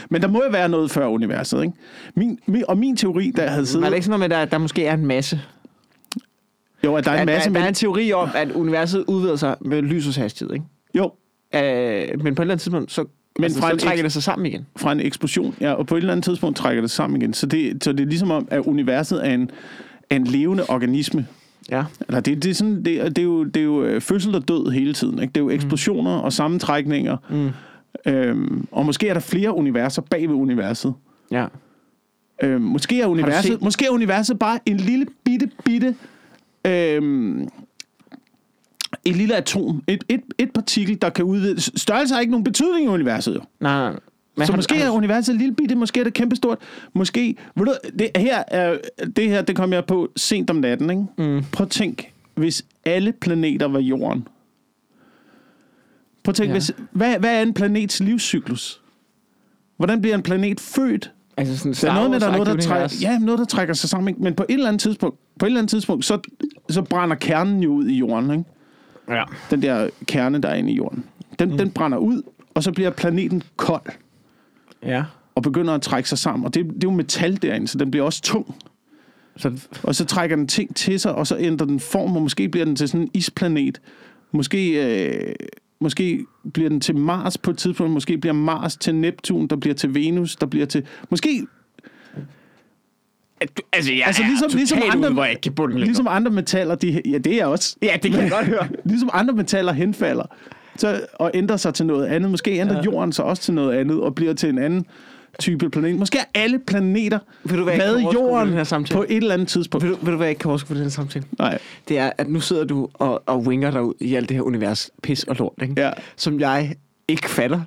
Men 0.09 0.21
der 0.21 0.27
må 0.27 0.43
jo 0.43 0.49
være 0.51 0.69
noget 0.69 0.91
før 0.91 1.07
universet, 1.07 1.61
ikke? 1.63 1.73
Min, 2.15 2.39
min, 2.47 2.63
og 2.67 2.77
min 2.77 2.97
teori, 2.97 3.31
der 3.35 3.47
havde 3.47 3.59
Men 3.61 3.65
siddet... 3.65 3.85
er 3.85 3.89
det 3.89 3.95
ikke 3.95 4.05
sådan 4.05 4.19
noget 4.19 4.29
med, 4.29 4.37
at 4.37 4.41
der, 4.51 4.51
der 4.51 4.61
måske 4.61 4.85
er 4.85 4.93
en 4.93 5.05
masse? 5.05 5.41
Jo, 6.83 6.95
at 6.95 7.05
der 7.05 7.11
er 7.11 7.15
en 7.15 7.19
At, 7.19 7.25
masse... 7.25 7.49
der, 7.49 7.53
der 7.53 7.59
er 7.59 7.63
Men, 7.63 7.67
en 7.69 7.73
teori 7.73 8.13
om, 8.13 8.29
at 8.35 8.51
universet 8.51 9.03
udvider 9.07 9.35
sig 9.35 9.55
med 9.61 9.81
lysets 9.81 10.17
hastighed, 10.17 10.53
ikke? 10.53 10.65
jo, 10.95 11.11
Øh, 11.55 11.61
men 12.23 12.35
på 12.35 12.41
et 12.41 12.43
eller 12.43 12.53
andet 12.53 12.61
tidspunkt, 12.61 12.91
så, 12.91 13.05
men 13.35 13.43
altså, 13.43 13.59
fra 13.59 13.71
så 13.71 13.77
trækker 13.77 14.03
det 14.03 14.11
sig 14.11 14.23
sammen 14.23 14.45
igen. 14.45 14.65
fra 14.77 14.91
en 14.91 14.99
eksplosion, 14.99 15.55
ja, 15.61 15.73
og 15.73 15.87
på 15.87 15.95
et 15.95 15.99
eller 15.99 16.11
andet 16.11 16.23
tidspunkt 16.23 16.57
trækker 16.57 16.81
det 16.81 16.91
sammen 16.91 17.21
igen. 17.21 17.33
Så 17.33 17.45
det, 17.45 17.83
så 17.83 17.91
det 17.91 17.99
er 17.99 18.05
ligesom 18.05 18.31
om, 18.31 18.47
at 18.51 18.59
universet 18.59 19.27
er 19.27 19.33
en, 19.33 19.51
er 20.09 20.15
en 20.15 20.23
levende 20.23 20.63
organisme. 20.69 21.27
Ja. 21.69 21.83
Eller 22.07 22.19
det, 22.19 22.43
det, 22.43 22.49
er 22.49 22.53
sådan, 22.53 22.75
det, 22.75 22.85
det, 22.85 23.17
er 23.17 23.23
jo, 23.23 23.43
det 23.43 23.57
er 23.57 23.63
jo 23.63 23.83
øh, 23.83 24.01
fødsel 24.01 24.35
og 24.35 24.47
død 24.47 24.71
hele 24.71 24.93
tiden. 24.93 25.19
Ikke? 25.21 25.31
Det 25.31 25.37
er 25.37 25.43
jo 25.43 25.49
eksplosioner 25.49 26.11
og 26.11 26.33
sammentrækninger. 26.33 27.17
Mm. 27.29 27.49
Øhm, 28.05 28.67
og 28.71 28.85
måske 28.85 29.07
er 29.09 29.13
der 29.13 29.21
flere 29.21 29.55
universer 29.55 30.01
bag 30.01 30.29
ved 30.29 30.35
universet. 30.35 30.93
Ja. 31.31 31.45
Øhm, 32.43 32.61
måske, 32.61 33.01
er 33.01 33.07
universet 33.07 33.43
set- 33.51 33.61
måske 33.61 33.85
er 33.85 33.89
universet 33.89 34.39
bare 34.39 34.59
en 34.65 34.77
lille 34.77 35.05
bitte, 35.23 35.49
bitte... 35.65 35.95
Øhm, 36.67 37.47
et 39.05 39.15
lille 39.15 39.35
atom. 39.35 39.83
Et, 39.87 40.03
et, 40.09 40.21
et 40.37 40.51
partikel, 40.53 41.01
der 41.01 41.09
kan 41.09 41.25
udvide... 41.25 41.61
Størrelse 41.79 42.13
har 42.13 42.21
ikke 42.21 42.31
nogen 42.31 42.43
betydning 42.43 42.85
i 42.85 42.87
universet, 42.87 43.35
jo. 43.35 43.41
Nej, 43.59 43.89
nej. 43.91 43.99
Men 44.37 44.45
så 44.45 44.51
har- 44.51 44.57
måske 44.57 44.75
har- 44.75 44.85
er 44.85 44.89
universet 44.89 45.35
lille 45.35 45.55
bitte, 45.55 45.75
måske 45.75 45.99
er 45.99 46.03
det 46.03 46.13
kæmpestort. 46.13 46.57
Måske... 46.93 47.35
Ved 47.55 47.65
du, 47.65 47.73
det, 47.99 48.09
her 48.17 48.43
er, 48.47 48.77
det 49.15 49.29
her, 49.29 49.41
det 49.41 49.55
kom 49.55 49.73
jeg 49.73 49.85
på 49.85 50.11
sent 50.15 50.49
om 50.49 50.55
natten, 50.55 50.89
ikke? 50.89 51.31
Mm. 51.37 51.43
Prøv 51.51 51.65
at 51.65 51.71
tænk, 51.71 52.11
hvis 52.35 52.65
alle 52.85 53.11
planeter 53.11 53.67
var 53.67 53.79
jorden. 53.79 54.27
Prøv 56.25 56.31
at 56.31 56.35
tænk, 56.35 56.47
Ja. 56.47 56.53
hvis, 56.53 56.71
hvad, 56.91 57.19
hvad 57.19 57.37
er 57.37 57.41
en 57.41 57.53
planets 57.53 57.99
livscyklus? 57.99 58.81
Hvordan 59.77 60.01
bliver 60.01 60.15
en 60.15 60.21
planet 60.23 60.59
født? 60.59 61.11
Altså 61.37 61.57
sådan 61.57 61.73
Der 61.73 61.89
er 61.89 61.93
noget 61.93 62.11
med, 62.11 62.19
der 62.19 62.27
er 62.27 62.31
noget, 62.31 62.47
der 62.47 62.59
Star 62.61 62.69
trækker, 62.87 62.95
ja, 63.01 63.17
noget, 63.19 63.39
der 63.39 63.45
trækker 63.45 63.73
sig 63.73 63.89
sammen. 63.89 64.07
Ikke? 64.07 64.21
Men 64.23 64.33
på 64.33 64.45
et 64.49 64.53
eller 64.53 64.67
andet 64.67 64.81
tidspunkt, 64.81 65.17
på 65.39 65.45
et 65.45 65.47
eller 65.47 65.59
andet 65.59 65.69
tidspunkt 65.69 66.05
så, 66.05 66.19
så 66.69 66.81
brænder 66.81 67.15
kernen 67.15 67.63
jo 67.63 67.73
ud 67.73 67.85
i 67.85 67.97
jorden. 67.97 68.31
Ikke? 68.31 68.43
Ja. 69.09 69.23
Den 69.51 69.61
der 69.61 69.89
kerne, 70.07 70.41
der 70.41 70.49
er 70.49 70.55
inde 70.55 70.71
i 70.71 70.75
jorden. 70.75 71.03
Den, 71.39 71.51
mm. 71.51 71.57
den 71.57 71.71
brænder 71.71 71.97
ud, 71.97 72.21
og 72.53 72.63
så 72.63 72.71
bliver 72.71 72.89
planeten 72.89 73.43
kold 73.57 73.85
Ja. 74.83 75.03
og 75.35 75.43
begynder 75.43 75.73
at 75.73 75.81
trække 75.81 76.09
sig 76.09 76.17
sammen. 76.17 76.45
Og 76.45 76.53
det, 76.53 76.65
det 76.65 76.73
er 76.73 76.77
jo 76.83 76.91
metal 76.91 77.41
derinde, 77.41 77.67
så 77.67 77.77
den 77.77 77.91
bliver 77.91 78.05
også 78.05 78.21
tung. 78.21 78.55
Så, 79.37 79.67
Og 79.83 79.95
så 79.95 80.05
trækker 80.05 80.35
den 80.35 80.47
ting 80.47 80.75
til 80.75 80.99
sig, 80.99 81.15
og 81.15 81.27
så 81.27 81.37
ændrer 81.37 81.67
den 81.67 81.79
form, 81.79 82.15
og 82.15 82.21
måske 82.21 82.49
bliver 82.49 82.65
den 82.65 82.75
til 82.75 82.87
sådan 82.89 83.01
en 83.01 83.09
isplanet. 83.13 83.81
Måske, 84.31 84.71
øh, 85.07 85.35
måske 85.85 86.25
bliver 86.53 86.69
den 86.69 86.81
til 86.81 86.95
Mars 86.95 87.37
på 87.37 87.51
et 87.51 87.57
tidspunkt. 87.57 87.93
Måske 87.93 88.17
bliver 88.17 88.33
Mars 88.33 88.77
til 88.77 88.95
Neptun, 88.95 89.47
der 89.47 89.55
bliver 89.55 89.73
til 89.73 89.95
Venus, 89.95 90.35
der 90.35 90.45
bliver 90.45 90.65
til... 90.65 90.83
Måske 91.09 91.47
altså, 93.73 93.93
jeg 93.93 94.03
Altså, 94.07 94.23
ligesom- 94.23 94.49
ligesom 94.53 94.79
andre- 94.89 95.09
hvor 95.09 95.23
jeg 95.23 95.31
ikke 95.31 95.41
kan 95.41 95.53
bunden 95.53 95.79
ligesom 95.79 96.07
andre 96.09 96.31
metaller, 96.31 96.75
de, 96.75 97.01
ja, 97.05 97.17
det 97.17 97.33
er 97.33 97.37
jeg 97.37 97.47
også. 97.47 97.75
Ja, 97.81 97.97
det 98.03 98.11
kan 98.11 98.21
jeg 98.21 98.31
godt 98.31 98.45
høre. 98.45 98.67
Ligesom 98.85 99.09
andre 99.13 99.33
metaller 99.33 99.73
henfalder 99.73 100.23
så, 100.77 101.01
og 101.13 101.31
ændrer 101.33 101.57
sig 101.57 101.73
til 101.73 101.85
noget 101.85 102.05
andet. 102.05 102.31
Måske 102.31 102.51
ændrer 102.51 102.75
ja. 102.77 102.83
jorden 102.83 103.11
sig 103.11 103.25
også 103.25 103.43
til 103.43 103.53
noget 103.53 103.73
andet, 103.77 103.99
og 104.01 104.15
bliver 104.15 104.33
til 104.33 104.49
en 104.49 104.57
anden 104.57 104.85
type 105.39 105.69
planet. 105.69 105.99
Måske 105.99 106.17
er 106.17 106.23
alle 106.33 106.59
planeter 106.59 107.19
Ved 107.43 107.57
du, 107.57 107.63
overskue 107.63 108.05
ved 108.05 108.13
jorden 108.13 108.47
den 108.47 108.57
her 108.57 108.63
samtale? 108.63 108.97
på 108.97 109.05
et 109.09 109.17
eller 109.17 109.33
andet 109.33 109.47
tidspunkt. 109.47 109.85
Ved 109.85 109.95
du, 109.95 110.05
ved 110.05 110.13
du, 110.13 110.21
jeg 110.21 110.29
ikke 110.29 110.39
kan 110.39 110.49
på 110.67 110.73
den 110.73 110.81
her 110.83 110.89
samtale? 110.89 111.25
Nej. 111.39 111.57
Det 111.87 111.97
er, 111.97 112.11
at 112.17 112.29
nu 112.29 112.39
sidder 112.39 112.63
du 112.63 112.89
og, 112.93 113.23
og 113.25 113.39
winger 113.41 113.71
dig 113.71 113.83
ud 113.83 113.93
i 113.99 114.15
alt 114.15 114.29
det 114.29 114.37
her 114.37 114.41
univers, 114.41 114.89
pis 115.03 115.23
og 115.23 115.35
lort, 115.35 115.53
ikke? 115.61 115.73
Ja. 115.77 115.91
som 116.15 116.39
jeg 116.39 116.75
ikke 117.07 117.29
fatter. 117.29 117.61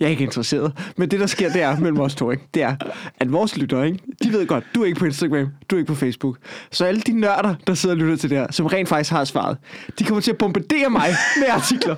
Jeg 0.00 0.06
er 0.06 0.10
ikke 0.10 0.24
interesseret. 0.24 0.92
Men 0.96 1.10
det, 1.10 1.20
der 1.20 1.26
sker, 1.26 1.52
det 1.52 1.62
er 1.62 1.78
mellem 1.78 2.00
os 2.00 2.14
to, 2.14 2.30
ikke? 2.30 2.48
det 2.54 2.62
er, 2.62 2.76
at 3.20 3.32
vores 3.32 3.56
lyttere, 3.56 3.86
ikke? 3.86 3.98
de 4.22 4.32
ved 4.32 4.46
godt, 4.46 4.64
du 4.74 4.82
er 4.82 4.86
ikke 4.86 4.98
på 4.98 5.04
Instagram, 5.04 5.48
du 5.70 5.76
er 5.76 5.78
ikke 5.78 5.88
på 5.88 5.94
Facebook. 5.94 6.36
Så 6.70 6.84
alle 6.84 7.00
de 7.00 7.20
nørder, 7.20 7.54
der 7.66 7.74
sidder 7.74 7.94
og 7.94 7.98
lytter 7.98 8.16
til 8.16 8.30
det 8.30 8.38
her, 8.38 8.46
som 8.50 8.66
rent 8.66 8.88
faktisk 8.88 9.10
har 9.10 9.24
svaret, 9.24 9.56
de 9.98 10.04
kommer 10.04 10.20
til 10.20 10.30
at 10.30 10.38
bombardere 10.38 10.90
mig 10.90 11.08
med 11.38 11.48
artikler. 11.50 11.96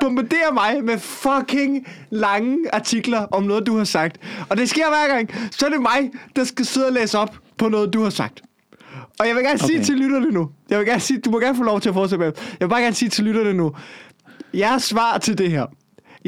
bombardere 0.00 0.52
mig 0.54 0.84
med 0.84 0.98
fucking 0.98 1.86
lange 2.10 2.58
artikler 2.72 3.18
om 3.18 3.42
noget, 3.42 3.66
du 3.66 3.76
har 3.76 3.84
sagt. 3.84 4.18
Og 4.48 4.56
det 4.56 4.68
sker 4.68 4.88
hver 4.88 5.14
gang. 5.14 5.30
Så 5.50 5.66
er 5.66 5.70
det 5.70 5.80
mig, 5.80 6.10
der 6.36 6.44
skal 6.44 6.66
sidde 6.66 6.86
og 6.86 6.92
læse 6.92 7.18
op 7.18 7.36
på 7.58 7.68
noget, 7.68 7.92
du 7.92 8.02
har 8.02 8.10
sagt. 8.10 8.42
Og 9.18 9.26
jeg 9.26 9.34
vil 9.34 9.44
gerne 9.44 9.54
okay. 9.54 9.66
sige 9.66 9.84
til 9.84 9.94
lytterne 9.94 10.30
nu, 10.30 10.50
jeg 10.70 10.78
vil 10.78 10.86
gerne 10.86 11.00
sige, 11.00 11.20
du 11.20 11.30
må 11.30 11.40
gerne 11.40 11.56
få 11.56 11.62
lov 11.62 11.80
til 11.80 11.88
at 11.88 11.94
fortsætte 11.94 12.24
med, 12.24 12.32
jeg 12.36 12.60
vil 12.60 12.68
bare 12.68 12.82
gerne 12.82 12.94
sige 12.94 13.08
til 13.08 13.24
lytterne 13.24 13.54
nu, 13.54 13.72
jeres 14.54 14.82
svar 14.82 15.18
til 15.18 15.38
det 15.38 15.50
her, 15.50 15.66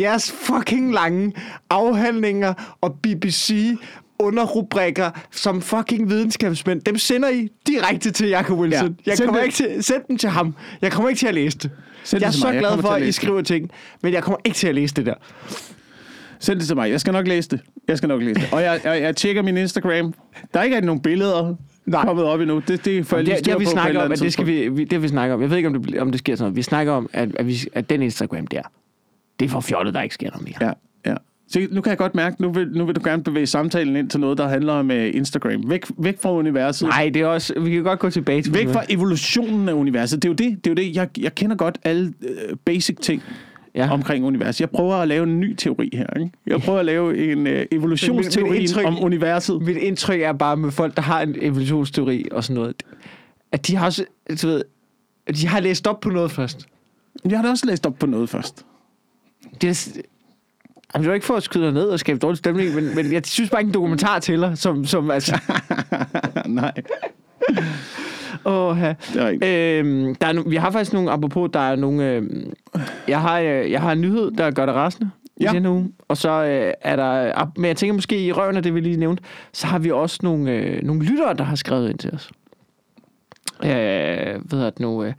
jeres 0.01 0.33
fucking 0.33 0.93
lange 0.93 1.33
afhandlinger 1.71 2.77
og 2.81 2.99
BBC 3.03 3.77
underrubrikker 4.19 5.11
som 5.31 5.63
fucking 5.63 6.11
videnskabsmænd, 6.11 6.81
dem 6.81 6.99
sender 6.99 7.29
I 7.29 7.49
direkte 7.67 8.11
til 8.11 8.29
Jacob 8.29 8.59
Wilson. 8.59 8.89
Ja, 8.89 8.95
jeg 9.11 9.17
send 9.17 9.27
kommer 9.27 9.41
det. 9.41 9.47
ikke 9.47 9.57
til, 9.57 9.85
send 9.85 10.03
dem 10.09 10.17
til 10.19 10.29
ham. 10.29 10.55
Jeg 10.83 10.93
kommer 10.93 11.09
ikke 11.09 11.19
til 11.19 11.27
at 11.27 11.35
læse 11.35 11.59
det. 11.59 11.71
Send 12.05 12.21
det 12.21 12.23
jeg 12.23 12.29
er 12.29 12.33
til 12.33 12.41
så 12.41 12.47
mig. 12.51 12.59
Glad 12.59 12.79
for, 12.79 12.89
at 12.89 12.95
at 12.95 13.01
I 13.01 13.05
læse 13.05 13.07
det. 13.07 13.15
skriver 13.15 13.43
ting, 13.43 13.71
men 14.03 14.13
jeg 14.13 14.23
kommer 14.23 14.39
ikke 14.45 14.57
til 14.57 14.69
at 14.69 14.75
læse 14.75 14.95
det 14.95 15.07
der. 15.07 15.15
Send 16.41 16.59
det 16.59 16.67
til 16.67 16.77
mig. 16.77 16.91
Jeg 16.91 17.01
skal 17.01 17.13
nok 17.13 17.27
læse 17.29 17.49
det. 17.49 17.61
Jeg 17.89 17.97
skal 17.97 18.09
nok 18.09 18.23
læse 18.23 18.35
det. 18.41 18.49
Og 18.53 18.63
jeg, 18.63 18.81
jeg, 18.85 19.03
jeg 19.03 19.17
tjekker 19.17 19.43
min 19.43 19.57
Instagram. 19.57 20.15
Der 20.55 20.61
er 20.61 20.65
ikke 20.65 20.81
nogen 20.81 21.03
billeder 21.03 21.55
Nej. 21.87 22.05
kommet 22.05 22.25
op 22.25 22.41
endnu. 22.41 22.63
Det, 22.69 22.85
det 22.85 23.07
får 23.07 23.17
jeg 23.17 23.25
lige 23.25 23.37
Det, 23.37 23.47
det 23.47 23.61
vi 23.61 23.65
på 23.65 23.89
eller 23.89 24.05
om, 24.05 24.13
at 24.13 24.21
det 24.21 24.33
skal 24.33 24.47
vi, 24.47 24.69
vi, 24.69 24.85
det 24.85 25.03
vi 25.03 25.09
snakket 25.09 25.35
om. 25.35 25.43
Jeg 25.43 25.51
ved 25.51 25.57
ikke, 25.57 25.69
om 25.69 25.83
det, 25.83 26.01
om 26.01 26.11
det 26.11 26.19
sker 26.19 26.37
sådan 26.37 26.45
noget. 26.45 26.57
Vi 26.57 26.63
snakker 26.63 26.93
om, 26.93 27.11
at, 27.13 27.29
at, 27.37 27.47
vi, 27.47 27.59
at 27.73 27.91
den 27.91 28.03
Instagram 28.03 28.47
der, 28.47 28.63
det 29.41 29.47
er 29.47 29.51
for 29.51 29.61
fjollet, 29.61 29.95
der 29.95 30.03
ikke 30.03 30.15
sker 30.15 30.31
noget 30.31 30.45
mere. 30.45 30.69
Ja, 30.69 31.11
ja. 31.11 31.17
Så 31.49 31.67
nu 31.71 31.81
kan 31.81 31.91
jeg 31.91 31.99
godt 31.99 32.15
mærke, 32.15 32.43
nu 32.43 32.53
vil, 32.53 32.69
nu 32.73 32.85
vil 32.85 32.95
du 32.95 33.01
gerne 33.05 33.23
bevæge 33.23 33.47
samtalen 33.47 33.97
ind 33.97 34.11
til 34.11 34.21
noget, 34.21 34.39
der 34.39 34.49
handler 34.49 34.73
om 34.73 34.91
uh, 34.91 34.97
Instagram. 34.97 35.71
Væk, 35.71 35.85
væk 35.99 36.21
fra 36.23 36.33
universet. 36.33 36.89
Nej, 36.89 37.11
det 37.15 37.23
er 37.23 37.27
også, 37.27 37.61
vi 37.61 37.71
kan 37.71 37.83
godt 37.83 37.99
gå 37.99 38.11
tilbage 38.11 38.43
til 38.43 38.55
Væk 38.55 38.67
det. 38.67 38.73
fra 38.73 38.85
evolutionen 38.89 39.69
af 39.69 39.73
universet. 39.73 40.23
Det 40.23 40.29
er 40.29 40.33
jo 40.33 40.35
det. 40.35 40.65
det, 40.65 40.71
er 40.71 40.83
jo 40.83 40.89
det. 40.89 40.97
Jeg, 40.97 41.09
jeg 41.19 41.35
kender 41.35 41.57
godt 41.57 41.79
alle 41.85 42.07
uh, 42.23 42.57
basic 42.65 42.97
ting 42.97 43.23
ja. 43.75 43.93
omkring 43.93 44.25
universet. 44.25 44.61
Jeg 44.61 44.71
prøver 44.71 44.95
at 44.95 45.09
lave 45.09 45.23
en 45.23 45.41
ny 45.41 45.55
teori 45.55 45.91
her. 45.93 46.07
Ikke? 46.21 46.31
Jeg 46.47 46.61
prøver 46.61 46.79
at 46.79 46.87
lave 46.87 47.33
en 47.33 47.47
uh, 47.47 47.53
evolutionsteori 47.73 48.51
Men 48.51 48.61
mit 48.61 48.71
indtryk- 48.71 48.87
om 48.87 49.03
universet. 49.03 49.63
Mit 49.63 49.77
indtryk 49.77 50.21
er 50.21 50.33
bare 50.33 50.57
med 50.57 50.71
folk, 50.71 50.97
der 50.97 51.03
har 51.03 51.21
en 51.23 51.35
evolutionsteori 51.41 52.25
og 52.33 52.45
sådan 52.45 52.55
noget, 52.55 52.83
at 53.53 53.67
de 53.67 53.77
har 53.77 53.87
også, 53.87 54.05
du 54.43 54.47
ved, 54.47 54.63
at 55.27 55.37
de 55.37 55.47
har 55.47 55.61
læst 55.61 55.87
op 55.87 56.01
på 56.01 56.11
noget 56.11 56.31
først. 56.31 56.67
Jeg 57.29 57.39
har 57.39 57.45
da 57.45 57.51
også 57.51 57.67
læst 57.67 57.87
op 57.87 57.99
på 57.99 58.07
noget 58.07 58.29
først. 58.29 58.65
Det 59.61 59.71
er, 59.71 60.01
Jamen, 60.95 61.03
det 61.03 61.09
var 61.09 61.15
ikke 61.15 61.27
for 61.27 61.35
at 61.35 61.43
skyde 61.43 61.73
ned 61.73 61.89
og 61.89 62.01
skabe 62.01 62.19
dårlig 62.19 62.39
stemning, 62.39 62.75
men, 62.75 62.95
men 62.95 63.13
jeg 63.13 63.23
synes 63.27 63.51
bare 63.51 63.61
ikke 63.61 63.69
en 63.69 63.75
dokumentar 63.75 64.19
tæller, 64.19 64.55
som, 64.55 64.85
som 64.85 65.11
altså... 65.11 65.39
Nej, 66.47 66.73
Åh, 68.45 68.79
ja. 68.79 68.95
Øhm, 69.31 70.15
der 70.15 70.27
er 70.27 70.49
vi 70.49 70.57
har 70.57 70.71
faktisk 70.71 70.93
nogle, 70.93 71.11
apropos, 71.11 71.51
der 71.53 71.61
er 71.61 71.77
nogle... 71.77 72.11
øhm, 72.13 72.53
jeg, 73.09 73.21
har, 73.21 73.41
øh, 73.41 73.71
jeg 73.71 73.81
har 73.81 73.93
en 73.93 74.01
nyhed, 74.01 74.31
der 74.31 74.51
gør 74.51 74.67
det 74.67 74.75
rasende 74.75 75.11
i 75.37 75.45
Ja. 75.45 75.53
denne 75.53 75.71
uge. 75.71 75.93
Og 76.09 76.17
så 76.17 76.31
øh, 76.45 76.73
er 76.81 76.97
der... 76.97 77.51
Men 77.57 77.65
jeg 77.65 77.77
tænker 77.77 77.95
måske 77.95 78.25
i 78.25 78.33
røven 78.33 78.57
af 78.57 78.63
det, 78.63 78.75
vi 78.75 78.81
lige 78.81 78.97
nævnte, 78.97 79.23
så 79.53 79.67
har 79.67 79.79
vi 79.79 79.91
også 79.91 80.19
nogle, 80.23 80.53
øh, 80.53 80.83
nogle 80.83 81.03
lyttere, 81.05 81.35
der 81.35 81.45
har 81.45 81.57
skrevet 81.57 81.91
ind 81.91 81.99
til 81.99 82.11
os. 82.15 82.31
Øh, 83.65 83.69
hvad 83.71 84.53
hedder 84.53 84.71
det 84.71 84.81
nu? 84.81 85.05
Øh, 85.05 85.13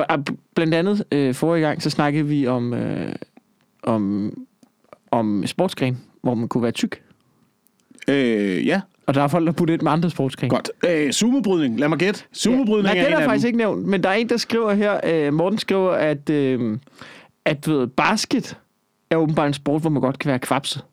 bl- 0.00 0.34
blandt 0.54 0.74
andet 0.74 1.04
øh, 1.12 1.34
forrige 1.34 1.66
gang, 1.66 1.82
så 1.82 1.90
snakkede 1.90 2.26
vi 2.26 2.46
om, 2.46 2.74
øh, 2.74 3.12
om, 3.82 4.32
om 5.10 5.46
sportsgren, 5.46 6.00
hvor 6.22 6.34
man 6.34 6.48
kunne 6.48 6.62
være 6.62 6.72
tyk. 6.72 7.02
Øh, 8.08 8.66
ja, 8.66 8.80
Og 9.06 9.14
der 9.14 9.22
er 9.22 9.28
folk, 9.28 9.46
der 9.46 9.52
putter 9.52 9.74
ind 9.74 9.82
med 9.82 9.92
andre 9.92 10.10
sportsgrene. 10.10 10.50
godt. 10.50 10.70
Øh, 10.88 11.12
sumobrydning. 11.12 11.80
Lad 11.80 11.88
mig 11.88 11.98
gætte. 11.98 12.20
Sumobrydning 12.32 12.82
Nej, 12.82 12.96
er 12.98 13.02
den 13.04 13.12
en 13.12 13.18
er 13.18 13.18
af 13.22 13.24
faktisk 13.24 13.46
ikke 13.46 13.58
nævnt, 13.58 13.86
men 13.86 14.02
der 14.02 14.08
er 14.08 14.14
en, 14.14 14.28
der 14.28 14.36
skriver 14.36 14.72
her, 14.74 15.00
øh, 15.04 15.34
Morten 15.34 15.58
skriver, 15.58 15.90
at, 15.90 16.30
øh, 16.30 16.78
at 17.44 17.66
du 17.66 17.78
ved, 17.78 17.86
basket 17.86 18.56
er 19.10 19.16
åbenbart 19.16 19.46
en 19.46 19.54
sport, 19.54 19.80
hvor 19.80 19.90
man 19.90 20.02
godt 20.02 20.18
kan 20.18 20.28
være 20.28 20.38
kvapset. 20.38 20.84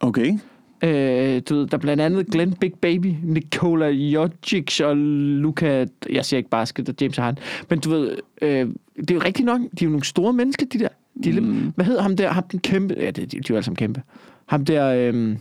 Okay. 0.00 0.38
Øh, 0.84 1.42
du 1.48 1.54
ved, 1.54 1.66
der 1.66 1.76
er 1.76 1.80
blandt 1.80 2.02
andet 2.02 2.26
Glenn 2.26 2.52
Big 2.52 2.72
Baby, 2.80 3.14
Nikola 3.22 3.88
Jokic 3.88 4.80
og 4.80 4.96
Luka, 4.96 5.86
jeg 6.10 6.24
siger 6.24 6.38
ikke 6.38 6.50
basket, 6.50 6.88
og 6.88 6.94
James 7.00 7.16
Harden, 7.16 7.38
men 7.70 7.78
du 7.80 7.90
ved, 7.90 8.16
øh, 8.42 8.68
det 8.96 9.10
er 9.10 9.14
jo 9.14 9.20
rigtigt 9.24 9.46
nok, 9.46 9.60
de 9.60 9.66
er 9.66 9.84
jo 9.84 9.88
nogle 9.90 10.04
store 10.04 10.32
mennesker, 10.32 10.66
de 10.66 10.78
der. 10.78 10.88
De 11.24 11.32
lidt, 11.32 11.74
Hvad 11.74 11.84
hedder 11.84 12.02
ham 12.02 12.16
der? 12.16 12.32
Ham 12.32 12.44
den 12.52 12.60
kæmpe... 12.60 12.94
Ja, 12.98 13.06
det, 13.06 13.16
de, 13.16 13.26
de 13.26 13.36
er 13.36 13.42
jo 13.50 13.54
alle 13.54 13.64
sammen 13.64 13.76
kæmpe. 13.76 14.02
Ham 14.46 14.64
der... 14.64 14.86
Øhm, 14.86 15.38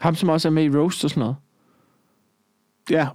ham, 0.00 0.14
som 0.14 0.28
også 0.28 0.48
er 0.48 0.52
med 0.52 0.64
i 0.64 0.76
Roast 0.76 1.04
og 1.04 1.10
sådan 1.10 1.20
noget. 1.20 1.36
Ja. 2.90 3.08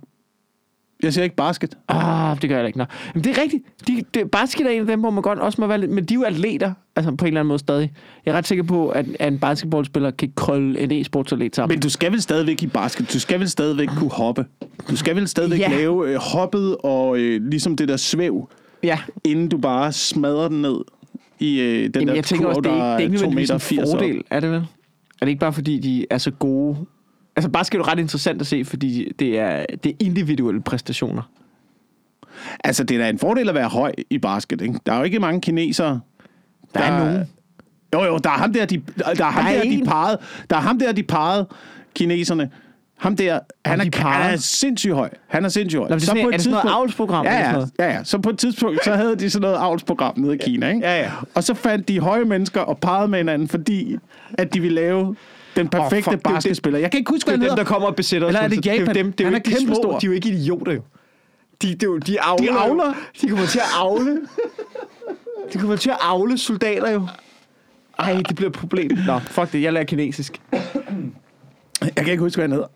Jeg 1.04 1.14
siger 1.14 1.24
ikke 1.24 1.36
basket. 1.36 1.78
Ah, 1.88 2.42
det 2.42 2.50
gør 2.50 2.58
jeg 2.58 2.68
ikke. 2.68 2.78
Nå. 2.78 2.86
Men 3.14 3.24
det 3.24 3.38
er 3.38 3.42
rigtigt. 3.42 3.64
De, 3.88 4.04
det, 4.14 4.32
basket 4.32 4.66
er 4.66 4.70
en 4.70 4.82
af 4.82 4.88
dem, 4.88 5.00
hvor 5.00 5.10
man 5.10 5.22
godt 5.22 5.40
også 5.40 5.62
må 5.62 5.68
være 5.68 5.78
lidt... 5.78 5.92
Men 5.92 6.06
de 6.06 6.14
er 6.14 6.16
jo 6.16 6.24
atleter, 6.24 6.74
altså 6.96 7.16
på 7.16 7.26
en 7.26 7.28
eller 7.28 7.40
anden 7.40 7.48
måde 7.48 7.60
stadig. 7.60 7.94
Jeg 8.26 8.32
er 8.32 8.38
ret 8.38 8.48
sikker 8.48 8.64
på, 8.64 8.90
at, 8.90 9.06
at 9.20 9.34
en 9.34 9.40
basketballspiller 9.40 10.12
kan 10.12 10.34
krølle 10.36 10.80
en 10.80 10.92
e-sportsatlet 10.92 11.56
sammen. 11.56 11.76
Men 11.76 11.82
du 11.82 11.90
skal 11.90 12.12
vel 12.12 12.22
stadigvæk 12.22 12.64
i 12.64 12.68
basket. 12.68 13.14
Du 13.14 13.20
skal 13.20 13.40
vel 13.40 13.50
stadigvæk 13.50 13.88
kunne 13.88 14.12
hoppe. 14.12 14.46
Du 14.90 14.96
skal 14.96 15.16
vel 15.16 15.28
stadigvæk 15.28 15.60
ja. 15.60 15.70
lave 15.70 16.10
øh, 16.10 16.16
hoppet 16.16 16.78
og 16.78 17.20
øh, 17.20 17.42
ligesom 17.42 17.76
det 17.76 17.88
der 17.88 17.98
svæv, 17.98 18.50
ja, 18.84 19.00
inden 19.24 19.50
du 19.50 19.58
bare 19.58 19.92
smadrer 19.92 20.48
den 20.48 20.62
ned 20.62 20.82
i 21.40 21.60
øh, 21.60 21.84
den 21.84 21.92
Jamen, 21.96 22.08
der 22.08 22.14
jeg 22.16 22.24
tænker 22.24 22.48
også, 22.48 22.62
det 22.62 22.72
er 22.72 22.76
ikke, 22.76 22.84
det 22.86 22.92
er 22.94 22.98
ikke 23.00 23.18
2 23.18 23.22
nødvendigvis 23.26 23.50
meter 23.50 23.54
en 23.54 23.60
80 23.60 23.90
op. 23.90 24.00
fordel, 24.00 24.24
er 24.30 24.40
det 24.40 24.52
vel? 24.52 24.60
Er 25.22 25.26
det 25.26 25.28
ikke 25.28 25.40
bare 25.40 25.54
fordi, 25.54 25.80
de 25.80 26.06
er 26.10 26.18
så 26.18 26.32
gode? 26.32 26.78
Altså 27.36 27.50
basket 27.50 27.78
er 27.78 27.80
jo 27.80 27.92
ret 27.92 28.00
interessant 28.00 28.42
at 28.42 28.48
se, 28.48 28.66
fordi 28.66 29.12
det 29.20 29.40
er, 29.40 29.66
det 29.84 29.90
er 29.90 29.96
individuelle 30.00 30.62
præstationer. 30.62 31.22
Altså, 32.64 32.84
det 32.84 32.98
er 32.98 33.02
da 33.02 33.10
en 33.10 33.20
fordel 33.20 33.50
at 33.50 33.56
være 33.56 33.68
høj 33.70 33.92
i 34.10 34.18
basket, 34.18 34.62
ikke? 34.62 34.80
Der 34.86 34.94
er 34.94 34.98
jo 34.98 35.04
ikke 35.04 35.20
mange 35.20 35.42
kinesere. 35.42 36.00
Der 36.74 36.80
er 36.80 37.00
nogen. 37.06 37.28
Jo, 37.94 38.04
jo, 38.04 38.18
der 38.18 38.30
er 38.30 38.34
ham 38.38 38.54
der, 38.54 38.66
de, 38.66 38.82
der 38.98 39.04
er 39.26 39.32
ham 39.32 39.44
Der 39.46 39.52
er 39.52 39.56
der, 39.56 39.70
de 39.70 39.76
en. 39.76 39.86
parede. 39.86 40.18
Der 40.50 40.56
er 40.56 40.60
ham 40.62 40.80
der, 40.80 40.92
de 40.92 41.04
parede 41.04 41.48
kineserne. 41.96 42.50
Ham 43.00 43.16
der, 43.16 43.40
han 43.66 43.80
er, 43.82 43.98
han 44.08 44.34
er 44.34 44.38
sindssygt 44.38 44.94
høj. 44.94 45.10
Han 45.28 45.46
er 45.46 45.50
sindssygt 45.50 45.80
høj. 45.80 45.90
Nå, 45.90 45.96
det 45.96 46.02
er, 46.02 46.06
sådan, 46.06 46.26
er 46.26 46.30
det 46.32 46.42
sådan 46.42 46.52
noget 46.52 46.64
tidspunkt- 46.66 46.76
avlsprogram? 46.76 47.26
Ja, 47.26 47.40
ja, 47.40 47.52
noget? 47.52 47.70
ja, 47.80 47.86
ja. 47.92 48.04
Så 48.04 48.18
på 48.18 48.30
et 48.30 48.38
tidspunkt, 48.38 48.84
så 48.84 48.94
havde 48.96 49.16
de 49.16 49.30
sådan 49.30 49.42
noget 49.42 49.56
avlsprogram 49.58 50.14
nede 50.20 50.36
i 50.36 50.38
Kina, 50.38 50.68
ikke? 50.70 50.80
Ja, 50.88 51.00
ja. 51.02 51.12
Og 51.36 51.44
så 51.44 51.54
fandt 51.54 51.88
de 51.88 52.00
høje 52.00 52.26
mennesker 52.26 52.62
og 52.62 52.78
parrede 52.78 53.08
med 53.08 53.20
hinanden, 53.20 53.48
fordi 53.48 53.98
at 54.34 54.54
de 54.54 54.60
ville 54.62 54.76
lave 54.76 55.16
den 55.56 55.68
perfekte 55.68 56.12
det 56.12 56.16
er 56.18 56.30
det- 56.30 56.34
basketspiller. 56.34 56.80
Jeg 56.80 56.92
kan 56.92 56.98
ikke 56.98 57.10
huske, 57.12 57.32
Det 57.32 57.38
hvad 57.40 57.48
er 57.48 57.50
han 57.50 57.50
dem, 57.50 57.56
der 57.56 57.62
hedder. 57.64 57.74
kommer 57.74 57.88
og 57.88 57.96
besætter 57.96 58.28
os. 58.28 58.30
Eller 58.30 58.40
er 58.42 58.48
det 58.48 58.58
Monsen. 58.58 58.64
det 58.74 58.78
er 58.78 58.80
Japan? 58.80 58.96
dem, 58.96 59.12
det 59.12 59.24
er 59.24 59.26
Han 59.32 59.36
er 59.36 59.50
små, 59.50 59.58
kæmpestor. 59.60 59.92
de 60.00 60.06
er 60.06 60.08
jo 60.10 60.12
ikke 60.14 60.30
idioter 60.30 60.72
jo. 60.74 60.82
De, 61.62 61.68
de, 61.68 61.76
de, 61.76 62.00
de 62.00 62.22
avler. 62.22 62.52
De 62.54 62.60
avler. 62.60 62.94
De 63.22 63.28
kommer 63.30 63.46
til 63.46 63.60
at 63.60 63.66
avle. 63.80 64.20
De 65.54 65.58
kommer 65.60 65.76
til 65.76 65.90
at 65.90 65.98
avle 66.02 66.38
soldater 66.38 66.92
jo. 66.92 67.08
Ej, 68.00 68.22
det 68.28 68.36
bliver 68.36 68.50
et 68.50 68.56
problem. 68.56 68.98
Nå, 69.08 69.20
fuck 69.20 69.52
det, 69.52 69.62
jeg 69.62 69.74
lærer 69.74 69.84
kinesisk. 69.86 70.42
Jeg 71.82 71.92
kan 71.96 72.08
ikke 72.08 72.24
huske, 72.24 72.38
hvad 72.38 72.44
han 72.44 72.52
hedder. 72.52 72.68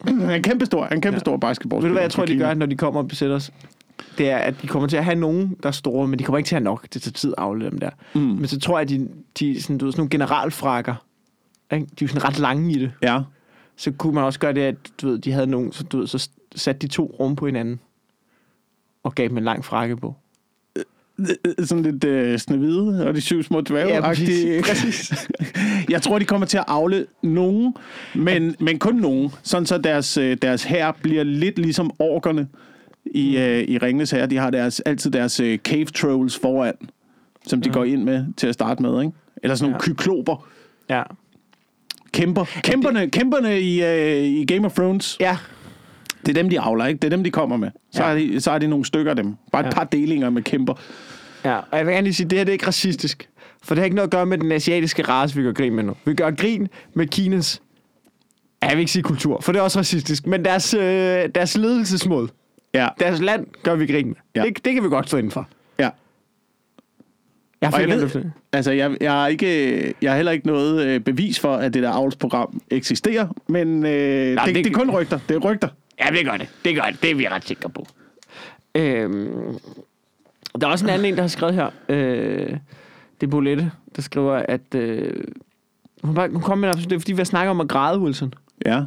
Han 0.00 0.20
er 0.20 0.38
kæmpestor. 0.38 0.84
Han 0.84 0.96
er 0.96 1.00
kæmpestor 1.00 1.32
ja. 1.32 1.36
basketball. 1.36 1.82
Ved 1.82 1.88
du 1.88 1.92
hvad 1.92 2.02
jeg 2.02 2.10
tror, 2.10 2.24
de 2.24 2.38
gør, 2.38 2.54
når 2.54 2.66
de 2.66 2.76
kommer 2.76 3.00
og 3.00 3.08
besætter 3.08 3.36
os? 3.36 3.52
Det 4.18 4.30
er, 4.30 4.36
at 4.36 4.62
de 4.62 4.66
kommer 4.66 4.88
til 4.88 4.96
at 4.96 5.04
have 5.04 5.14
nogen, 5.14 5.56
der 5.62 5.68
er 5.68 5.72
store, 5.72 6.08
men 6.08 6.18
de 6.18 6.24
kommer 6.24 6.38
ikke 6.38 6.48
til 6.48 6.54
at 6.54 6.62
have 6.62 6.64
nok. 6.64 6.86
Det 6.94 7.02
tager 7.02 7.12
tid 7.12 7.34
at 7.38 7.42
afle 7.42 7.64
dem 7.64 7.78
der. 7.78 7.90
Mm. 8.14 8.20
Men 8.20 8.46
så 8.46 8.60
tror 8.60 8.78
jeg, 8.78 8.82
at 8.82 8.88
de, 8.88 9.08
de 9.38 9.62
sådan, 9.62 9.78
du 9.78 9.84
ved, 9.84 9.92
sådan 9.92 10.00
nogle 10.00 10.10
generalfrakker. 10.10 10.94
Ikke? 11.72 11.86
De 11.86 11.90
er 11.90 11.96
jo 12.02 12.08
sådan 12.08 12.24
ret 12.24 12.38
lange 12.38 12.72
i 12.72 12.78
det. 12.78 12.92
Ja. 13.02 13.20
Så 13.76 13.92
kunne 13.92 14.14
man 14.14 14.24
også 14.24 14.38
gøre 14.38 14.52
det, 14.52 14.60
at 14.60 14.76
du 15.02 15.08
ved, 15.08 15.18
de 15.18 15.32
havde 15.32 15.46
nogen, 15.46 15.72
så, 15.72 15.84
du 15.84 15.98
ved, 15.98 16.06
så 16.06 16.28
satte 16.54 16.78
de 16.78 16.92
to 16.92 17.16
rum 17.20 17.36
på 17.36 17.46
hinanden. 17.46 17.80
Og 19.02 19.14
gav 19.14 19.28
dem 19.28 19.38
en 19.38 19.44
lang 19.44 19.64
frakke 19.64 19.96
på. 19.96 20.14
Sådan 21.64 21.82
lidt 21.82 22.04
øh, 22.04 22.38
snevide 22.38 23.06
og 23.06 23.14
de 23.14 23.20
syv 23.20 23.42
små 23.42 23.60
dværge. 23.60 23.94
Ja, 23.94 24.00
præcis. 24.00 24.64
præcis. 24.68 25.28
Jeg 25.88 26.02
tror, 26.02 26.18
de 26.18 26.24
kommer 26.24 26.46
til 26.46 26.58
at 26.58 26.64
afle 26.68 27.06
nogen, 27.22 27.74
men, 28.14 28.56
men 28.60 28.78
kun 28.78 28.94
nogen. 28.94 29.30
Sådan 29.42 29.66
så 29.66 29.78
deres, 29.78 30.16
øh, 30.16 30.36
deres 30.42 30.64
her 30.64 30.92
bliver 31.02 31.24
lidt 31.24 31.58
ligesom 31.58 31.90
orkerne 31.98 32.48
i, 33.06 33.36
øh, 33.36 33.60
i 33.68 33.78
Ringnes 33.78 34.10
her. 34.10 34.26
De 34.26 34.36
har 34.36 34.50
deres, 34.50 34.80
altid 34.80 35.10
deres 35.10 35.40
øh, 35.40 35.58
cave 35.58 35.84
trolls 35.84 36.38
foran, 36.38 36.74
som 37.46 37.60
de 37.62 37.70
går 37.70 37.84
ind 37.84 38.02
med 38.02 38.24
til 38.36 38.46
at 38.46 38.54
starte 38.54 38.82
med. 38.82 39.02
Ikke? 39.02 39.12
Eller 39.42 39.54
sådan 39.54 39.70
nogle 39.70 39.82
Ja. 39.86 39.92
kykloper. 39.92 40.48
Ja. 40.90 41.02
Kæmper. 42.12 42.44
Kæmperne, 42.44 43.10
kæmperne 43.10 43.60
i, 43.60 43.82
øh, 43.84 44.22
i 44.24 44.44
Game 44.44 44.66
of 44.66 44.72
Thrones. 44.74 45.16
Ja. 45.20 45.36
Det 46.26 46.38
er 46.38 46.42
dem, 46.42 46.50
de 46.50 46.60
avler, 46.60 46.86
ikke? 46.86 46.98
Det 46.98 47.04
er 47.04 47.16
dem, 47.16 47.24
de 47.24 47.30
kommer 47.30 47.56
med. 47.56 47.70
Så, 47.92 48.04
Ja. 48.04 48.10
er, 48.10 48.14
de, 48.14 48.40
så 48.40 48.50
er 48.50 48.58
de 48.58 48.66
nogle 48.66 48.84
stykker 48.84 49.10
af 49.10 49.16
dem. 49.16 49.34
Bare 49.52 49.62
et 49.62 49.66
Ja. 49.66 49.70
par 49.70 49.84
delinger 49.84 50.30
med 50.30 50.42
kæmper. 50.42 50.74
Ja, 51.44 51.56
og 51.70 51.78
jeg 51.78 51.86
vil 51.86 51.92
gerne 51.94 52.04
lige 52.04 52.14
sige, 52.14 52.24
at 52.24 52.30
det 52.30 52.38
her 52.38 52.44
det 52.44 52.50
er 52.50 52.52
ikke 52.52 52.66
racistisk. 52.66 53.28
For 53.62 53.74
det 53.74 53.80
har 53.80 53.84
ikke 53.84 53.96
noget 53.96 54.06
at 54.06 54.12
gøre 54.12 54.26
med 54.26 54.38
den 54.38 54.52
asiatiske 54.52 55.02
race, 55.02 55.36
vi 55.36 55.42
gør 55.42 55.52
grin 55.52 55.74
med 55.74 55.84
nu. 55.84 55.94
Vi 56.04 56.14
gør 56.14 56.30
grin 56.30 56.68
med 56.94 57.06
Kinas, 57.06 57.62
jeg 58.62 58.70
vil 58.72 58.78
ikke 58.78 58.92
sige 58.92 59.02
kultur, 59.02 59.40
for 59.40 59.52
det 59.52 59.58
er 59.58 59.62
også 59.62 59.78
racistisk, 59.78 60.26
men 60.26 60.44
deres, 60.44 60.74
øh, 60.74 60.80
deres 61.34 61.56
ledelsesmåde, 61.56 62.28
Ja. 62.74 62.88
deres 63.00 63.20
land 63.20 63.46
gør 63.62 63.74
vi 63.74 63.86
grin 63.86 64.06
med. 64.06 64.14
Ja. 64.36 64.42
Det, 64.42 64.64
det 64.64 64.74
kan 64.74 64.84
vi 64.84 64.88
godt 64.88 65.06
stå 65.08 65.16
inden 65.16 65.30
for. 65.32 65.48
ja. 65.78 65.90
Jeg 67.60 67.74
Og 67.74 67.80
jeg 67.80 67.88
ved, 67.88 68.24
altså, 68.52 68.72
jeg, 68.72 68.96
jeg, 69.00 69.12
har 69.12 69.26
ikke, 69.28 69.94
jeg 70.02 70.10
har 70.10 70.16
heller 70.16 70.32
ikke 70.32 70.46
noget 70.46 70.86
øh, 70.86 71.00
bevis 71.00 71.40
for, 71.40 71.54
at 71.56 71.74
det 71.74 71.82
der 71.82 71.90
avlsprogram 71.90 72.60
eksisterer, 72.70 73.28
men 73.48 73.86
øh, 73.86 73.90
det, 73.90 74.38
det- 74.46 74.54
det, 74.54 74.64
det 74.64 74.70
er 74.70 74.74
kun 74.74 74.90
rygter. 74.90 75.18
Det 75.28 75.34
er 75.34 75.38
rygter. 75.38 75.68
Ja, 76.00 76.10
det 76.10 76.24
gør 76.24 76.36
det. 76.36 76.48
Det 76.64 76.74
gør 76.74 76.82
det. 76.82 77.02
Det 77.02 77.10
er 77.10 77.14
vi 77.14 77.28
ret 77.28 77.44
sikre 77.44 77.70
på. 77.70 77.86
Øhm, 78.74 79.58
der 80.60 80.66
er 80.66 80.70
også 80.70 80.84
en 80.84 80.90
anden 80.90 81.04
en, 81.04 81.14
der 81.14 81.20
har 81.20 81.28
skrevet 81.28 81.54
her. 81.54 81.70
Øh, 81.88 82.56
det 83.20 83.26
er 83.26 83.30
Bolette, 83.30 83.70
der 83.96 84.02
skriver, 84.02 84.32
at... 84.32 84.74
Øh, 84.74 85.24
hun, 86.02 86.14
bare, 86.14 86.28
hun 86.28 86.42
kom 86.42 86.58
med 86.58 86.68
en, 86.68 86.74
det 86.74 86.92
er 86.92 86.98
fordi, 86.98 87.12
vi 87.12 87.16
har 87.16 87.24
snakket 87.24 87.50
om 87.50 87.60
at 87.60 87.68
græde, 87.68 88.00
Wilson. 88.00 88.34
Ja. 88.66 88.82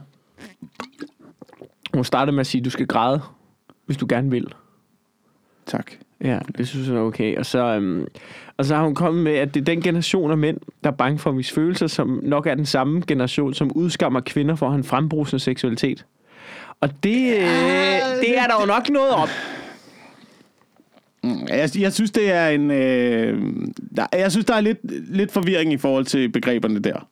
Hun 1.94 2.04
startede 2.04 2.36
med 2.36 2.40
at 2.40 2.48
sige, 2.48 2.62
at 2.62 2.66
du 2.66 2.70
skal 2.70 2.88
græde, 2.88 3.22
hvis 3.86 3.98
du 3.98 4.06
gerne 4.10 4.32
vil. 4.32 4.54
Tak. 5.66 5.92
Ja, 6.22 6.40
det 6.58 6.68
synes 6.68 6.88
jeg 6.88 6.96
er 6.96 7.02
okay. 7.02 7.38
Og 7.38 7.46
så, 7.46 7.60
øhm, 7.60 8.08
og 8.58 8.66
så 8.66 8.76
har 8.76 8.84
hun 8.84 8.96
kommet 8.96 9.24
med, 9.24 9.32
at 9.32 9.54
det 9.54 9.62
er 9.62 9.66
den 9.66 9.82
generation 9.82 10.32
af 10.32 10.38
mænd, 10.38 10.58
der 10.84 10.92
er 10.92 10.96
bange 10.96 11.20
for 11.20 11.30
at 11.30 11.38
vise 11.38 11.54
følelser, 11.54 11.88
som 11.88 12.20
nok 12.24 12.48
er 12.48 12.56
den 12.56 12.66
samme 12.66 13.04
generation, 13.08 13.54
som 13.54 13.72
udskammer 13.72 14.20
kvinder 14.20 14.56
for 14.56 14.66
at 14.66 14.72
have 14.72 14.78
en 14.78 14.84
frembrusende 14.84 15.40
seksualitet. 15.40 16.06
Og 16.82 17.04
det, 17.04 17.28
ja, 17.28 18.20
det 18.20 18.38
er 18.38 18.48
der 18.48 18.62
jo 18.62 18.66
nok 18.66 18.90
noget 18.90 19.12
om. 19.12 19.30
Jeg, 21.48 21.70
jeg 21.80 21.94
synes, 21.94 22.12
det 22.12 22.32
er 22.32 22.48
en... 22.48 22.72
Øh, 22.72 23.54
der, 23.96 24.06
jeg 24.14 24.32
synes, 24.32 24.46
der 24.46 24.54
er 24.54 24.62
lidt, 24.62 24.80
lidt 25.16 25.32
forvirring 25.32 25.74
i 25.74 25.78
forhold 25.78 26.06
til 26.06 26.30
begreberne 26.30 26.80
der. 26.80 27.08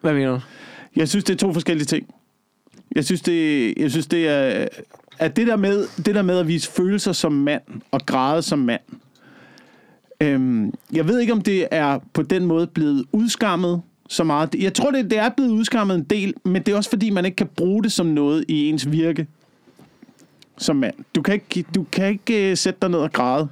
Hvad 0.00 0.12
mener 0.12 0.30
du? 0.30 0.40
Jeg 0.96 1.08
synes, 1.08 1.24
det 1.24 1.32
er 1.34 1.38
to 1.38 1.52
forskellige 1.52 1.86
ting. 1.86 2.14
Jeg 2.94 3.04
synes, 3.04 3.20
det, 3.20 3.74
jeg 3.78 3.90
synes, 3.90 4.06
det 4.06 4.28
er... 4.28 4.68
At 5.18 5.36
det 5.36 5.46
der, 5.46 5.56
med, 5.56 5.86
det 5.96 6.14
der 6.14 6.22
med 6.22 6.38
at 6.38 6.48
vise 6.48 6.72
følelser 6.72 7.12
som 7.12 7.32
mand 7.32 7.62
og 7.90 8.06
græde 8.06 8.42
som 8.42 8.58
mand, 8.58 8.80
øhm, 10.20 10.74
jeg 10.92 11.08
ved 11.08 11.20
ikke, 11.20 11.32
om 11.32 11.42
det 11.42 11.68
er 11.70 11.98
på 12.12 12.22
den 12.22 12.46
måde 12.46 12.66
blevet 12.66 13.04
udskammet 13.12 13.82
så 14.08 14.24
meget. 14.24 14.54
Jeg 14.54 14.74
tror, 14.74 14.90
det, 14.90 15.10
det 15.10 15.18
er 15.18 15.28
blevet 15.28 15.50
udskammet 15.50 15.94
en 15.94 16.02
del, 16.02 16.34
men 16.44 16.62
det 16.62 16.72
er 16.72 16.76
også 16.76 16.90
fordi, 16.90 17.10
man 17.10 17.24
ikke 17.24 17.36
kan 17.36 17.46
bruge 17.56 17.82
det 17.82 17.92
som 17.92 18.06
noget 18.06 18.44
i 18.48 18.68
ens 18.68 18.90
virke 18.90 19.26
som 20.58 20.76
mand. 20.76 20.94
Du 21.14 21.22
kan 21.22 21.34
ikke, 21.34 21.64
du 21.74 21.86
kan 21.92 22.08
ikke 22.08 22.50
uh, 22.50 22.56
sætte 22.56 22.78
dig 22.82 22.90
ned 22.90 22.98
og 22.98 23.12
græde. 23.12 23.48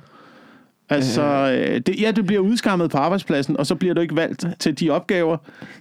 Altså, 0.91 1.23
øh, 1.23 1.81
det, 1.81 2.01
ja, 2.01 2.11
du 2.11 2.23
bliver 2.23 2.41
udskammet 2.41 2.91
på 2.91 2.99
arbejdspladsen, 2.99 3.57
og 3.57 3.67
så 3.67 3.75
bliver 3.75 3.95
du 3.95 4.01
ikke 4.01 4.17
valgt 4.17 4.45
til 4.59 4.81
de 4.81 4.91
opgaver 4.91 5.37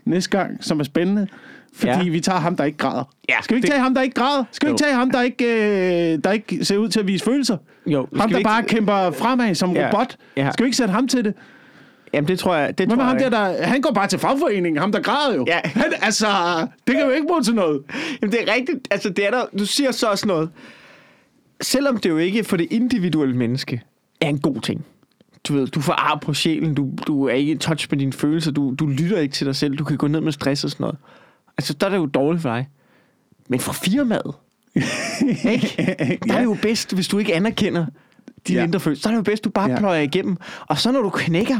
næste 0.06 0.30
gang, 0.38 0.64
som 0.64 0.80
er 0.80 0.84
spændende, 0.84 1.28
fordi 1.74 1.92
Ja. 2.06 2.10
vi 2.10 2.20
tager 2.20 2.40
ham, 2.40 2.56
der 2.56 2.64
ikke 2.64 2.78
græder. 2.78 3.04
Ja, 3.30 3.36
Skal 3.44 3.56
vi 3.56 3.58
ikke 3.58 3.66
det- 3.66 3.72
tage 3.72 3.82
ham, 3.84 3.94
der 3.96 4.02
ikke 4.02 4.14
græder? 4.14 4.44
Skal 4.52 4.68
vi 4.68 4.72
ikke 4.72 4.84
tage 4.84 4.94
ham, 4.96 5.12
der 5.12 5.22
ikke, 5.22 5.46
øh, 6.14 6.20
der 6.24 6.32
ikke 6.32 6.66
ser 6.66 6.78
ud 6.78 6.90
til 6.90 7.00
at 7.00 7.08
vise 7.08 7.24
følelser? 7.26 7.58
Jo, 7.88 8.08
Ham, 8.18 8.30
der 8.30 8.38
ikke- 8.38 8.48
bare 8.48 8.64
kæmper 8.64 9.12
fremad 9.12 9.56
som 9.56 9.72
Ja. 9.76 9.88
robot? 9.88 10.18
Ja. 10.38 10.52
Skal 10.52 10.64
vi 10.64 10.68
ikke 10.68 10.78
sætte 10.78 10.92
ham 10.92 11.08
til 11.08 11.26
det? 11.26 11.34
Jamen, 12.14 12.28
det 12.28 12.40
tror 12.40 12.56
jeg... 12.56 12.78
Det 12.78 12.88
Hvad 12.88 12.98
tror 12.98 13.04
ham 13.04 13.18
jeg, 13.18 13.32
der, 13.32 13.54
der... 13.58 13.64
Han 13.66 13.82
går 13.82 13.92
bare 13.92 14.08
til 14.08 14.20
fagforeningen, 14.20 14.78
ham 14.82 14.92
der 14.92 15.02
græder 15.02 15.36
jo. 15.36 15.46
Ja. 15.48 15.60
Han, 15.64 15.94
altså, 16.02 16.28
det 16.88 16.96
kan 16.96 17.06
jo 17.06 17.10
ikke 17.12 17.28
bruge 17.28 17.44
til 17.44 17.56
noget. 17.56 17.82
Jamen, 18.22 18.32
det 18.32 18.42
er 18.50 18.54
rigtigt. 18.54 18.80
Altså, 18.92 19.10
det 19.10 19.26
er 19.28 19.32
der... 19.32 19.46
Du 19.60 19.66
siger 19.66 19.92
så 19.92 20.08
også 20.08 20.28
noget. 20.28 20.50
Selvom 21.62 21.98
det 21.98 22.10
jo 22.10 22.18
ikke 22.18 22.44
for 22.44 22.58
det 22.58 22.68
individuelle 22.72 23.36
menneske 23.38 23.82
er 24.22 24.28
en 24.30 24.40
god 24.40 24.62
ting. 24.62 24.86
Du 25.48 25.54
ved, 25.54 25.68
du 25.68 25.82
får 25.82 25.94
ar 25.94 26.20
på 26.22 26.34
sjælen, 26.34 26.74
du, 26.74 26.90
du 27.08 27.28
er 27.28 27.34
ikke 27.34 27.52
i 27.52 27.58
touch 27.58 27.88
med 27.92 28.00
dine 28.00 28.14
følelser, 28.14 28.52
du, 28.52 28.76
du 28.80 28.88
lytter 28.88 29.20
ikke 29.20 29.34
til 29.34 29.48
dig 29.48 29.56
selv, 29.56 29.76
du 29.78 29.84
kan 29.84 29.98
gå 29.98 30.08
ned 30.08 30.22
med 30.22 30.32
stress 30.32 30.64
og 30.64 30.70
sådan 30.70 30.84
noget. 30.84 30.98
Altså, 31.58 31.74
der 31.74 31.86
er 31.86 31.90
det 31.90 31.98
jo 31.98 32.06
dårligt 32.06 32.42
for 32.42 32.50
dig. 32.50 32.70
Men 33.50 33.60
for 33.60 33.74
firmaet, 33.74 34.34
ikke? 35.52 35.96
Der 36.28 36.34
er 36.34 36.38
det 36.38 36.44
jo 36.46 36.58
bedst, 36.62 36.94
hvis 36.96 37.08
du 37.08 37.18
ikke 37.18 37.36
anerkender 37.36 37.86
dine 38.48 38.60
Ja. 38.60 38.66
indre 38.66 38.80
følelser. 38.80 39.02
Så 39.04 39.10
er 39.10 39.12
det 39.12 39.18
jo 39.18 39.24
bedst, 39.24 39.44
du 39.44 39.50
bare 39.50 39.70
Ja. 39.72 39.80
pløjer 39.80 40.02
igennem. 40.02 40.38
Og 40.68 40.78
så 40.80 40.92
når 40.92 41.02
du 41.02 41.10
knækker, 41.10 41.60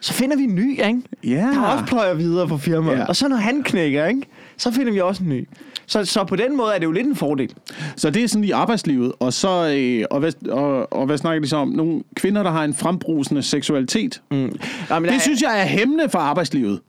så 0.00 0.12
finder 0.12 0.36
vi 0.36 0.42
en 0.42 0.54
ny, 0.54 0.70
ikke? 0.70 1.00
Ja. 1.24 1.36
Der 1.54 1.60
også 1.60 1.84
pløjer 1.84 2.14
videre 2.14 2.48
på 2.48 2.56
firmaet. 2.58 2.98
Ja. 2.98 3.04
Og 3.04 3.16
så 3.16 3.28
når 3.28 3.36
han 3.36 3.62
knækker, 3.62 4.06
ikke? 4.06 4.22
så 4.56 4.70
finder 4.70 4.92
vi 4.92 5.00
også 5.00 5.22
en 5.22 5.28
ny. 5.28 5.48
Så, 5.86 6.04
så 6.04 6.24
på 6.24 6.36
den 6.36 6.56
måde 6.56 6.74
er 6.74 6.78
det 6.78 6.84
jo 6.86 6.92
lidt 6.92 7.06
en 7.06 7.16
fordel. 7.16 7.52
Så 7.96 8.10
det 8.10 8.24
er 8.24 8.28
sådan 8.28 8.44
i 8.44 8.50
arbejdslivet, 8.50 9.12
og 9.20 9.32
så 9.32 9.74
øh, 9.78 10.04
og, 10.10 10.20
hvad, 10.20 10.48
og, 10.50 10.92
og 10.92 11.06
hvad 11.06 11.18
snakker 11.18 11.40
de 11.42 11.48
så 11.48 11.56
om? 11.56 11.68
Nogle 11.68 12.02
kvinder, 12.16 12.42
der 12.42 12.50
har 12.50 12.64
en 12.64 12.74
frembrusende 12.74 13.42
seksualitet. 13.42 14.22
Mm. 14.30 14.52
Jamen, 14.90 15.12
Det 15.12 15.22
synes 15.22 15.42
jeg 15.42 15.60
er 15.60 15.66
hæmmende 15.66 16.08
for 16.08 16.18
arbejdslivet. 16.18 16.80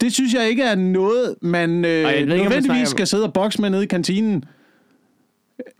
Det 0.00 0.12
synes 0.12 0.34
jeg 0.34 0.48
ikke 0.48 0.62
er 0.62 0.74
noget, 0.74 1.34
man 1.42 1.84
øh, 1.84 1.90
jeg 1.90 2.04
ved 2.04 2.10
ikke, 2.12 2.22
om 2.22 2.28
man 2.28 2.38
nødvendigvis 2.38 2.64
snakker- 2.66 2.86
skal 2.86 3.06
sidde 3.06 3.24
og 3.24 3.32
bokse 3.32 3.60
med 3.60 3.70
nede 3.70 3.82
i 3.82 3.86
kantinen. 3.86 4.44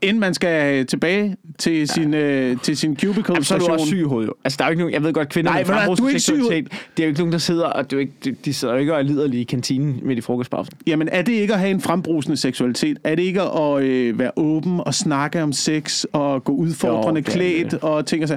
Inden 0.03 0.20
man 0.20 0.35
skal 0.35 0.87
tilbage 0.87 1.37
til 1.59 1.89
sin, 1.89 2.14
øh, 2.14 2.57
til 2.62 2.76
sin 2.76 2.97
cubicle 2.97 3.24
Jamen, 3.29 3.45
så 3.45 3.55
er 3.55 3.59
du 3.59 3.66
også 3.66 3.87
syg 3.87 3.99
i 3.99 4.03
hovedet, 4.03 4.29
jo. 4.29 4.35
Altså, 4.45 4.57
der 4.57 4.64
er 4.64 4.68
jo 4.68 4.70
ikke 4.70 4.81
nogen, 4.81 4.95
jeg 4.95 5.03
ved 5.03 5.12
godt, 5.12 5.29
kvinder 5.29 5.51
Nej, 5.51 5.64
med 5.64 5.89
men 5.89 5.97
du 5.97 6.05
er 6.05 6.09
ikke 6.09 6.20
syg 6.20 6.35
det 6.35 7.03
er 7.03 7.05
jo 7.05 7.09
ikke 7.09 7.20
nogen, 7.20 7.33
der 7.33 7.39
sidder, 7.39 7.66
og 7.66 7.91
det 7.91 7.93
er 7.93 7.97
jo 7.97 8.01
ikke, 8.01 8.12
de, 8.24 8.37
de 8.45 8.55
sidder 8.55 8.74
jo 8.74 8.81
ikke 8.81 8.93
og 8.95 8.99
er 8.99 9.03
liderlige 9.03 9.41
i 9.41 9.45
kantinen 9.45 10.01
midt 10.03 10.18
i 10.18 10.20
frokostpausen. 10.20 10.72
Jamen, 10.87 11.09
er 11.12 11.22
det 11.22 11.33
ikke 11.33 11.53
at 11.53 11.61
have 11.61 11.70
en 11.70 11.81
frembrusende 11.81 12.37
seksualitet? 12.37 12.99
Er 13.05 13.14
det 13.14 13.22
ikke 13.22 13.43
at 13.43 13.83
øh, 13.83 14.18
være 14.18 14.31
åben 14.37 14.81
og 14.81 14.95
snakke 14.95 15.43
om 15.43 15.53
sex 15.53 16.05
og 16.12 16.45
gå 16.45 16.53
udfordrende 16.53 17.20
Jo, 17.20 17.24
det 17.24 17.33
klædt 17.33 17.70
det. 17.70 17.81
og 17.81 18.07
ting 18.07 18.22
og 18.22 18.29
så? 18.29 18.37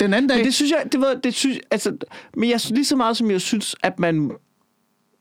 Den 0.00 0.14
anden 0.14 0.26
dag... 0.28 0.36
Men 0.36 0.46
det 0.46 0.54
synes 0.54 0.72
jeg, 0.72 0.92
det, 0.92 1.00
ved, 1.00 1.20
det 1.24 1.34
synes, 1.34 1.58
altså, 1.70 1.96
men 2.36 2.50
jeg, 2.50 2.60
lige 2.70 2.84
så 2.84 2.96
meget 2.96 3.16
som 3.16 3.30
jeg 3.30 3.40
synes, 3.40 3.76
at 3.82 3.98
man, 3.98 4.30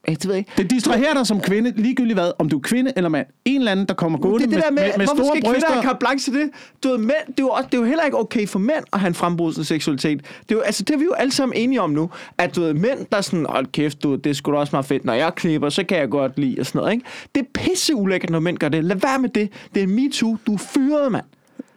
jeg, 0.08 0.22
det 0.22 0.30
ved 0.30 0.36
ikke, 0.36 0.52
Det 0.58 0.70
distraherer 0.70 1.14
dig 1.14 1.28
som 1.28 1.42
kvinde, 1.42 1.74
ligegyldigt 1.76 2.20
hvad, 2.20 2.32
om 2.40 2.50
du 2.50 2.58
er 2.58 2.62
kvinde 2.62 2.94
eller 2.96 3.10
mand. 3.10 3.28
En 3.46 3.58
eller 3.58 3.72
anden, 3.72 3.86
der 3.86 3.94
kommer 3.94 4.18
det 4.18 4.24
gående 4.24 4.46
er 4.46 4.50
det 4.50 4.64
der 4.64 4.72
med, 4.72 4.84
med, 4.84 4.92
med 4.98 5.06
hvorfor 5.06 5.24
store 5.24 5.26
skal 5.26 5.42
kvinder 5.42 5.52
bryster. 5.52 5.72
have 5.72 5.84
carte 5.84 6.00
blanche 6.00 6.34
til 6.34 6.42
det? 6.42 6.50
Du 6.84 6.90
ved, 6.90 6.98
mænd, 6.98 7.28
det, 7.28 7.40
er 7.40 7.44
jo 7.44 7.50
også, 7.50 7.68
det 7.72 7.78
er 7.78 7.82
jo 7.82 7.88
heller 7.88 8.04
ikke 8.04 8.20
okay 8.20 8.48
for 8.48 8.60
mænd 8.60 8.84
at 8.94 9.00
have 9.00 9.08
en 9.08 9.14
frembrusende 9.14 9.66
seksualitet. 9.66 10.20
Det 10.20 10.52
er, 10.52 10.56
jo, 10.56 10.62
altså, 10.62 10.84
det 10.84 10.94
er 10.94 10.98
vi 10.98 11.04
jo 11.04 11.14
alle 11.14 11.32
sammen 11.32 11.58
enige 11.58 11.82
om 11.82 11.90
nu. 11.90 12.10
At 12.38 12.56
du 12.56 12.62
ved, 12.62 12.74
mænd, 12.74 13.06
der 13.12 13.18
er 13.18 13.22
sådan, 13.22 13.46
hold 13.50 13.68
kæft, 13.72 14.04
du, 14.04 14.16
det 14.16 14.42
da 14.46 14.52
også 14.52 14.76
meget 14.76 14.86
fedt. 14.86 15.06
Når 15.06 15.14
jeg 15.14 15.36
knipper, 15.36 15.70
så 15.70 15.84
kan 15.84 15.98
jeg 15.98 16.10
godt 16.10 16.40
lide 16.40 16.60
og 16.60 16.66
sådan 16.66 16.80
noget. 16.80 16.94
Ikke? 16.94 17.06
Det 17.36 17.42
er 17.42 17.46
pisse 17.54 17.96
ulækkert, 17.96 18.30
når 18.30 18.40
mænd 18.40 18.58
gør 18.58 18.70
det. 18.70 18.84
Lad 18.84 18.96
være 18.96 19.20
med 19.20 19.30
det. 19.30 19.50
Det 19.76 19.84
er 19.84 19.88
MeToo. 19.88 20.38
Du 20.48 20.54
er 20.54 20.58
fyret, 20.58 21.12
mand. 21.12 21.26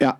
Ja. 0.01 0.11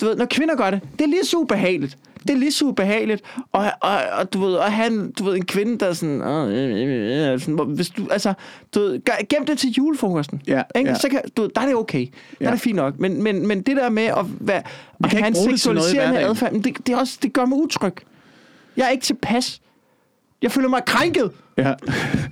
Du 0.00 0.06
ved, 0.06 0.16
når 0.16 0.24
kvinder 0.24 0.56
gør 0.56 0.70
det, 0.70 0.80
det 0.98 1.04
er 1.04 1.08
lige 1.08 1.24
så 1.24 1.36
ubehageligt. 1.36 1.98
Det 2.22 2.30
er 2.30 2.36
lige 2.36 2.52
så 2.52 2.64
ubehageligt. 2.64 3.22
Og, 3.52 3.66
og, 3.80 3.90
og 4.18 4.32
du 4.32 4.40
ved, 4.40 4.54
og 4.54 4.72
han, 4.72 5.12
du 5.18 5.24
ved, 5.24 5.34
en 5.36 5.44
kvinde, 5.44 5.78
der 5.78 5.86
er 5.86 5.92
sådan, 5.92 6.22
"Åh, 6.22 6.48
øh, 6.48 6.54
øh, 6.54 7.32
øh," 7.32 7.40
sådan 7.40 7.54
hvor- 7.54 7.64
hvis 7.64 7.88
du, 7.88 8.08
altså, 8.10 8.32
du 8.74 8.80
ved, 8.80 9.00
gør, 9.04 9.12
gem 9.28 9.46
det 9.46 9.58
til 9.58 9.70
julefrokosten. 9.70 10.42
Ja, 10.46 10.62
ikke? 10.76 10.90
ja. 10.90 10.94
Så 10.96 11.08
kan, 11.08 11.20
du 11.36 11.42
ved, 11.42 11.50
der 11.54 11.60
er 11.60 11.66
det 11.66 11.74
okay. 11.74 12.00
Der 12.06 12.36
Ja. 12.40 12.46
er 12.46 12.50
det 12.50 12.60
fint 12.60 12.76
nok. 12.76 12.98
Men, 12.98 13.22
men, 13.22 13.46
men 13.46 13.62
det 13.62 13.76
der 13.76 13.88
med 13.88 14.02
at, 14.04 14.24
være, 14.40 14.62
at 15.04 15.12
have 15.12 15.26
en 15.26 15.34
seksualiserende 15.34 16.18
adfærd, 16.20 16.52
det, 16.52 16.64
det, 16.86 16.92
er 16.92 16.96
også, 16.96 17.18
det 17.22 17.32
gør 17.32 17.44
mig 17.44 17.58
utryg. 17.58 17.94
Jeg 18.76 18.86
er 18.86 18.90
ikke 18.90 19.04
tilpas. 19.04 19.60
Jeg 20.42 20.52
føler 20.52 20.68
mig 20.68 20.82
krænket. 20.86 21.30
Ja. 21.56 21.74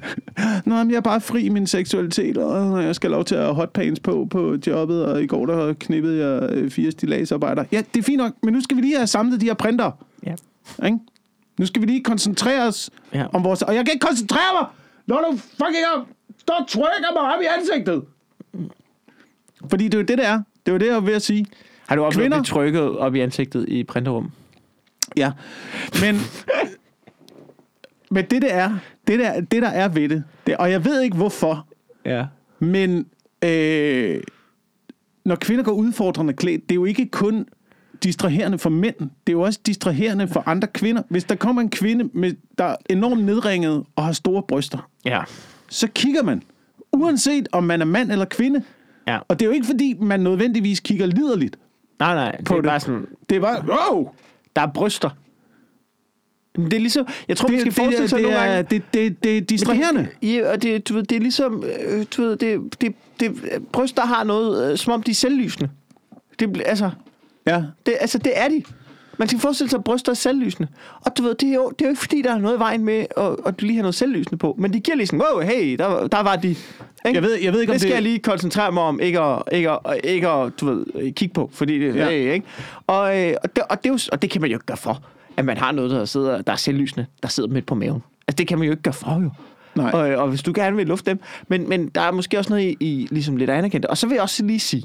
Nå, 0.67 0.75
men 0.75 0.91
jeg 0.91 0.97
er 0.97 1.01
bare 1.01 1.21
fri 1.21 1.43
i 1.43 1.49
min 1.49 1.67
seksualitet, 1.67 2.37
og 2.39 2.83
jeg 2.85 2.95
skal 2.95 3.11
lov 3.11 3.25
til 3.25 3.35
at 3.35 3.43
have 3.43 3.55
hotpants 3.55 4.01
på 4.01 4.27
på 4.31 4.57
jobbet, 4.67 5.05
og 5.05 5.23
i 5.23 5.27
går 5.27 5.47
der 5.47 5.73
knippede 5.73 6.27
jeg 6.27 6.51
øh, 6.53 6.71
fire 6.71 6.91
stillagsarbejder. 6.91 7.65
Ja, 7.73 7.83
det 7.95 8.01
er 8.01 8.03
fint 8.05 8.19
nok, 8.19 8.33
men 8.43 8.55
nu 8.55 8.61
skal 8.61 8.77
vi 8.77 8.83
lige 8.83 8.97
have 8.97 9.07
samlet 9.07 9.41
de 9.41 9.47
her 9.47 9.55
printer. 9.55 9.91
Ja. 10.27 10.35
Ikke? 10.87 10.99
Nu 11.59 11.67
skal 11.67 11.83
vi 11.83 11.87
lige 11.87 12.03
koncentrere 12.03 12.67
os 12.67 12.91
Ja. 13.15 13.27
om 13.33 13.45
vores... 13.45 13.63
Og 13.63 13.75
jeg 13.75 13.85
kan 13.85 13.93
ikke 13.95 14.07
koncentrere 14.07 14.53
mig, 14.61 14.67
når 15.07 15.17
du 15.31 15.37
fucking 15.37 15.85
er, 15.95 16.07
står 16.39 16.55
og 16.55 16.69
trykker 16.69 17.13
mig 17.23 17.35
op 17.35 17.43
i 17.43 17.47
ansigtet. 17.59 18.03
Fordi 19.71 19.85
det 19.85 19.95
er 19.95 19.99
jo 19.99 20.05
det, 20.05 20.19
det 20.19 20.27
er. 20.27 20.35
Det 20.37 20.43
er 20.67 20.73
jo 20.73 20.79
det, 20.79 20.87
jeg 20.87 20.95
er 20.97 21.01
ved 21.01 21.15
at 21.15 21.23
sige. 21.23 21.47
Har 21.89 21.97
du 21.97 22.05
oplevet 22.05 22.27
at 22.27 22.31
blive 22.33 22.45
trykket 22.45 22.83
op 22.99 23.15
i 23.15 23.21
ansigtet 23.21 23.69
i 23.69 23.85
printerrum? 23.85 24.31
Ja, 25.17 25.33
men... 26.01 26.17
men 28.11 28.25
det, 28.25 28.43
det 28.43 28.55
er, 28.55 28.79
det 29.07 29.19
der, 29.19 29.41
det 29.41 29.63
der 29.63 29.69
er 29.69 29.89
ved 29.89 30.09
det, 30.09 30.25
det, 30.47 30.57
og 30.57 30.71
jeg 30.71 30.85
ved 30.85 31.01
ikke 31.01 31.17
hvorfor, 31.17 31.67
Ja. 32.05 32.27
Men 32.59 33.07
øh, 33.45 34.21
når 35.25 35.37
kvinder 35.37 35.65
går 35.65 35.73
udfordrende 35.73 36.33
klædt, 36.33 36.63
det 36.63 36.71
er 36.71 36.75
jo 36.75 36.85
ikke 36.85 37.07
kun 37.07 37.47
distraherende 38.05 38.59
for 38.59 38.71
mænd. 38.71 38.95
Det 38.99 39.09
er 39.27 39.33
jo 39.33 39.41
også 39.41 39.61
distraherende 39.67 40.29
for 40.29 40.43
andre 40.47 40.69
kvinder. 40.69 41.03
Hvis 41.09 41.25
der 41.25 41.35
kommer 41.35 41.63
en 41.63 41.71
kvinde, 41.71 42.11
med, 42.15 42.33
der 42.59 42.65
er 42.65 42.77
enormt 42.91 43.25
nedringet 43.25 43.85
og 43.97 44.05
har 44.05 44.13
store 44.13 44.43
bryster, 44.43 44.91
Ja. 45.05 45.23
så 45.69 45.89
kigger 45.95 46.23
man. 46.23 46.43
Uanset 46.93 47.49
om 47.53 47.65
man 47.65 47.81
er 47.81 47.85
mand 47.85 48.13
eller 48.13 48.25
kvinde. 48.25 48.63
Ja. 49.07 49.19
Og 49.29 49.39
det 49.41 49.45
er 49.47 49.49
jo 49.49 49.53
ikke 49.55 49.67
fordi, 49.67 49.95
man 50.01 50.21
nødvendigvis 50.21 50.81
kigger 50.81 51.07
liderligt. 51.07 51.59
Nej, 51.99 52.15
nej. 52.15 52.37
Det 52.37 52.45
På 52.45 52.55
er 52.55 52.61
det. 52.61 52.69
bare 52.69 52.81
sådan, 52.81 53.07
Det 53.31 53.37
er 53.37 53.41
bare, 53.41 53.65
wow! 53.69 54.11
der 54.57 54.63
er 54.63 54.67
bryster. 54.75 55.11
Det 56.65 56.73
er 56.73 56.79
ligesom, 56.79 57.07
jeg 57.29 57.37
tror, 57.37 57.47
Det, 57.47 57.53
man 57.53 57.61
skal 57.61 57.71
det, 57.71 57.77
forestille 57.77 58.03
det, 58.03 58.11
sig 58.11 58.17
det, 58.19 58.23
nogle 58.23 58.39
er, 58.39 58.55
gange... 58.55 58.69
det, 58.71 58.83
det, 58.95 59.25
det 59.25 59.37
er 59.37 59.41
distraherende. 59.41 60.09
Ja, 60.23 60.53
og 60.53 60.63
det, 60.63 60.89
du 60.89 60.95
ved, 60.95 61.03
det 61.03 61.17
er 61.17 61.21
ligesom, 61.21 61.65
øh, 61.87 62.07
du 62.17 62.23
ved, 62.23 62.37
det, 62.37 62.61
det, 62.81 62.95
det, 63.21 63.33
bryster 63.73 64.03
har 64.07 64.25
noget, 64.25 64.73
øh, 64.73 64.79
som 64.79 64.93
om 64.93 65.03
de 65.03 65.11
er 65.11 65.15
selvlysende. 65.15 65.71
Det, 66.39 66.63
altså, 66.67 66.91
Ja. 67.47 67.63
det, 67.87 67.95
altså, 68.01 68.19
det 68.19 68.33
er 68.35 68.49
de. 68.49 68.63
Man 69.19 69.29
skal 69.29 69.41
forestille 69.41 69.71
sig, 69.71 69.79
at 69.79 69.85
bryster 69.85 70.13
er 70.13 70.17
selvlysende. 70.17 70.69
Og 71.01 71.19
du 71.19 71.23
ved, 71.23 71.35
det 71.35 71.49
er 71.49 71.55
jo, 71.55 71.71
det 71.71 71.85
er 71.85 71.89
jo 71.89 71.91
ikke 71.91 72.01
fordi, 72.01 72.23
der 72.23 72.35
er 72.35 72.39
noget 72.39 72.57
i 72.57 72.59
vejen 72.59 72.85
med, 72.85 73.07
at, 73.17 73.37
at 73.47 73.61
du 73.61 73.67
lige 73.67 73.77
har 73.77 73.83
noget 73.83 73.95
selvlysende 73.95 74.39
på. 74.39 74.55
Men 74.59 74.73
de 74.73 74.81
giver 74.81 74.97
lige 74.97 75.07
sådan, 75.07 75.23
wow, 75.33 75.41
hey, 75.41 75.77
der, 75.79 76.07
der 76.07 76.23
var 76.23 76.37
de. 76.37 76.49
Ikke? 76.49 76.59
Jeg 77.13 77.23
ved, 77.23 77.35
jeg 77.43 77.53
ved 77.53 77.61
ikke, 77.61 77.71
om 77.71 77.75
det 77.75 77.81
skal 77.81 77.91
det... 77.91 77.95
jeg 77.95 78.03
lige 78.03 78.19
koncentrere 78.19 78.73
mig 78.73 78.83
om, 78.83 79.01
ikke 79.01 79.21
at, 79.21 79.43
ikke 79.53 79.71
at, 79.71 79.79
ikke 80.05 80.29
at 80.29 80.53
du 80.61 80.67
ved, 80.67 81.13
kigge 81.13 81.35
på, 81.35 81.51
fordi 81.53 81.79
det, 81.79 81.97
Ja. 81.97 82.09
hey, 82.09 82.33
ikke? 82.33 82.47
Og, 82.87 83.21
øh, 83.21 83.35
og, 83.43 83.57
det, 83.57 83.65
og, 83.71 83.85
det 83.85 84.09
og 84.13 84.23
det 84.23 84.31
kan 84.31 84.41
man 84.41 84.51
jo 84.51 84.57
ikke 84.57 84.67
gøre 84.67 84.77
for, 84.77 85.03
at 85.37 85.45
man 85.45 85.57
har 85.57 85.73
noget, 85.73 85.91
der, 85.91 86.05
sidder, 86.05 86.43
der 86.43 86.53
er 86.53 86.57
selvlysende, 86.57 87.07
der 87.23 87.29
sidder 87.29 87.49
midt 87.49 87.67
på 87.67 87.75
maven. 87.75 88.03
Altså, 88.29 88.37
det 88.39 88.49
kan 88.49 88.59
man 88.59 88.65
jo 88.67 88.71
ikke 88.71 88.83
gøre 88.83 88.95
for, 88.95 89.21
jo. 89.23 89.31
Nej. 89.75 89.91
Og, 89.91 90.23
og 90.23 90.29
hvis 90.29 90.43
du 90.43 90.53
gerne 90.55 90.77
vil 90.77 90.87
lufte 90.87 91.11
dem. 91.11 91.21
Men, 91.49 91.69
men 91.69 91.89
der 91.89 92.01
er 92.01 92.11
måske 92.11 92.39
også 92.39 92.51
noget 92.51 92.65
i, 92.65 92.77
i 92.81 93.09
ligesom 93.11 93.37
lidt 93.37 93.51
anerkendt. 93.51 93.87
Og 93.87 93.99
så 93.99 94.07
vil 94.07 94.15
jeg 94.15 94.23
også 94.23 94.45
lige 94.45 94.61
sige, 94.61 94.85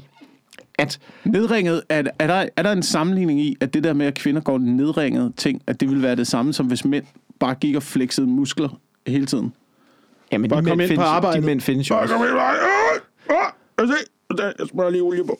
at 0.78 0.98
Nedringet, 1.24 1.82
er, 1.88 2.02
er, 2.18 2.26
der, 2.26 2.46
er 2.56 2.62
der 2.62 2.72
en 2.72 2.82
sammenligning 2.82 3.40
i, 3.40 3.56
at 3.60 3.74
det 3.74 3.84
der 3.84 3.92
med, 3.92 4.06
at 4.06 4.14
kvinder 4.14 4.40
går 4.40 4.58
nedringet 4.58 5.32
ting, 5.36 5.62
at 5.66 5.80
det 5.80 5.90
vil 5.90 6.02
være 6.02 6.16
det 6.16 6.26
samme, 6.26 6.52
som 6.52 6.66
hvis 6.66 6.84
mænd 6.84 7.04
bare 7.40 7.54
gik 7.54 7.76
og 7.76 7.82
flexede 7.82 8.26
muskler 8.26 8.78
hele 9.06 9.26
tiden? 9.26 9.52
jamen, 10.32 10.50
Bare 10.50 10.60
de, 10.60 10.66
kom 10.66 10.78
mænd 10.78 10.90
ind 10.90 10.98
på 10.98 11.02
findes, 11.02 11.08
arbejde. 11.16 11.40
de 11.40 11.46
mænd 11.46 11.60
findes 11.60 11.90
jo 11.90 11.98
også. 11.98 12.14
ind 12.14 12.22
bare. 12.22 12.54
Jeg 14.58 14.68
smører 14.68 14.90
lige 14.90 15.02
olie 15.02 15.24
på. 15.24 15.38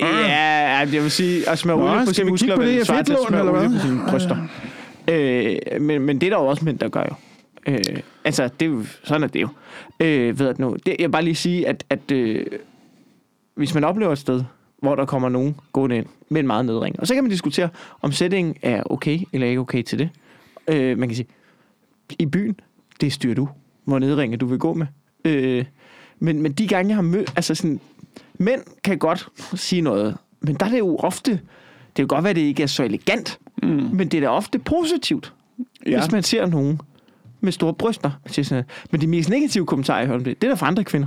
Ja, 0.00 0.78
jeg 0.78 1.02
vil 1.02 1.10
sige, 1.10 1.48
at 1.48 1.58
smøre 1.58 1.76
olie 1.76 2.06
på 2.06 2.12
sine 2.12 2.30
muskler, 2.30 2.46
kigge 2.46 2.56
på 2.56 2.62
det 2.62 2.68
vil 2.68 2.76
her 2.76 2.84
svare 2.84 3.02
til 3.02 3.12
at 3.12 3.18
smøre 3.28 3.40
eller 3.40 3.52
olie 3.52 3.68
hvad? 3.68 3.80
på 3.80 3.86
sine 3.86 4.00
bryster. 4.10 4.36
Øh, 5.10 5.82
men, 5.82 6.02
men 6.02 6.20
det 6.20 6.26
er 6.26 6.30
der 6.30 6.42
jo 6.42 6.46
også 6.46 6.64
mænd, 6.64 6.78
der 6.78 6.88
gør 6.88 7.02
jo. 7.02 7.14
Øh, 7.66 8.00
altså, 8.24 8.48
det 8.60 8.66
er 8.66 8.70
jo, 8.70 8.84
sådan 9.04 9.22
er 9.22 9.26
det 9.26 9.42
jo. 9.42 9.48
Øh, 10.00 10.38
ved 10.38 10.48
at 10.48 10.58
nu, 10.58 10.76
det, 10.86 10.96
jeg 10.98 11.06
vil 11.06 11.12
bare 11.12 11.24
lige 11.24 11.34
sige, 11.34 11.68
at, 11.68 11.84
at 11.90 12.10
øh, 12.12 12.46
hvis 13.54 13.74
man 13.74 13.84
oplever 13.84 14.12
et 14.12 14.18
sted, 14.18 14.42
hvor 14.82 14.94
der 14.94 15.04
kommer 15.04 15.28
nogen 15.28 15.56
gående 15.72 15.96
ind 15.96 16.06
med 16.28 16.40
en 16.40 16.46
meget 16.46 16.64
nedring, 16.64 17.00
og 17.00 17.06
så 17.06 17.14
kan 17.14 17.24
man 17.24 17.30
diskutere, 17.30 17.68
om 18.02 18.12
sætningen 18.12 18.54
er 18.62 18.82
okay 18.90 19.18
eller 19.32 19.46
ikke 19.46 19.60
okay 19.60 19.82
til 19.82 19.98
det. 19.98 20.08
Øh, 20.68 20.98
man 20.98 21.08
kan 21.08 21.16
sige, 21.16 21.28
i 22.18 22.26
byen, 22.26 22.60
det 23.00 23.12
styrer 23.12 23.34
du, 23.34 23.48
hvor 23.84 23.98
nedringe 23.98 24.36
du 24.36 24.46
vil 24.46 24.58
gå 24.58 24.74
med. 24.74 24.86
Øh, 25.24 25.64
men, 26.18 26.42
men 26.42 26.52
de 26.52 26.68
gange, 26.68 26.88
jeg 26.88 26.96
har 26.96 27.02
mødt, 27.02 27.32
altså 27.36 27.54
sådan, 27.54 27.80
mænd 28.38 28.60
kan 28.84 28.98
godt 28.98 29.28
sige 29.54 29.82
noget, 29.82 30.16
men 30.40 30.54
der 30.54 30.66
er 30.66 30.70
det 30.70 30.78
jo 30.78 30.96
ofte, 30.96 31.30
det 31.30 31.40
kan 31.96 32.06
godt 32.06 32.24
være, 32.24 32.30
at 32.30 32.36
det 32.36 32.42
ikke 32.42 32.62
er 32.62 32.66
så 32.66 32.84
elegant, 32.84 33.38
mm. 33.62 33.68
men 33.68 34.08
det 34.08 34.14
er 34.14 34.20
da 34.20 34.28
ofte 34.28 34.58
positivt, 34.58 35.32
Ja. 35.86 36.00
hvis 36.00 36.12
man 36.12 36.22
ser 36.22 36.46
nogen 36.46 36.80
med 37.40 37.52
store 37.52 37.74
bryster. 37.74 38.10
Men 38.90 39.00
de 39.00 39.06
mest 39.06 39.30
negative 39.30 39.66
kommentarer, 39.66 39.98
jeg 39.98 40.06
hører 40.06 40.18
om 40.18 40.24
det, 40.24 40.42
det 40.42 40.46
er 40.46 40.50
der 40.50 40.56
fra 40.56 40.66
andre 40.66 40.84
kvinder. 40.84 41.06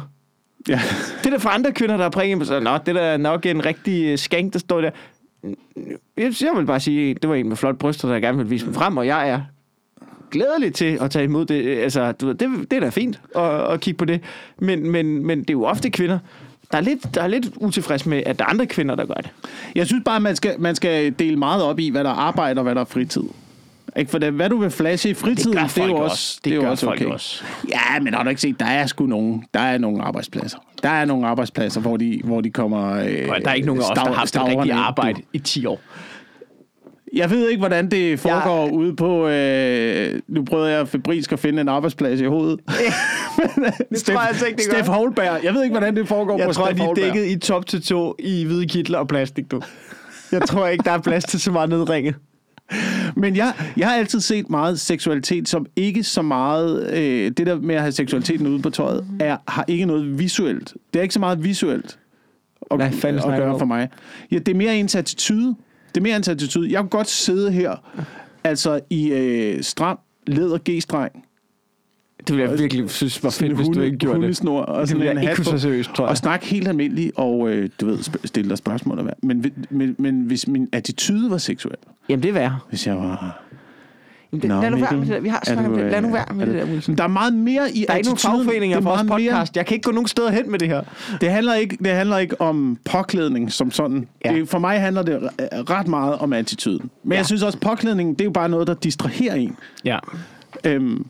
Ja. 0.69 0.81
Det 1.19 1.25
er 1.25 1.29
der 1.29 1.39
fra 1.39 1.53
andre 1.53 1.71
kvinder, 1.71 1.97
der 1.97 2.03
har 2.03 2.09
præget 2.09 2.37
mig, 2.37 2.47
så 2.47 2.59
nå, 2.59 2.77
det 2.77 2.87
er 2.87 2.93
da 2.93 3.17
nok 3.17 3.45
en 3.45 3.65
rigtig 3.65 4.05
øh, 4.05 4.17
skank, 4.17 4.53
der 4.53 4.59
står 4.59 4.81
der. 4.81 4.89
Jeg, 6.17 6.33
jeg 6.41 6.51
vil 6.55 6.65
bare 6.65 6.79
sige, 6.79 7.13
det 7.13 7.29
var 7.29 7.35
en 7.35 7.47
med 7.49 7.55
flot 7.55 7.77
bryster, 7.77 8.07
der 8.09 8.19
gerne 8.19 8.37
vil 8.37 8.49
vise 8.49 8.65
dem 8.65 8.73
frem, 8.73 8.97
og 8.97 9.07
jeg 9.07 9.29
er 9.29 9.41
glædelig 10.31 10.73
til 10.73 10.97
at 11.01 11.11
tage 11.11 11.25
imod 11.25 11.45
det. 11.45 11.77
Altså, 11.77 12.11
du 12.11 12.25
ved, 12.27 12.35
det, 12.35 12.71
det 12.71 12.77
er 12.77 12.79
da 12.79 12.89
fint 12.89 13.21
at, 13.35 13.71
at 13.73 13.79
kigge 13.81 13.97
på 13.97 14.05
det. 14.05 14.21
Men, 14.59 14.91
men, 14.91 15.25
men 15.25 15.39
det 15.39 15.49
er 15.49 15.53
jo 15.53 15.63
ofte 15.63 15.89
kvinder, 15.89 16.19
der 16.71 16.77
er, 16.77 16.81
lidt, 16.81 17.15
der 17.15 17.21
er 17.21 17.27
lidt 17.27 17.45
utilfreds 17.55 18.05
med, 18.05 18.23
at 18.25 18.39
der 18.39 18.45
er 18.45 18.49
andre 18.49 18.65
kvinder, 18.65 18.95
der 18.95 19.05
gør 19.05 19.13
det. 19.13 19.29
Jeg 19.75 19.85
synes 19.85 20.03
bare, 20.05 20.19
man 20.19 20.35
skal, 20.35 20.55
man 20.59 20.75
skal 20.75 21.13
dele 21.19 21.35
meget 21.37 21.63
op 21.63 21.79
i, 21.79 21.89
hvad 21.89 22.03
der 22.03 22.09
er 22.09 22.13
arbejde 22.13 22.59
og 22.59 22.63
hvad 22.63 22.75
der 22.75 22.81
er 22.81 22.85
fritid. 22.85 23.23
Ikke? 23.97 24.11
For 24.11 24.17
det, 24.17 24.33
hvad 24.33 24.49
du 24.49 24.57
vil 24.57 24.71
flashe 24.71 25.09
i 25.09 25.13
fritiden, 25.13 25.53
gør 25.57 25.63
det, 25.63 25.77
er 25.77 25.85
jo 25.85 25.95
også, 25.95 26.11
også. 26.11 26.39
det 26.43 26.51
Det 26.51 26.57
er 26.57 26.61
gør 26.61 26.69
også 26.69 26.89
okay. 26.89 27.05
også. 27.05 27.43
Ja, 27.69 27.99
men 28.01 28.13
har 28.13 28.23
du 28.23 28.29
ikke 28.29 28.41
set, 28.41 28.59
der 28.59 28.65
er 28.65 28.85
sgu 28.85 29.05
nogen, 29.05 29.43
der 29.53 29.59
er 29.59 29.77
nogle 29.77 30.03
arbejdspladser. 30.03 30.57
Der 30.83 30.89
er 30.89 31.05
nogle 31.05 31.27
arbejdspladser, 31.27 31.81
hvor 31.81 31.97
de, 31.97 32.21
hvor 32.23 32.41
de 32.41 32.49
kommer... 32.49 32.93
Øh, 32.93 33.27
Og 33.29 33.35
der 33.45 33.49
er 33.49 33.53
ikke 33.53 33.67
nogen 33.67 33.81
af 33.81 33.85
os, 33.89 33.95
der 33.95 34.05
har 34.05 34.13
haft 34.13 34.23
et 34.23 34.29
stavrende 34.29 34.57
rigtigt 34.61 34.73
ind. 34.73 34.85
arbejde 34.85 35.21
i 35.33 35.39
10 35.39 35.65
år. 35.65 35.79
Jeg 37.17 37.29
ved 37.29 37.49
ikke, 37.49 37.59
hvordan 37.59 37.91
det 37.91 38.19
foregår 38.19 38.65
ja. 38.65 38.71
ude 38.71 38.95
på... 38.95 39.27
Øh, 39.27 40.19
nu 40.27 40.43
prøvede 40.43 40.71
jeg 40.71 40.87
febrilsk 40.87 41.31
at 41.31 41.39
finde 41.39 41.61
en 41.61 41.67
arbejdsplads 41.67 42.21
i 42.21 42.25
hovedet. 42.25 42.59
Det 43.89 44.03
tror 44.03 44.13
jeg 44.13 44.27
altså 44.27 44.45
ikke, 44.45 44.57
det. 44.57 44.65
Steff 44.65 44.87
Holberg. 44.87 45.43
Jeg 45.43 45.53
ved 45.53 45.63
ikke, 45.63 45.73
hvordan 45.73 45.95
det 45.95 46.07
foregår 46.07 46.37
på 46.37 46.43
Jeg 46.43 46.55
tror, 46.55 46.65
Steff 46.65 46.79
de 46.79 46.85
er 46.85 46.93
dækket 46.93 47.27
i 47.27 47.39
top 47.39 47.65
til 47.65 47.81
to 47.81 48.15
i 48.19 48.43
hvide 48.43 48.67
kitler 48.67 48.99
og 48.99 49.07
plastik, 49.07 49.51
du. 49.51 49.61
Jeg 50.31 50.41
tror 50.41 50.67
ikke, 50.67 50.83
der 50.83 50.91
er 50.91 51.01
plads 51.01 51.23
til 51.23 51.39
så 51.39 51.51
meget 51.51 51.69
nedringe. 51.69 52.15
Men 53.15 53.35
jeg, 53.35 53.53
jeg 53.77 53.87
har 53.87 53.95
altid 53.95 54.19
set 54.19 54.49
meget 54.49 54.79
seksualitet 54.79 55.49
som 55.49 55.65
ikke 55.75 56.03
så 56.03 56.21
meget... 56.21 56.93
Øh, 56.93 57.31
det 57.37 57.47
der 57.47 57.55
med 57.55 57.75
at 57.75 57.81
have 57.81 57.91
seksualiteten 57.91 58.47
ude 58.47 58.61
på 58.61 58.69
tøjet, 58.69 59.05
er, 59.19 59.37
har 59.47 59.65
ikke 59.67 59.85
noget 59.85 60.19
visuelt. 60.19 60.73
Det 60.93 60.99
er 60.99 61.03
ikke 61.03 61.13
så 61.13 61.19
meget 61.19 61.43
visuelt 61.43 61.99
at, 62.71 62.77
Hvad 62.77 62.91
fanden 62.91 63.31
at 63.31 63.39
gøre 63.39 63.59
for 63.59 63.65
mig. 63.65 63.89
Ja, 64.31 64.37
det 64.37 64.47
er 64.47 64.55
mere 64.55 64.77
ens 64.77 64.95
attitude. 64.95 65.55
Det 65.97 66.01
er 66.01 66.07
mere 66.07 66.17
ens 66.17 66.27
attitude. 66.27 66.71
Jeg 66.71 66.79
kunne 66.79 66.89
godt 66.89 67.09
sidde 67.09 67.51
her, 67.51 67.75
altså 68.43 68.79
i 68.89 69.11
øh, 69.11 69.63
stram 69.63 69.99
læder 70.27 70.57
G-streng. 70.69 71.25
Det 72.27 72.35
ville 72.35 72.49
jeg 72.51 72.59
virkelig 72.59 72.89
synes 72.89 73.23
var 73.23 73.29
fedt, 73.29 73.55
hvis 73.55 73.67
du 73.67 73.81
ikke 73.81 73.97
gjorde 73.97 74.13
det. 74.13 74.21
hundesnor 74.23 74.61
og 74.61 74.79
Det 74.79 74.89
sådan 74.89 75.03
ville 75.03 75.21
en 75.21 75.27
hat 75.27 75.45
så 75.45 75.57
seriøst, 75.59 75.89
tror 75.89 76.05
jeg. 76.05 76.09
Og 76.09 76.17
snakke 76.17 76.45
helt 76.45 76.67
almindeligt, 76.67 77.11
og 77.15 77.49
øh, 77.49 77.69
du 77.81 77.85
ved, 77.85 77.97
stille 78.25 78.49
dig 78.49 78.57
spørgsmål 78.57 78.97
og 78.97 79.03
hvad. 79.03 79.13
Men, 79.23 79.45
men, 79.69 79.95
men 79.99 80.21
hvis 80.21 80.47
min 80.47 80.69
attitude 80.71 81.31
var 81.31 81.37
seksuel, 81.37 81.75
Jamen, 82.09 82.23
det 82.23 82.29
er 82.29 82.33
værre. 82.33 82.59
hvis 82.69 82.87
jeg 82.87 82.95
var... 82.95 83.43
Det, 84.41 84.49
Nå, 84.49 84.61
lad 84.61 84.71
nu 84.71 84.77
være 84.77 84.91
med 84.91 85.01
det 85.01 85.07
der. 85.09 85.19
Vi 85.19 85.29
har 85.29 85.41
snakket 85.45 85.65
om 85.65 85.77
det. 85.77 85.91
Lad 85.91 86.01
nu 86.01 86.11
være 86.11 86.25
med 86.35 86.45
det 86.47 86.55
der, 86.55 86.65
Wilson. 86.65 86.95
Der 86.95 87.03
er 87.03 87.07
meget 87.07 87.33
mere 87.33 87.71
i 87.73 87.85
Der 87.87 87.93
er 87.93 87.97
ikke 87.97 88.07
nogen 88.07 88.15
attituden. 88.15 88.37
fagforeninger 88.45 88.77
er 88.77 88.81
for 88.81 88.89
vores 88.89 89.03
meget 89.03 89.21
mere- 89.23 89.31
podcast. 89.31 89.55
Jeg 89.57 89.65
kan 89.65 89.75
ikke 89.75 89.83
gå 89.83 89.91
nogen 89.91 90.07
steder 90.07 90.31
hen 90.31 90.51
med 90.51 90.59
det 90.59 90.67
her. 90.67 90.81
Det 91.21 91.31
handler 91.31 91.53
ikke, 91.53 91.77
det 91.83 91.91
handler 91.91 92.17
ikke 92.17 92.41
om 92.41 92.77
påklædning 92.85 93.51
som 93.51 93.71
sådan. 93.71 94.07
Ja. 94.25 94.33
Det, 94.33 94.49
for 94.49 94.59
mig 94.59 94.79
handler 94.81 95.01
det 95.03 95.29
ret 95.69 95.87
meget 95.87 96.15
om 96.15 96.33
attituden. 96.33 96.89
Men 97.03 97.11
Ja. 97.11 97.15
ja. 97.15 97.19
jeg 97.19 97.25
synes 97.25 97.43
også, 97.43 97.59
påklædningen, 97.59 98.13
det 98.15 98.21
er 98.21 98.25
jo 98.25 98.31
bare 98.31 98.49
noget, 98.49 98.67
der 98.67 98.73
distraherer 98.73 99.35
en. 99.35 99.55
Ja. 99.85 99.97
Øhm, 100.63 101.05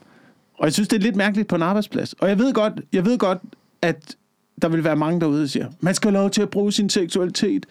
og 0.57 0.65
jeg 0.65 0.73
synes, 0.73 0.87
det 0.87 0.97
er 0.97 1.01
lidt 1.01 1.15
mærkeligt 1.15 1.47
på 1.47 1.55
en 1.55 1.61
arbejdsplads. 1.61 2.13
Og 2.13 2.29
jeg 2.29 2.39
ved 2.39 2.53
godt, 2.53 2.73
jeg 2.93 3.05
ved 3.05 3.17
godt 3.17 3.37
at 3.81 4.15
der 4.61 4.67
vil 4.69 4.83
være 4.83 4.95
mange 4.95 5.19
derude, 5.21 5.41
der 5.41 5.47
siger, 5.47 5.65
man 5.79 5.95
skal 5.95 6.11
have 6.11 6.21
lov 6.21 6.29
til 6.29 6.41
at 6.41 6.49
bruge 6.49 6.71
sin 6.71 6.89
seksualitet. 6.89 7.65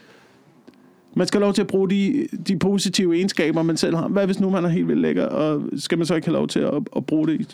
Man 1.18 1.26
skal 1.26 1.40
have 1.40 1.46
lov 1.46 1.54
til 1.54 1.62
at 1.62 1.66
bruge 1.66 1.90
de, 1.90 2.28
de 2.48 2.58
positive 2.58 3.16
egenskaber, 3.16 3.62
man 3.62 3.76
selv 3.76 3.96
har. 3.96 4.08
Hvad 4.08 4.26
hvis 4.26 4.40
nu 4.40 4.50
man 4.50 4.64
er 4.64 4.68
helt 4.68 4.88
vildt 4.88 5.00
lækker, 5.00 5.26
og 5.26 5.62
skal 5.78 5.98
man 5.98 6.06
så 6.06 6.14
ikke 6.14 6.26
have 6.26 6.32
lov 6.32 6.48
til 6.48 6.60
at, 6.60 6.74
at 6.96 7.06
bruge 7.06 7.26
det? 7.28 7.52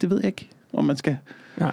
Det, 0.00 0.10
ved 0.10 0.16
jeg 0.16 0.26
ikke, 0.26 0.48
om 0.72 0.84
man 0.84 0.96
skal. 0.96 1.16
Nej. 1.56 1.72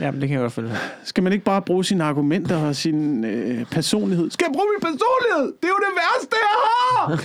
Ja, 0.00 0.10
men 0.10 0.20
det 0.20 0.28
kan 0.28 0.34
jeg 0.34 0.42
godt 0.42 0.52
følge. 0.52 0.72
Skal 1.04 1.24
man 1.24 1.32
ikke 1.32 1.44
bare 1.44 1.62
bruge 1.62 1.84
sine 1.84 2.04
argumenter 2.04 2.56
og 2.56 2.76
sin 2.76 3.24
øh, 3.24 3.64
personlighed? 3.64 4.30
Skal 4.30 4.44
jeg 4.48 4.52
bruge 4.52 4.66
min 4.74 4.80
personlighed? 4.80 5.54
Det 5.62 5.64
er 5.64 5.68
jo 5.68 5.78
det 5.78 5.94
værste, 6.00 6.36
jeg 6.42 6.48
har! 6.60 7.24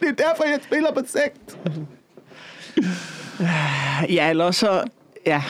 det 0.00 0.08
er 0.08 0.28
derfor, 0.28 0.44
jeg 0.44 0.60
spiller 0.62 0.92
på 0.92 1.00
sekt. 1.06 1.58
Ja, 4.14 4.30
eller 4.30 4.44
også 4.44 4.60
så... 4.60 4.84
Ja. 5.26 5.42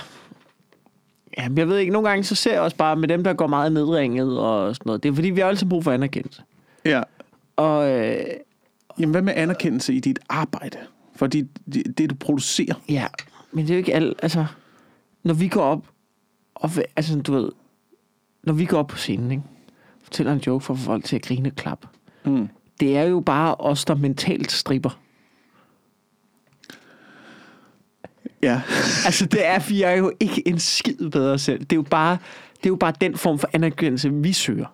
Ja. 1.38 1.48
men 1.48 1.58
jeg 1.58 1.68
ved 1.68 1.78
ikke, 1.78 1.92
nogle 1.92 2.08
gange 2.08 2.24
så 2.24 2.34
ser 2.34 2.52
jeg 2.52 2.60
også 2.60 2.76
bare 2.76 2.96
med 2.96 3.08
dem, 3.08 3.24
der 3.24 3.32
går 3.32 3.46
meget 3.46 3.72
nedringet 3.72 4.38
og 4.38 4.74
sådan 4.74 4.86
noget. 4.86 5.02
Det 5.02 5.08
er 5.08 5.14
fordi, 5.14 5.30
vi 5.30 5.40
har 5.40 5.48
altid 5.48 5.66
brug 5.66 5.84
for 5.84 5.92
anerkendelse. 5.92 6.42
Ja. 6.84 7.02
Og 7.56 7.90
øh, 7.90 8.24
Jamen, 8.98 9.10
hvad 9.10 9.22
med 9.22 9.32
anerkendelse 9.36 9.94
i 9.94 10.00
dit 10.00 10.18
arbejde? 10.28 10.78
For 11.16 11.26
det, 11.26 11.48
det, 11.72 11.98
det 11.98 12.10
du 12.10 12.14
producerer. 12.14 12.74
ja, 12.88 13.06
men 13.52 13.64
det 13.64 13.70
er 13.70 13.74
jo 13.74 13.78
ikke 13.78 13.94
alt... 13.94 14.18
Altså, 14.22 14.46
når 15.22 15.34
vi 15.34 15.48
går 15.48 15.62
op... 15.62 15.86
Og, 16.54 16.70
altså, 16.96 17.20
du 17.20 17.32
ved... 17.32 17.50
Når 18.42 18.52
vi 18.52 18.64
går 18.64 18.78
op 18.78 18.86
på 18.86 18.96
scenen, 18.96 19.30
ikke? 19.30 19.42
Fortæller 20.02 20.32
en 20.32 20.38
joke 20.38 20.64
for 20.64 20.74
folk 20.74 21.04
til 21.04 21.16
at 21.16 21.22
grine 21.22 21.48
og 21.48 21.56
klap. 21.56 21.86
Mm. 22.24 22.48
Det 22.80 22.96
er 22.96 23.02
jo 23.02 23.20
bare 23.20 23.54
os, 23.54 23.84
der 23.84 23.94
mentalt 23.94 24.52
stripper. 24.52 24.98
Ja. 28.42 28.60
Altså, 29.04 29.26
det 29.26 29.46
er, 29.46 29.58
vi 29.68 29.82
er 29.82 29.92
jo 29.92 30.12
ikke 30.20 30.48
en 30.48 30.58
skid 30.58 31.10
bedre 31.10 31.38
selv. 31.38 31.60
Det 31.60 31.72
er 31.72 31.76
jo 31.76 31.82
bare, 31.82 32.18
det 32.56 32.66
er 32.66 32.70
jo 32.70 32.76
bare 32.76 32.92
den 33.00 33.16
form 33.16 33.38
for 33.38 33.50
anerkendelse, 33.52 34.12
vi 34.12 34.32
søger. 34.32 34.66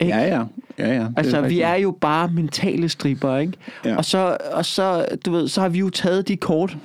Ikke? 0.00 0.14
Ja, 0.14 0.36
ja. 0.36 0.44
ja, 0.78 0.94
ja. 0.94 1.06
Altså, 1.16 1.36
vi 1.36 1.46
rigtigt. 1.46 1.64
er 1.64 1.74
jo 1.74 1.98
bare 2.00 2.28
mentale 2.28 2.88
stripper, 2.88 3.36
ikke? 3.36 3.52
Ja. 3.84 3.96
Og, 3.96 4.04
så, 4.04 4.36
og 4.52 4.64
så, 4.64 5.06
du 5.26 5.30
ved, 5.30 5.48
så 5.48 5.60
har 5.60 5.68
vi 5.68 5.78
jo 5.78 5.90
taget 5.90 6.28
de 6.28 6.36
kort. 6.36 6.76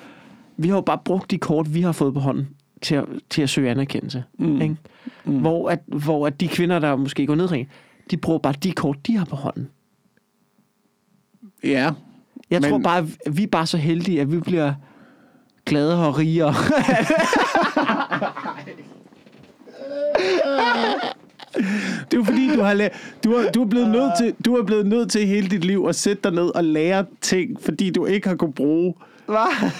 Vi 0.57 0.67
har 0.67 0.75
jo 0.75 0.81
bare 0.81 0.99
brugt 1.05 1.31
de 1.31 1.37
kort, 1.37 1.73
vi 1.73 1.81
har 1.81 1.91
fået 1.91 2.13
på 2.13 2.19
hånden, 2.19 2.47
til 2.81 2.95
at, 2.95 3.05
til 3.29 3.41
at 3.41 3.49
søge 3.49 3.71
anerkendelse. 3.71 4.23
Mm. 4.39 4.61
Ikke? 4.61 4.75
Mm. 5.25 5.39
Hvor, 5.39 5.69
at, 5.69 5.79
hvor 5.87 6.27
at 6.27 6.39
de 6.39 6.47
kvinder, 6.47 6.79
der 6.79 6.95
måske 6.95 7.25
går 7.25 7.35
ned 7.35 7.65
de 8.11 8.17
bruger 8.17 8.39
bare 8.39 8.53
de 8.63 8.71
kort, 8.71 9.07
de 9.07 9.17
har 9.17 9.25
på 9.25 9.35
hånden. 9.35 9.69
Ja. 11.63 11.91
Jeg 12.49 12.61
Men... 12.61 12.69
tror 12.69 12.77
bare, 12.77 13.07
at 13.25 13.37
vi 13.37 13.43
er 13.43 13.47
bare 13.47 13.67
så 13.67 13.77
heldige, 13.77 14.21
at 14.21 14.31
vi 14.31 14.39
bliver 14.39 14.73
gladere 15.67 16.07
og 16.07 16.17
rigere. 16.17 16.53
Det 22.11 22.13
er 22.13 22.17
jo 22.17 22.23
fordi, 22.23 22.49
du 22.55 22.61
har, 22.61 22.73
la- 22.75 22.97
du 23.23 23.35
har, 23.37 23.49
du 23.51 23.61
er 23.63 23.67
blevet 23.67 23.89
nødt 23.89 24.11
til, 24.17 24.33
du 24.45 24.55
er 24.55 24.63
blevet 24.63 24.85
nødt 24.87 25.11
til 25.11 25.27
hele 25.27 25.47
dit 25.47 25.65
liv 25.65 25.85
at 25.89 25.95
sætte 25.95 26.21
dig 26.23 26.31
ned 26.31 26.55
og 26.55 26.63
lære 26.63 27.05
ting, 27.21 27.57
fordi 27.61 27.89
du 27.89 28.05
ikke 28.05 28.27
har 28.27 28.35
kunne 28.35 28.53
bruge 28.53 28.93
Hvad? 29.25 29.35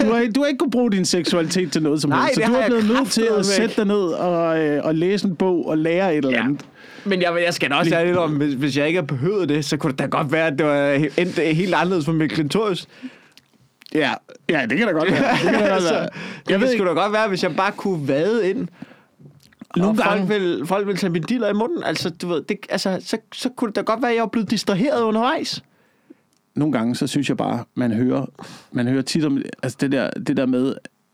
Du 0.07 0.13
har, 0.13 0.25
du 0.35 0.41
har 0.41 0.47
ikke 0.47 0.57
kunne 0.57 0.71
bruge 0.71 0.91
din 0.91 1.05
seksualitet 1.05 1.71
til 1.71 1.83
noget 1.83 2.01
som 2.01 2.09
Nej, 2.09 2.19
helst. 2.21 2.35
Så 2.35 2.41
det 2.41 2.47
du 2.47 2.51
har 2.53 2.57
er 2.57 2.61
jeg 2.61 2.69
blevet 2.69 2.85
nødt 2.87 3.11
til 3.11 3.23
kraftedeme 3.23 3.39
at 3.39 3.45
sætte 3.45 3.75
dig 3.75 3.85
ned 3.85 3.95
og, 4.07 4.59
øh, 4.59 4.81
og 4.83 4.95
læse 4.95 5.27
en 5.27 5.35
bog 5.35 5.67
og 5.67 5.77
lære 5.77 6.11
et 6.11 6.17
eller 6.17 6.31
Ja. 6.31 6.43
andet. 6.43 6.61
Men 7.05 7.21
jeg, 7.21 7.31
jeg 7.45 7.53
skal 7.53 7.69
da 7.69 7.75
også 7.75 8.03
lidt 8.05 8.17
om, 8.17 8.31
hvis, 8.31 8.53
hvis 8.53 8.77
jeg 8.77 8.87
ikke 8.87 8.97
havde 8.97 9.07
behøvet 9.07 9.49
det, 9.49 9.65
så 9.65 9.77
kunne 9.77 9.91
det 9.91 9.99
da 9.99 10.05
godt 10.05 10.31
være, 10.31 10.47
at 10.47 10.53
det 10.57 10.65
var 10.65 10.91
endt 11.17 11.39
helt 11.55 11.73
anderledes 11.73 12.05
for 12.05 12.11
Mikkel 12.11 12.35
Klintorius. 12.35 12.87
Ja, 13.97 14.13
ja 14.49 14.65
det 14.69 14.77
kan 14.77 14.87
da 14.87 14.93
godt 14.93 15.11
være. 15.11 15.31
Det 15.33 15.39
kan 15.41 15.53
da 15.53 15.59
godt 15.59 15.71
altså, 15.71 15.93
være. 15.93 16.09
jeg 16.49 16.59
ved 16.59 16.67
det 16.67 16.73
ikke, 16.73 16.79
skulle 16.83 16.95
da 16.95 17.01
godt 17.01 17.13
være, 17.13 17.27
hvis 17.27 17.43
jeg 17.43 17.55
bare 17.55 17.71
kunne 17.71 18.07
vade 18.07 18.49
ind. 18.49 18.67
Nogle 19.77 19.91
og 19.91 19.95
folk 20.05 20.07
gange- 20.09 20.27
vil, 20.27 20.65
folk 20.65 20.87
vil 20.87 20.97
tage 20.97 21.09
mine 21.11 21.25
diller 21.25 21.49
i 21.49 21.53
munden. 21.53 21.83
Altså, 21.83 22.09
du 22.09 22.27
ved, 22.27 22.41
det, 22.41 22.57
altså, 22.69 22.97
så, 23.01 23.17
så 23.33 23.49
kunne 23.49 23.67
det 23.67 23.75
da 23.75 23.81
godt 23.81 24.01
være, 24.01 24.11
at 24.11 24.15
jeg 24.15 24.21
var 24.21 24.27
blevet 24.27 24.51
distraheret 24.51 25.01
undervejs. 25.01 25.63
nogle 26.55 26.73
gange, 26.73 26.95
så 26.95 27.07
synes 27.07 27.29
jeg 27.29 27.37
bare, 27.37 27.63
man 27.75 27.91
hører, 27.91 28.25
man 28.71 28.87
hører 28.87 29.01
tit 29.01 29.25
om 29.25 29.41
altså 29.63 29.77
det, 29.81 29.91
der, 29.91 30.09
det 30.09 30.37
der 30.37 30.45
med, 30.45 30.65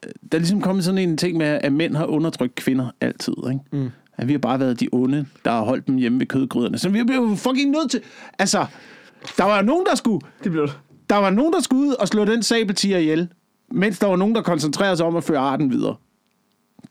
der 0.03 0.38
er 0.38 0.38
ligesom 0.38 0.61
kommet 0.61 0.84
sådan 0.86 0.97
en 0.97 1.17
ting 1.17 1.38
med, 1.38 1.45
at 1.47 1.73
mænd 1.73 1.95
har 1.95 2.05
undertrykt 2.05 2.55
kvinder 2.55 2.91
altid. 3.01 3.34
Ikke? 3.49 3.59
Mm. 3.71 3.89
At 4.17 4.27
vi 4.27 4.34
har 4.34 4.39
bare 4.39 4.59
været 4.59 4.79
de 4.79 4.89
onde, 4.91 5.25
der 5.45 5.51
har 5.51 5.61
holdt 5.61 5.88
dem 5.88 5.95
hjemme 5.95 6.19
ved 6.19 6.25
kødgryderne. 6.27 6.77
Så 6.77 6.89
vi 6.89 6.99
jo 7.15 7.36
fucking 7.36 7.71
nødt 7.71 7.91
til... 7.91 8.01
Altså, 8.39 8.65
der 9.38 9.43
var 9.43 9.61
nogen, 9.61 9.86
der 9.89 9.95
skulle... 9.95 10.19
Det 10.43 10.51
blev 10.51 10.69
Der 11.10 11.16
var 11.16 11.30
nogen, 11.30 11.54
der 11.54 11.60
skulle 11.62 11.89
ud 11.89 11.93
og 11.93 12.08
slå 12.08 12.26
den 12.26 12.43
sabeltiger 12.43 12.97
ihjel, 12.97 13.28
mens 13.72 13.99
der 13.99 14.08
var 14.08 14.16
nogen, 14.16 14.36
der 14.36 14.41
koncentrerede 14.41 14.97
sig 14.97 15.06
om 15.06 15.16
at 15.16 15.24
føre 15.24 15.39
arten 15.39 15.72
videre. 15.72 15.95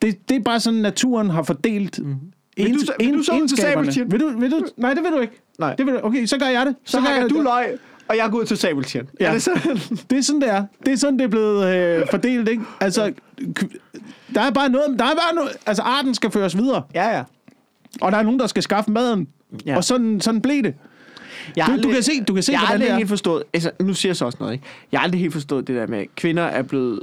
Det, 0.03 0.29
det 0.29 0.37
er 0.37 0.41
bare 0.41 0.61
sådan, 0.61 0.81
naturen 0.81 1.31
har 1.31 1.43
fordelt 1.43 1.99
mm. 1.99 2.15
Vil 2.57 2.75
du 2.75 2.79
så- 2.79 2.93
vil 2.99 3.15
du 3.15 3.23
så 3.23 3.93
til? 3.93 4.11
Vil 4.13 4.21
du, 4.21 4.39
vil 4.39 4.51
du, 4.51 4.61
nej, 4.77 4.95
det 4.95 5.03
vil 5.03 5.13
du 5.13 5.19
ikke. 5.19 5.41
Nej. 5.59 5.75
Det 5.75 5.87
vil 5.87 5.95
du, 5.95 6.01
okay, 6.03 6.27
så 6.27 6.39
gør 6.39 6.47
jeg 6.47 6.67
det. 6.67 6.77
Så 6.85 6.97
gør 6.99 7.05
hakker 7.05 7.21
jeg 7.23 7.31
du 7.31 7.41
løg, 7.41 7.79
og 8.09 8.17
jeg 8.17 8.29
går 8.31 8.39
ud 8.39 8.45
til 8.45 8.57
sabeltjern. 8.57 9.09
Ja. 9.21 9.29
Er 9.29 9.33
det 9.33 9.43
sådan? 9.43 9.77
Det 10.11 10.19
er 10.19 10.23
sådan, 10.23 10.41
det 10.41 10.49
er. 10.51 10.65
Det 10.87 10.93
er 10.93 10.97
sådan, 10.97 11.19
det 11.19 11.25
er 11.25 11.29
blevet 11.29 11.75
øh, 11.77 12.07
fordelt, 12.11 12.49
ikke? 12.49 12.63
Altså, 12.81 13.13
der 14.35 14.41
er 14.41 14.51
bare 14.51 14.69
noget, 14.69 14.99
der 14.99 15.05
er 15.05 15.15
bare 15.15 15.35
noget, 15.35 15.51
altså 15.67 15.83
arten 15.83 16.15
skal 16.15 16.31
føres 16.31 16.57
videre, 16.57 16.83
Ja, 16.95 17.17
ja. 17.17 17.23
og 18.01 18.13
der 18.13 18.19
er 18.19 18.23
nogen, 18.23 18.41
der 18.41 18.47
skal 18.47 18.63
skaffe 18.63 18.91
maden. 18.91 19.29
Ja. 19.67 19.77
Og 19.77 19.85
sådan, 19.85 20.21
sådan 20.21 20.41
blev 20.41 20.63
det. 20.63 20.75
Jeg 21.57 21.65
har 21.65 21.77
Du- 21.77 21.83
du 21.83 21.89
kan 21.93 22.03
se- 22.03 22.25
du 22.25 22.35
kan 22.35 22.43
se, 22.43 22.53
jeg 22.53 22.61
har 22.61 22.67
hvordan 22.67 22.75
aldrig 22.75 22.87
det 22.89 22.93
er. 22.93 22.97
helt 22.97 23.09
forstået, 23.09 23.43
altså, 23.55 23.71
nu 23.81 23.95
siger 23.95 24.11
jeg 24.11 24.17
så 24.17 24.25
også 24.25 24.39
noget, 24.41 24.53
ikke? 24.53 24.65
Jeg 24.93 25.01
har 25.01 25.05
aldrig 25.05 25.21
helt 25.21 25.33
forstået 25.33 25.67
det 25.67 25.77
der 25.77 25.87
med, 25.87 25.99
at 25.99 26.07
kvinder 26.17 26.43
er 26.43 26.63
blevet, 26.63 27.01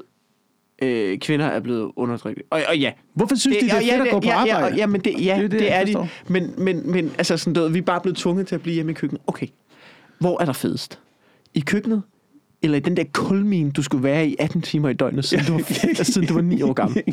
øh, 0.81 1.17
kvinder 1.19 1.45
er 1.45 1.59
blevet 1.59 1.91
undertrykt. 1.95 2.41
Og, 2.49 2.61
og 2.69 2.77
ja, 2.77 2.91
Hvorfor 3.13 3.35
synes 3.35 3.57
de, 3.57 3.65
det 3.65 3.73
er 3.73 3.79
fedt 3.79 4.07
at 4.07 4.11
gå 4.13 4.19
på 4.19 4.27
ja, 4.27 4.35
arbejde? 4.35 4.75
Ja, 4.75 4.75
ja, 4.75 4.85
men 4.87 5.01
det, 5.01 5.13
ja, 5.13 5.17
Det 5.17 5.29
er 5.31 5.35
det, 5.41 5.51
det, 5.51 5.59
det 5.59 5.65
jeg 5.65 5.81
er 5.81 5.85
de. 5.85 5.91
forstår. 5.93 6.09
Men, 6.27 6.53
men, 6.57 6.91
men 6.91 7.11
altså 7.17 7.37
sådan, 7.37 7.53
du 7.53 7.67
vi 7.67 7.77
er 7.77 7.81
bare 7.81 8.01
blevet 8.01 8.17
tvunget 8.17 8.47
til 8.47 8.55
at 8.55 8.61
blive 8.61 8.73
hjemme 8.73 8.91
i 8.91 8.95
køkkenet. 8.95 9.21
Okay, 9.27 9.47
hvor 10.19 10.41
er 10.41 10.45
der 10.45 10.53
fedest? 10.53 10.99
I 11.53 11.59
køkkenet? 11.59 12.01
Eller 12.61 12.77
i 12.77 12.79
den 12.79 12.97
der 12.97 13.03
kulmine, 13.13 13.71
du 13.71 13.83
skulle 13.83 14.03
være 14.03 14.27
i 14.27 14.35
18 14.39 14.61
timer 14.61 14.89
i 14.89 14.93
døgnet, 14.93 15.25
siden, 15.25 15.45
du, 15.45 15.53
var, 15.53 16.03
siden 16.03 16.27
du 16.27 16.33
var 16.33 16.41
9 16.41 16.61
år 16.61 16.73
gammel? 16.73 17.03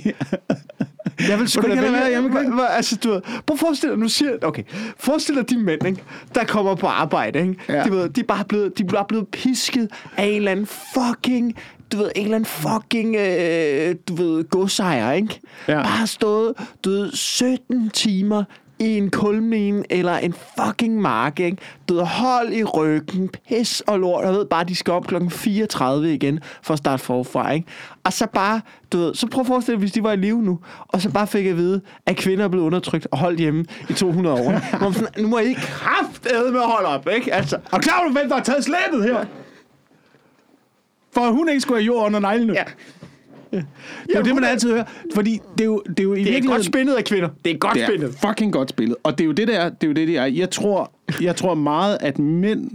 Jeg 1.29 1.39
vil 1.39 1.49
sgu 1.49 1.63
da 1.63 1.69
vælge- 1.69 1.93
være 1.93 2.23
køkkenet? 2.23 2.47
Hva- 2.47 2.61
hva- 2.61 2.73
Altså, 2.77 2.97
du 2.97 3.11
ved, 3.11 3.21
prøv 3.47 3.55
at 3.55 3.59
forestille 3.61 3.93
dig, 3.95 4.01
nu 4.03 4.09
siger 4.09 4.31
okay, 4.43 4.63
forestil 4.99 5.35
dig 5.35 5.51
de 5.51 5.59
mænd, 5.59 5.87
ikke, 5.87 6.03
der 6.35 6.45
kommer 6.45 6.75
på 6.75 6.87
arbejde, 6.87 7.39
ikke? 7.41 7.55
Ja. 7.69 7.85
De, 7.85 7.91
ved, 7.91 8.09
de, 8.09 8.21
er 8.21 8.25
bare 8.25 8.45
blevet, 8.45 8.79
de 8.79 8.83
er 8.83 8.87
bare 8.89 9.05
blevet 9.09 9.29
pisket 9.29 9.89
af 10.17 10.25
en 10.25 10.35
eller 10.37 10.51
anden 10.51 10.67
fucking, 10.67 11.55
du 11.93 11.97
ved, 11.97 12.11
en 12.17 12.23
eller 12.25 12.35
anden 12.37 12.47
fucking, 12.51 13.17
øh, 13.17 13.95
du 14.09 14.15
ved, 14.15 14.45
godsejer, 14.51 15.13
ikke? 15.13 15.41
Ja. 15.69 15.83
Bare 15.83 16.07
stået, 16.07 16.55
du 16.85 16.91
ved, 16.91 17.13
17 17.13 17.91
timer 17.91 18.45
i 18.79 18.99
en 18.99 19.11
kulmine 19.11 19.85
eller 19.91 20.13
en 20.17 20.35
fucking 20.59 21.01
mark, 21.01 21.41
ikke? 21.41 21.57
Du 21.89 21.95
ved, 21.95 22.03
hold 22.05 22.53
i 22.53 22.65
ryggen, 22.65 23.29
pis 23.49 23.81
og 23.81 24.01
lort. 24.01 24.25
Jeg 24.25 24.33
ved 24.33 24.45
bare, 24.45 24.65
de 24.65 24.75
skal 24.77 24.93
op 24.93 25.07
klokken 25.07 25.31
34 25.31 26.15
igen 26.15 26.41
for 26.63 26.73
at 26.73 26.79
starte 26.79 27.03
forfra, 27.05 27.51
ikke? 27.53 27.67
Og 28.05 28.13
så 28.13 28.27
bare, 28.27 28.61
du 28.93 28.99
ved, 28.99 29.15
så 29.15 29.27
prøv 29.27 29.41
at 29.41 29.47
forestille 29.47 29.75
dig, 29.77 29.81
hvis 29.81 29.93
de 29.93 30.03
var 30.03 30.13
i 30.13 30.17
live 30.17 30.43
nu, 30.43 30.59
og 30.89 31.01
så 31.01 31.11
bare 31.11 31.27
fik 31.27 31.45
jeg 31.45 31.51
at 31.51 31.57
vide, 31.57 31.81
at 32.07 32.17
kvinder 32.17 32.45
er 32.45 32.49
blevet 32.49 32.65
undertrykt 32.67 33.07
og 33.11 33.19
holdt 33.19 33.39
hjemme 33.41 33.65
i 33.89 33.93
200 33.93 34.37
år. 34.37 34.77
Hvor 34.79 34.89
man 34.89 34.93
sådan, 34.95 35.23
nu 35.23 35.29
må 35.29 35.39
I 35.39 35.53
kraftedeme 35.53 36.51
med 36.51 36.61
at 36.61 36.67
holde 36.71 36.89
op, 36.89 37.09
ikke? 37.17 37.35
Altså, 37.35 37.59
Og 37.73 37.81
klar 37.81 38.05
du, 38.05 38.13
hvem 38.13 38.29
der 38.29 38.37
har 38.37 38.43
taget 38.43 38.65
slæbet 38.65 39.05
her? 39.05 39.25
For 41.13 41.21
at 41.21 41.33
hun 41.33 41.49
ikke 41.49 41.61
skulle 41.61 41.79
have 41.81 41.87
jord 41.87 42.07
under 42.07 42.21
neglene. 42.21 42.53
ja. 42.53 42.63
Det 43.51 43.65
er 44.15 44.19
jo 44.19 44.23
det, 44.23 44.35
man 44.35 44.45
altid 44.45 44.71
hører. 44.73 44.85
Fordi 45.15 45.41
det 45.59 45.61
er 45.61 45.65
jo, 45.65 45.83
det 45.89 46.01
er 46.01 46.05
jo 46.05 46.15
i 46.15 46.25
Det 46.25 46.39
er 46.39 46.43
godt 46.43 46.65
spændet 46.65 46.95
af 46.95 47.05
kvinder. 47.05 47.29
Det 47.45 47.53
er 47.53 47.59
godt 47.59 47.75
Det 47.75 48.03
er 48.03 48.29
fucking 48.29 48.53
godt 48.53 48.71
spillet. 48.71 48.97
Og 49.03 49.19
det 49.19 49.25
er 49.25 49.27
jo 49.27 49.33
det, 49.33 49.49
der 49.49 49.59
er. 49.59 49.69
Det 49.69 49.85
er 49.85 49.89
jo 49.89 49.93
det, 49.93 50.09
det 50.09 50.17
er. 50.17 50.25
Jeg 50.25 50.51
tror, 50.51 50.93
jeg 51.21 51.37
tror 51.37 51.55
meget, 51.55 51.99
at 52.01 52.19
mænd 52.19 52.71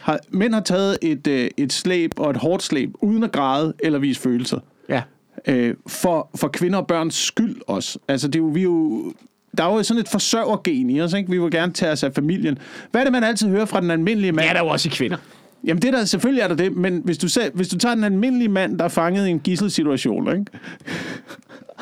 har, 0.00 0.20
mænd 0.30 0.54
har 0.54 0.60
taget 0.60 0.98
et, 1.02 1.26
øh, 1.26 1.48
et 1.56 1.72
slæb 1.72 2.12
og 2.16 2.30
et 2.30 2.36
hårdt 2.36 2.62
slæb, 2.62 2.90
uden 3.00 3.22
at 3.22 3.32
græde 3.32 3.74
eller 3.78 3.98
vise 3.98 4.20
følelser. 4.20 4.58
Ja. 4.88 5.02
Øh, 5.48 5.74
for, 5.86 6.30
for 6.34 6.48
kvinder 6.48 6.78
og 6.78 6.86
børns 6.86 7.14
skyld 7.14 7.56
også. 7.66 7.98
Altså, 8.08 8.28
det 8.28 8.34
er 8.34 8.42
jo, 8.42 8.46
vi 8.46 8.60
er 8.60 8.64
jo, 8.64 9.12
der 9.58 9.64
er 9.64 9.74
jo 9.76 9.82
sådan 9.82 10.00
et 10.00 10.08
forsørgergen 10.08 10.90
i 10.90 11.00
os, 11.00 11.12
ikke? 11.12 11.30
Vi 11.30 11.38
vil 11.38 11.50
gerne 11.50 11.72
tage 11.72 11.92
os 11.92 12.02
af 12.02 12.14
familien. 12.14 12.58
Hvad 12.90 13.00
er 13.00 13.04
det, 13.04 13.12
man 13.12 13.24
altid 13.24 13.48
hører 13.48 13.64
fra 13.64 13.80
den 13.80 13.90
almindelige 13.90 14.32
mand? 14.32 14.48
Er 14.48 14.52
der 14.52 14.60
jo 14.60 14.66
også 14.66 14.88
i 14.88 14.92
kvinder. 14.94 15.16
Jamen 15.64 15.82
det 15.82 15.92
der, 15.92 16.04
selvfølgelig 16.04 16.42
er 16.42 16.48
der 16.48 16.54
det, 16.54 16.76
men 16.76 17.00
hvis 17.04 17.18
du, 17.18 17.28
selv, 17.28 17.54
hvis 17.54 17.68
du 17.68 17.78
tager 17.78 17.94
den 17.94 18.04
almindelige 18.04 18.48
mand, 18.48 18.78
der 18.78 18.84
er 18.84 18.88
fanget 18.88 19.26
i 19.26 19.30
en 19.30 19.38
gisselsituation, 19.40 20.32
ikke? 20.32 20.44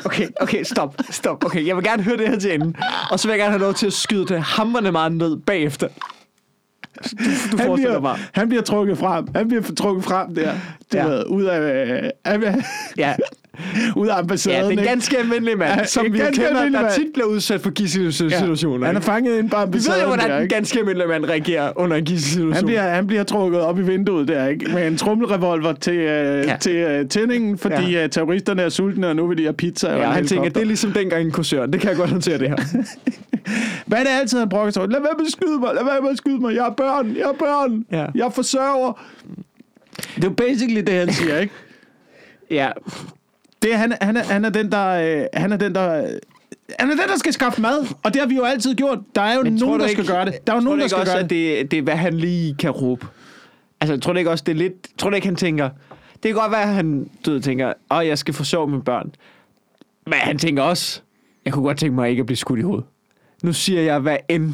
Okay, 0.05 0.27
okay, 0.41 0.63
stop, 0.63 0.95
stop. 1.09 1.45
Okay, 1.45 1.67
jeg 1.67 1.75
vil 1.75 1.83
gerne 1.83 2.03
høre 2.03 2.17
det 2.17 2.27
her 2.29 2.39
til 2.39 2.53
enden. 2.53 2.75
Og 3.11 3.19
så 3.19 3.27
vil 3.27 3.31
jeg 3.33 3.39
gerne 3.39 3.51
have 3.51 3.61
lov 3.61 3.73
til 3.73 3.87
at 3.87 3.93
skyde 3.93 4.25
det 4.25 4.39
hammerne 4.41 4.91
meget 4.91 5.11
ned 5.11 5.37
bagefter. 5.37 5.87
Du, 5.87 7.09
du 7.51 7.57
Han 7.57 7.65
forestiller 7.67 7.99
mig. 7.99 8.13
bliver, 8.15 8.27
han 8.33 8.47
bliver 8.49 8.61
trukket 8.63 8.97
frem. 8.97 9.27
Han 9.35 9.47
bliver 9.47 9.63
trukket 9.77 10.03
frem 10.03 10.35
der. 10.35 10.51
Det 10.91 10.97
Ja. 10.97 11.07
ja. 11.11 11.23
ud 11.23 11.43
af, 11.43 11.59
øh, 12.03 12.09
af, 12.25 12.55
Ja, 12.97 13.15
ud 14.01 14.07
af 14.07 14.17
ambassaden. 14.17 14.69
ja 14.71 14.75
den 14.75 14.85
ganske 14.85 15.17
almindelige 15.17 15.55
mand, 15.55 15.79
Ja, 15.79 15.85
som 15.85 16.03
vi 16.05 16.09
kender, 16.33 16.69
der 16.69 16.91
tit 16.91 17.07
bliver 17.13 17.27
udsat 17.27 17.61
for 17.61 17.69
gisselsituationer. 17.69 18.85
Han 18.87 18.95
er 18.95 18.99
fanget 18.99 19.39
ind 19.39 19.49
på 19.49 19.57
Vi 19.57 19.61
ambassaden 19.61 19.95
ved 19.97 20.01
jo, 20.03 20.07
hvordan 20.07 20.29
der, 20.29 20.39
den 20.39 20.49
ganske 20.49 20.79
almindelige 20.79 21.07
mand 21.07 21.25
reagerer 21.25 21.71
under 21.75 21.97
en 21.97 22.05
gisselsituation. 22.05 22.53
Han 22.53 22.65
bliver, 22.65 22.81
han 22.81 23.07
bliver 23.07 23.23
trukket 23.23 23.61
op 23.61 23.79
i 23.79 23.81
vinduet 23.81 24.27
der, 24.27 24.47
ikke? 24.47 24.71
Med 24.73 24.87
en 24.87 24.97
trummelrevolver 24.97 25.73
til, 25.73 25.93
øh, 25.93 26.05
Ja. 26.05 26.41
ja. 26.51 26.57
til 26.59 26.75
øh, 26.75 27.09
tændingen, 27.09 27.57
fordi 27.57 27.75
Ja. 27.75 27.89
ja. 27.89 28.03
øh, 28.03 28.09
terroristerne 28.09 28.61
er 28.61 28.69
sultne, 28.69 29.07
og 29.07 29.15
nu 29.15 29.27
vil 29.27 29.37
de 29.37 29.43
have 29.43 29.53
pizza. 29.53 29.87
og 29.87 29.99
Ja, 29.99 30.07
en 30.07 30.11
han 30.13 30.27
tænker, 30.27 30.49
det 30.49 30.61
er 30.61 30.65
ligesom 30.65 30.91
dengang 30.91 31.21
en 31.25 31.31
kursør. 31.31 31.65
Det 31.65 31.79
kan 31.81 31.89
jeg 31.89 31.97
godt 31.97 32.09
håndtere 32.09 32.37
det 32.37 32.49
her. 32.49 32.55
Hvad 33.85 33.97
er 33.99 34.03
det 34.03 34.09
altid, 34.21 34.39
han 34.39 34.49
brokker 34.49 34.71
sig? 34.71 34.81
Lad 34.89 34.99
være 35.01 35.11
med 35.17 35.25
at 35.25 35.31
skyde 35.31 35.59
mig, 35.59 35.69
lad 35.75 35.83
være 35.83 36.01
med 36.01 36.09
at 36.11 36.17
skyde 36.17 36.37
mig. 36.41 36.55
Jeg 36.55 36.63
har 36.63 36.69
børn, 36.77 37.15
jeg 37.17 37.25
har 37.25 37.33
børn, 37.39 37.85
Ja. 37.91 38.05
jeg 38.15 38.31
forsørger. 38.35 39.01
Det 40.15 40.23
er 40.23 40.27
jo 40.27 40.33
basically 40.33 40.81
det, 40.81 40.93
han 40.93 41.13
siger, 41.13 41.37
ikke? 41.39 41.53
ja, 42.59 42.69
Det 43.65 43.73
er, 43.73 43.77
han, 43.77 43.93
han, 44.01 44.17
er, 44.17 44.23
han 44.23 44.45
er 44.45 44.49
den, 44.49 44.71
der... 44.71 44.87
Øh, 45.21 45.25
han 45.33 45.51
er 45.51 45.57
den, 45.57 45.75
der... 45.75 46.03
Øh, 46.03 46.09
han 46.79 46.91
er 46.91 46.95
den, 46.95 47.07
der 47.09 47.17
skal 47.17 47.33
skaffe 47.33 47.61
mad, 47.61 47.87
og 48.03 48.13
det 48.13 48.21
har 48.21 48.27
vi 48.27 48.35
jo 48.35 48.43
altid 48.43 48.75
gjort. 48.75 48.99
Der 49.15 49.21
er 49.21 49.35
jo 49.35 49.41
Men 49.43 49.53
nogen, 49.55 49.79
der 49.79 49.87
ikke- 49.87 50.03
skal 50.03 50.15
gøre 50.15 50.25
det. 50.25 50.47
Der 50.47 50.53
er 50.53 50.57
jo 50.57 50.63
nogen, 50.63 50.79
der 50.79 50.87
skal 50.87 50.99
også, 50.99 51.13
gøre 51.13 51.21
det. 51.21 51.29
det, 51.29 51.71
det 51.71 51.79
er, 51.79 51.81
hvad 51.83 51.95
han 51.95 52.13
lige 52.13 52.55
kan 52.59 52.69
råbe? 52.71 53.05
Altså, 53.81 53.93
jeg 53.93 54.01
tror 54.01 54.13
du 54.13 54.19
ikke 54.19 54.31
også, 54.31 54.43
det 54.47 54.51
er 54.51 54.55
lidt... 54.55 54.73
Tror 54.97 55.09
du 55.09 55.15
ikke, 55.15 55.27
han 55.27 55.35
tænker... 55.35 55.69
Det 56.13 56.21
kan 56.23 56.33
godt 56.33 56.51
være, 56.51 56.61
at 56.61 56.67
han 56.67 57.09
du 57.25 57.39
tænker, 57.39 57.73
åh, 57.91 58.07
jeg 58.07 58.17
skal 58.17 58.33
forsørge 58.33 58.67
mine 58.67 58.83
børn. 58.83 59.11
Men 60.05 60.13
han 60.13 60.37
tænker 60.37 60.63
også, 60.63 61.01
jeg 61.45 61.53
kunne 61.53 61.65
godt 61.65 61.77
tænke 61.77 61.95
mig 61.95 62.09
ikke 62.09 62.19
at 62.19 62.25
blive 62.25 62.37
skudt 62.37 62.59
i 62.59 62.63
hovedet. 62.63 62.85
Nu 63.43 63.53
siger 63.53 63.81
jeg, 63.81 63.99
hvad 63.99 64.17
end 64.29 64.53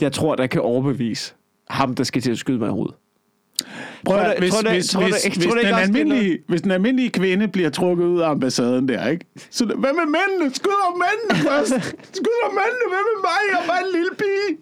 jeg 0.00 0.12
tror, 0.12 0.34
der 0.34 0.46
kan 0.46 0.60
overbevise 0.60 1.34
ham, 1.70 1.94
der 1.94 2.04
skal 2.04 2.22
til 2.22 2.30
at 2.30 2.38
skyde 2.38 2.58
mig 2.58 2.66
i 2.66 2.70
hovedet. 2.70 2.94
Prøv 4.04 4.18
at, 4.18 4.38
hvis, 4.38 4.52
tror 4.52 4.70
hvis, 4.70 4.88
tror 4.88 5.02
hvis, 5.02 5.24
hvis, 5.24 5.46
den 5.46 5.74
almindelige, 5.74 6.38
hvis 6.48 6.62
den 6.62 6.70
almindelige 6.70 7.10
kvinde 7.10 7.48
bliver 7.48 7.70
trukket 7.70 8.04
ud 8.04 8.20
af 8.20 8.30
ambassaden 8.30 8.88
der, 8.88 9.08
ikke? 9.08 9.26
Så 9.50 9.64
hvad 9.64 9.76
med 9.76 9.90
mændene? 10.06 10.54
Skud 10.54 10.72
om 10.88 11.02
mændene 11.02 11.48
først! 11.48 11.72
Skud 12.12 12.38
om 12.46 12.54
mændene! 12.54 12.84
Hvad 12.88 13.02
med 13.08 13.18
mig? 13.22 13.66
Bare 13.66 13.80
en 13.80 13.92
lille 13.92 14.10
pige! 14.18 14.58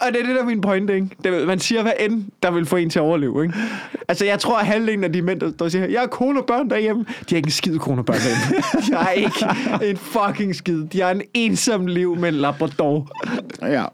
Og 0.00 0.12
det 0.12 0.20
er 0.20 0.26
det, 0.26 0.34
der 0.34 0.40
er 0.40 0.46
min 0.46 0.60
pointe, 0.60 0.94
ikke? 0.94 1.08
Det, 1.24 1.46
man 1.46 1.58
siger, 1.58 1.82
hvad 1.82 1.92
end 2.00 2.24
der 2.42 2.50
vil 2.50 2.66
få 2.66 2.76
en 2.76 2.90
til 2.90 2.98
at 2.98 3.02
overleve, 3.02 3.42
ikke? 3.42 3.54
Altså, 4.08 4.24
jeg 4.24 4.38
tror, 4.38 4.58
at 4.58 4.66
halvdelen 4.66 5.04
af 5.04 5.12
de 5.12 5.22
mænd, 5.22 5.40
der, 5.40 5.50
der 5.50 5.68
siger, 5.68 5.86
jeg 5.86 6.00
har 6.00 6.06
kone 6.06 6.40
og 6.40 6.46
børn 6.46 6.70
derhjemme, 6.70 7.04
de 7.08 7.14
har 7.28 7.36
ikke 7.36 7.46
en 7.46 7.50
skid 7.52 7.78
kone 7.78 8.00
og 8.00 8.06
børn 8.06 8.16
derhjemme. 8.16 8.62
De 8.88 8.94
har 8.94 9.10
ikke 9.10 9.46
en 9.90 9.96
fucking 9.96 10.56
skid. 10.56 10.84
De 10.84 11.00
har 11.00 11.10
en 11.10 11.22
ensom 11.34 11.86
liv 11.86 12.16
med 12.16 12.28
en 12.28 12.34
labrador. 12.34 13.08
Ja. 13.62 13.84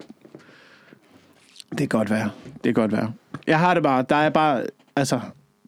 Det 1.71 1.79
kan 1.79 1.89
godt 1.89 2.11
være. 2.11 2.31
Det 2.55 2.63
kan 2.65 2.75
godt 2.75 2.93
være. 2.93 3.13
Jeg 3.47 3.59
har 3.59 3.75
det 3.75 3.83
bare, 3.83 4.05
der 4.09 4.17
er 4.17 4.31
bare, 4.31 4.63
altså, 4.97 5.21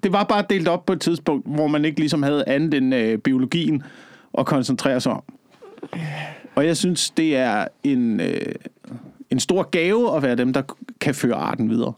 det 0.02 0.12
var 0.12 0.24
bare 0.24 0.44
delt 0.50 0.68
op 0.68 0.86
på 0.86 0.92
et 0.92 1.00
tidspunkt, 1.00 1.46
hvor 1.54 1.66
man 1.66 1.84
ikke 1.84 2.00
ligesom 2.00 2.22
havde 2.22 2.44
andet 2.48 2.74
end 2.74 2.94
øh, 2.94 3.18
biologien 3.18 3.82
at 4.38 4.46
koncentrere 4.46 5.00
sig 5.00 5.12
om. 5.12 5.22
Og 6.54 6.66
jeg 6.66 6.76
synes, 6.76 7.10
det 7.10 7.36
er 7.36 7.66
en, 7.84 8.20
øh, 8.20 8.54
en 9.30 9.40
stor 9.40 9.62
gave 9.62 10.16
at 10.16 10.22
være 10.22 10.34
dem, 10.36 10.52
der 10.52 10.62
kan 11.00 11.14
føre 11.14 11.34
arten 11.34 11.70
videre. 11.70 11.92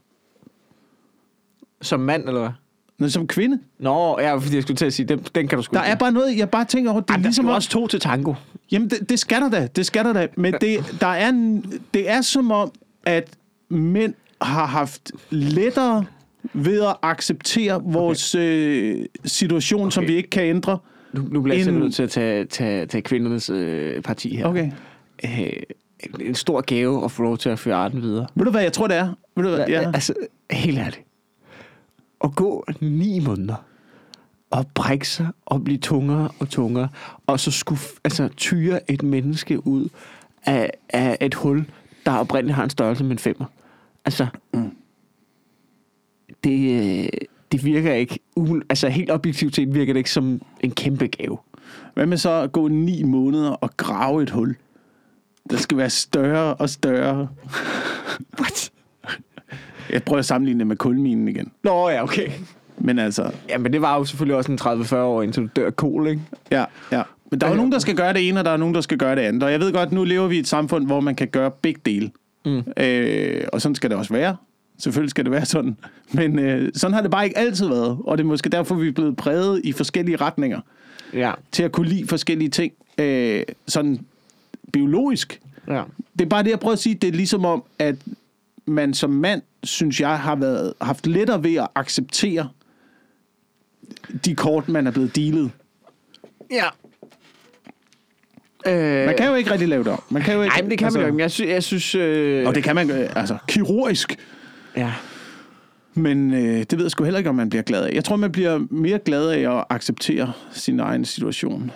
Som 1.83 2.01
mand, 2.01 2.25
eller 2.29 2.41
hvad? 2.41 2.51
Men 2.99 3.11
som 3.11 3.27
kvinde, 3.27 3.59
Nå, 3.79 4.21
ja, 4.21 4.35
fordi 4.35 4.55
jeg 4.55 4.63
skulle 4.63 4.77
til 4.77 4.85
at 4.87 4.93
sige, 4.93 5.07
den, 5.07 5.27
den 5.35 5.49
kan 5.49 5.57
du 5.59 5.63
sgu 5.63 5.75
der 5.75 5.81
er 5.81 5.95
bare 5.95 6.13
noget, 6.13 6.39
jeg 6.39 6.51
bare 6.51 6.65
tænker 6.65 6.91
over, 6.91 7.01
det 7.01 7.11
er 7.11 7.15
Ej, 7.15 7.17
der 7.17 7.23
ligesom 7.25 7.47
om, 7.49 7.55
også 7.55 7.69
to 7.71 7.87
til 7.87 8.01
tango. 8.01 8.35
Jamen, 8.73 8.91
det, 8.91 9.09
det 9.11 9.19
skal 9.19 9.41
der 9.41 9.49
da. 9.51 9.67
Det 9.67 9.87
skal 9.87 10.05
der 10.05 10.13
da. 10.13 10.29
Men 10.37 10.55
det, 10.61 10.97
der 11.01 11.07
er, 11.07 11.29
en- 11.29 11.83
det 11.95 12.11
er 12.11 12.21
som 12.21 12.51
om, 12.51 12.73
at 13.05 13.29
mænd 13.69 14.15
har 14.43 14.67
haft 14.67 15.13
lettere 15.31 16.05
ved 16.53 16.83
at 16.83 16.97
acceptere 17.03 17.83
vores 17.85 18.35
øh, 18.35 19.05
situation, 19.25 19.81
okay. 19.81 19.91
som 19.91 20.03
Okay. 20.05 20.11
vi 20.13 20.17
ikke 20.17 20.31
kan 20.31 20.43
ændre. 20.45 20.79
Nu, 21.13 21.23
nu 21.31 21.41
bliver 21.41 21.55
jeg 21.55 21.61
En- 21.61 21.65
simpelthen 21.65 21.83
nødt 21.85 21.95
til 21.95 22.03
at 22.03 22.11
tage, 22.11 22.45
tage, 22.45 22.87
tage 22.87 23.03
kvindernes 23.03 23.51
øh, 23.51 24.03
parti 24.03 24.37
her. 24.37 24.47
Okay. 24.47 24.71
Øh, 25.25 25.53
en 26.21 26.35
stor 26.35 26.61
gave 26.61 27.05
at 27.05 27.11
få 27.11 27.23
lov 27.23 27.39
til 27.39 27.49
at 27.49 27.59
føre 27.59 27.75
arten 27.77 28.03
videre. 28.03 28.27
Ved 28.35 28.45
du, 28.45 28.51
hvad 28.51 28.63
jeg 28.63 28.73
tror, 28.73 28.87
det 28.87 28.97
er? 28.97 29.15
Ved 29.37 29.45
du, 29.45 29.51
hvad? 29.51 29.67
Ja. 29.69 29.91
Altså, 29.95 30.15
helt 30.51 30.79
ærligt. 30.79 31.03
At 32.25 32.35
gå 32.35 32.67
ni 32.81 33.21
måneder 33.21 33.55
og 34.51 34.67
brække 34.75 35.09
sig 35.09 35.27
og 35.47 35.65
blive 35.65 35.79
tungere 35.79 36.29
og 36.39 36.49
tungere, 36.49 36.89
og 37.27 37.41
så 37.41 37.51
skulle 37.51 37.81
altså, 38.05 38.29
tyre 38.37 38.91
et 38.91 39.03
menneske 39.03 39.67
ud 39.67 39.89
af, 40.47 40.71
af 40.89 41.17
et 41.21 41.35
hul, 41.35 41.65
der 42.07 42.13
oprindeligt 42.13 42.55
har 42.57 42.65
en 42.65 42.71
størrelse 42.71 43.05
med 43.05 43.13
en 43.13 43.19
femmer. 43.19 43.47
Altså, 44.05 44.27
mm. 44.55 44.71
det, 46.45 46.81
øh, 47.03 47.09
det 47.53 47.65
virker 47.65 47.93
ikke, 47.93 48.19
altså 48.69 48.89
helt 48.89 49.11
objektivt 49.11 49.57
set 49.57 49.75
virker 49.75 49.93
det 49.93 50.01
ikke 50.01 50.11
som 50.11 50.43
en 50.61 50.71
kæmpe 50.71 51.07
gave. 51.07 51.39
Hvad 51.95 52.07
med 52.07 52.17
så 52.17 52.31
at 52.31 52.53
gå 52.53 52.69
ni 52.69 53.03
måneder 53.03 53.51
og 53.51 53.71
grave 53.77 54.23
et 54.23 54.31
hul? 54.31 54.57
Der 55.51 55.57
skal 55.57 55.79
være 55.79 55.91
større 55.91 56.55
og 56.55 56.71
større. 56.71 57.29
What? 58.41 58.71
Jeg 59.91 60.03
prøver 60.03 60.19
at 60.19 60.25
sammenligne 60.25 60.59
det 60.59 60.67
med 60.67 60.77
kulminen 60.77 61.29
igen. 61.29 61.53
Nå 61.65 61.89
ja, 61.89 62.03
okay. 62.03 62.31
Men 62.79 62.99
altså, 62.99 63.31
Ja, 63.49 63.59
men 63.59 63.73
det 63.73 63.83
var 63.83 63.99
jo 63.99 64.05
selvfølgelig 64.05 64.37
også 64.37 64.53
en 64.53 64.59
30-40 64.61 64.97
år, 64.97 65.23
indtil 65.23 65.43
du 65.43 65.49
dør 65.57 65.71
kol, 65.71 66.07
ikke? 66.07 66.23
Ja, 66.51 66.65
ja. 66.93 67.03
Men 67.31 67.41
der 67.41 67.47
er 67.47 67.51
jo 67.51 67.57
nogen, 67.57 67.73
der 67.73 67.79
skal 67.79 67.97
gøre 67.97 68.13
det 68.13 68.29
ene, 68.29 68.41
og 68.41 68.45
der 68.45 68.51
er 68.51 68.57
nogen, 68.57 68.75
der 68.75 68.81
skal 68.81 68.99
gøre 68.99 69.17
det 69.17 69.23
andet. 69.23 69.43
Og 69.43 69.53
jeg 69.53 69.61
ved 69.61 69.73
godt, 69.73 69.93
nu 69.93 70.05
lever 70.05 70.27
vi 70.27 70.37
i 70.37 70.39
et 70.39 70.49
samfund, 70.49 70.87
hvor 70.87 71.01
man 71.01 71.15
kan 71.15 71.29
gøre 71.29 71.51
begge 71.51 71.81
dele. 71.87 72.11
Mm. 72.45 72.63
Øh, 72.77 73.45
og 73.53 73.63
sådan 73.63 73.75
skal 73.75 73.91
det 73.91 73.99
også 73.99 74.13
være. 74.13 74.37
Selvfølgelig 74.79 75.11
skal 75.11 75.25
det 75.25 75.33
være 75.33 75.45
sådan. 75.45 75.77
Men 76.13 76.39
øh, 76.39 76.73
sådan 76.75 76.95
har 76.95 77.03
det 77.03 77.11
bare 77.11 77.25
ikke 77.25 77.39
altid 77.39 77.69
været. 77.69 77.99
Og 78.05 78.19
det 78.19 78.25
er 78.25 78.29
måske 78.29 78.49
derfor, 78.49 78.75
vi 78.75 78.89
er 78.89 78.93
blevet 78.93 79.17
præget 79.17 79.61
i 79.65 79.73
forskellige 79.73 80.17
retninger. 80.17 80.61
Ja. 81.13 81.33
Til 81.53 81.63
at 81.63 81.73
kunne 81.73 81.89
lide 81.89 82.07
forskellige 82.07 82.49
ting. 82.51 82.73
Øh, 82.99 83.43
sådan 83.69 84.01
biologisk. 84.73 85.41
Ja. 85.69 85.83
Det 86.19 86.25
er 86.25 86.29
bare 86.29 86.43
det, 86.43 86.51
jeg 86.51 86.61
prøver 86.61 86.73
at 86.73 86.79
sige. 86.79 86.95
Det 86.95 87.09
er 87.09 87.13
ligesom 87.13 87.45
om, 87.45 87.65
at 87.79 87.97
man 88.67 88.95
som 88.95 89.11
mand, 89.11 89.43
synes 89.63 90.01
jeg, 90.01 90.19
har 90.19 90.37
været, 90.37 90.75
haft 90.81 91.07
lettere 91.07 91.43
ved 91.43 91.55
at 91.55 91.69
acceptere 91.75 92.49
de 94.25 94.35
kort, 94.35 94.69
man 94.69 94.87
er 94.87 94.91
blevet 94.91 95.17
dealet. 95.17 95.51
Ja. 96.51 96.65
Øh, 98.67 99.07
Man 99.07 99.17
kan 99.17 99.27
jo 99.29 99.35
ikke 99.35 99.51
rigtig 99.51 99.69
lave 99.69 99.85
det 99.85 99.93
om. 99.93 100.03
Man 100.11 100.23
kan 100.23 100.35
jo 100.35 100.43
ikke, 100.43 100.55
Nej, 100.55 100.63
men 100.63 100.71
det 100.71 100.79
kan 100.79 100.87
altså, 100.87 100.99
man 100.99 101.09
jo 101.09 101.15
ikke. 101.15 101.23
Jeg, 101.23 101.31
sy- 101.31 101.43
jeg 101.47 101.63
synes... 101.63 101.95
Øh, 101.95 102.47
Og 102.47 102.55
det 102.55 102.65
kan 102.65 102.75
man 102.75 102.91
øh, 102.91 103.09
altså 103.17 103.37
kirurgisk. 103.49 104.17
Ja. 104.77 104.93
Men 105.95 106.35
øh, 106.35 106.41
det 106.61 106.73
ved 106.79 106.85
jeg 106.85 106.91
sgu 106.91 107.05
heller 107.05 107.19
ikke, 107.19 107.31
om 107.31 107.37
man 107.37 107.49
bliver 107.51 107.63
glad 107.63 107.85
af. 107.85 107.93
Jeg 107.95 108.05
tror, 108.05 108.17
man 108.17 108.33
bliver 108.33 108.61
mere 108.71 108.99
glad 108.99 109.29
af 109.29 109.57
at 109.59 109.65
acceptere 109.71 110.33
sin 110.53 110.81
egen 110.81 111.05
situation. 111.05 111.71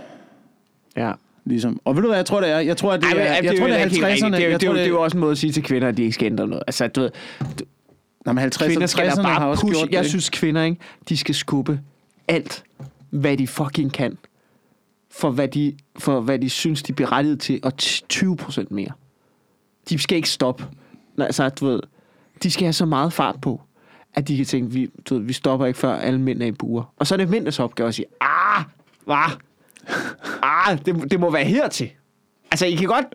Ja. 0.97 1.13
Ligesom. 1.45 1.81
Og 1.85 1.97
ved 1.97 2.03
du 2.03 2.09
hvad, 2.09 2.19
jeg 2.19 2.27
tror, 2.27 2.41
det 2.41 2.51
er? 2.51 2.59
Jeg 2.59 2.77
tror, 2.77 2.93
at 2.93 3.01
det 3.03 3.13
Ej, 3.13 3.19
er, 3.19 3.35
jeg 3.35 3.43
det, 3.43 3.59
tror, 3.59 3.67
det 3.67 3.81
er 3.81 3.85
ikke 3.85 3.91
helt 3.97 4.05
50'erne. 4.05 4.25
rigtigt. 4.25 4.33
Det, 4.37 4.61
det, 4.61 4.67
tror, 4.67 4.73
det 4.73 4.81
er 4.81 4.85
det 4.85 4.91
jo 4.91 5.03
også 5.03 5.17
en 5.17 5.21
måde 5.21 5.33
at 5.33 5.39
sige 5.39 5.53
til 5.53 5.63
kvinder, 5.63 5.89
at 5.89 5.97
de 5.97 6.03
ikke 6.03 6.15
skal 6.15 6.27
ændre 6.27 6.47
noget. 6.49 6.63
Altså, 6.67 6.87
du 6.87 7.01
ved, 7.01 7.11
Nå, 8.27 8.33
men 8.33 8.45
50'erne 8.45 8.67
kvinder 8.67 8.87
skal 8.87 9.05
da 9.07 9.11
60'erne 9.11 9.23
har 9.23 9.39
bare 9.39 9.49
også 9.49 9.63
pushe. 9.63 9.81
gjort 9.81 9.91
Jeg 9.93 10.03
det. 10.03 10.11
synes, 10.11 10.31
kvinder, 10.31 10.63
ikke, 10.63 10.77
de 11.09 11.17
skal 11.17 11.35
skubbe 11.35 11.81
alt, 12.29 12.65
hvad 13.11 13.37
de 13.37 13.47
fucking 13.47 13.93
kan, 13.93 14.19
for 15.19 15.31
hvad 15.31 15.49
de, 15.49 15.77
for 15.99 16.21
hvad 16.21 16.39
de 16.39 16.51
synes, 16.51 16.83
de 16.83 16.93
er 16.93 16.97
berettiget 16.97 17.41
til, 17.41 17.61
og 17.63 17.77
20 17.77 18.37
procent 18.37 18.71
mere. 18.71 18.91
De 19.89 19.99
skal 19.99 20.17
ikke 20.17 20.29
stoppe. 20.29 20.67
Nej, 21.17 21.27
altså, 21.27 21.49
du 21.49 21.67
ved, 21.67 21.81
de 22.43 22.51
skal 22.51 22.65
have 22.65 22.73
så 22.73 22.87
meget 22.87 23.13
fart 23.13 23.41
på, 23.41 23.61
at 24.15 24.29
de 24.29 24.37
kan 24.37 24.47
tænke, 24.47 24.73
vi, 24.73 24.91
du 25.09 25.15
ved, 25.15 25.23
vi 25.23 25.33
stopper 25.33 25.67
ikke 25.67 25.79
før 25.79 25.97
alle 25.97 26.21
mænd 26.21 26.43
er 26.43 26.47
i 26.47 26.53
buer. 26.53 26.93
Og 26.97 27.07
så 27.07 27.15
er 27.15 27.17
det 27.17 27.29
mændenes 27.29 27.61
opgave 27.61 27.89
at 27.89 27.95
sige, 27.95 28.07
ah, 28.21 28.65
hvad? 29.05 29.39
Ah, 30.43 30.79
det, 30.87 31.11
det 31.11 31.21
må 31.21 31.31
være 31.31 31.45
hertil. 31.45 31.91
Altså, 32.51 32.67
I 32.67 32.75
kan 32.75 32.89
godt... 32.89 33.07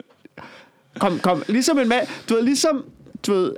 Kom, 1.00 1.20
kom, 1.20 1.44
ligesom 1.48 1.80
en 1.80 1.90
mand... 1.90 2.08
Du 2.30 2.34
ved, 2.34 2.44
ligesom... 2.44 2.86
Du 3.28 3.34
ved, 3.34 3.56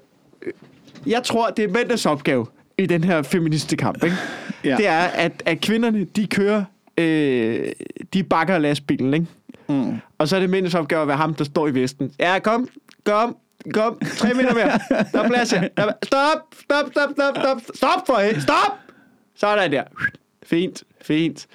jeg 1.05 1.23
tror, 1.23 1.49
det 1.49 1.65
er 1.65 1.69
mændenes 1.69 2.05
opgave 2.05 2.45
i 2.77 2.85
den 2.85 3.03
her 3.03 3.21
feministiske 3.21 3.77
kamp, 3.77 4.03
ikke? 4.03 4.15
Ja. 4.63 4.75
Det 4.77 4.87
er, 4.87 4.99
at, 4.99 5.43
at 5.45 5.61
kvinderne, 5.61 6.03
de 6.03 6.27
kører... 6.27 6.63
Øh, 6.97 7.71
de 8.13 8.23
bakker 8.23 8.57
lastbilen, 8.57 9.13
ikke? 9.13 9.27
Mm. 9.69 9.97
Og 10.17 10.27
så 10.27 10.35
er 10.35 10.39
det 10.39 10.49
mændenes 10.49 10.75
opgave 10.75 11.01
at 11.01 11.07
være 11.07 11.17
ham, 11.17 11.33
der 11.33 11.43
står 11.43 11.67
i 11.67 11.73
vesten. 11.73 12.13
Ja, 12.19 12.39
kom, 12.39 12.67
kom, 13.05 13.37
kom. 13.73 13.99
Tre 14.17 14.33
meter 14.33 14.53
mere. 14.53 14.79
Der 15.11 15.23
er 15.23 15.27
plads 15.27 15.51
her. 15.51 15.67
Der 15.77 15.83
er, 15.83 15.91
stop, 16.03 16.37
stop, 16.63 16.91
stop, 16.91 17.09
stop, 17.11 17.37
stop. 17.37 17.61
Stop 17.75 18.07
for 18.07 18.19
helvede. 18.19 18.41
Stop! 18.41 18.77
Sådan 19.35 19.71
der. 19.71 19.83
Fint, 20.43 20.83
fint. 21.01 21.47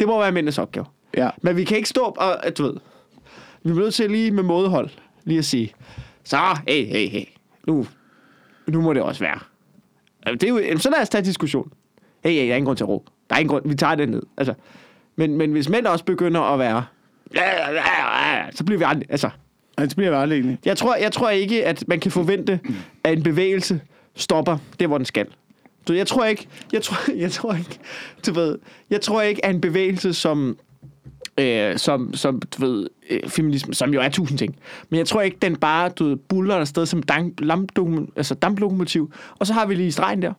Det 0.00 0.06
må 0.06 0.18
være 0.20 0.32
mændenes 0.32 0.58
opgave. 0.58 0.86
Ja. 1.16 1.30
Men 1.42 1.56
vi 1.56 1.64
kan 1.64 1.76
ikke 1.76 1.88
stå 1.88 2.00
og, 2.00 2.58
du 2.58 2.62
ved, 2.62 2.74
vi 3.62 3.70
er 3.70 3.74
nødt 3.74 3.94
til 3.94 4.10
lige 4.10 4.30
med 4.30 4.42
mådehold, 4.42 4.90
lige 5.24 5.38
at 5.38 5.44
sige, 5.44 5.74
så, 6.24 6.36
hey, 6.68 6.86
hey, 6.86 7.08
hey, 7.08 7.24
nu, 7.66 7.86
nu 8.66 8.80
må 8.80 8.92
det 8.92 9.02
også 9.02 9.24
være. 9.24 9.38
Det 10.32 10.42
er 10.42 10.48
jo, 10.48 10.78
så 10.78 10.90
lad 10.90 11.02
os 11.02 11.08
tage 11.08 11.24
diskussion. 11.24 11.72
Hey, 12.24 12.30
hey, 12.30 12.46
der 12.46 12.52
er 12.52 12.56
ingen 12.56 12.64
grund 12.66 12.76
til 12.76 12.84
at 12.84 12.88
råbe. 12.88 13.10
Der 13.30 13.36
er 13.36 13.40
ingen 13.40 13.48
grund, 13.48 13.68
vi 13.68 13.74
tager 13.74 13.94
det 13.94 14.08
ned. 14.08 14.22
Altså, 14.36 14.54
men, 15.16 15.36
men 15.36 15.52
hvis 15.52 15.68
mænd 15.68 15.86
også 15.86 16.04
begynder 16.04 16.40
at 16.40 16.58
være, 16.58 16.84
så 18.54 18.64
bliver 18.64 18.78
vi 18.78 18.84
aldrig, 18.86 19.06
altså, 19.10 19.30
Ja, 19.78 19.84
det 19.86 19.96
bliver 19.96 20.10
jeg 20.10 20.20
aldrig 20.20 20.36
egentlig. 20.36 20.58
jeg 20.64 20.76
tror, 20.76 20.96
jeg 20.96 21.12
tror 21.12 21.30
ikke, 21.30 21.66
at 21.66 21.84
man 21.88 22.00
kan 22.00 22.10
forvente, 22.10 22.60
at 23.04 23.12
en 23.12 23.22
bevægelse 23.22 23.80
stopper 24.14 24.58
det, 24.80 24.88
hvor 24.88 24.98
den 24.98 25.04
skal. 25.04 25.26
Så 25.86 25.94
jeg 25.94 26.06
tror 26.06 26.24
ikke, 26.24 26.46
jeg 26.72 26.82
tror, 26.82 27.12
jeg 27.24 27.30
tror 27.32 27.54
ikke, 27.54 27.78
du 28.26 28.32
ved, 28.32 28.58
jeg 28.90 29.00
tror 29.00 29.22
ikke, 29.22 29.44
at 29.44 29.54
en 29.54 29.60
bevægelse 29.60 30.14
som, 30.14 30.58
øh, 31.40 31.78
som, 31.78 32.14
som 32.14 32.40
du 32.40 32.66
ved, 32.66 32.88
øh, 33.10 33.28
feminisme, 33.28 33.74
som 33.74 33.94
jo 33.94 34.00
er 34.00 34.08
tusind 34.08 34.38
ting, 34.38 34.56
men 34.90 34.98
jeg 34.98 35.06
tror 35.06 35.20
ikke, 35.20 35.36
den 35.42 35.56
bare, 35.56 35.88
du 35.88 36.04
ved, 36.08 36.16
buller 36.16 36.56
der 36.56 36.64
sted 36.64 36.86
som 36.86 37.02
damp, 37.02 37.40
lampdokum, 37.40 38.12
altså 38.16 38.34
damplokomotiv, 38.34 39.12
og 39.38 39.46
så 39.46 39.52
har 39.52 39.66
vi 39.66 39.74
lige 39.74 39.92
stregen 39.92 40.22
der, 40.22 40.32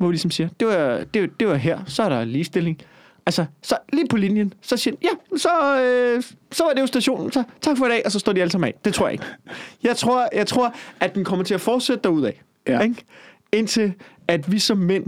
hvor 0.00 0.08
vi 0.08 0.12
ligesom 0.12 0.30
siger, 0.30 0.48
det 0.60 0.68
var, 0.68 1.04
det, 1.14 1.22
var, 1.22 1.28
det 1.40 1.48
var 1.48 1.54
her, 1.54 1.78
så 1.86 2.02
er 2.02 2.08
der 2.08 2.24
ligestilling. 2.24 2.78
Altså, 3.26 3.44
så 3.62 3.76
lige 3.92 4.06
på 4.08 4.16
linjen, 4.16 4.54
så 4.60 4.76
siger 4.76 4.96
ja, 5.02 5.38
så, 5.38 5.80
øh, 5.82 6.22
så 6.52 6.64
var 6.64 6.72
det 6.72 6.80
jo 6.80 6.86
stationen, 6.86 7.32
så 7.32 7.44
tak 7.60 7.78
for 7.78 7.86
i 7.86 7.88
dag, 7.88 8.02
og 8.04 8.12
så 8.12 8.18
står 8.18 8.32
de 8.32 8.40
alle 8.40 8.50
sammen 8.50 8.68
af. 8.68 8.74
Det 8.84 8.94
tror 8.94 9.06
jeg 9.06 9.12
ikke. 9.12 9.24
Jeg 9.88 9.96
tror, 9.96 10.28
jeg 10.32 10.46
tror 10.46 10.74
at 11.00 11.14
den 11.14 11.24
kommer 11.24 11.44
til 11.44 11.54
at 11.54 11.60
fortsætte 11.60 12.02
derudad. 12.02 12.32
Ja. 12.68 12.80
Ikke? 12.80 13.04
Indtil, 13.52 13.92
at 14.28 14.52
vi 14.52 14.58
som 14.58 14.78
mænd 14.78 15.06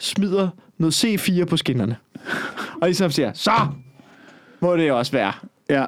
smider 0.00 0.48
noget 0.78 1.04
C4 1.04 1.44
på 1.44 1.56
skinnerne. 1.56 1.96
Og 2.80 2.88
ligesom 2.88 3.10
siger, 3.10 3.32
så 3.32 3.52
må 4.60 4.76
det 4.76 4.92
også 4.92 5.12
være. 5.12 5.32
Ja, 5.70 5.84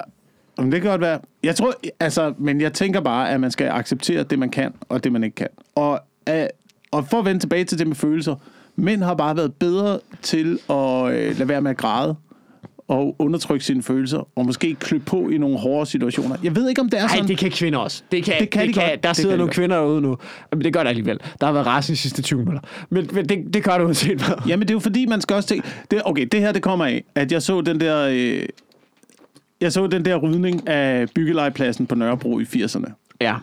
men 0.57 0.71
det 0.71 0.81
kan 0.81 0.89
godt 0.89 1.01
være. 1.01 1.19
Jeg 1.43 1.55
tror, 1.55 1.73
altså, 1.99 2.33
men 2.37 2.61
jeg 2.61 2.73
tænker 2.73 2.99
bare, 2.99 3.29
at 3.29 3.39
man 3.39 3.51
skal 3.51 3.67
acceptere 3.67 4.23
det, 4.23 4.39
man 4.39 4.49
kan, 4.49 4.73
og 4.89 5.03
det, 5.03 5.11
man 5.11 5.23
ikke 5.23 5.35
kan. 5.35 5.47
Og, 5.75 5.99
øh, 6.29 6.45
og 6.91 7.07
for 7.07 7.19
at 7.19 7.25
vende 7.25 7.39
tilbage 7.41 7.63
til 7.63 7.79
det 7.79 7.87
med 7.87 7.95
følelser, 7.95 8.35
mænd 8.75 9.03
har 9.03 9.13
bare 9.13 9.37
været 9.37 9.53
bedre 9.53 9.99
til 10.21 10.59
at 10.69 11.11
øh, 11.13 11.37
lade 11.37 11.49
være 11.49 11.61
med 11.61 11.71
at 11.71 11.77
græde 11.77 12.15
og 12.87 13.15
undertrykke 13.19 13.65
sine 13.65 13.83
følelser, 13.83 14.27
og 14.35 14.45
måske 14.45 14.75
klø 14.75 14.99
på 15.05 15.29
i 15.29 15.37
nogle 15.37 15.57
hårde 15.57 15.85
situationer. 15.85 16.35
Jeg 16.43 16.55
ved 16.55 16.69
ikke, 16.69 16.81
om 16.81 16.89
det 16.89 16.97
er 16.99 17.01
Nej, 17.03 17.15
sådan... 17.15 17.27
det 17.27 17.37
kan 17.37 17.51
kvinder 17.51 17.79
også. 17.79 18.03
Det 18.11 18.23
kan, 18.23 18.33
Det 18.39 18.49
kan 18.49 18.67
de 18.67 18.73
godt. 18.73 19.03
Der 19.03 19.09
Det 19.09 19.15
sidder 19.15 19.29
kan 19.29 19.33
de 19.33 19.37
nogle 19.37 19.47
godt. 19.47 19.55
kvinder 19.55 19.75
derude 19.77 20.01
nu. 20.01 20.17
Men 20.51 20.61
det 20.63 20.73
gør 20.73 20.83
der 20.83 20.89
alligevel. 20.89 21.19
Der 21.41 21.45
har 21.45 21.53
været 21.53 21.65
rasende 21.65 21.95
de 21.95 21.99
sidste 22.01 22.21
20 22.21 22.39
minutter. 22.39 22.61
Men, 22.89 23.09
men 23.13 23.29
det, 23.29 23.53
det 23.53 23.63
gør 23.63 23.77
det 23.77 23.85
uanset 23.85 24.17
hvad. 24.21 24.35
Jamen, 24.47 24.61
det 24.61 24.69
er 24.69 24.75
jo 24.75 24.79
fordi, 24.79 25.05
man 25.05 25.21
skal 25.21 25.35
også 25.35 25.49
tænke... 25.49 25.67
Det, 25.91 26.01
okay, 26.05 26.27
det 26.31 26.39
her, 26.39 26.51
det 26.51 26.61
kommer 26.61 26.85
af, 26.85 27.03
at 27.15 27.31
jeg 27.31 27.41
så 27.41 27.61
den 27.61 27.79
der... 27.79 28.07
Øh, 28.11 28.43
jeg 29.61 29.71
så 29.71 29.87
den 29.87 30.05
der 30.05 30.15
rydning 30.15 30.67
af 30.67 31.05
byggelejepladsen 31.15 31.87
på 31.87 31.95
Nørrebro 31.95 32.39
i 32.39 32.43
80'erne. 32.43 33.15
Ja. 33.21 33.35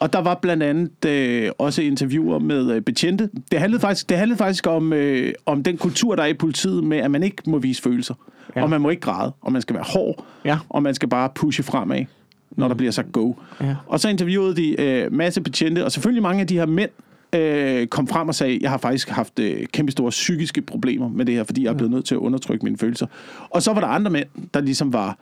Og 0.00 0.12
der 0.12 0.18
var 0.18 0.34
blandt 0.34 0.62
andet 0.62 1.04
øh, 1.06 1.50
også 1.58 1.82
interviewer 1.82 2.38
med 2.38 2.70
øh, 2.70 2.82
betjente. 2.82 3.30
Det 3.52 3.60
handlede 3.60 3.80
faktisk, 3.80 4.08
det 4.08 4.16
handlede 4.18 4.38
faktisk 4.38 4.66
om, 4.66 4.92
øh, 4.92 5.32
om 5.46 5.62
den 5.62 5.76
kultur, 5.76 6.14
der 6.16 6.22
er 6.22 6.26
i 6.26 6.34
politiet 6.34 6.84
med, 6.84 6.98
at 6.98 7.10
man 7.10 7.22
ikke 7.22 7.36
må 7.46 7.58
vise 7.58 7.82
følelser. 7.82 8.14
Ja. 8.56 8.62
Og 8.62 8.70
man 8.70 8.80
må 8.80 8.90
ikke 8.90 9.00
græde, 9.02 9.32
og 9.42 9.52
man 9.52 9.62
skal 9.62 9.74
være 9.74 9.84
hård, 9.84 10.24
Ja. 10.44 10.58
og 10.68 10.82
man 10.82 10.94
skal 10.94 11.08
bare 11.08 11.28
pushe 11.34 11.62
fremad, 11.62 12.04
når 12.50 12.68
der 12.68 12.74
bliver 12.74 12.92
sagt 12.92 13.12
go. 13.12 13.32
Ja. 13.60 13.76
Og 13.86 14.00
så 14.00 14.08
interviewede 14.08 14.56
de 14.56 14.80
øh, 14.80 15.12
masse 15.12 15.40
betjente, 15.40 15.84
og 15.84 15.92
selvfølgelig 15.92 16.22
mange 16.22 16.40
af 16.40 16.46
de 16.46 16.54
her 16.54 16.66
mænd 16.66 16.90
øh, 17.32 17.86
kom 17.86 18.06
frem 18.06 18.28
og 18.28 18.34
sagde, 18.34 18.58
jeg 18.62 18.70
har 18.70 18.78
faktisk 18.78 19.08
haft 19.08 19.38
øh, 19.38 19.66
kæmpe 19.72 19.92
store 19.92 20.10
psykiske 20.10 20.62
problemer 20.62 21.08
med 21.08 21.24
det 21.24 21.34
her, 21.34 21.44
fordi 21.44 21.64
jeg 21.64 21.70
er 21.70 21.74
blevet 21.74 21.90
nødt 21.90 22.04
til 22.04 22.14
at 22.14 22.18
undertrykke 22.18 22.64
mine 22.64 22.78
følelser. 22.78 23.06
Og 23.50 23.62
så 23.62 23.72
var 23.72 23.80
der 23.80 23.88
andre 23.88 24.10
mænd, 24.10 24.26
der 24.54 24.60
ligesom 24.60 24.92
var, 24.92 25.18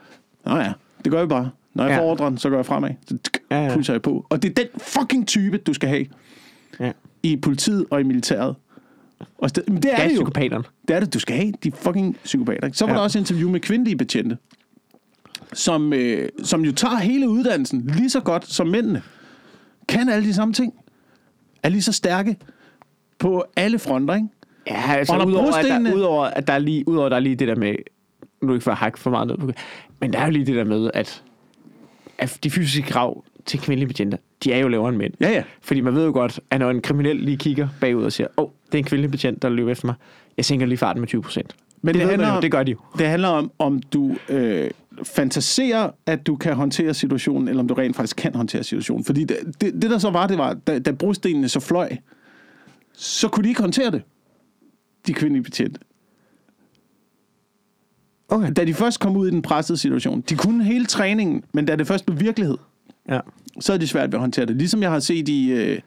nå 0.47 0.57
ja, 0.57 0.73
det 1.05 1.13
gør 1.13 1.19
jeg 1.19 1.29
bare. 1.29 1.51
Når 1.75 1.85
jeg 1.85 1.93
Ja. 1.93 1.99
får 1.99 2.05
ordren, 2.11 2.39
så 2.39 2.49
går 2.51 2.57
jeg 2.57 2.67
fremad. 2.67 2.91
Så 3.09 3.17
Ja, 3.51 3.63
ja. 3.67 3.75
pusher 3.75 3.95
jeg 3.95 4.03
på. 4.03 4.27
Og 4.31 4.43
det 4.43 4.59
er 4.59 4.63
den 4.63 4.81
fucking 4.81 5.27
type, 5.29 5.59
du 5.59 5.73
skal 5.75 5.89
have 5.89 6.07
ja. 6.81 6.93
i 7.23 7.37
politiet 7.37 7.87
og 7.91 8.01
i 8.01 8.03
militæret. 8.03 8.55
Og 9.39 9.49
sted, 9.49 9.63
men 9.69 9.77
det 9.83 9.93
er 9.93 10.03
Ja, 10.03 10.09
det 10.09 10.17
jo. 10.17 10.27
Det 10.89 10.97
er 10.97 11.01
det, 11.01 11.15
du 11.15 11.19
skal 11.19 11.37
have. 11.37 11.53
De 11.65 11.73
fucking 11.73 12.17
psykopater. 12.25 12.71
Så 12.73 12.85
var 12.85 12.93
Ja. 12.93 12.97
der 12.99 13.03
også 13.05 13.19
interview 13.19 13.51
med 13.51 13.61
kvindelige 13.61 13.97
betjente, 13.97 14.37
som, 15.53 15.93
øh, 15.93 16.29
som 16.43 16.65
jo 16.65 16.73
tager 16.73 16.97
hele 16.97 17.29
uddannelsen 17.29 17.81
lige 17.97 18.11
så 18.11 18.21
godt 18.21 18.47
som 18.47 18.67
mændene. 18.67 19.03
Kan 19.89 20.09
alle 20.09 20.29
de 20.29 20.35
samme 20.35 20.55
ting. 20.55 20.75
Er 21.63 21.69
lige 21.69 21.83
så 21.83 21.93
stærke 21.93 22.37
på 23.19 23.45
alle 23.57 23.79
fronter, 23.79 24.15
ikke? 24.15 24.29
Ja, 24.67 24.83
altså 24.93 25.13
Og 25.15 25.27
udover 25.27 25.53
at, 25.53 25.65
der, 25.65 25.79
brostenene- 25.79 25.95
udover, 25.97 26.25
at 26.25 26.47
der 26.47 26.53
er 26.53 26.59
lige, 26.59 26.89
udover 26.89 27.07
at 27.07 27.11
der 27.11 27.17
er 27.17 27.21
lige 27.21 27.37
det 27.37 27.49
der 27.49 27.57
med, 27.57 27.75
nu 28.43 28.49
er 28.49 28.53
det 28.53 28.55
ikke 28.55 28.65
for 28.65 28.71
at 28.71 28.77
hakke 28.77 28.99
for 28.99 29.11
meget 29.11 29.29
ned 29.29 29.37
på 29.37 29.51
men 30.01 30.13
der 30.13 30.19
er 30.19 30.25
jo 30.25 30.31
lige 30.31 30.47
det 30.47 30.55
der 30.57 30.65
med, 30.65 30.91
at, 30.95 31.23
at 32.25 32.39
de 32.45 32.51
fysiske 32.51 32.83
krav 32.83 33.25
til 33.47 33.61
kvindelige 33.61 33.89
betjenter, 33.89 34.19
de 34.45 34.53
er 34.53 34.59
jo 34.59 34.69
lavere 34.69 34.89
end 34.89 34.97
mænd. 34.97 35.13
Ja, 35.21 35.31
ja. 35.31 35.43
Fordi 35.63 35.81
man 35.81 35.95
ved 35.95 36.05
jo 36.05 36.13
godt, 36.13 36.41
at 36.51 36.61
når 36.61 36.71
en 36.71 36.83
kriminel 36.83 37.17
lige 37.17 37.37
kigger 37.37 37.69
bagud 37.81 38.05
og 38.05 38.13
siger, 38.13 38.27
åh, 38.37 38.45
oh, 38.45 38.51
det 38.67 38.75
er 38.75 38.79
en 38.79 38.85
kvindelig 38.85 39.11
betjent, 39.11 39.43
der 39.43 39.49
løber 39.49 39.71
efter 39.73 39.87
mig, 39.87 39.95
jeg 40.37 40.45
sænker 40.45 40.67
lige 40.67 40.79
farten 40.79 41.01
med 41.01 41.09
20 41.09 41.23
procent. 41.23 41.57
Men 41.83 41.95
det, 41.95 42.01
det 42.01 42.01
det, 42.03 42.11
handler 42.11 42.29
jo, 42.29 42.35
om- 42.35 42.41
det 42.43 42.51
gør 42.53 42.63
de 42.63 42.71
jo. 42.71 42.79
Det 42.99 43.07
handler 43.07 43.29
om, 43.29 43.51
om 43.59 43.83
du 43.83 44.17
øh, 44.29 44.71
fantaserer, 45.03 45.91
at 46.07 46.27
du 46.27 46.37
kan 46.37 46.55
håndtere 46.55 46.95
situationen, 46.95 47.49
eller 47.49 47.61
om 47.63 47.69
du 47.69 47.75
rent 47.75 47.97
faktisk 47.97 48.17
kan 48.17 48.35
håndtere 48.35 48.65
situationen. 48.65 49.05
Fordi 49.05 49.25
det, 49.25 49.37
det, 49.61 49.73
det 49.83 49.91
der 49.91 49.99
så 49.99 50.11
var, 50.11 50.27
det 50.27 50.39
var, 50.39 50.55
da, 50.55 50.79
da 50.79 50.91
brostenene 50.93 51.49
så 51.49 51.61
fløj, 51.61 51.97
så 52.93 53.29
kunne 53.29 53.45
de 53.45 53.49
ikke 53.49 53.61
håndtere 53.61 53.91
det, 53.91 54.03
de 55.07 55.13
kvindelige 55.15 55.43
betjente. 55.43 55.81
Okay. 58.35 58.53
Da 58.57 58.65
de 58.65 58.75
først 58.75 59.01
kom 59.01 59.17
ud 59.17 59.29
i 59.29 59.31
den 59.31 59.43
pressede 59.43 59.79
situation. 59.79 60.21
De 60.29 60.35
kunne 60.37 60.65
hele 60.65 60.85
træningen, 60.87 61.43
men 61.53 61.67
da 61.67 61.77
det 61.77 61.87
først 61.87 62.07
blev 62.07 62.21
virkelighed, 62.21 62.57
Ja. 63.09 63.19
så 63.61 63.73
er 63.73 63.77
det 63.77 63.89
svært 63.89 64.09
ved 64.13 64.15
at 64.15 64.21
håndtere 64.21 64.47
det. 64.47 64.57
Ligesom 64.57 64.83
jeg 64.83 64.91
har 64.91 64.99
set 65.01 65.29
i... 65.29 65.51
Øh, 65.53 65.79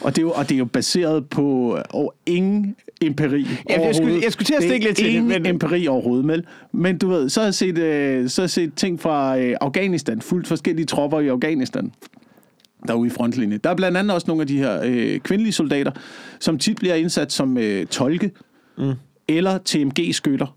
og, 0.00 0.16
det 0.16 0.18
er 0.18 0.22
jo, 0.22 0.30
og 0.30 0.48
det 0.48 0.54
er 0.54 0.58
jo 0.58 0.64
baseret 0.64 1.28
på 1.28 1.76
øh, 1.78 1.84
over 1.90 2.10
ingen 2.26 2.76
empiri 3.02 3.46
jeg 3.70 3.94
skulle- 3.94 4.20
jeg 4.24 4.32
skulle 4.32 4.46
til 4.46 4.54
at 4.54 4.62
stikke 4.62 4.86
lidt 4.86 4.96
til 4.96 5.06
det, 5.06 5.12
ingen 5.12 5.28
men- 5.28 5.46
empiri 5.46 5.86
overhovedet, 5.86 6.24
men, 6.24 6.42
men 6.72 6.98
du 6.98 7.08
ved, 7.08 7.28
så 7.28 7.40
har 7.40 7.46
jeg 7.46 7.54
set, 7.54 7.78
øh, 7.78 8.28
så 8.28 8.40
har 8.40 8.44
jeg 8.44 8.50
set 8.50 8.74
ting 8.74 9.00
fra 9.00 9.38
øh, 9.38 9.56
Afghanistan, 9.60 10.20
fuldt 10.22 10.46
forskellige 10.48 10.86
tropper 10.86 11.20
i 11.20 11.28
Afghanistan, 11.28 11.92
derude 12.88 13.06
i 13.06 13.10
frontlinjen. 13.10 13.60
Der 13.64 13.70
er 13.70 13.74
blandt 13.74 13.96
andet 13.98 14.14
også 14.14 14.24
nogle 14.28 14.40
af 14.40 14.46
de 14.46 14.58
her 14.58 14.80
øh, 14.84 15.18
kvindelige 15.20 15.52
soldater, 15.52 15.92
som 16.40 16.58
tit 16.58 16.76
bliver 16.76 16.94
indsat 16.94 17.32
som 17.32 17.58
øh, 17.58 17.86
tolke 17.86 18.30
mm. 18.78 18.92
eller 19.28 19.58
TMG-skytter. 19.64 20.54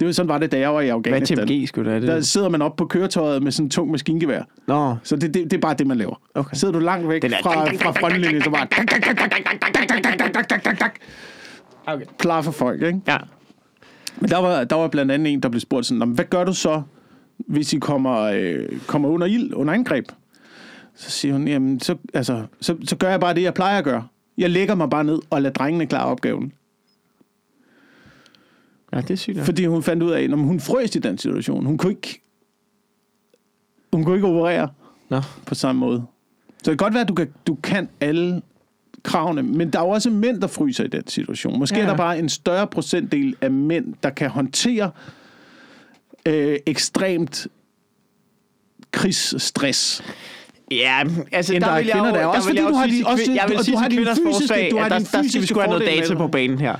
Det 0.00 0.06
var 0.06 0.12
sådan 0.12 0.28
var 0.28 0.38
det, 0.38 0.52
da 0.52 0.58
jeg 0.58 0.74
var 0.74 0.80
i 0.80 0.84
Hvad 0.84 0.90
er 0.92 0.96
Afghanistan. 0.96 1.46
TMG, 1.48 1.68
skulle 1.68 1.94
det 1.94 2.02
Der 2.02 2.20
sidder 2.20 2.48
man 2.48 2.62
op 2.62 2.76
på 2.76 2.84
køretøjet 2.86 3.42
med 3.42 3.52
sådan 3.52 3.66
en 3.66 3.70
tung 3.70 3.90
maskingevær. 3.90 4.42
Nå, 4.66 4.96
Så 5.02 5.16
det, 5.16 5.34
det, 5.34 5.44
det 5.44 5.52
er 5.52 5.58
bare 5.60 5.74
det, 5.74 5.86
man 5.86 5.96
laver. 5.96 6.20
Okay. 6.34 6.54
Sidder 6.56 6.72
du 6.74 6.80
langt 6.80 7.08
væk 7.08 7.24
er- 7.24 7.28
fra, 7.42 7.64
fra 7.64 7.90
frontlinjen, 8.00 8.42
så 8.42 8.50
bare... 8.50 8.66
okay. 11.86 12.04
Klar 12.18 12.42
for 12.42 12.50
folk, 12.52 12.82
ikke? 12.82 13.00
Ja. 13.08 13.16
Men 14.20 14.30
der 14.30 14.38
var, 14.38 14.64
der 14.64 14.76
var 14.76 14.88
blandt 14.88 15.12
andet 15.12 15.32
en, 15.32 15.40
der 15.42 15.48
blev 15.48 15.60
spurgt 15.60 15.86
sådan, 15.86 15.98
"Nå, 15.98 16.04
men 16.04 16.14
hvad 16.14 16.24
gør 16.24 16.44
du 16.44 16.52
så, 16.52 16.82
hvis 17.38 17.72
I 17.72 17.78
kommer, 17.78 18.20
øh, 18.22 18.68
kommer 18.86 19.08
under 19.08 19.26
ild, 19.26 19.54
under 19.54 19.74
angreb? 19.74 20.04
Så 20.96 21.10
siger 21.10 21.32
hun, 21.34 21.48
jamen, 21.48 21.80
så, 21.80 21.96
altså, 22.14 22.42
så, 22.60 22.76
så 22.84 22.96
gør 22.96 23.10
jeg 23.10 23.20
bare 23.20 23.34
det, 23.34 23.42
jeg 23.42 23.54
plejer 23.54 23.78
at 23.78 23.84
gøre. 23.84 24.04
Jeg 24.38 24.50
lægger 24.50 24.74
mig 24.74 24.90
bare 24.90 25.04
ned 25.04 25.18
og 25.30 25.42
lader 25.42 25.52
drengene 25.52 25.86
klare 25.86 26.04
opgaven. 26.06 26.52
Ja, 28.92 29.00
det 29.00 29.10
er 29.10 29.14
sygt. 29.16 29.40
Fordi 29.40 29.66
hun 29.66 29.82
fandt 29.82 30.02
ud 30.02 30.10
af, 30.10 30.22
at 30.22 30.30
hun 30.30 30.60
frøs 30.60 30.96
i 30.96 30.98
den 30.98 31.18
situation. 31.18 31.66
Hun 31.66 31.78
kunne 31.78 31.92
ikke, 31.92 32.20
hun 33.92 34.04
kunne 34.04 34.14
ikke 34.16 34.26
operere 34.28 34.68
Nå. 35.08 35.20
på 35.46 35.54
samme 35.54 35.80
måde. 35.80 36.02
Så 36.62 36.70
det 36.70 36.78
kan 36.78 36.84
godt 36.86 36.94
være, 36.94 37.02
at 37.02 37.08
du 37.08 37.14
kan, 37.14 37.28
du 37.46 37.54
kan 37.54 37.88
alle 38.00 38.42
kravene, 39.02 39.42
men 39.42 39.70
der 39.72 39.78
er 39.78 39.82
jo 39.84 39.88
også 39.90 40.10
mænd, 40.10 40.40
der 40.40 40.46
fryser 40.46 40.84
i 40.84 40.88
den 40.88 41.06
situation. 41.08 41.58
Måske 41.58 41.76
Ja, 41.76 41.82
er 41.82 41.86
der 41.88 41.96
bare 41.96 42.18
en 42.18 42.28
større 42.28 42.66
procentdel 42.66 43.36
af 43.40 43.50
mænd, 43.50 43.94
der 44.02 44.10
kan 44.10 44.30
håndtere 44.30 44.90
øh, 46.26 46.58
ekstremt 46.66 47.46
krigsstress. 48.92 50.02
Ja, 50.70 51.02
altså 51.32 51.54
End 51.54 51.62
der 51.62 51.68
der 51.68 51.74
er 51.74 51.78
vil 51.78 51.86
jeg 51.86 51.94
kvinder, 51.94 52.08
jo, 52.08 52.14
der 52.14 52.20
er. 52.20 52.22
der 52.22 52.36
Også 52.36 52.48
vil 52.48 52.58
fordi 52.58 52.68
du 52.72 52.74
har 52.76 52.86
sige 52.86 52.96
din- 52.98 53.06
også- 53.06 53.32
jeg 53.32 53.44
vil 53.48 53.56
og 53.56 53.58
du 53.60 53.64
sige 53.64 53.78
har 53.78 53.88
din 53.88 53.98
fysiske- 53.98 54.22
forslag, 54.32 54.68
du 54.70 54.76
har 54.78 54.84
at 54.84 54.90
der, 54.90 54.98
der 54.98 55.28
skal 55.28 55.40
vi 55.42 55.46
sgu 55.46 55.60
have 55.60 55.70
noget 55.70 55.86
data 55.86 56.14
på 56.14 56.28
banen 56.28 56.58
her. 56.58 56.76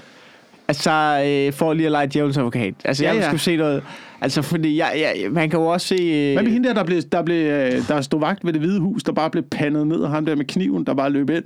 Altså, 0.68 0.90
øh, 1.26 1.52
for 1.52 1.72
lige 1.72 1.86
at 1.86 1.92
lege 1.92 2.06
djævelens 2.06 2.36
advokat. 2.36 2.74
Altså, 2.84 3.04
Ja, 3.04 3.10
jeg 3.10 3.18
ja. 3.20 3.26
skulle 3.26 3.40
se 3.40 3.56
noget... 3.56 3.82
Altså, 4.20 4.42
fordi 4.42 4.76
jeg, 4.76 4.92
jeg, 4.96 5.32
man 5.32 5.50
kan 5.50 5.60
jo 5.60 5.66
også 5.66 5.86
se... 5.86 5.94
Øh, 5.94 6.32
Hvad 6.32 6.42
med 6.42 6.52
hende 6.52 6.68
der, 6.68 6.74
der, 6.74 6.84
blev, 6.84 7.02
der, 7.02 7.22
blev, 7.22 7.46
øh, 7.46 7.88
der 7.88 8.00
stod 8.00 8.20
vagt 8.20 8.44
ved 8.44 8.52
det 8.52 8.60
hvide 8.60 8.80
hus, 8.80 9.02
der 9.02 9.12
bare 9.12 9.30
blev 9.30 9.44
pandet 9.44 9.86
ned, 9.86 9.96
og 9.96 10.10
ham 10.10 10.26
der 10.26 10.34
med 10.34 10.44
kniven, 10.44 10.86
der 10.86 10.94
bare 10.94 11.10
løb 11.10 11.30
ind? 11.30 11.44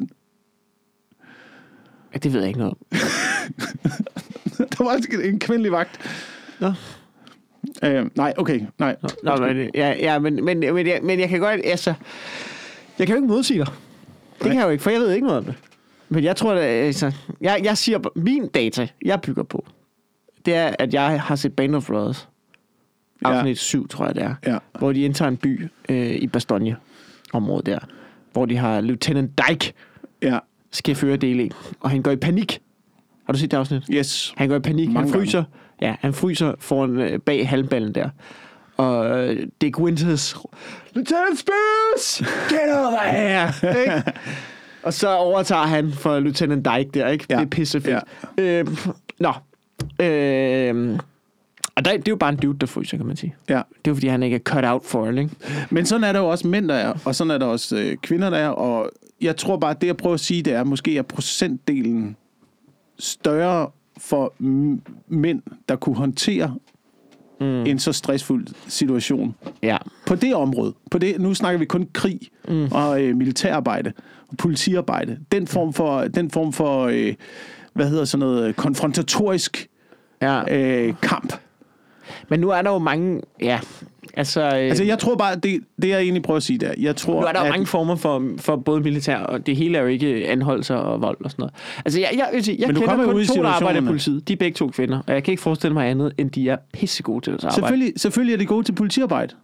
Ja, 2.15 2.19
det 2.19 2.33
ved 2.33 2.41
jeg 2.41 2.49
ikke 2.49 2.59
noget 2.59 2.75
om. 2.75 2.79
Der 4.79 4.85
var 4.85 4.91
altså 4.91 5.21
en 5.25 5.39
kvindelig 5.39 5.73
vagt. 5.73 6.01
Nå. 6.61 6.73
Øh, 7.85 8.07
nej, 8.15 8.33
okay, 8.37 8.61
nej. 8.79 8.97
Nå, 9.23 9.37
men, 9.37 9.71
ja, 9.75 9.95
ja, 9.99 10.19
men, 10.19 10.45
men, 10.45 10.61
men, 10.61 10.87
jeg, 10.87 11.01
men 11.03 11.21
jeg 11.21 11.29
kan 11.29 11.41
godt... 11.41 11.61
Altså, 11.65 11.95
jeg 12.99 13.07
kan 13.07 13.17
jo 13.17 13.23
ikke 13.23 13.33
modsige 13.35 13.59
dig. 13.59 13.67
Det 14.39 14.47
kan 14.51 14.59
jeg 14.59 14.65
jo 14.65 14.71
ikke, 14.71 14.83
for 14.83 14.91
jeg 14.91 15.01
ved 15.01 15.13
ikke 15.13 15.27
noget 15.27 15.39
om 15.39 15.45
det. 15.45 15.55
Men 16.13 16.25
jeg 16.25 16.37
tror, 16.37 16.53
at, 16.53 16.59
altså, 16.61 17.13
jeg, 17.41 17.61
jeg 17.65 17.79
siger, 17.79 17.99
min 18.17 18.49
data, 18.49 18.89
jeg 19.05 19.21
bygger 19.21 19.43
på, 19.43 19.67
det 20.47 20.55
er, 20.55 20.75
at 20.79 20.95
jeg 20.95 21.21
har 21.21 21.37
set 21.37 21.57
Band 21.57 21.75
of 21.75 21.87
Brothers. 21.87 22.29
Ja. 23.25 23.31
Afsnit 23.33 23.59
7, 23.59 23.89
tror 23.89 24.07
jeg 24.07 24.15
det 24.15 24.23
er. 24.23 24.35
Ja. 24.47 24.59
Hvor 24.79 24.93
de 24.93 25.03
indtager 25.03 25.29
en 25.29 25.37
by 25.37 25.69
øh, 25.89 26.11
i 26.11 26.27
Bastogne 26.27 26.77
området 27.33 27.67
der. 27.67 27.79
Hvor 28.33 28.47
de 28.47 28.57
har 28.57 28.81
Lieutenant 28.81 29.41
Dyke 29.49 29.73
Ja, 30.23 30.39
skal 30.71 30.95
føre 30.95 31.17
del 31.17 31.41
1, 31.41 31.53
og 31.81 31.91
han 31.91 32.03
går 32.03 32.11
i 32.11 32.17
panik. 32.17 32.61
Har 33.27 33.33
du 33.33 33.39
set 33.39 33.51
det 33.51 33.57
afsnit? 33.57 33.83
Yes. 33.91 34.35
Han 34.37 34.49
går 34.49 34.57
i 34.57 34.61
panik, 34.61 34.89
Mange 34.89 35.11
han 35.11 35.21
fryser. 35.21 35.45
Ja, 35.81 35.95
han 36.01 36.15
fryser 36.15 36.55
foran 36.59 36.99
øh, 37.01 37.19
bag 37.19 37.49
halmballen 37.49 37.95
der. 37.95 38.09
Og 38.77 39.29
øh, 39.29 39.47
Dick 39.61 39.81
Winters, 39.81 40.37
Lieutenant 40.95 41.39
Spears, 41.39 42.23
get 42.49 42.77
over 42.77 43.01
here! 43.17 44.03
Og 44.83 44.95
så 44.95 45.17
overtager 45.17 45.63
han 45.67 45.93
for 45.93 46.21
Lieutenant 46.21 46.67
Dyke 46.67 46.91
der, 46.95 47.09
ikke? 47.09 47.27
Ja. 47.31 47.37
Det 47.37 47.43
er 47.43 47.49
pissefedt. 47.49 48.05
Ja. 48.39 48.43
Øh, 48.43 48.67
nå. 49.19 49.33
Øh, 50.01 50.99
og 51.75 51.85
der, 51.85 51.93
det 51.93 52.09
er 52.09 52.13
jo 52.13 52.17
bare 52.17 52.31
en 52.33 52.37
dude, 52.37 52.59
der 52.59 52.67
fryser, 52.67 52.97
kan 52.97 53.07
man 53.07 53.17
sige. 53.17 53.35
Ja. 53.49 53.55
Det 53.55 53.61
er 53.61 53.89
jo, 53.89 53.95
fordi 53.95 54.07
han 54.07 54.23
ikke 54.23 54.35
er 54.35 54.41
cut 54.41 54.65
out 54.65 54.85
for 54.85 55.09
it, 55.09 55.19
ikke? 55.19 55.31
Men 55.71 55.87
sådan 55.87 56.05
er 56.05 56.13
der 56.13 56.21
jo 56.21 56.29
også 56.29 56.47
mænd, 56.47 56.69
der 56.69 56.75
er, 56.75 56.95
og 57.05 57.15
sådan 57.15 57.31
er 57.31 57.39
der 57.39 57.47
også 57.47 57.77
øh, 57.77 57.97
kvinder, 57.97 58.31
der 58.31 58.37
er, 58.37 58.49
og 58.49 58.91
jeg 59.21 59.37
tror 59.37 59.57
bare, 59.57 59.71
at 59.71 59.81
det 59.81 59.87
jeg 59.87 59.97
prøver 59.97 60.15
at 60.15 60.21
sige, 60.21 60.43
det 60.43 60.53
er, 60.53 60.65
måske 60.65 60.99
er 60.99 61.03
procentdelen 61.03 62.17
større 62.99 63.71
for 63.99 64.35
mænd, 65.09 65.43
der 65.69 65.77
kunne 65.77 65.97
håndtere 65.97 66.55
mm. 67.43 67.67
en 67.67 67.79
så 67.79 67.93
stressfuld 67.93 68.47
situation. 68.69 69.35
Ja. 69.63 69.77
På 70.07 70.15
det 70.15 70.35
område, 70.35 70.75
på 70.91 70.99
det, 70.99 71.21
nu 71.21 71.35
snakker 71.35 71.59
vi 71.59 71.65
kun 71.65 71.89
krig 71.93 72.21
mm. 72.49 72.69
og 72.73 73.03
øh, 73.03 73.17
militærarbejde 73.17 73.93
og 74.29 74.37
politiarbejde. 74.37 75.19
Den 75.33 75.47
form 75.47 75.73
for, 75.73 76.01
den 76.01 76.31
form 76.31 76.53
for 76.53 76.87
øh, 76.93 77.15
hvad 77.73 77.89
hedder 77.89 78.05
sådan 78.05 78.27
noget, 78.27 78.57
konfrontatorisk 78.57 79.69
ja. 80.23 80.59
øh, 80.59 80.95
kamp. 81.03 81.33
Men 82.29 82.41
nu 82.41 82.51
er 82.51 82.63
der 82.63 82.71
jo 82.71 82.79
mange... 82.79 83.21
Ja, 83.41 83.61
altså... 84.15 84.41
Øh, 84.43 84.53
Altså 84.53 84.85
jeg 84.85 84.99
tror 84.99 85.17
bare, 85.17 85.37
det, 85.37 85.61
det 85.83 85.89
jeg 85.89 86.01
egentlig 86.01 86.23
prøver 86.23 86.37
at 86.37 86.43
sige 86.43 86.59
der, 86.59 86.75
jeg 86.79 86.97
tror, 86.97 87.21
Nu 87.21 87.27
er 87.27 87.33
der 87.33 87.41
jo 87.41 87.47
at, 87.47 87.51
mange 87.51 87.67
former 87.67 87.97
for, 87.97 88.23
for 88.39 88.57
både 88.57 88.81
militær, 88.81 89.19
og 89.19 89.47
det 89.47 89.57
hele 89.57 89.79
er 89.79 89.83
jo 89.83 89.89
ikke 89.89 90.29
anholdelser 90.29 90.75
og 90.75 91.03
vold 91.03 91.17
og 91.25 91.31
sådan 91.31 91.43
noget. 91.43 91.55
Altså, 91.85 92.01
jeg, 92.01 92.11
jeg, 92.13 92.29
jeg, 92.33 92.61
jeg 92.61 92.69
kender 92.69 93.05
kun 93.05 93.15
ud 93.15 93.23
i 93.23 93.27
to, 93.27 93.43
der 93.43 93.49
arbejder 93.49 93.81
i 93.81 93.85
politiet. 93.85 94.29
De 94.29 94.33
er 94.33 94.37
begge 94.37 94.57
to 94.57 94.69
kvinder, 94.69 95.03
og 95.07 95.15
jeg 95.15 95.25
kan 95.25 95.33
ikke 95.33 95.43
forestille 95.43 95.75
mig 95.75 95.91
andet, 95.91 96.13
end 96.19 96.31
de 96.31 96.49
er 96.49 96.57
pissegode 96.73 97.25
til 97.25 97.31
at 97.31 97.45
arbejde. 97.45 97.55
Selvfølgelig, 97.55 97.93
selvfølgelig 97.97 98.33
er 98.33 98.39
det 98.39 98.49
gode 98.49 98.65
til 98.65 98.73
politiarbejde. 98.73 99.35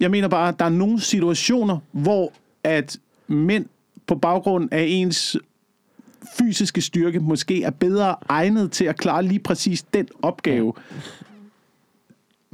Jeg 0.00 0.10
mener 0.10 0.28
bare, 0.28 0.48
at 0.48 0.58
der 0.58 0.64
er 0.64 0.68
nogle 0.68 1.00
situationer, 1.00 1.78
hvor 1.92 2.32
at 2.64 2.96
mænd 3.28 3.66
på 4.06 4.14
baggrund 4.14 4.68
af 4.72 4.84
ens 4.88 5.36
fysiske 6.38 6.80
styrke 6.80 7.20
måske 7.20 7.62
er 7.62 7.70
bedre 7.70 8.16
egnet 8.28 8.72
til 8.72 8.84
at 8.84 8.96
klare 8.96 9.22
lige 9.22 9.38
præcis 9.38 9.82
den 9.82 10.08
opgave. 10.22 10.72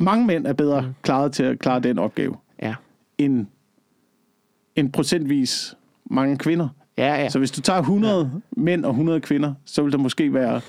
Mange 0.01 0.27
mænd 0.27 0.47
er 0.47 0.53
bedre 0.53 0.95
klaret 1.03 1.33
til 1.33 1.43
at 1.43 1.59
klare 1.59 1.81
den 1.81 1.99
opgave, 1.99 2.37
Ja. 2.63 2.75
end, 3.19 3.47
end 4.77 4.93
procentvis 4.93 5.75
mange 6.11 6.37
kvinder. 6.39 6.69
Ja, 6.99 7.15
ja. 7.15 7.29
Så 7.29 7.39
hvis 7.39 7.51
du 7.51 7.61
tager 7.61 7.79
100 7.81 8.31
ja. 8.57 8.61
mænd 8.63 8.85
og 8.85 8.91
100 8.91 9.21
kvinder, 9.21 9.55
så 9.65 9.83
vil 9.83 9.93
der 9.93 9.99
måske 9.99 10.35
være 10.35 10.61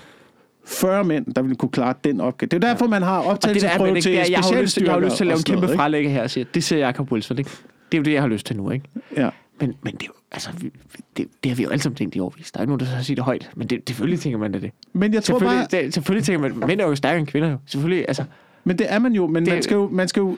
40 0.65 1.03
mænd, 1.03 1.33
der 1.33 1.41
vil 1.41 1.55
kunne 1.55 1.69
klare 1.71 1.93
den 2.03 2.21
opgave. 2.21 2.47
Det 2.47 2.63
er 2.63 2.67
jo 2.67 2.71
derfor, 2.73 2.87
man 2.87 3.01
har 3.01 3.19
optagelsesprøve 3.19 4.01
til 4.01 4.11
det, 4.11 4.17
jeg, 4.17 4.27
jeg, 4.31 4.39
har 4.39 4.55
jo 4.55 4.61
lyst, 4.61 4.73
til- 4.73 4.83
jeg 4.83 4.91
har 4.93 4.99
jo 4.99 5.05
lyst 5.05 5.15
til 5.17 5.23
at 5.23 5.27
lave 5.27 5.37
en 5.37 5.43
kæmpe 5.43 5.61
noget, 5.61 5.77
frelægge 5.79 6.09
her 6.09 6.23
og 6.23 6.29
sige, 6.29 6.45
det 6.53 6.63
ser 6.63 6.77
Jacob 6.77 7.11
Wilson, 7.11 7.37
ikke? 7.37 7.49
Det 7.91 7.97
er 7.97 7.99
jo 7.99 8.03
det, 8.03 8.13
jeg 8.13 8.21
har 8.21 8.27
lyst 8.27 8.45
til 8.45 8.55
nu, 8.57 8.69
ikke? 8.71 8.85
Ja. 9.17 9.29
Men, 9.59 9.73
men 9.83 9.93
det 9.93 10.01
er 10.03 10.07
jo, 10.07 10.13
altså, 10.31 10.49
vi, 10.61 10.71
det, 11.17 11.27
det 11.43 11.51
har 11.51 11.55
vi 11.55 11.63
jo 11.63 11.69
alle 11.69 11.81
sammen 11.81 11.95
tænkt 11.95 12.15
i 12.15 12.19
årvis. 12.19 12.51
Der 12.51 12.59
er 12.59 12.61
ikke 12.63 12.69
nogen, 12.69 12.79
der 12.79 12.85
har 12.85 13.01
sige 13.03 13.15
det 13.15 13.23
højt, 13.23 13.49
men 13.55 13.67
det, 13.67 13.81
selvfølgelig 13.87 14.19
tænker 14.19 14.39
man 14.39 14.53
det. 14.53 14.61
det. 14.61 14.71
Men 14.93 15.13
jeg 15.13 15.23
tror 15.23 15.39
Selvfølgelig, 15.39 15.67
bare, 15.71 15.81
det, 15.83 15.93
selvfølgelig 15.93 16.25
tænker 16.25 16.49
man, 16.49 16.67
mænd 16.67 16.81
er 16.81 16.85
jo 16.85 16.95
stærkere 16.95 17.19
end 17.19 17.27
kvinder 17.27 17.49
jo. 17.51 17.57
Selvfølgelig, 17.65 18.05
altså, 18.07 18.23
men 18.63 18.77
det 18.79 18.93
er 18.93 18.99
man 18.99 19.13
jo, 19.13 19.27
men 19.27 19.45
Det- 19.45 19.53
man 19.53 19.63
skal 19.63 19.75
jo, 19.75 19.89
man 19.91 20.07
skal 20.07 20.19
jo, 20.19 20.37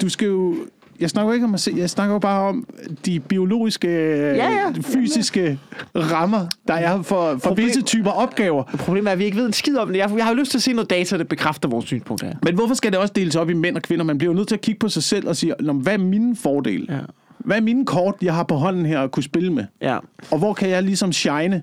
du 0.00 0.08
skal 0.08 0.28
jo, 0.28 0.56
jeg 1.00 1.10
snakker 1.10 1.32
ikke 1.32 1.44
om 1.46 1.54
at 1.54 1.60
se, 1.60 1.72
jeg 1.76 1.90
snakker 1.90 2.14
jo 2.14 2.18
bare 2.18 2.48
om 2.48 2.66
de 3.06 3.20
biologiske, 3.20 3.88
ja. 4.36 4.72
fysiske 4.82 5.58
rammer, 5.96 6.46
der 6.68 6.74
er 6.74 7.02
for, 7.02 7.32
for 7.32 7.38
Problem- 7.48 7.66
visse 7.66 7.82
typer 7.82 8.10
opgaver. 8.10 8.62
problemet 8.78 9.08
er, 9.08 9.12
at 9.12 9.18
vi 9.18 9.24
ikke 9.24 9.36
ved 9.36 9.46
en 9.46 9.52
skid 9.52 9.76
om 9.76 9.88
det. 9.88 9.96
Jeg, 9.96 10.10
jeg 10.16 10.24
har 10.24 10.32
jo 10.32 10.38
lyst 10.38 10.50
til 10.50 10.58
at 10.58 10.62
se 10.62 10.72
noget 10.72 10.90
data, 10.90 11.18
der 11.18 11.24
bekræfter 11.24 11.68
vores 11.68 11.84
synspunkt 11.86 12.22
her. 12.22 12.32
Men 12.42 12.54
hvorfor 12.54 12.74
skal 12.74 12.92
det 12.92 12.98
også 13.00 13.12
deles 13.16 13.36
op 13.36 13.50
i 13.50 13.52
mænd 13.54 13.76
og 13.76 13.82
kvinder? 13.82 14.04
Man 14.04 14.18
bliver 14.18 14.32
jo 14.32 14.36
nødt 14.36 14.48
til 14.48 14.54
at 14.54 14.60
kigge 14.60 14.78
på 14.78 14.88
sig 14.88 15.02
selv 15.02 15.28
og 15.28 15.36
sige, 15.36 15.54
"Nå, 15.60 15.72
hvad 15.72 15.92
er 15.92 15.98
mine 15.98 16.36
fordele? 16.36 16.86
Ja. 16.94 16.98
Hvad 17.38 17.56
er 17.56 17.60
mine 17.60 17.86
kort, 17.86 18.14
jeg 18.22 18.34
har 18.34 18.42
på 18.42 18.54
hånden 18.54 18.86
her 18.86 19.00
at 19.00 19.10
kunne 19.10 19.22
spille 19.22 19.52
med? 19.52 19.64
Ja. 19.82 19.98
Og 20.30 20.38
hvor 20.38 20.52
kan 20.54 20.68
jeg 20.68 20.82
ligesom 20.82 21.12
shine? 21.12 21.62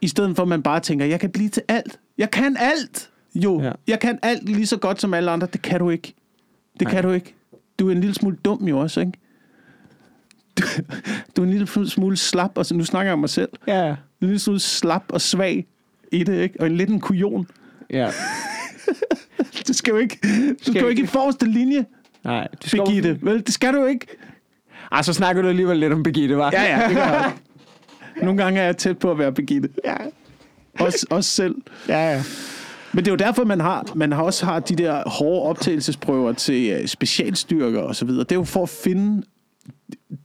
I 0.00 0.08
stedet 0.08 0.36
for, 0.36 0.42
at 0.42 0.48
man 0.48 0.62
bare 0.62 0.80
tænker, 0.80 1.06
jeg 1.06 1.20
kan 1.20 1.30
blive 1.30 1.48
til 1.48 1.62
alt. 1.68 1.98
Jeg 2.18 2.30
kan 2.30 2.56
alt. 2.60 3.10
Jo, 3.34 3.62
Ja. 3.62 3.72
jeg 3.86 4.00
kan 4.00 4.18
alt 4.22 4.48
lige 4.48 4.66
så 4.66 4.76
godt 4.76 5.00
som 5.00 5.14
alle 5.14 5.30
andre. 5.30 5.48
Det 5.52 5.62
kan 5.62 5.80
du 5.80 5.90
ikke. 5.90 6.14
Det 6.78 6.82
Nej. 6.82 6.90
kan 6.94 7.02
du 7.02 7.10
ikke. 7.10 7.34
Du 7.78 7.88
er 7.88 7.92
en 7.92 8.00
lille 8.00 8.14
smule 8.14 8.36
dum 8.44 8.68
jo 8.68 8.78
også, 8.78 9.00
ikke? 9.00 9.12
Du, 10.58 10.62
du 11.36 11.42
er 11.42 11.46
en 11.46 11.50
lille 11.52 11.88
smule 11.88 12.16
slap, 12.16 12.58
og 12.58 12.66
så, 12.66 12.74
nu 12.74 12.84
snakker 12.84 13.06
jeg 13.08 13.12
om 13.12 13.18
mig 13.18 13.28
selv. 13.30 13.48
Ja. 13.66 13.88
En 13.88 13.96
lille 14.20 14.38
smule 14.38 14.60
slap 14.60 15.02
og 15.08 15.20
svag 15.20 15.66
i 16.12 16.24
det, 16.24 16.40
ikke? 16.42 16.60
Og 16.60 16.66
en 16.66 16.76
lidt 16.76 16.90
en 16.90 17.00
kujon. 17.00 17.46
Ja. 17.90 18.10
Du 19.68 19.72
skal 19.72 19.90
jo 19.92 19.96
ikke, 19.98 20.18
du 20.66 20.70
skal 20.70 20.80
jo 20.82 20.88
ikke 20.88 21.02
i 21.02 21.06
forreste 21.06 21.46
linje, 21.46 21.84
Nej, 22.24 22.48
du 22.62 22.68
skal 22.68 22.78
Birgitte. 22.78 23.18
Vel, 23.22 23.46
det 23.46 23.54
skal 23.54 23.74
du 23.74 23.84
ikke. 23.84 24.06
Ej, 24.92 25.02
så 25.02 25.12
snakker 25.12 25.42
du 25.42 25.48
alligevel 25.48 25.76
lidt 25.78 25.92
om 25.92 26.02
Birgitte, 26.02 26.36
var? 26.36 26.50
Ja, 26.52 26.62
ja, 26.62 26.88
det. 26.88 27.32
Nogle 28.22 28.42
gange 28.42 28.60
er 28.60 28.64
jeg 28.64 28.76
tæt 28.76 28.98
på 28.98 29.10
at 29.10 29.18
være 29.18 29.32
Birgitte. 29.32 29.68
ja. 29.84 29.94
Også, 30.80 31.06
også 31.10 31.30
selv. 31.30 31.54
Ja, 31.88 32.10
ja. 32.12 32.22
Men 32.94 32.98
det 33.04 33.06
er 33.06 33.12
jo 33.12 33.16
derfor, 33.16 33.44
man 33.44 33.60
har, 33.60 33.92
man 33.94 34.12
har 34.12 34.22
også 34.22 34.44
har 34.46 34.60
de 34.60 34.76
der 34.76 35.08
hårde 35.08 35.42
optagelsesprøver 35.42 36.32
til 36.32 36.70
øh, 36.70 36.86
specialstyrker 36.88 37.80
og 37.80 37.96
så 37.96 38.04
videre. 38.04 38.20
Det 38.24 38.32
er 38.32 38.36
jo 38.36 38.44
for 38.44 38.62
at 38.62 38.68
finde 38.68 39.22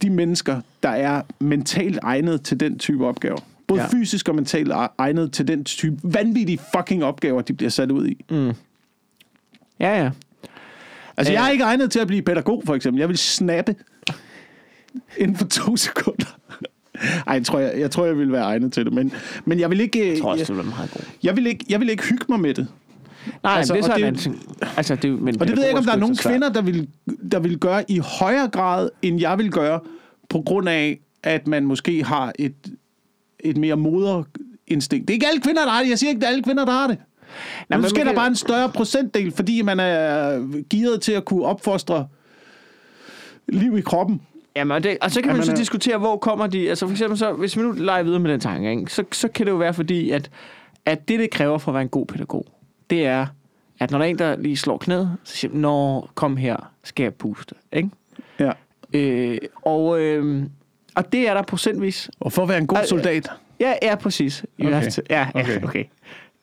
de 0.02 0.10
mennesker, 0.10 0.60
der 0.82 0.88
er 0.88 1.22
mentalt 1.38 1.98
egnet 2.02 2.42
til 2.42 2.60
den 2.60 2.78
type 2.78 3.06
opgaver. 3.06 3.38
Både 3.66 3.80
Ja. 3.80 3.86
fysisk 3.88 4.28
og 4.28 4.34
mentalt 4.34 4.72
e- 4.72 4.88
egnet 4.98 5.32
til 5.32 5.48
den 5.48 5.64
type 5.64 5.96
vanvittige 6.02 6.58
fucking 6.76 7.04
opgaver, 7.04 7.42
de 7.42 7.52
bliver 7.52 7.70
sat 7.70 7.90
ud 7.90 8.06
i. 8.06 8.24
Ja, 9.80 10.02
ja. 10.02 10.10
Altså, 11.16 11.32
Øh. 11.32 11.34
jeg 11.34 11.46
er 11.46 11.50
ikke 11.50 11.64
egnet 11.64 11.90
til 11.90 11.98
at 11.98 12.06
blive 12.06 12.22
pædagog, 12.22 12.62
for 12.66 12.74
eksempel. 12.74 13.00
Jeg 13.00 13.08
vil 13.08 13.18
snappe 13.18 13.74
inden 15.18 15.36
for 15.36 15.44
to 15.46 15.76
sekunder. 15.76 16.26
Ej, 17.26 17.34
jeg 17.34 17.44
tror, 17.46 17.58
jeg, 17.58 17.72
jeg 17.78 17.90
tror, 17.90 18.06
jeg 18.06 18.18
vil 18.18 18.32
være 18.32 18.42
egnet 18.42 18.72
til 18.72 18.84
det. 18.84 18.92
Men, 18.92 19.12
men 19.44 19.60
jeg 19.60 19.70
vil 19.70 19.80
ikke... 19.80 20.08
Jeg 20.12 20.18
tror 20.20 20.30
også, 20.30 20.40
jeg, 20.40 20.46
det 20.46 20.54
bliver 20.64 20.76
meget 20.76 20.90
god. 20.90 21.00
jeg, 21.22 21.36
vil 21.36 21.46
ikke, 21.46 21.64
jeg 21.68 21.80
vil 21.80 21.90
ikke 21.90 22.02
hygge 22.02 22.24
mig 22.28 22.40
med 22.40 22.54
det. 22.54 22.66
Nej, 23.42 23.52
Altså, 23.56 23.74
det 23.74 23.80
er 23.80 23.84
så 23.84 23.90
det- 23.92 23.98
en 23.98 24.04
anden 24.04 24.20
ting. 24.22 24.42
Altså, 24.76 24.94
det, 24.94 25.22
men 25.22 25.40
Og 25.40 25.48
det 25.48 25.56
ved 25.56 25.62
jeg 25.62 25.70
ikke, 25.70 25.78
om 25.78 25.84
der 25.84 25.92
er 25.92 25.96
nogen 25.96 26.16
kvinder, 26.16 26.52
der 26.52 26.62
vil, 26.62 26.88
der 27.32 27.38
vil 27.38 27.58
gøre 27.58 27.90
i 27.90 27.98
højere 27.98 28.48
grad, 28.48 28.88
end 29.02 29.20
jeg 29.20 29.38
vil 29.38 29.50
gøre, 29.50 29.80
på 30.28 30.42
grund 30.46 30.68
af, 30.68 31.00
at 31.22 31.46
man 31.46 31.64
måske 31.66 32.04
har 32.04 32.32
et, 32.38 32.54
et 33.40 33.56
mere 33.56 33.76
moderinstinkt. 33.76 35.08
Det 35.08 35.10
er 35.10 35.14
ikke 35.14 35.26
alle 35.26 35.40
kvinder, 35.40 35.62
der 35.64 35.70
har 35.70 35.82
det. 35.82 35.90
Jeg 35.90 35.98
siger 35.98 36.10
ikke, 36.10 36.20
det 36.20 36.26
er 36.26 36.30
alle 36.30 36.42
kvinder, 36.42 36.64
der 36.64 36.72
har 36.72 36.86
det. 36.86 36.98
Nej, 37.68 37.78
måske 37.78 38.00
er 38.00 38.04
man 38.04 38.14
der 38.14 38.20
bare 38.20 38.26
en 38.28 38.36
større 38.36 38.68
procentdel, 38.68 39.32
fordi 39.32 39.62
man 39.62 39.80
er 39.80 40.38
gearet 40.70 41.00
til 41.00 41.12
at 41.12 41.24
kunne 41.24 41.44
opfostre 41.44 42.06
liv 43.48 43.78
i 43.78 43.80
kroppen. 43.80 44.20
Jamen, 44.56 44.72
og, 44.72 44.84
det, 44.84 44.98
og 45.00 45.10
så 45.10 45.20
kan 45.20 45.30
Ja, 45.30 45.36
man 45.36 45.44
så 45.44 45.52
øh, 45.52 45.58
diskutere, 45.58 45.98
hvor 45.98 46.16
kommer 46.16 46.46
de... 46.46 46.68
Altså 46.68 46.86
for 46.86 46.92
eksempel, 46.92 47.18
så, 47.18 47.32
hvis 47.32 47.56
vi 47.56 47.62
nu 47.62 47.72
leger 47.72 48.02
videre 48.02 48.20
med 48.20 48.32
den 48.32 48.40
tanke, 48.40 48.70
ikke, 48.70 48.92
så, 48.92 49.04
så 49.12 49.28
kan 49.28 49.46
det 49.46 49.52
jo 49.52 49.56
være 49.56 49.74
fordi, 49.74 50.10
at, 50.10 50.30
at 50.86 51.08
det, 51.08 51.18
det 51.18 51.30
kræver 51.30 51.58
for 51.58 51.70
at 51.70 51.74
være 51.74 51.82
en 51.82 51.88
god 51.88 52.06
pædagog, 52.06 52.46
det 52.90 53.06
er, 53.06 53.26
at 53.80 53.90
når 53.90 53.98
der 53.98 54.06
er 54.06 54.10
en, 54.10 54.18
der 54.18 54.36
lige 54.36 54.56
slår 54.56 54.78
knæet, 54.78 55.16
så 55.24 55.36
siger 55.36 55.52
man, 55.52 55.60
Nå, 55.60 56.08
kom 56.14 56.36
her, 56.36 56.72
skal 56.84 57.02
jeg 57.02 57.14
puste. 57.14 57.54
Ikke? 57.72 57.90
Ja. 58.38 58.50
Øh, 58.92 59.38
og, 59.62 60.00
øh, 60.00 60.42
og 60.94 61.12
det 61.12 61.28
er 61.28 61.34
der 61.34 61.42
procentvis. 61.42 62.10
Og 62.20 62.32
for 62.32 62.42
at 62.42 62.48
være 62.48 62.58
en 62.58 62.66
god 62.66 62.78
soldat, 62.86 63.30
Ja, 63.60 63.74
ja, 63.82 63.94
præcis. 63.94 64.44
Okay. 64.60 64.70
ja, 64.70 64.90
ja, 65.10 65.28
okay. 65.34 65.62
Okay. 65.62 65.84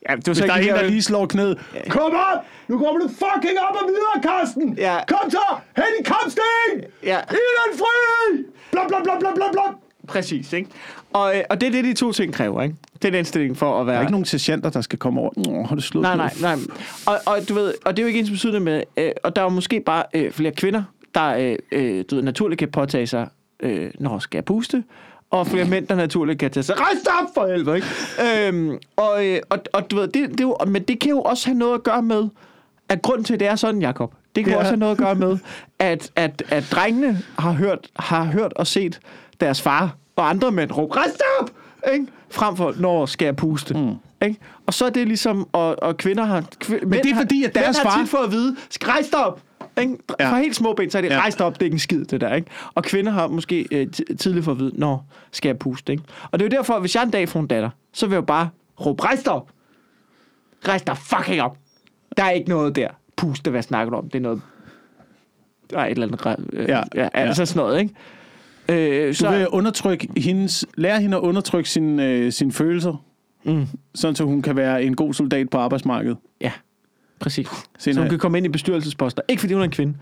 Ja, 0.09 0.15
det 0.15 0.27
var 0.27 0.33
hvis 0.33 0.37
så 0.37 0.45
der 0.47 0.53
er 0.53 0.57
en, 0.57 0.67
der 0.67 0.83
lige- 0.89 1.01
slår 1.03 1.25
knæet. 1.25 1.57
Kom 1.89 2.01
op! 2.13 2.43
Nu 2.67 2.77
kommer 2.77 2.99
du 3.01 3.07
fucking 3.07 3.57
op 3.69 3.75
og 3.75 3.87
videre, 3.87 4.21
Karsten! 4.31 4.77
Ja. 4.77 4.97
Kom 5.07 5.29
så! 5.31 5.43
Hen 5.75 5.85
i 5.99 6.03
kampsten! 6.03 6.89
Ja. 7.03 7.17
Inden 7.19 7.77
fri! 7.79 8.43
Bla, 8.71 8.87
bla, 8.87 8.97
bla, 9.03 9.19
bla, 9.19 9.29
bla, 9.35 9.51
bla. 9.51 9.61
Præcis, 10.07 10.53
ikke? 10.53 10.69
Og, 11.13 11.37
øh, 11.37 11.43
og 11.49 11.61
det 11.61 11.67
er 11.67 11.71
det, 11.71 11.83
de 11.83 11.93
to 11.93 12.11
ting 12.11 12.33
kræver, 12.33 12.61
ikke? 12.63 12.75
Det 12.93 13.05
er 13.05 13.09
den 13.11 13.17
indstilling 13.17 13.57
for 13.57 13.79
at 13.81 13.85
være... 13.87 13.93
Der 13.93 13.99
er 13.99 14.03
ikke 14.03 14.11
nogen 14.11 14.25
sergeanter, 14.25 14.69
der 14.69 14.81
skal 14.81 14.99
komme 14.99 15.21
over. 15.21 15.31
Nå, 15.37 15.63
har 15.63 15.75
du 15.75 15.81
slået 15.81 16.01
Nej, 16.03 16.15
nej, 16.15 16.33
nej. 16.41 16.55
Og, 17.05 17.17
og 17.25 17.49
du 17.49 17.53
ved, 17.53 17.73
og 17.85 17.97
det 17.97 18.01
er 18.01 18.03
jo 18.03 18.07
ikke 18.07 18.19
ens 18.19 18.29
betydende 18.29 18.59
med, 18.59 18.83
øh, 18.97 19.11
og 19.23 19.35
der 19.35 19.41
er 19.41 19.45
jo 19.45 19.49
måske 19.49 19.79
bare 19.85 20.03
øh, 20.13 20.31
flere 20.31 20.51
kvinder, 20.51 20.83
der 21.15 21.27
øh, 21.37 21.55
øh, 21.71 22.05
du 22.09 22.15
ved, 22.15 22.23
naturligt 22.23 22.59
kan 22.59 22.71
påtage 22.71 23.07
sig, 23.07 23.27
øh, 23.59 23.91
når 23.99 24.19
skal 24.19 24.37
jeg 24.37 24.45
puste, 24.45 24.83
og 25.31 25.47
der 25.89 25.95
naturligt 25.95 26.39
kan 26.39 26.51
tage 26.51 26.63
sig, 26.63 26.75
rejs 26.79 27.05
op 27.21 27.29
for 27.33 27.47
helvede, 27.47 27.75
ikke? 27.75 27.87
øhm, 28.47 28.77
og, 28.95 29.25
øh, 29.27 29.39
og, 29.49 29.59
og 29.73 29.91
du 29.91 29.95
ved, 29.95 30.07
det, 30.07 30.29
det 30.31 30.41
jo, 30.41 30.57
men 30.67 30.83
det 30.83 30.99
kan 30.99 31.09
jo 31.09 31.21
også 31.21 31.45
have 31.47 31.57
noget 31.57 31.73
at 31.73 31.83
gøre 31.83 32.01
med, 32.01 32.27
at 32.89 33.01
grund 33.01 33.23
til, 33.23 33.33
at 33.33 33.39
det 33.39 33.47
er 33.47 33.55
sådan, 33.55 33.81
Jakob, 33.81 34.13
det 34.35 34.43
kan 34.43 34.53
Ja. 34.53 34.59
også 34.59 34.69
have 34.69 34.79
noget 34.79 34.91
at 34.91 34.97
gøre 34.97 35.15
med, 35.15 35.37
at, 35.79 36.11
at, 36.15 36.43
at 36.49 36.63
drengene 36.71 37.21
har 37.39 37.51
hørt, 37.51 37.87
har 37.95 38.23
hørt 38.23 38.53
og 38.53 38.67
set 38.67 38.99
deres 39.41 39.61
far 39.61 39.95
og 40.15 40.29
andre 40.29 40.51
mænd 40.51 40.71
råbe, 40.71 40.95
rejs 40.95 41.17
op! 41.39 41.49
Ikke? 41.93 42.05
Frem 42.31 42.55
for, 42.57 42.73
når 42.79 43.05
skal 43.05 43.25
jeg 43.25 43.35
puste? 43.35 43.73
Mm. 43.73 43.93
Ikke? 44.27 44.39
Og 44.67 44.73
så 44.73 44.85
er 44.85 44.89
det 44.89 45.07
ligesom, 45.07 45.47
og, 45.51 45.83
og 45.83 45.97
kvinder 45.97 46.23
har... 46.25 46.43
Kv- 46.65 46.85
men 46.85 47.03
det 47.03 47.11
er 47.11 47.15
fordi, 47.15 47.43
at 47.43 47.55
deres 47.55 47.77
har 47.77 47.89
far- 47.91 47.99
tit 47.99 48.09
fået 48.09 48.23
at 48.25 48.31
vide, 48.31 48.55
rejs 48.83 49.13
op! 49.13 49.41
Ikke? 49.81 49.97
Ja. 50.19 50.25
Ja. 50.25 50.31
Fra 50.31 50.37
helt 50.39 50.55
små 50.55 50.73
ben, 50.73 50.89
så 50.89 50.97
er 50.97 51.01
det 51.01 51.09
Ja. 51.09 51.19
rejst 51.19 51.41
op, 51.41 51.53
det 51.53 51.61
er 51.61 51.65
ikke 51.65 51.75
en 51.75 51.79
skid, 51.79 52.05
det 52.05 52.21
der. 52.21 52.33
Ikke? 52.35 52.47
Og 52.75 52.83
kvinder 52.83 53.11
har 53.11 53.27
måske 53.27 53.67
øh, 53.71 53.87
ti- 53.91 54.15
tidligt 54.15 54.45
fået 54.45 54.55
at 54.55 54.59
vide, 54.59 54.71
når 54.79 55.05
skal 55.31 55.49
jeg 55.49 55.59
puste. 55.59 55.91
Ikke? 55.93 56.03
Og 56.31 56.39
det 56.39 56.45
er 56.45 56.49
jo 56.55 56.57
derfor, 56.57 56.79
hvis 56.79 56.95
jeg 56.95 57.03
en 57.03 57.09
dag 57.09 57.29
får 57.29 57.39
en 57.39 57.47
datter, 57.47 57.69
så 57.93 58.05
vil 58.05 58.13
jeg 58.13 58.21
jo 58.21 58.25
bare 58.25 58.49
råbe, 58.85 59.03
rejs 59.03 59.23
dig 59.23 59.33
op. 59.33 59.49
Rejs 60.67 60.81
dig 60.81 60.97
fucking 60.97 61.41
op. 61.41 61.57
Der 62.17 62.23
er 62.23 62.29
ikke 62.31 62.49
noget 62.49 62.75
der. 62.75 62.87
Puste, 63.17 63.51
hvad 63.51 63.61
snakker 63.61 63.91
du 63.91 63.97
om? 63.97 64.09
Det 64.09 64.15
er 64.15 64.21
noget... 64.23 64.41
Der 65.69 65.79
er 65.79 65.85
et 65.85 65.91
eller 65.91 66.07
andet... 66.07 66.45
Øh, 66.53 66.69
Ja, 66.69 66.77
ja, 66.77 66.83
ja, 66.95 67.01
ja. 67.03 67.09
altså 67.13 67.45
sådan 67.45 67.59
noget, 67.67 67.79
ikke? 67.79 69.01
Øh, 69.03 69.07
Du 69.09 69.13
så, 69.13 69.29
vil 69.31 69.47
undertrykke 69.47 70.07
hendes, 70.17 70.65
lære 70.77 71.01
hende 71.01 71.17
at 71.17 71.21
undertrykke 71.21 71.69
sine, 71.69 72.05
øh, 72.05 72.31
sine 72.31 72.51
følelser, 72.51 73.03
mm, 73.43 73.67
sådan 73.95 74.15
så 74.15 74.23
hun 74.23 74.41
kan 74.41 74.55
være 74.55 74.83
en 74.83 74.95
god 74.95 75.13
soldat 75.13 75.49
på 75.49 75.57
arbejdsmarkedet. 75.57 76.17
ja, 76.41 76.51
præcis. 77.19 77.47
Så 77.77 77.93
hun 77.99 78.09
kan 78.09 78.19
komme 78.19 78.37
ind 78.37 78.45
i 78.45 78.49
bestyrelsesposter. 78.49 79.21
Ikke 79.27 79.39
fordi 79.39 79.53
hun 79.53 79.61
er 79.61 79.65
en 79.65 79.71
kvinde, 79.71 79.97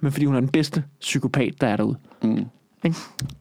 men 0.00 0.12
fordi 0.12 0.24
hun 0.24 0.34
er 0.36 0.40
den 0.40 0.48
bedste 0.48 0.84
psykopat, 1.00 1.54
der 1.60 1.66
er 1.66 1.76
derude. 1.76 1.96
Mm. 2.22 2.46
Ikke? 2.84 2.96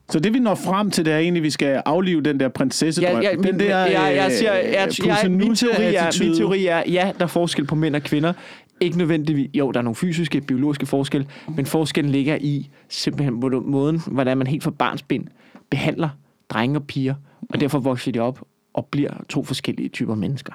Så 0.10 0.20
det 0.20 0.34
vi 0.34 0.40
når 0.40 0.56
frem 0.56 0.92
til, 0.92 1.06
det 1.06 1.14
er 1.14 1.18
egentlig, 1.18 1.40
at 1.40 1.44
vi 1.44 1.50
skal 1.50 1.82
aflive 1.86 2.22
den 2.22 2.40
der 2.40 2.48
prinsessedrøm. 2.48 3.22
Ja, 3.22 3.30
ja, 3.30 3.32
den 3.32 3.42
min, 3.42 3.60
der, 3.60 3.86
jeg, 3.86 4.14
jeg 4.16 4.32
siger, 4.32 4.60
øh, 4.60 4.72
jeg, 4.74 4.90
jeg, 5.06 5.32
min, 5.32 5.56
teori 5.56 5.96
er, 5.96 6.24
min 6.24 6.36
teori 6.36 6.66
er, 6.66 6.84
ja, 6.88 7.12
der 7.20 7.24
er 7.24 7.28
forskel 7.28 7.66
på 7.66 7.76
mænd 7.76 7.96
og 7.96 8.02
kvinder. 8.02 8.34
Ikke 8.80 8.98
nødvendigvis, 8.98 9.50
jo, 9.54 9.72
der 9.72 9.80
er 9.80 9.84
nogle 9.84 9.96
fysiske, 9.96 10.42
biologiske 10.42 10.86
forskelle, 10.86 11.28
men 11.56 11.66
forskellen 11.66 12.12
ligger 12.12 12.38
i 12.42 12.70
simpelthen 12.90 13.40
på 13.40 13.64
måden, 13.66 14.02
hvordan 14.08 14.38
man 14.38 14.48
helt 14.48 14.64
fra 14.64 14.72
barnsben 14.72 15.30
behandler 15.70 16.10
drenge 16.50 16.80
og 16.80 16.84
piger, 16.84 17.16
og 17.50 17.60
derfor 17.60 17.80
vokser 17.80 18.12
de 18.12 18.20
op 18.20 18.42
og 18.74 18.86
bliver 18.86 19.12
to 19.30 19.44
forskellige 19.44 19.90
typer 19.90 20.16
mennesker. 20.16 20.54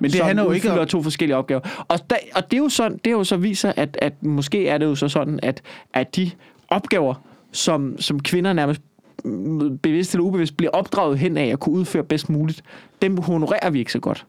Men 0.00 0.10
det 0.10 0.20
handler 0.20 0.44
jo 0.44 0.50
ikke 0.50 0.72
om... 0.72 0.86
to 0.86 1.02
forskellige 1.02 1.36
opgaver. 1.36 1.84
Og, 1.88 1.98
der, 2.10 2.16
og 2.34 2.50
det 2.50 2.56
er 2.56 2.62
jo 2.62 2.68
sådan, 2.68 2.98
det 3.04 3.06
er 3.06 3.14
jo 3.14 3.24
så 3.24 3.36
viser, 3.36 3.72
at, 3.76 3.98
at 4.02 4.22
måske 4.22 4.68
er 4.68 4.78
det 4.78 4.86
jo 4.86 4.94
så 4.94 5.08
sådan, 5.08 5.40
at, 5.42 5.62
at 5.94 6.16
de 6.16 6.30
opgaver, 6.68 7.14
som, 7.52 8.00
som 8.00 8.20
kvinder 8.20 8.52
nærmest 8.52 8.80
bevidst 9.82 10.14
eller 10.14 10.24
ubevidst 10.24 10.56
bliver 10.56 10.70
opdraget 10.70 11.18
hen 11.18 11.36
af 11.36 11.46
at 11.46 11.60
kunne 11.60 11.74
udføre 11.74 12.04
bedst 12.04 12.30
muligt, 12.30 12.62
dem 13.02 13.16
honorerer 13.16 13.70
vi 13.70 13.78
ikke 13.78 13.92
så 13.92 14.00
godt. 14.00 14.26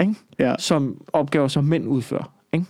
Ikke? 0.00 0.14
Ja. 0.38 0.54
Som 0.58 1.02
opgaver, 1.12 1.48
som 1.48 1.64
mænd 1.64 1.88
udfører. 1.88 2.32
Ikke? 2.52 2.66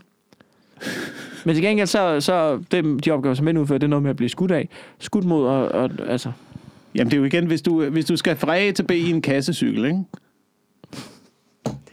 Men 1.45 1.55
til 1.55 1.65
gengæld, 1.65 1.87
så, 1.87 2.21
så 2.21 2.63
dem, 2.71 3.01
de 3.01 3.11
opgaver, 3.11 3.35
som 3.35 3.45
mænd 3.45 3.59
udfører, 3.59 3.79
det 3.79 3.87
er 3.87 3.91
noget 3.91 4.03
med 4.03 4.11
at 4.11 4.17
blive 4.17 4.29
skudt 4.29 4.51
af. 4.51 4.69
Skudt 4.99 5.25
mod, 5.25 5.47
og, 5.47 5.69
og 5.69 5.91
altså... 6.07 6.33
Jamen 6.95 7.11
det 7.11 7.17
er 7.17 7.19
jo 7.19 7.25
igen, 7.25 7.47
hvis 7.47 7.63
du, 7.63 7.85
hvis 7.85 8.05
du 8.05 8.17
skal 8.17 8.37
fra 8.37 8.59
A 8.59 8.71
til 8.71 8.83
B 8.83 8.91
i 8.91 9.11
en 9.11 9.23
kassecykel, 9.23 9.85
ikke? 9.85 10.05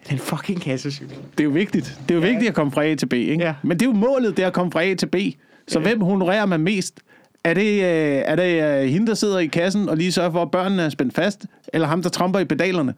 Den 0.10 0.18
fucking 0.20 0.62
kassecykel. 0.62 1.16
Det 1.32 1.39
er 1.39 1.43
jo 1.43 1.49
vigtigt. 1.49 1.99
Det 2.10 2.16
er 2.16 2.20
jo 2.20 2.26
Ja. 2.26 2.30
vigtigt 2.32 2.49
at 2.49 2.55
komme 2.55 2.72
fra 2.72 2.86
A 2.86 2.95
til 2.95 3.05
B, 3.05 3.14
ikke? 3.14 3.43
Ja. 3.43 3.53
Men 3.64 3.80
det 3.80 3.86
er 3.86 3.89
jo 3.89 3.95
målet, 3.97 4.38
det 4.38 4.43
er 4.43 4.47
at 4.47 4.53
komme 4.53 4.72
fra 4.72 4.84
A 4.84 4.93
til 4.93 5.05
B. 5.07 5.16
Så 5.68 5.80
hvem 5.80 6.01
honorerer 6.01 6.45
man 6.45 6.60
mest? 6.60 6.99
Er 7.43 7.53
det, 7.53 7.68
øh, 7.74 8.22
er 8.26 8.36
det 8.36 8.84
øh, 8.84 8.89
hende, 8.89 9.07
der 9.07 9.14
sidder 9.14 9.39
i 9.39 9.45
kassen 9.47 9.89
og 9.89 9.97
lige 9.97 10.12
sørger 10.12 10.32
for, 10.32 10.41
at 10.41 10.51
børnene 10.51 10.82
er 10.84 10.89
spændt 10.89 11.14
fast? 11.16 11.45
Eller 11.74 11.88
ham, 11.88 12.01
der 12.01 12.10
tramper 12.10 12.39
i 12.39 12.45
pedalerne 12.45 12.93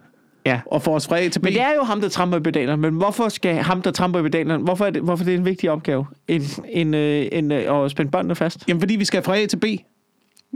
Ja. 0.46 0.60
og 0.66 0.82
får 0.82 0.96
os 0.96 1.08
fra 1.08 1.20
A 1.20 1.28
til 1.30 1.40
B? 1.40 1.44
Men 1.44 1.54
det 1.54 1.62
er 1.62 1.74
jo 1.78 1.84
ham, 1.84 2.02
der 2.02 2.10
tramper 2.10 2.38
i 2.38 2.40
pedalerne. 2.40 2.82
Men 2.82 2.94
hvorfor 2.94 3.30
skal 3.30 3.56
ham, 3.56 3.82
der 3.82 3.92
tramper 3.92 4.20
i 4.20 4.24
pedalerne, 4.24 4.64
hvorfor 4.64 4.86
er 4.86 4.90
det, 4.90 5.02
hvorfor 5.02 5.24
er 5.24 5.26
det 5.26 5.36
en 5.36 5.46
vigtig 5.46 5.72
opgave? 5.72 6.06
En, 6.28 6.42
en, 6.70 6.94
øh, 6.94 7.26
en, 7.32 7.52
øh, 7.52 7.84
at 7.86 7.92
spænde 7.92 8.12
børnene 8.12 8.36
fast? 8.36 8.64
Jamen, 8.68 8.82
fordi 8.82 8.96
vi 8.96 9.06
skal 9.06 9.24
fra 9.24 9.38
A 9.38 9.46
til 9.46 9.58
B. 9.58 9.66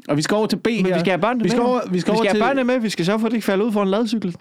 Og 0.07 0.17
vi 0.17 0.21
skal 0.21 0.35
over 0.35 0.47
til 0.47 0.57
B 0.57 0.65
Men 0.67 0.85
her. 0.85 0.93
vi 0.93 0.99
skal 0.99 1.11
have 1.11 1.21
børnene 1.21 1.43
vi 1.43 1.49
skal 1.49 1.61
med. 1.61 1.69
Over, 1.69 1.79
vi 1.91 1.99
skal, 1.99 2.13
vi 2.13 2.15
over 2.17 2.23
skal 2.25 2.35
til, 2.35 2.41
have 2.43 2.49
børnene 2.49 2.63
med. 2.73 2.79
Vi 2.79 2.89
skal 2.89 3.05
sørge 3.05 3.19
for, 3.19 3.25
at 3.27 3.31
de 3.31 3.35
ikke 3.37 3.45
falder 3.45 3.65
ud 3.65 3.71
for 3.71 3.83
en 3.83 3.89
ladcykel. 3.89 4.35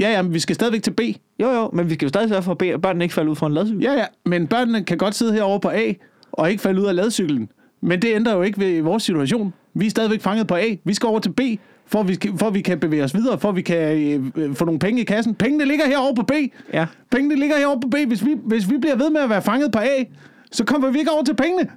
Ja, 0.00 0.10
ja, 0.10 0.22
men 0.22 0.34
vi 0.34 0.38
skal 0.38 0.54
stadigvæk 0.54 0.82
til 0.82 0.90
B. 0.90 1.00
Jo, 1.40 1.50
jo, 1.50 1.70
men 1.72 1.88
vi 1.90 1.94
skal 1.94 2.06
jo 2.06 2.08
stadig 2.08 2.28
sørge 2.28 2.42
for, 2.42 2.74
at 2.74 2.80
børnene 2.82 3.04
ikke 3.04 3.14
falder 3.14 3.30
ud 3.30 3.36
for 3.36 3.46
en 3.46 3.54
ladcykel. 3.54 3.82
Ja, 3.82 3.92
ja, 3.92 4.04
men 4.26 4.46
børnene 4.46 4.84
kan 4.84 4.98
godt 4.98 5.14
sidde 5.14 5.32
herovre 5.32 5.60
på 5.60 5.68
A 5.70 5.92
og 6.32 6.50
ikke 6.50 6.62
falde 6.62 6.80
ud 6.80 6.86
af 6.86 6.94
ladcyklen. 6.96 7.48
Men 7.82 8.02
det 8.02 8.14
ændrer 8.14 8.34
jo 8.34 8.42
ikke 8.42 8.58
ved 8.60 8.82
vores 8.82 9.02
situation. 9.02 9.54
Vi 9.74 9.86
er 9.86 9.90
stadigvæk 9.90 10.20
fanget 10.20 10.46
på 10.46 10.54
A. 10.54 10.64
Vi 10.84 10.94
skal 10.94 11.06
over 11.06 11.20
til 11.20 11.32
B, 11.32 11.40
for 11.86 12.00
at 12.00 12.08
vi, 12.08 12.18
for 12.38 12.46
at 12.46 12.54
vi 12.54 12.60
kan 12.60 12.78
bevæge 12.80 13.04
os 13.04 13.14
videre, 13.14 13.38
for 13.38 13.48
at 13.48 13.56
vi 13.56 13.62
kan 13.62 13.98
øh, 14.36 14.54
få 14.54 14.64
nogle 14.64 14.78
penge 14.78 15.00
i 15.00 15.04
kassen. 15.04 15.34
Pengene 15.34 15.64
ligger 15.64 15.86
herovre 15.86 16.14
på 16.14 16.22
B. 16.22 16.32
Ja. 16.72 16.86
Pengene 17.10 17.36
ligger 17.36 17.56
herovre 17.56 17.80
på 17.80 17.88
B. 17.88 17.94
Hvis 18.06 18.24
vi, 18.24 18.36
hvis 18.44 18.70
vi 18.70 18.76
bliver 18.78 18.96
ved 18.96 19.10
med 19.10 19.20
at 19.20 19.30
være 19.30 19.42
fanget 19.42 19.72
på 19.72 19.78
A, 19.78 20.04
så 20.52 20.64
kommer 20.64 20.90
vi 20.90 20.98
ikke 20.98 21.10
over 21.10 21.24
til 21.24 21.34
pengene. 21.36 21.68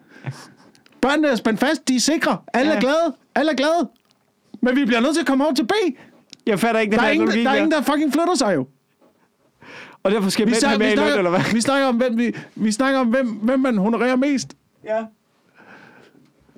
Børnene 1.01 1.27
er 1.27 1.35
spændt 1.35 1.59
fast, 1.59 1.87
de 1.87 1.95
er 1.95 1.99
sikre. 1.99 2.37
Alle 2.53 2.71
Ja. 2.71 2.77
er 2.77 2.81
glade. 2.81 3.15
Alle 3.35 3.51
er 3.51 3.55
glade. 3.55 3.89
Men 4.61 4.75
vi 4.75 4.85
bliver 4.85 5.01
nødt 5.01 5.13
til 5.13 5.21
at 5.21 5.27
komme 5.27 5.43
over 5.43 5.53
til 5.53 5.65
B. 5.67 5.71
Jeg 6.45 6.59
fatter 6.59 6.81
ikke 6.81 6.91
den 6.91 6.99
Der 6.99 7.03
er, 7.03 7.07
her 7.07 7.13
ingen, 7.13 7.29
logik 7.29 7.45
der 7.45 7.51
er 7.51 7.55
ingen, 7.55 7.71
der 7.71 7.81
fucking 7.81 8.13
flytter 8.13 8.35
sig 8.35 8.55
jo. 8.55 8.67
Og 10.03 10.11
derfor 10.11 10.29
skal 10.29 10.47
Vi, 10.47 10.53
snakker, 10.53 10.79
med 10.79 10.87
vi, 10.87 10.93
i 10.93 10.95
løn, 10.95 11.03
snakker, 11.05 11.17
eller 11.17 11.29
hvad? 11.29 11.53
vi 11.53 11.61
snakker 11.61 11.87
om, 11.87 11.95
hvem, 11.95 12.17
vi, 12.17 12.35
vi 12.55 12.71
snakker 12.71 12.99
om 12.99 13.07
hvem, 13.07 13.27
hvem 13.27 13.59
man 13.59 13.77
honorerer 13.77 14.15
mest. 14.15 14.53
Ja. 14.83 15.05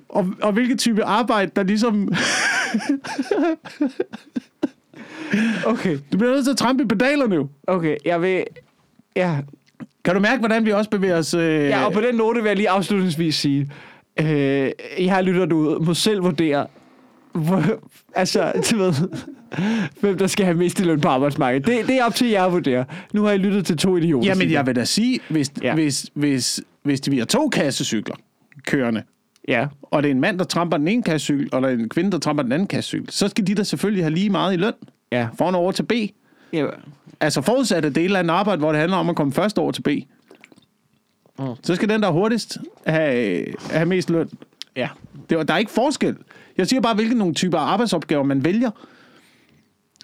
Og, 0.08 0.28
og 0.42 0.52
hvilken 0.52 0.78
type 0.78 1.04
arbejde, 1.04 1.50
der 1.56 1.62
ligesom... 1.62 2.12
Okay, 5.66 5.98
Du 6.12 6.18
bliver 6.18 6.32
nødt 6.32 6.44
til 6.44 6.50
at 6.50 6.56
trampe 6.56 6.82
i 6.82 6.86
pedalerne 6.86 7.34
jo. 7.34 7.48
okay. 7.66 7.96
Jeg 8.04 8.22
vil... 8.22 8.44
Ja, 9.16 9.36
Kan 10.04 10.14
du 10.14 10.20
mærke, 10.20 10.38
hvordan 10.38 10.64
vi 10.66 10.72
også 10.72 10.90
bevæger 10.90 11.18
os... 11.18 11.34
Øh... 11.34 11.68
ja 11.68 11.84
og 11.84 11.92
på 11.92 12.00
den 12.00 12.14
note 12.14 12.42
vil 12.42 12.48
jeg 12.48 12.56
lige 12.56 12.70
afslutningsvis 12.70 13.34
sige, 13.34 13.70
øh, 14.20 14.70
her 14.98 15.20
lytter 15.22 15.46
du 15.46 15.78
må 15.82 15.94
selv 15.94 16.24
vurdere, 16.24 16.66
hvor, 17.32 17.62
altså, 18.14 18.52
du 18.70 18.76
ved, 18.76 18.92
hvem 20.00 20.18
der 20.18 20.26
skal 20.26 20.44
have 20.44 20.56
mest 20.56 20.80
i 20.80 20.82
løn 20.84 21.00
på 21.00 21.08
arbejdsmarkedet. 21.08 21.66
Det, 21.66 21.86
det 21.86 21.98
er 21.98 22.04
op 22.04 22.14
til 22.14 22.28
jer 22.28 22.44
at 22.44 22.52
vurdere. 22.52 22.84
Nu 23.12 23.22
har 23.24 23.32
I 23.32 23.38
lyttet 23.38 23.66
til 23.66 23.76
to 23.76 23.96
idioter. 23.96 24.28
Jamen, 24.28 24.50
jeg 24.50 24.66
vil 24.66 24.76
da 24.76 24.84
sige, 24.84 25.20
hvis, 25.28 25.52
ja. 25.62 25.74
Hvis, 25.74 26.06
hvis, 26.14 26.60
hvis 26.82 27.10
vi 27.10 27.18
har 27.18 27.24
to 27.24 27.48
kassecykler 27.48 28.14
kørende, 28.66 29.02
Ja, 29.48 29.66
og 29.82 30.02
det 30.02 30.08
er 30.08 30.14
en 30.14 30.20
mand, 30.20 30.38
der 30.38 30.44
tramper 30.44 30.76
den 30.76 30.88
ene 30.88 31.02
kassecykel, 31.02 31.48
og 31.52 31.62
der 31.62 31.68
er 31.68 31.72
en 31.72 31.88
kvinde, 31.88 32.10
der 32.10 32.18
tramper 32.18 32.42
den 32.42 32.52
anden 32.52 32.68
kassecykel, 32.68 33.10
så 33.10 33.28
skal 33.28 33.46
de 33.46 33.54
da 33.54 33.62
selvfølgelig 33.62 34.04
have 34.04 34.14
lige 34.14 34.30
meget 34.30 34.54
i 34.54 34.56
løn. 34.56 34.72
ja. 35.12 35.28
Foran 35.38 35.54
over 35.54 35.72
til 35.72 35.82
B. 35.82 35.92
ja. 36.52 36.66
Altså 37.20 37.40
forudsat, 37.40 37.84
at 37.84 37.94
det 37.94 38.00
er 38.00 38.00
et 38.00 38.04
eller 38.04 38.18
andet 38.18 38.34
arbejde, 38.34 38.58
hvor 38.58 38.72
det 38.72 38.78
handler 38.80 38.96
om 38.96 39.08
at 39.10 39.16
komme 39.16 39.32
først 39.32 39.58
over 39.58 39.72
til 39.72 39.82
B. 39.82 39.88
Mm. 41.38 41.44
Så 41.62 41.74
skal 41.74 41.88
den, 41.88 42.02
der 42.02 42.08
er 42.08 42.12
hurtigst, 42.12 42.58
have, 42.86 43.44
have 43.70 43.86
mest 43.86 44.10
løn. 44.10 44.28
ja. 44.76 44.88
Det, 45.30 45.48
der 45.48 45.54
er 45.54 45.58
ikke 45.58 45.70
forskel. 45.70 46.16
Jeg 46.58 46.66
siger 46.66 46.80
bare, 46.80 46.94
hvilke 46.94 47.14
nogle 47.14 47.34
typer 47.34 47.58
arbejdsopgaver 47.58 48.22
man 48.22 48.44
vælger. 48.44 48.70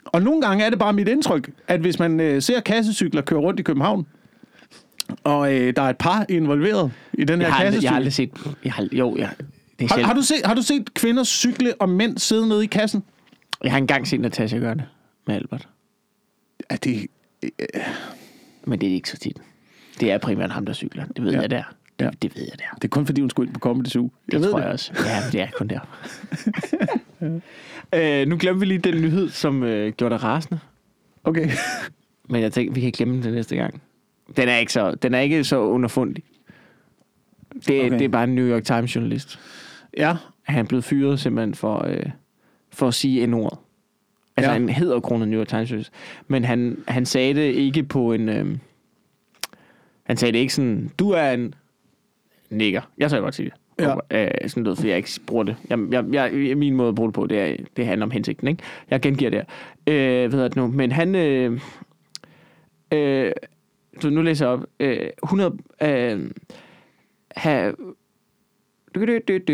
Og 0.05 0.22
nogle 0.22 0.42
gange 0.42 0.64
er 0.64 0.70
det 0.70 0.78
bare 0.78 0.92
mit 0.92 1.09
indtryk, 1.09 1.50
at 1.68 1.80
hvis 1.80 1.98
man 1.98 2.20
øh, 2.20 2.42
ser 2.42 2.61
kassecykler 2.61 3.22
køre 3.22 3.38
rundt 3.40 3.61
i 3.61 3.62
København, 3.62 4.07
og 5.24 5.55
øh, 5.55 5.72
der 5.76 5.82
er 5.82 5.90
et 5.90 5.98
par 5.98 6.26
involveret 6.28 6.92
i 7.12 7.24
den 7.24 7.40
her 7.40 7.46
Jeg 7.46 7.55
har, 7.55 7.64
aldrig, 7.64 7.82
kassecykel. 7.82 7.84
jeg 7.84 7.90
har 7.92 7.96
aldrig 7.96 8.12
set... 8.12 8.57
Jeg 8.64 8.72
har, 8.72 8.88
jo, 8.92 9.16
jeg, 9.16 9.30
det 9.78 9.90
er 9.90 9.94
har, 9.94 10.03
har, 10.03 10.14
du 10.14 10.22
set, 10.22 10.46
har 10.46 10.55
du 10.55 10.62
set 10.62 10.94
kvinder 10.94 11.24
cykle 11.24 11.74
og 11.80 11.88
mænd 11.88 12.18
sidde 12.18 12.48
nede 12.48 12.64
i 12.64 12.66
kassen? 12.66 13.03
Jeg 13.64 13.70
har 13.72 13.78
engang 13.78 14.09
set 14.09 14.20
Natasha 14.20 14.59
gøre 14.59 14.74
det 14.74 14.84
med 15.26 15.34
Albert. 15.34 15.68
Er 16.68 16.76
det... 16.76 17.07
Men 18.64 18.80
det 18.80 18.88
er 18.88 18.92
ikke 18.94 19.11
så 19.11 19.16
tit. 19.18 19.36
Det 20.00 20.11
er 20.12 20.18
primært 20.18 20.50
ham, 20.50 20.66
der 20.66 20.72
cykler. 20.72 21.05
Det 21.16 21.24
ved 21.24 21.32
Ja. 21.32 21.40
jeg 21.40 21.50
der. 21.50 21.62
Det, 21.98 22.05
Ja. 22.05 22.11
det 22.22 22.36
ved 22.36 22.42
jeg 22.42 22.59
der. 22.59 22.74
Det 22.74 22.84
er 22.84 22.88
kun 22.88 23.07
fordi, 23.07 23.20
hun 23.20 23.30
skulle 23.30 23.46
ind 23.46 23.55
på 23.55 23.61
Comedy 23.61 23.86
Zoo. 23.86 24.11
Det 24.32 24.42
tror 24.42 24.59
jeg 24.61 24.68
også. 24.68 24.92
Ja, 25.07 25.18
det 25.32 25.40
er 25.40 25.46
kun 25.57 25.68
der. 25.68 25.80
øh, 27.95 28.27
nu 28.29 28.37
glemmer 28.41 28.61
vi 28.61 28.66
lige 28.66 28.79
den 28.79 29.01
nyhed, 29.01 29.29
som 29.29 29.62
øh, 29.62 29.93
gjorde 29.93 30.14
dig 30.14 30.25
rasende. 30.25 30.61
Okay. 31.25 31.49
Men 32.31 32.43
jeg 32.43 32.53
tænker, 32.53 32.73
vi 32.75 32.81
kan 32.81 32.93
glemme 32.93 33.23
den 33.23 33.33
næste 33.35 33.57
gang. 33.57 33.83
Den 34.37 34.49
er 34.49 34.57
ikke 34.57 34.73
så, 34.73 34.95
den 34.95 35.14
er 35.14 35.20
ikke 35.20 35.45
så 35.45 35.59
underfundig. 35.61 36.25
Det, 37.55 37.81
Okay. 37.87 37.91
det 37.99 38.03
er 38.05 38.09
bare 38.09 38.25
en 38.25 38.35
New 38.35 38.47
York 38.49 38.64
Times 38.64 38.97
journalist. 38.97 39.41
Ja. 39.97 40.16
Han 40.43 40.66
blevet 40.66 40.85
fyret 40.85 41.20
simpelthen 41.20 41.55
for, 41.55 41.85
øh, 41.87 42.07
for 42.73 42.89
at 42.89 42.95
sige 42.95 43.27
n-ordet. 43.27 43.59
Altså 44.37 44.51
Ja. 44.51 44.57
ja. 44.57 44.62
en 44.62 44.68
hedderkronet 44.68 45.29
New 45.29 45.39
York 45.41 45.49
Times 45.49 45.70
journalist. 45.70 45.93
Men 46.29 46.45
han, 46.45 46.79
han 46.89 47.07
sagde 47.07 47.35
det 47.35 47.53
ikke 47.55 47.83
på 47.83 48.12
en... 48.12 48.29
Øh, 48.29 48.59
han 50.03 50.16
sagde 50.16 50.33
det 50.33 50.39
ikke 50.39 50.55
sådan, 50.55 50.91
du 50.99 51.11
er 51.11 51.31
en 51.31 51.55
nigger. 52.51 52.81
Jeg 52.99 53.11
så 53.11 53.20
godt 53.20 53.35
sige 53.35 53.51
det. 53.51 53.55
Ja. 53.83 54.24
Øh, 54.43 54.49
sådan 54.49 54.62
noget, 54.62 54.78
fordi 54.78 54.89
jeg 54.89 54.97
ikke 54.97 55.20
bruger 55.26 55.45
det. 55.45 55.57
Jeg, 55.70 55.78
jeg, 55.91 56.12
jeg, 56.12 56.57
min 56.59 56.76
måde 56.76 56.89
at 56.89 56.95
bruge 56.95 57.09
det 57.09 57.14
på, 57.14 57.26
det, 57.26 57.39
er, 57.39 57.57
det 57.76 57.87
handler 57.87 58.07
om 58.07 58.11
hensigten. 58.11 58.49
Ikke? 58.49 58.62
Jeg 58.91 59.01
gengiver 59.01 59.30
det 59.30 59.39
her. 59.39 59.45
Øh, 59.87 60.28
hvad 60.28 60.30
hedder 60.30 60.49
det 60.49 60.57
nu? 60.57 60.66
Men 60.66 60.93
han... 60.93 61.14
Øh, 61.14 61.61
øh, 62.93 63.33
så 64.01 64.11
nu 64.11 64.22
læser 64.22 64.47
jeg 64.47 64.53
op. 64.53 64.64
Øh, 64.80 65.11
100... 65.22 65.59
Øh, 65.83 66.30
have, 67.37 67.74
du, 68.95 69.07
du, 69.07 69.18
du, 69.28 69.39
du, 69.49 69.53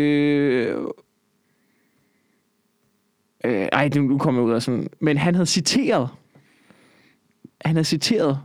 øh, 3.45 3.67
ej, 3.71 3.89
nu 3.95 4.01
nu 4.01 4.17
kommer 4.17 4.41
jeg 4.41 4.47
ud 4.47 4.53
af 4.53 4.61
sådan... 4.61 4.87
Men 4.99 5.17
han 5.17 5.35
havde 5.35 5.45
citeret... 5.45 6.09
Han 7.65 7.75
havde 7.75 7.85
citeret 7.85 8.39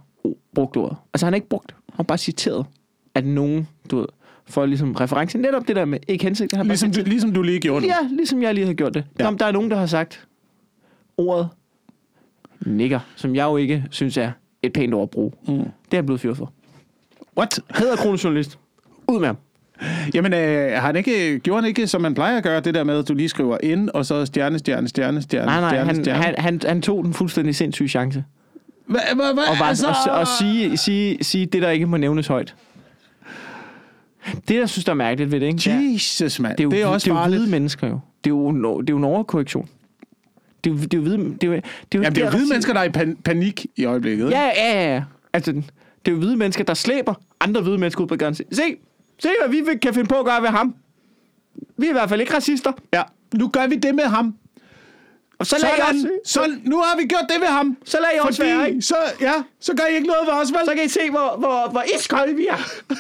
brugt 0.55 0.77
ordet. 0.77 0.97
Altså, 1.15 1.27
han 1.27 1.33
har 1.33 1.37
ikke 1.37 1.49
brugt. 1.49 1.73
Han 1.73 1.97
har 1.97 2.03
bare 2.03 2.19
citeret, 2.19 2.67
at 3.15 3.27
nogen, 3.27 3.69
du 3.91 3.97
ved, 3.97 4.07
for 4.47 4.67
ligesom 4.67 4.93
reference 4.93 5.39
netop 5.39 5.69
det 5.69 5.77
der 5.77 5.85
med 5.85 5.99
ikke 6.09 6.25
hensigt. 6.25 6.53
Han 6.53 6.59
har 6.59 6.65
Ligesom 6.65 6.93
du, 6.93 7.01
ligesom 7.07 7.33
du 7.33 7.43
lige 7.43 7.61
gjorde 7.61 7.81
nu. 7.81 7.87
Ja, 7.87 8.09
ligesom 8.17 8.43
jeg 8.43 8.55
lige 8.55 8.67
har 8.67 8.75
gjort 8.75 8.95
det. 8.95 9.05
Ja. 9.19 9.27
Om 9.27 9.39
der 9.39 9.47
er 9.47 9.53
nogen, 9.53 9.71
der 9.71 9.77
har 9.77 9.87
sagt 9.87 10.27
ordet 11.17 11.49
nigger, 12.67 13.01
som 13.17 13.35
jeg 13.35 13.45
jo 13.45 13.57
ikke 13.57 13.85
synes 13.91 14.17
er 14.17 14.31
et 14.63 14.73
pænt 14.73 14.95
ord 14.95 15.03
at 15.03 15.11
bruge. 15.11 15.33
Mm. 15.49 15.55
Det 15.55 15.65
er 15.65 15.97
jeg 15.97 16.07
blevet 16.07 16.21
fyret 16.21 16.37
for. 16.37 16.53
What? 17.39 17.61
Hedder 17.75 17.97
kronejournalist. 17.97 18.59
Ud 19.09 19.19
med 19.21 19.27
ham. 19.27 19.37
Jamen, 20.15 20.33
øh, 20.33 20.73
har 20.73 20.81
han 20.81 20.97
ikke, 20.97 21.39
gjorde 21.39 21.61
han 21.63 21.69
ikke, 21.69 21.87
som 21.87 22.03
man 22.03 22.15
plejer 22.15 22.37
at 22.37 22.43
gøre, 22.43 22.61
det 22.61 22.75
der 22.75 22.85
med, 22.85 22.99
at 22.99 23.09
du 23.09 23.15
lige 23.15 23.29
skriver 23.29 23.59
ind, 23.63 23.89
og 23.89 24.07
så 24.07 24.27
stjerne, 24.27 24.59
stjerne, 24.59 24.89
stjerne, 24.89 25.23
stjerne, 25.23 25.47
Nej, 25.47 25.61
nej, 25.61 25.71
stjerne, 25.71 25.87
han, 25.87 26.05
stjerne. 26.05 26.23
han, 26.23 26.35
han, 26.39 26.61
han 26.67 26.83
tog 26.83 27.05
den 27.05 27.15
fuldstændig 27.15 27.55
sindssyge 27.57 27.89
chance. 27.89 28.25
Hva, 28.87 28.99
hva, 29.15 29.23
hva, 29.33 29.43
Og, 29.51 29.57
bare, 29.59 29.69
altså... 29.69 29.87
og, 30.11 30.19
og 30.19 30.27
sige, 30.27 30.77
sige, 30.77 31.25
sige 31.25 31.47
det, 31.47 31.63
der 31.63 31.71
ikke 31.71 31.87
må 31.87 31.97
nævnes 31.97 32.27
højt. 32.27 32.55
Det, 34.49 34.55
jeg 34.57 34.69
synes, 34.69 34.85
der 34.85 34.93
er 34.93 34.97
mærkeligt 34.97 35.33
ved 35.33 35.41
det, 35.41 35.47
ikke? 35.47 35.93
Jesus, 35.95 36.41
mand. 36.41 36.57
Det 36.57 36.61
er 36.61 36.65
jo, 36.65 36.71
det 36.71 36.83
er 36.83 36.87
også 36.87 37.05
det 37.11 37.17
er 37.17 37.23
jo 37.23 37.29
hvide 37.29 37.51
mennesker, 37.51 37.87
jo. 37.89 38.01
Det 38.25 38.31
er 38.31 38.35
jo, 38.35 38.81
det 38.81 38.91
er 38.91 38.95
jo 38.95 38.99
en 38.99 39.05
overkorrektion. 39.05 39.69
Det 40.65 40.71
er 40.71 40.75
jo, 40.75 40.81
det 40.81 40.95
er 40.95 40.99
jo 40.99 41.03
hvide... 41.03 41.17
Det 41.19 41.25
er 41.25 41.37
det 41.37 41.49
er 41.49 41.61
Jamen, 41.95 42.15
det 42.15 42.19
er 42.21 42.25
jo 42.25 42.31
hvide 42.31 42.49
mennesker, 42.49 42.73
der 42.73 42.81
er 42.81 42.85
i 42.85 42.89
pan- 42.89 43.23
panik 43.25 43.67
i 43.77 43.85
øjeblikket. 43.85 44.25
ikke? 44.27 44.37
Ja, 44.39 44.47
ja, 44.57 44.83
ja, 44.83 44.95
ja. 44.95 45.03
Altså, 45.33 45.53
det 45.53 45.63
er 46.07 46.13
jo 46.13 46.17
hvide 46.19 46.37
mennesker, 46.37 46.65
der 46.65 46.75
slæber 46.75 47.15
andre 47.41 47.61
hvide 47.61 47.79
mennesker 47.79 48.03
ud 48.03 48.09
på 48.09 48.17
gaden. 48.17 48.35
Se, 48.35 48.45
se, 49.19 49.29
hvad 49.47 49.49
vi 49.49 49.79
kan 49.83 49.95
finde 49.95 50.09
på 50.09 50.15
at 50.15 50.25
gøre 50.25 50.43
ved 50.43 50.49
ham. 50.49 50.75
Vi 51.77 51.87
er 51.87 51.91
i 51.91 51.93
hvert 51.93 52.09
fald 52.09 52.21
ikke 52.21 52.35
racister. 52.35 52.73
ja. 52.93 53.03
Nu 53.35 53.49
gør 53.49 53.67
vi 53.67 53.75
det 53.77 53.95
med 53.95 54.05
ham. 54.05 54.35
Og 55.39 55.47
så 55.47 55.57
Sådan, 55.61 55.75
også, 55.89 56.09
så, 56.25 56.41
nu 56.65 56.77
har 56.77 56.97
vi 57.01 57.07
gjort 57.07 57.25
det 57.33 57.41
ved 57.41 57.49
ham. 57.49 57.77
så 57.85 57.97
lader 58.01 58.15
I 58.25 58.29
også 58.29 58.43
være, 58.43 58.69
ikke? 58.69 58.83
så, 58.83 58.97
ja, 59.21 59.33
så 59.61 59.73
gør 59.77 59.85
I 59.93 59.95
ikke 59.95 60.07
noget 60.07 60.27
ved 60.27 60.33
os, 60.43 60.53
vel? 60.53 60.61
Så 60.67 60.73
kan 60.75 60.85
I 60.85 60.89
se, 60.89 61.01
hvor, 61.11 61.37
hvor, 61.39 61.71
hvor 61.71 61.83
iskolde 61.99 62.35
vi 62.35 62.47
er. 62.51 62.57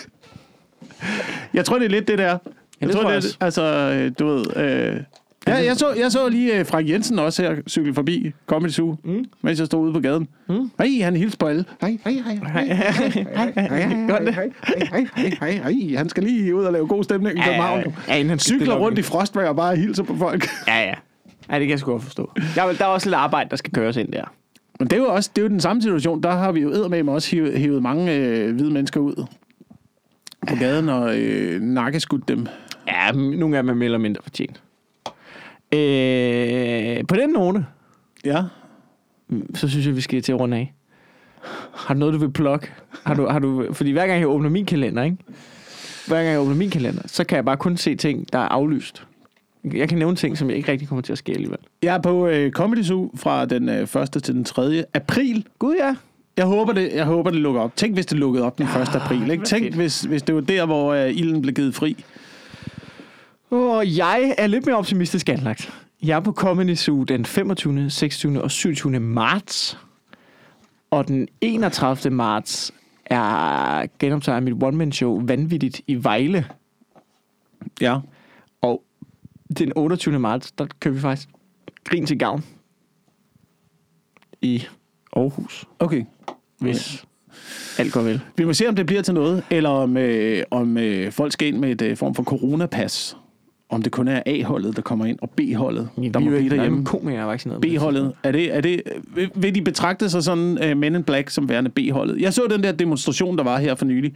Jeg 1.55 1.65
tror, 1.65 1.79
det 1.79 1.85
er 1.85 1.89
lidt 1.91 2.09
det 2.09 2.19
der. 2.19 2.39
Jeg 2.81 2.81
det 2.81 2.91
tror, 2.91 3.03
tror 3.03 3.11
jeg 3.11 3.23
det 3.23 3.37
er, 3.41 3.45
altså, 3.45 3.63
øh, 3.63 4.13
du 4.19 4.27
ved... 4.27 4.45
Øh, 4.57 5.01
ja, 5.47 5.55
jeg 5.55 5.77
så, 5.77 5.87
jeg 5.99 6.13
så 6.13 6.29
lige 6.29 6.59
øh, 6.59 6.67
Frank 6.67 6.89
Jensen 6.89 7.19
også 7.19 7.43
her 7.43 7.55
cykle 7.69 7.95
forbi 7.95 8.33
Comedy 8.47 8.71
Zoo, 8.71 8.97
mm. 9.05 9.25
mens 9.43 9.59
jeg 9.59 9.67
stod 9.67 9.81
ude 9.85 9.93
på 9.93 10.01
gaden. 10.01 10.29
Mm. 10.49 10.71
Hej, 10.79 11.05
han 11.05 11.17
hilste 11.17 11.39
på 11.39 11.47
alle. 11.47 11.65
Hej, 11.81 11.99
hej, 12.05 12.13
hej. 12.13 12.35
Hej, 12.35 12.65
hej, 12.65 14.51
hej, 15.17 15.31
hej, 15.41 15.51
hej. 15.73 15.97
Han 15.97 16.09
skal 16.09 16.23
lige 16.23 16.55
ud 16.55 16.65
og 16.65 16.73
lave 16.73 16.87
god 16.87 17.05
stemning 17.05 17.39
i 17.39 17.41
København. 17.41 17.85
ja, 18.09 18.15
inden 18.15 18.29
han 18.29 18.39
Cykler 18.39 18.75
rundt 18.75 18.99
i 18.99 19.01
igen. 19.01 19.05
frostvejr 19.05 19.49
og 19.49 19.57
bare 19.57 19.77
hilser 19.77 20.03
på 20.03 20.17
folk. 20.17 20.47
Ja, 20.69 20.79
ja. 20.81 20.95
Ja, 21.51 21.55
det 21.55 21.61
kan 21.61 21.71
jeg 21.71 21.79
sgu 21.79 21.91
godt 21.93 22.03
forstå. 22.03 22.31
Der, 22.55 22.63
er- 22.63 22.73
der 22.73 22.85
er 22.85 22.89
også 22.89 23.09
lidt 23.09 23.15
arbejde, 23.15 23.51
der 23.51 23.57
skal 23.57 23.73
køres 23.73 23.97
ind 23.97 24.13
der. 24.13 24.25
Men 24.79 24.89
det 24.89 24.97
er 24.97 25.01
jo 25.01 25.07
også 25.07 25.31
det 25.37 25.43
er 25.43 25.45
jo 25.45 25.49
den 25.49 25.61
samme 25.61 25.83
situation. 25.83 26.23
Der 26.23 26.31
har 26.31 26.53
vi 26.53 26.61
jo 26.61 26.69
eddermame 26.71 27.13
også 27.13 27.31
hivet, 27.31 27.59
hivet 27.59 27.83
mange 27.83 28.15
øh, 28.15 28.55
hvide 28.55 28.71
mennesker 28.71 29.01
ud 29.01 29.27
på 30.47 30.55
gaden 30.57 30.89
og 30.89 31.19
øh, 31.19 31.61
nakkeskudt 31.61 32.29
dem. 32.29 32.47
Ja, 32.89 33.13
nogle 33.13 33.57
af 33.57 33.63
dem 33.63 33.71
er 33.71 33.75
mere 33.75 33.85
eller 33.85 33.99
mindre 33.99 34.21
fortjent. 34.23 34.63
Øh, 35.75 37.05
på 37.09 37.15
den 37.17 37.31
note, 37.31 37.67
Ja. 38.25 38.43
så 39.55 39.69
synes 39.69 39.87
jeg, 39.87 39.97
vi 39.97 40.01
skal 40.01 40.23
til 40.23 40.33
at 40.33 40.41
runde 40.41 40.57
af. 40.57 40.75
Har 41.75 41.95
du 41.95 42.01
noget, 42.01 42.15
du 42.15 42.19
vil 42.19 42.31
plukke? 42.33 42.73
Har 43.05 43.15
du, 43.15 43.27
har 43.27 43.39
du, 43.39 43.67
fordi 43.73 43.91
hver 43.93 44.07
gang 44.07 44.21
jeg 44.21 44.29
åbner 44.29 44.49
min 44.51 44.67
kalender, 44.67 45.03
ikke? 45.03 45.17
Hver 46.07 46.17
gang 46.17 46.29
jeg 46.29 46.41
åbner 46.41 46.55
min 46.55 46.71
kalender, 46.71 47.03
så 47.07 47.25
kan 47.25 47.37
jeg 47.37 47.45
bare 47.45 47.57
kun 47.57 47.77
se 47.77 47.97
ting, 47.97 48.33
der 48.33 48.39
er 48.39 48.49
aflyst. 48.49 49.07
Jeg 49.75 49.89
kan 49.89 49.99
nævne 49.99 50.17
ting, 50.17 50.39
som 50.39 50.49
jeg 50.49 50.57
ikke 50.57 50.73
rigtig 50.73 50.89
kommer 50.89 51.03
til 51.03 51.13
at 51.13 51.19
ske 51.19 51.33
alligevel. 51.33 51.59
Jeg 51.83 51.95
er 51.95 51.99
på 52.01 52.27
øh, 52.29 52.51
Comedy 52.53 52.83
Zoo 52.83 53.11
fra 53.17 53.45
den 53.47 53.69
øh, 53.69 53.83
1. 54.03 54.11
til 54.13 54.35
den 54.35 54.45
3. 54.45 54.85
april. 54.95 55.47
Gud 55.59 55.75
ja. 55.79 55.97
Jeg 56.37 56.47
håber, 56.47 56.73
det, 56.73 56.93
jeg 56.95 57.05
håber, 57.05 57.31
det 57.31 57.41
lukker 57.41 57.61
op. 57.61 57.77
Tænk, 57.77 57.95
hvis 57.95 58.07
det 58.07 58.19
lukkede 58.19 58.45
op 58.45 58.59
den 58.59 58.67
1. 58.67 58.95
april. 58.95 59.31
Ikke? 59.31 59.45
Tænk, 59.45 59.75
hvis, 59.75 60.01
hvis 60.01 60.23
det 60.23 60.35
var 60.35 60.41
der, 60.41 60.67
hvor 60.67 60.93
øh, 60.93 61.11
ilden 61.11 61.43
blev 61.43 61.55
givet 61.55 61.75
fri. 61.75 62.05
Og 63.51 63.97
jeg 63.97 64.35
er 64.39 64.47
lidt 64.47 64.67
mere 64.67 64.77
optimistisk 64.77 65.29
anlagt. 65.29 65.73
Jeg 66.03 66.17
er 66.17 66.21
på 66.21 66.33
Comedy 66.33 66.75
Zoo 66.75 67.03
den 67.05 67.25
25., 67.25 67.91
26. 67.91 68.43
og 68.43 68.51
27. 68.51 69.01
marts. 69.01 69.79
Og 70.91 71.09
den 71.09 71.29
31. 71.41 72.15
marts 72.15 72.75
er 73.07 73.87
genoptaget 73.99 74.43
mit 74.43 74.63
one-man-show 74.63 75.27
Vanvittigt 75.27 75.81
i 75.87 76.05
Vejle. 76.05 76.47
Ja. 77.81 77.99
Og 78.63 78.83
den 79.59 79.73
28. 79.77 80.19
marts, 80.19 80.53
der 80.53 80.67
kører 80.81 80.95
vi 80.95 81.01
faktisk 81.01 81.29
Grin 81.85 82.07
til 82.07 82.19
gavn 82.19 82.45
i 84.43 84.63
Aarhus, 85.17 85.65
Okay. 85.79 86.05
Hvis 86.65 87.05
alt 87.79 87.93
går 87.93 88.01
vel. 88.01 88.21
Vi 88.37 88.45
må 88.45 88.53
se, 88.53 88.69
om 88.69 88.77
det 88.77 88.87
bliver 88.87 89.03
til 89.03 89.15
noget, 89.15 89.43
eller 89.51 89.69
om, 89.71 89.97
øh, 89.97 90.43
om 90.51 90.79
øh, 90.79 91.13
folk 91.13 91.33
skal 91.33 91.49
ind 91.49 91.59
med 91.59 91.71
et 91.71 91.83
øh, 91.83 91.97
form 91.97 92.15
for 92.15 92.23
coronapas. 92.23 93.17
Om 93.71 93.83
det 93.83 93.93
kun 93.93 94.09
er 94.09 94.23
A-holdet, 94.27 94.77
der 94.77 94.83
kommer 94.83 95.07
ind, 95.07 95.19
og 95.23 95.31
B-holdet, 95.31 95.89
der 96.15 96.19
må 96.21 96.31
blive 96.31 96.49
derhjemme. 96.51 96.85
komikere 96.85 97.21
er 97.23 97.25
vaccineret. 97.27 97.61
B-holdet, 97.61 98.13
er 98.23 98.33
det, 98.33 98.57
er 98.57 98.61
det, 98.61 98.83
vil- 99.15 99.31
vil 99.35 99.55
de 99.55 99.63
betragte 99.63 100.11
sig 100.11 100.23
sådan 100.25 100.59
uh, 100.73 100.79
Men 100.79 100.95
in 100.95 101.03
Black 101.03 101.31
som 101.31 101.49
værende 101.49 101.71
B-holdet? 101.71 102.21
Jeg 102.21 102.33
så 102.35 102.43
den 102.51 102.63
der 102.63 102.73
demonstration, 102.73 103.39
der 103.39 103.45
var 103.45 103.59
her 103.59 103.75
for 103.75 103.85
nylig 103.85 104.15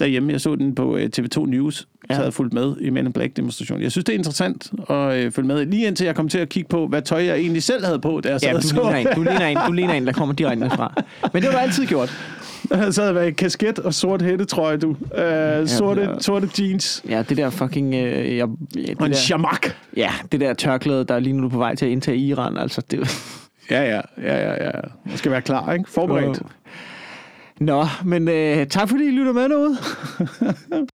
derhjemme. 0.00 0.32
Jeg 0.32 0.40
så 0.40 0.54
den 0.54 0.74
på 0.74 0.94
uh, 0.94 1.00
TV2 1.18 1.46
News, 1.46 1.88
Ja. 2.10 2.14
så 2.14 2.20
havde 2.20 2.32
fulgt 2.32 2.54
med 2.54 2.76
i 2.80 2.90
Men 2.90 3.06
in 3.06 3.12
Black 3.12 3.36
demonstrationen. 3.36 3.82
Jeg 3.82 3.92
synes, 3.92 4.04
det 4.04 4.12
er 4.12 4.18
interessant 4.18 4.70
at 4.90 5.26
uh, 5.26 5.32
følge 5.32 5.46
med. 5.48 5.66
Lige 5.66 5.86
indtil 5.86 6.04
jeg 6.06 6.14
kom 6.14 6.28
til 6.28 6.38
at 6.38 6.48
kigge 6.48 6.68
på, 6.68 6.86
hvad 6.86 7.02
tøj 7.02 7.24
jeg 7.24 7.36
egentlig 7.36 7.62
selv 7.62 7.84
havde 7.84 7.98
på, 7.98 8.20
da 8.24 8.28
jeg 8.30 8.40
sad 8.40 8.48
Ja, 8.48 8.56
og 8.56 8.62
du 8.62 8.68
så. 8.68 8.74
ligner, 8.74 8.96
en, 8.96 9.06
du, 9.16 9.22
ligner 9.22 9.46
en, 9.46 9.58
du 9.66 9.72
ligner 9.72 9.94
en, 9.94 10.06
der 10.06 10.12
kommer 10.12 10.34
direkte 10.34 10.70
fra. 10.70 10.94
Men 11.32 11.42
det 11.42 11.50
har 11.50 11.58
du 11.58 11.64
altid 11.64 11.86
gjort. 11.86 12.12
Jeg 12.70 12.94
sad 12.94 13.12
med 13.12 13.32
kasket 13.32 13.78
og 13.78 13.94
sort 13.94 14.22
hættetrøje, 14.22 14.76
du. 14.76 14.88
Uh, 14.90 14.96
sorte, 15.66 16.00
ja. 16.02 16.18
sorte 16.20 16.48
jeans. 16.58 17.04
Ja, 17.08 17.22
det 17.28 17.36
der 17.36 17.50
fucking... 17.50 17.94
Øh, 17.94 18.00
jeg, 18.00 18.36
ja, 18.36 18.44
Og 18.46 18.48
det 18.76 18.90
en 18.90 18.98
der, 19.10 19.12
shamak. 19.14 19.66
ja, 19.96 20.10
det 20.32 20.40
der 20.40 20.54
tørklæde, 20.54 21.04
der 21.04 21.14
er 21.14 21.18
lige 21.20 21.32
nu 21.32 21.48
på 21.48 21.58
vej 21.58 21.74
til 21.74 21.86
at 21.86 21.92
indtage 21.92 22.16
Iran. 22.16 22.56
Altså, 22.58 22.82
det, 22.90 23.08
Ja, 23.70 23.82
ja, 23.94 24.00
ja, 24.22 24.36
ja, 24.48 24.64
ja. 24.64 24.70
Man 25.04 25.16
skal 25.16 25.32
være 25.32 25.42
klar, 25.42 25.72
ikke? 25.72 25.90
Forberedt. 25.90 26.42
Nå, 27.60 27.86
men 28.04 28.28
øh, 28.28 28.66
tak 28.66 28.88
fordi 28.88 29.04
I 29.04 29.10
lytter 29.10 29.32
med 29.32 29.48
derude. 29.48 29.76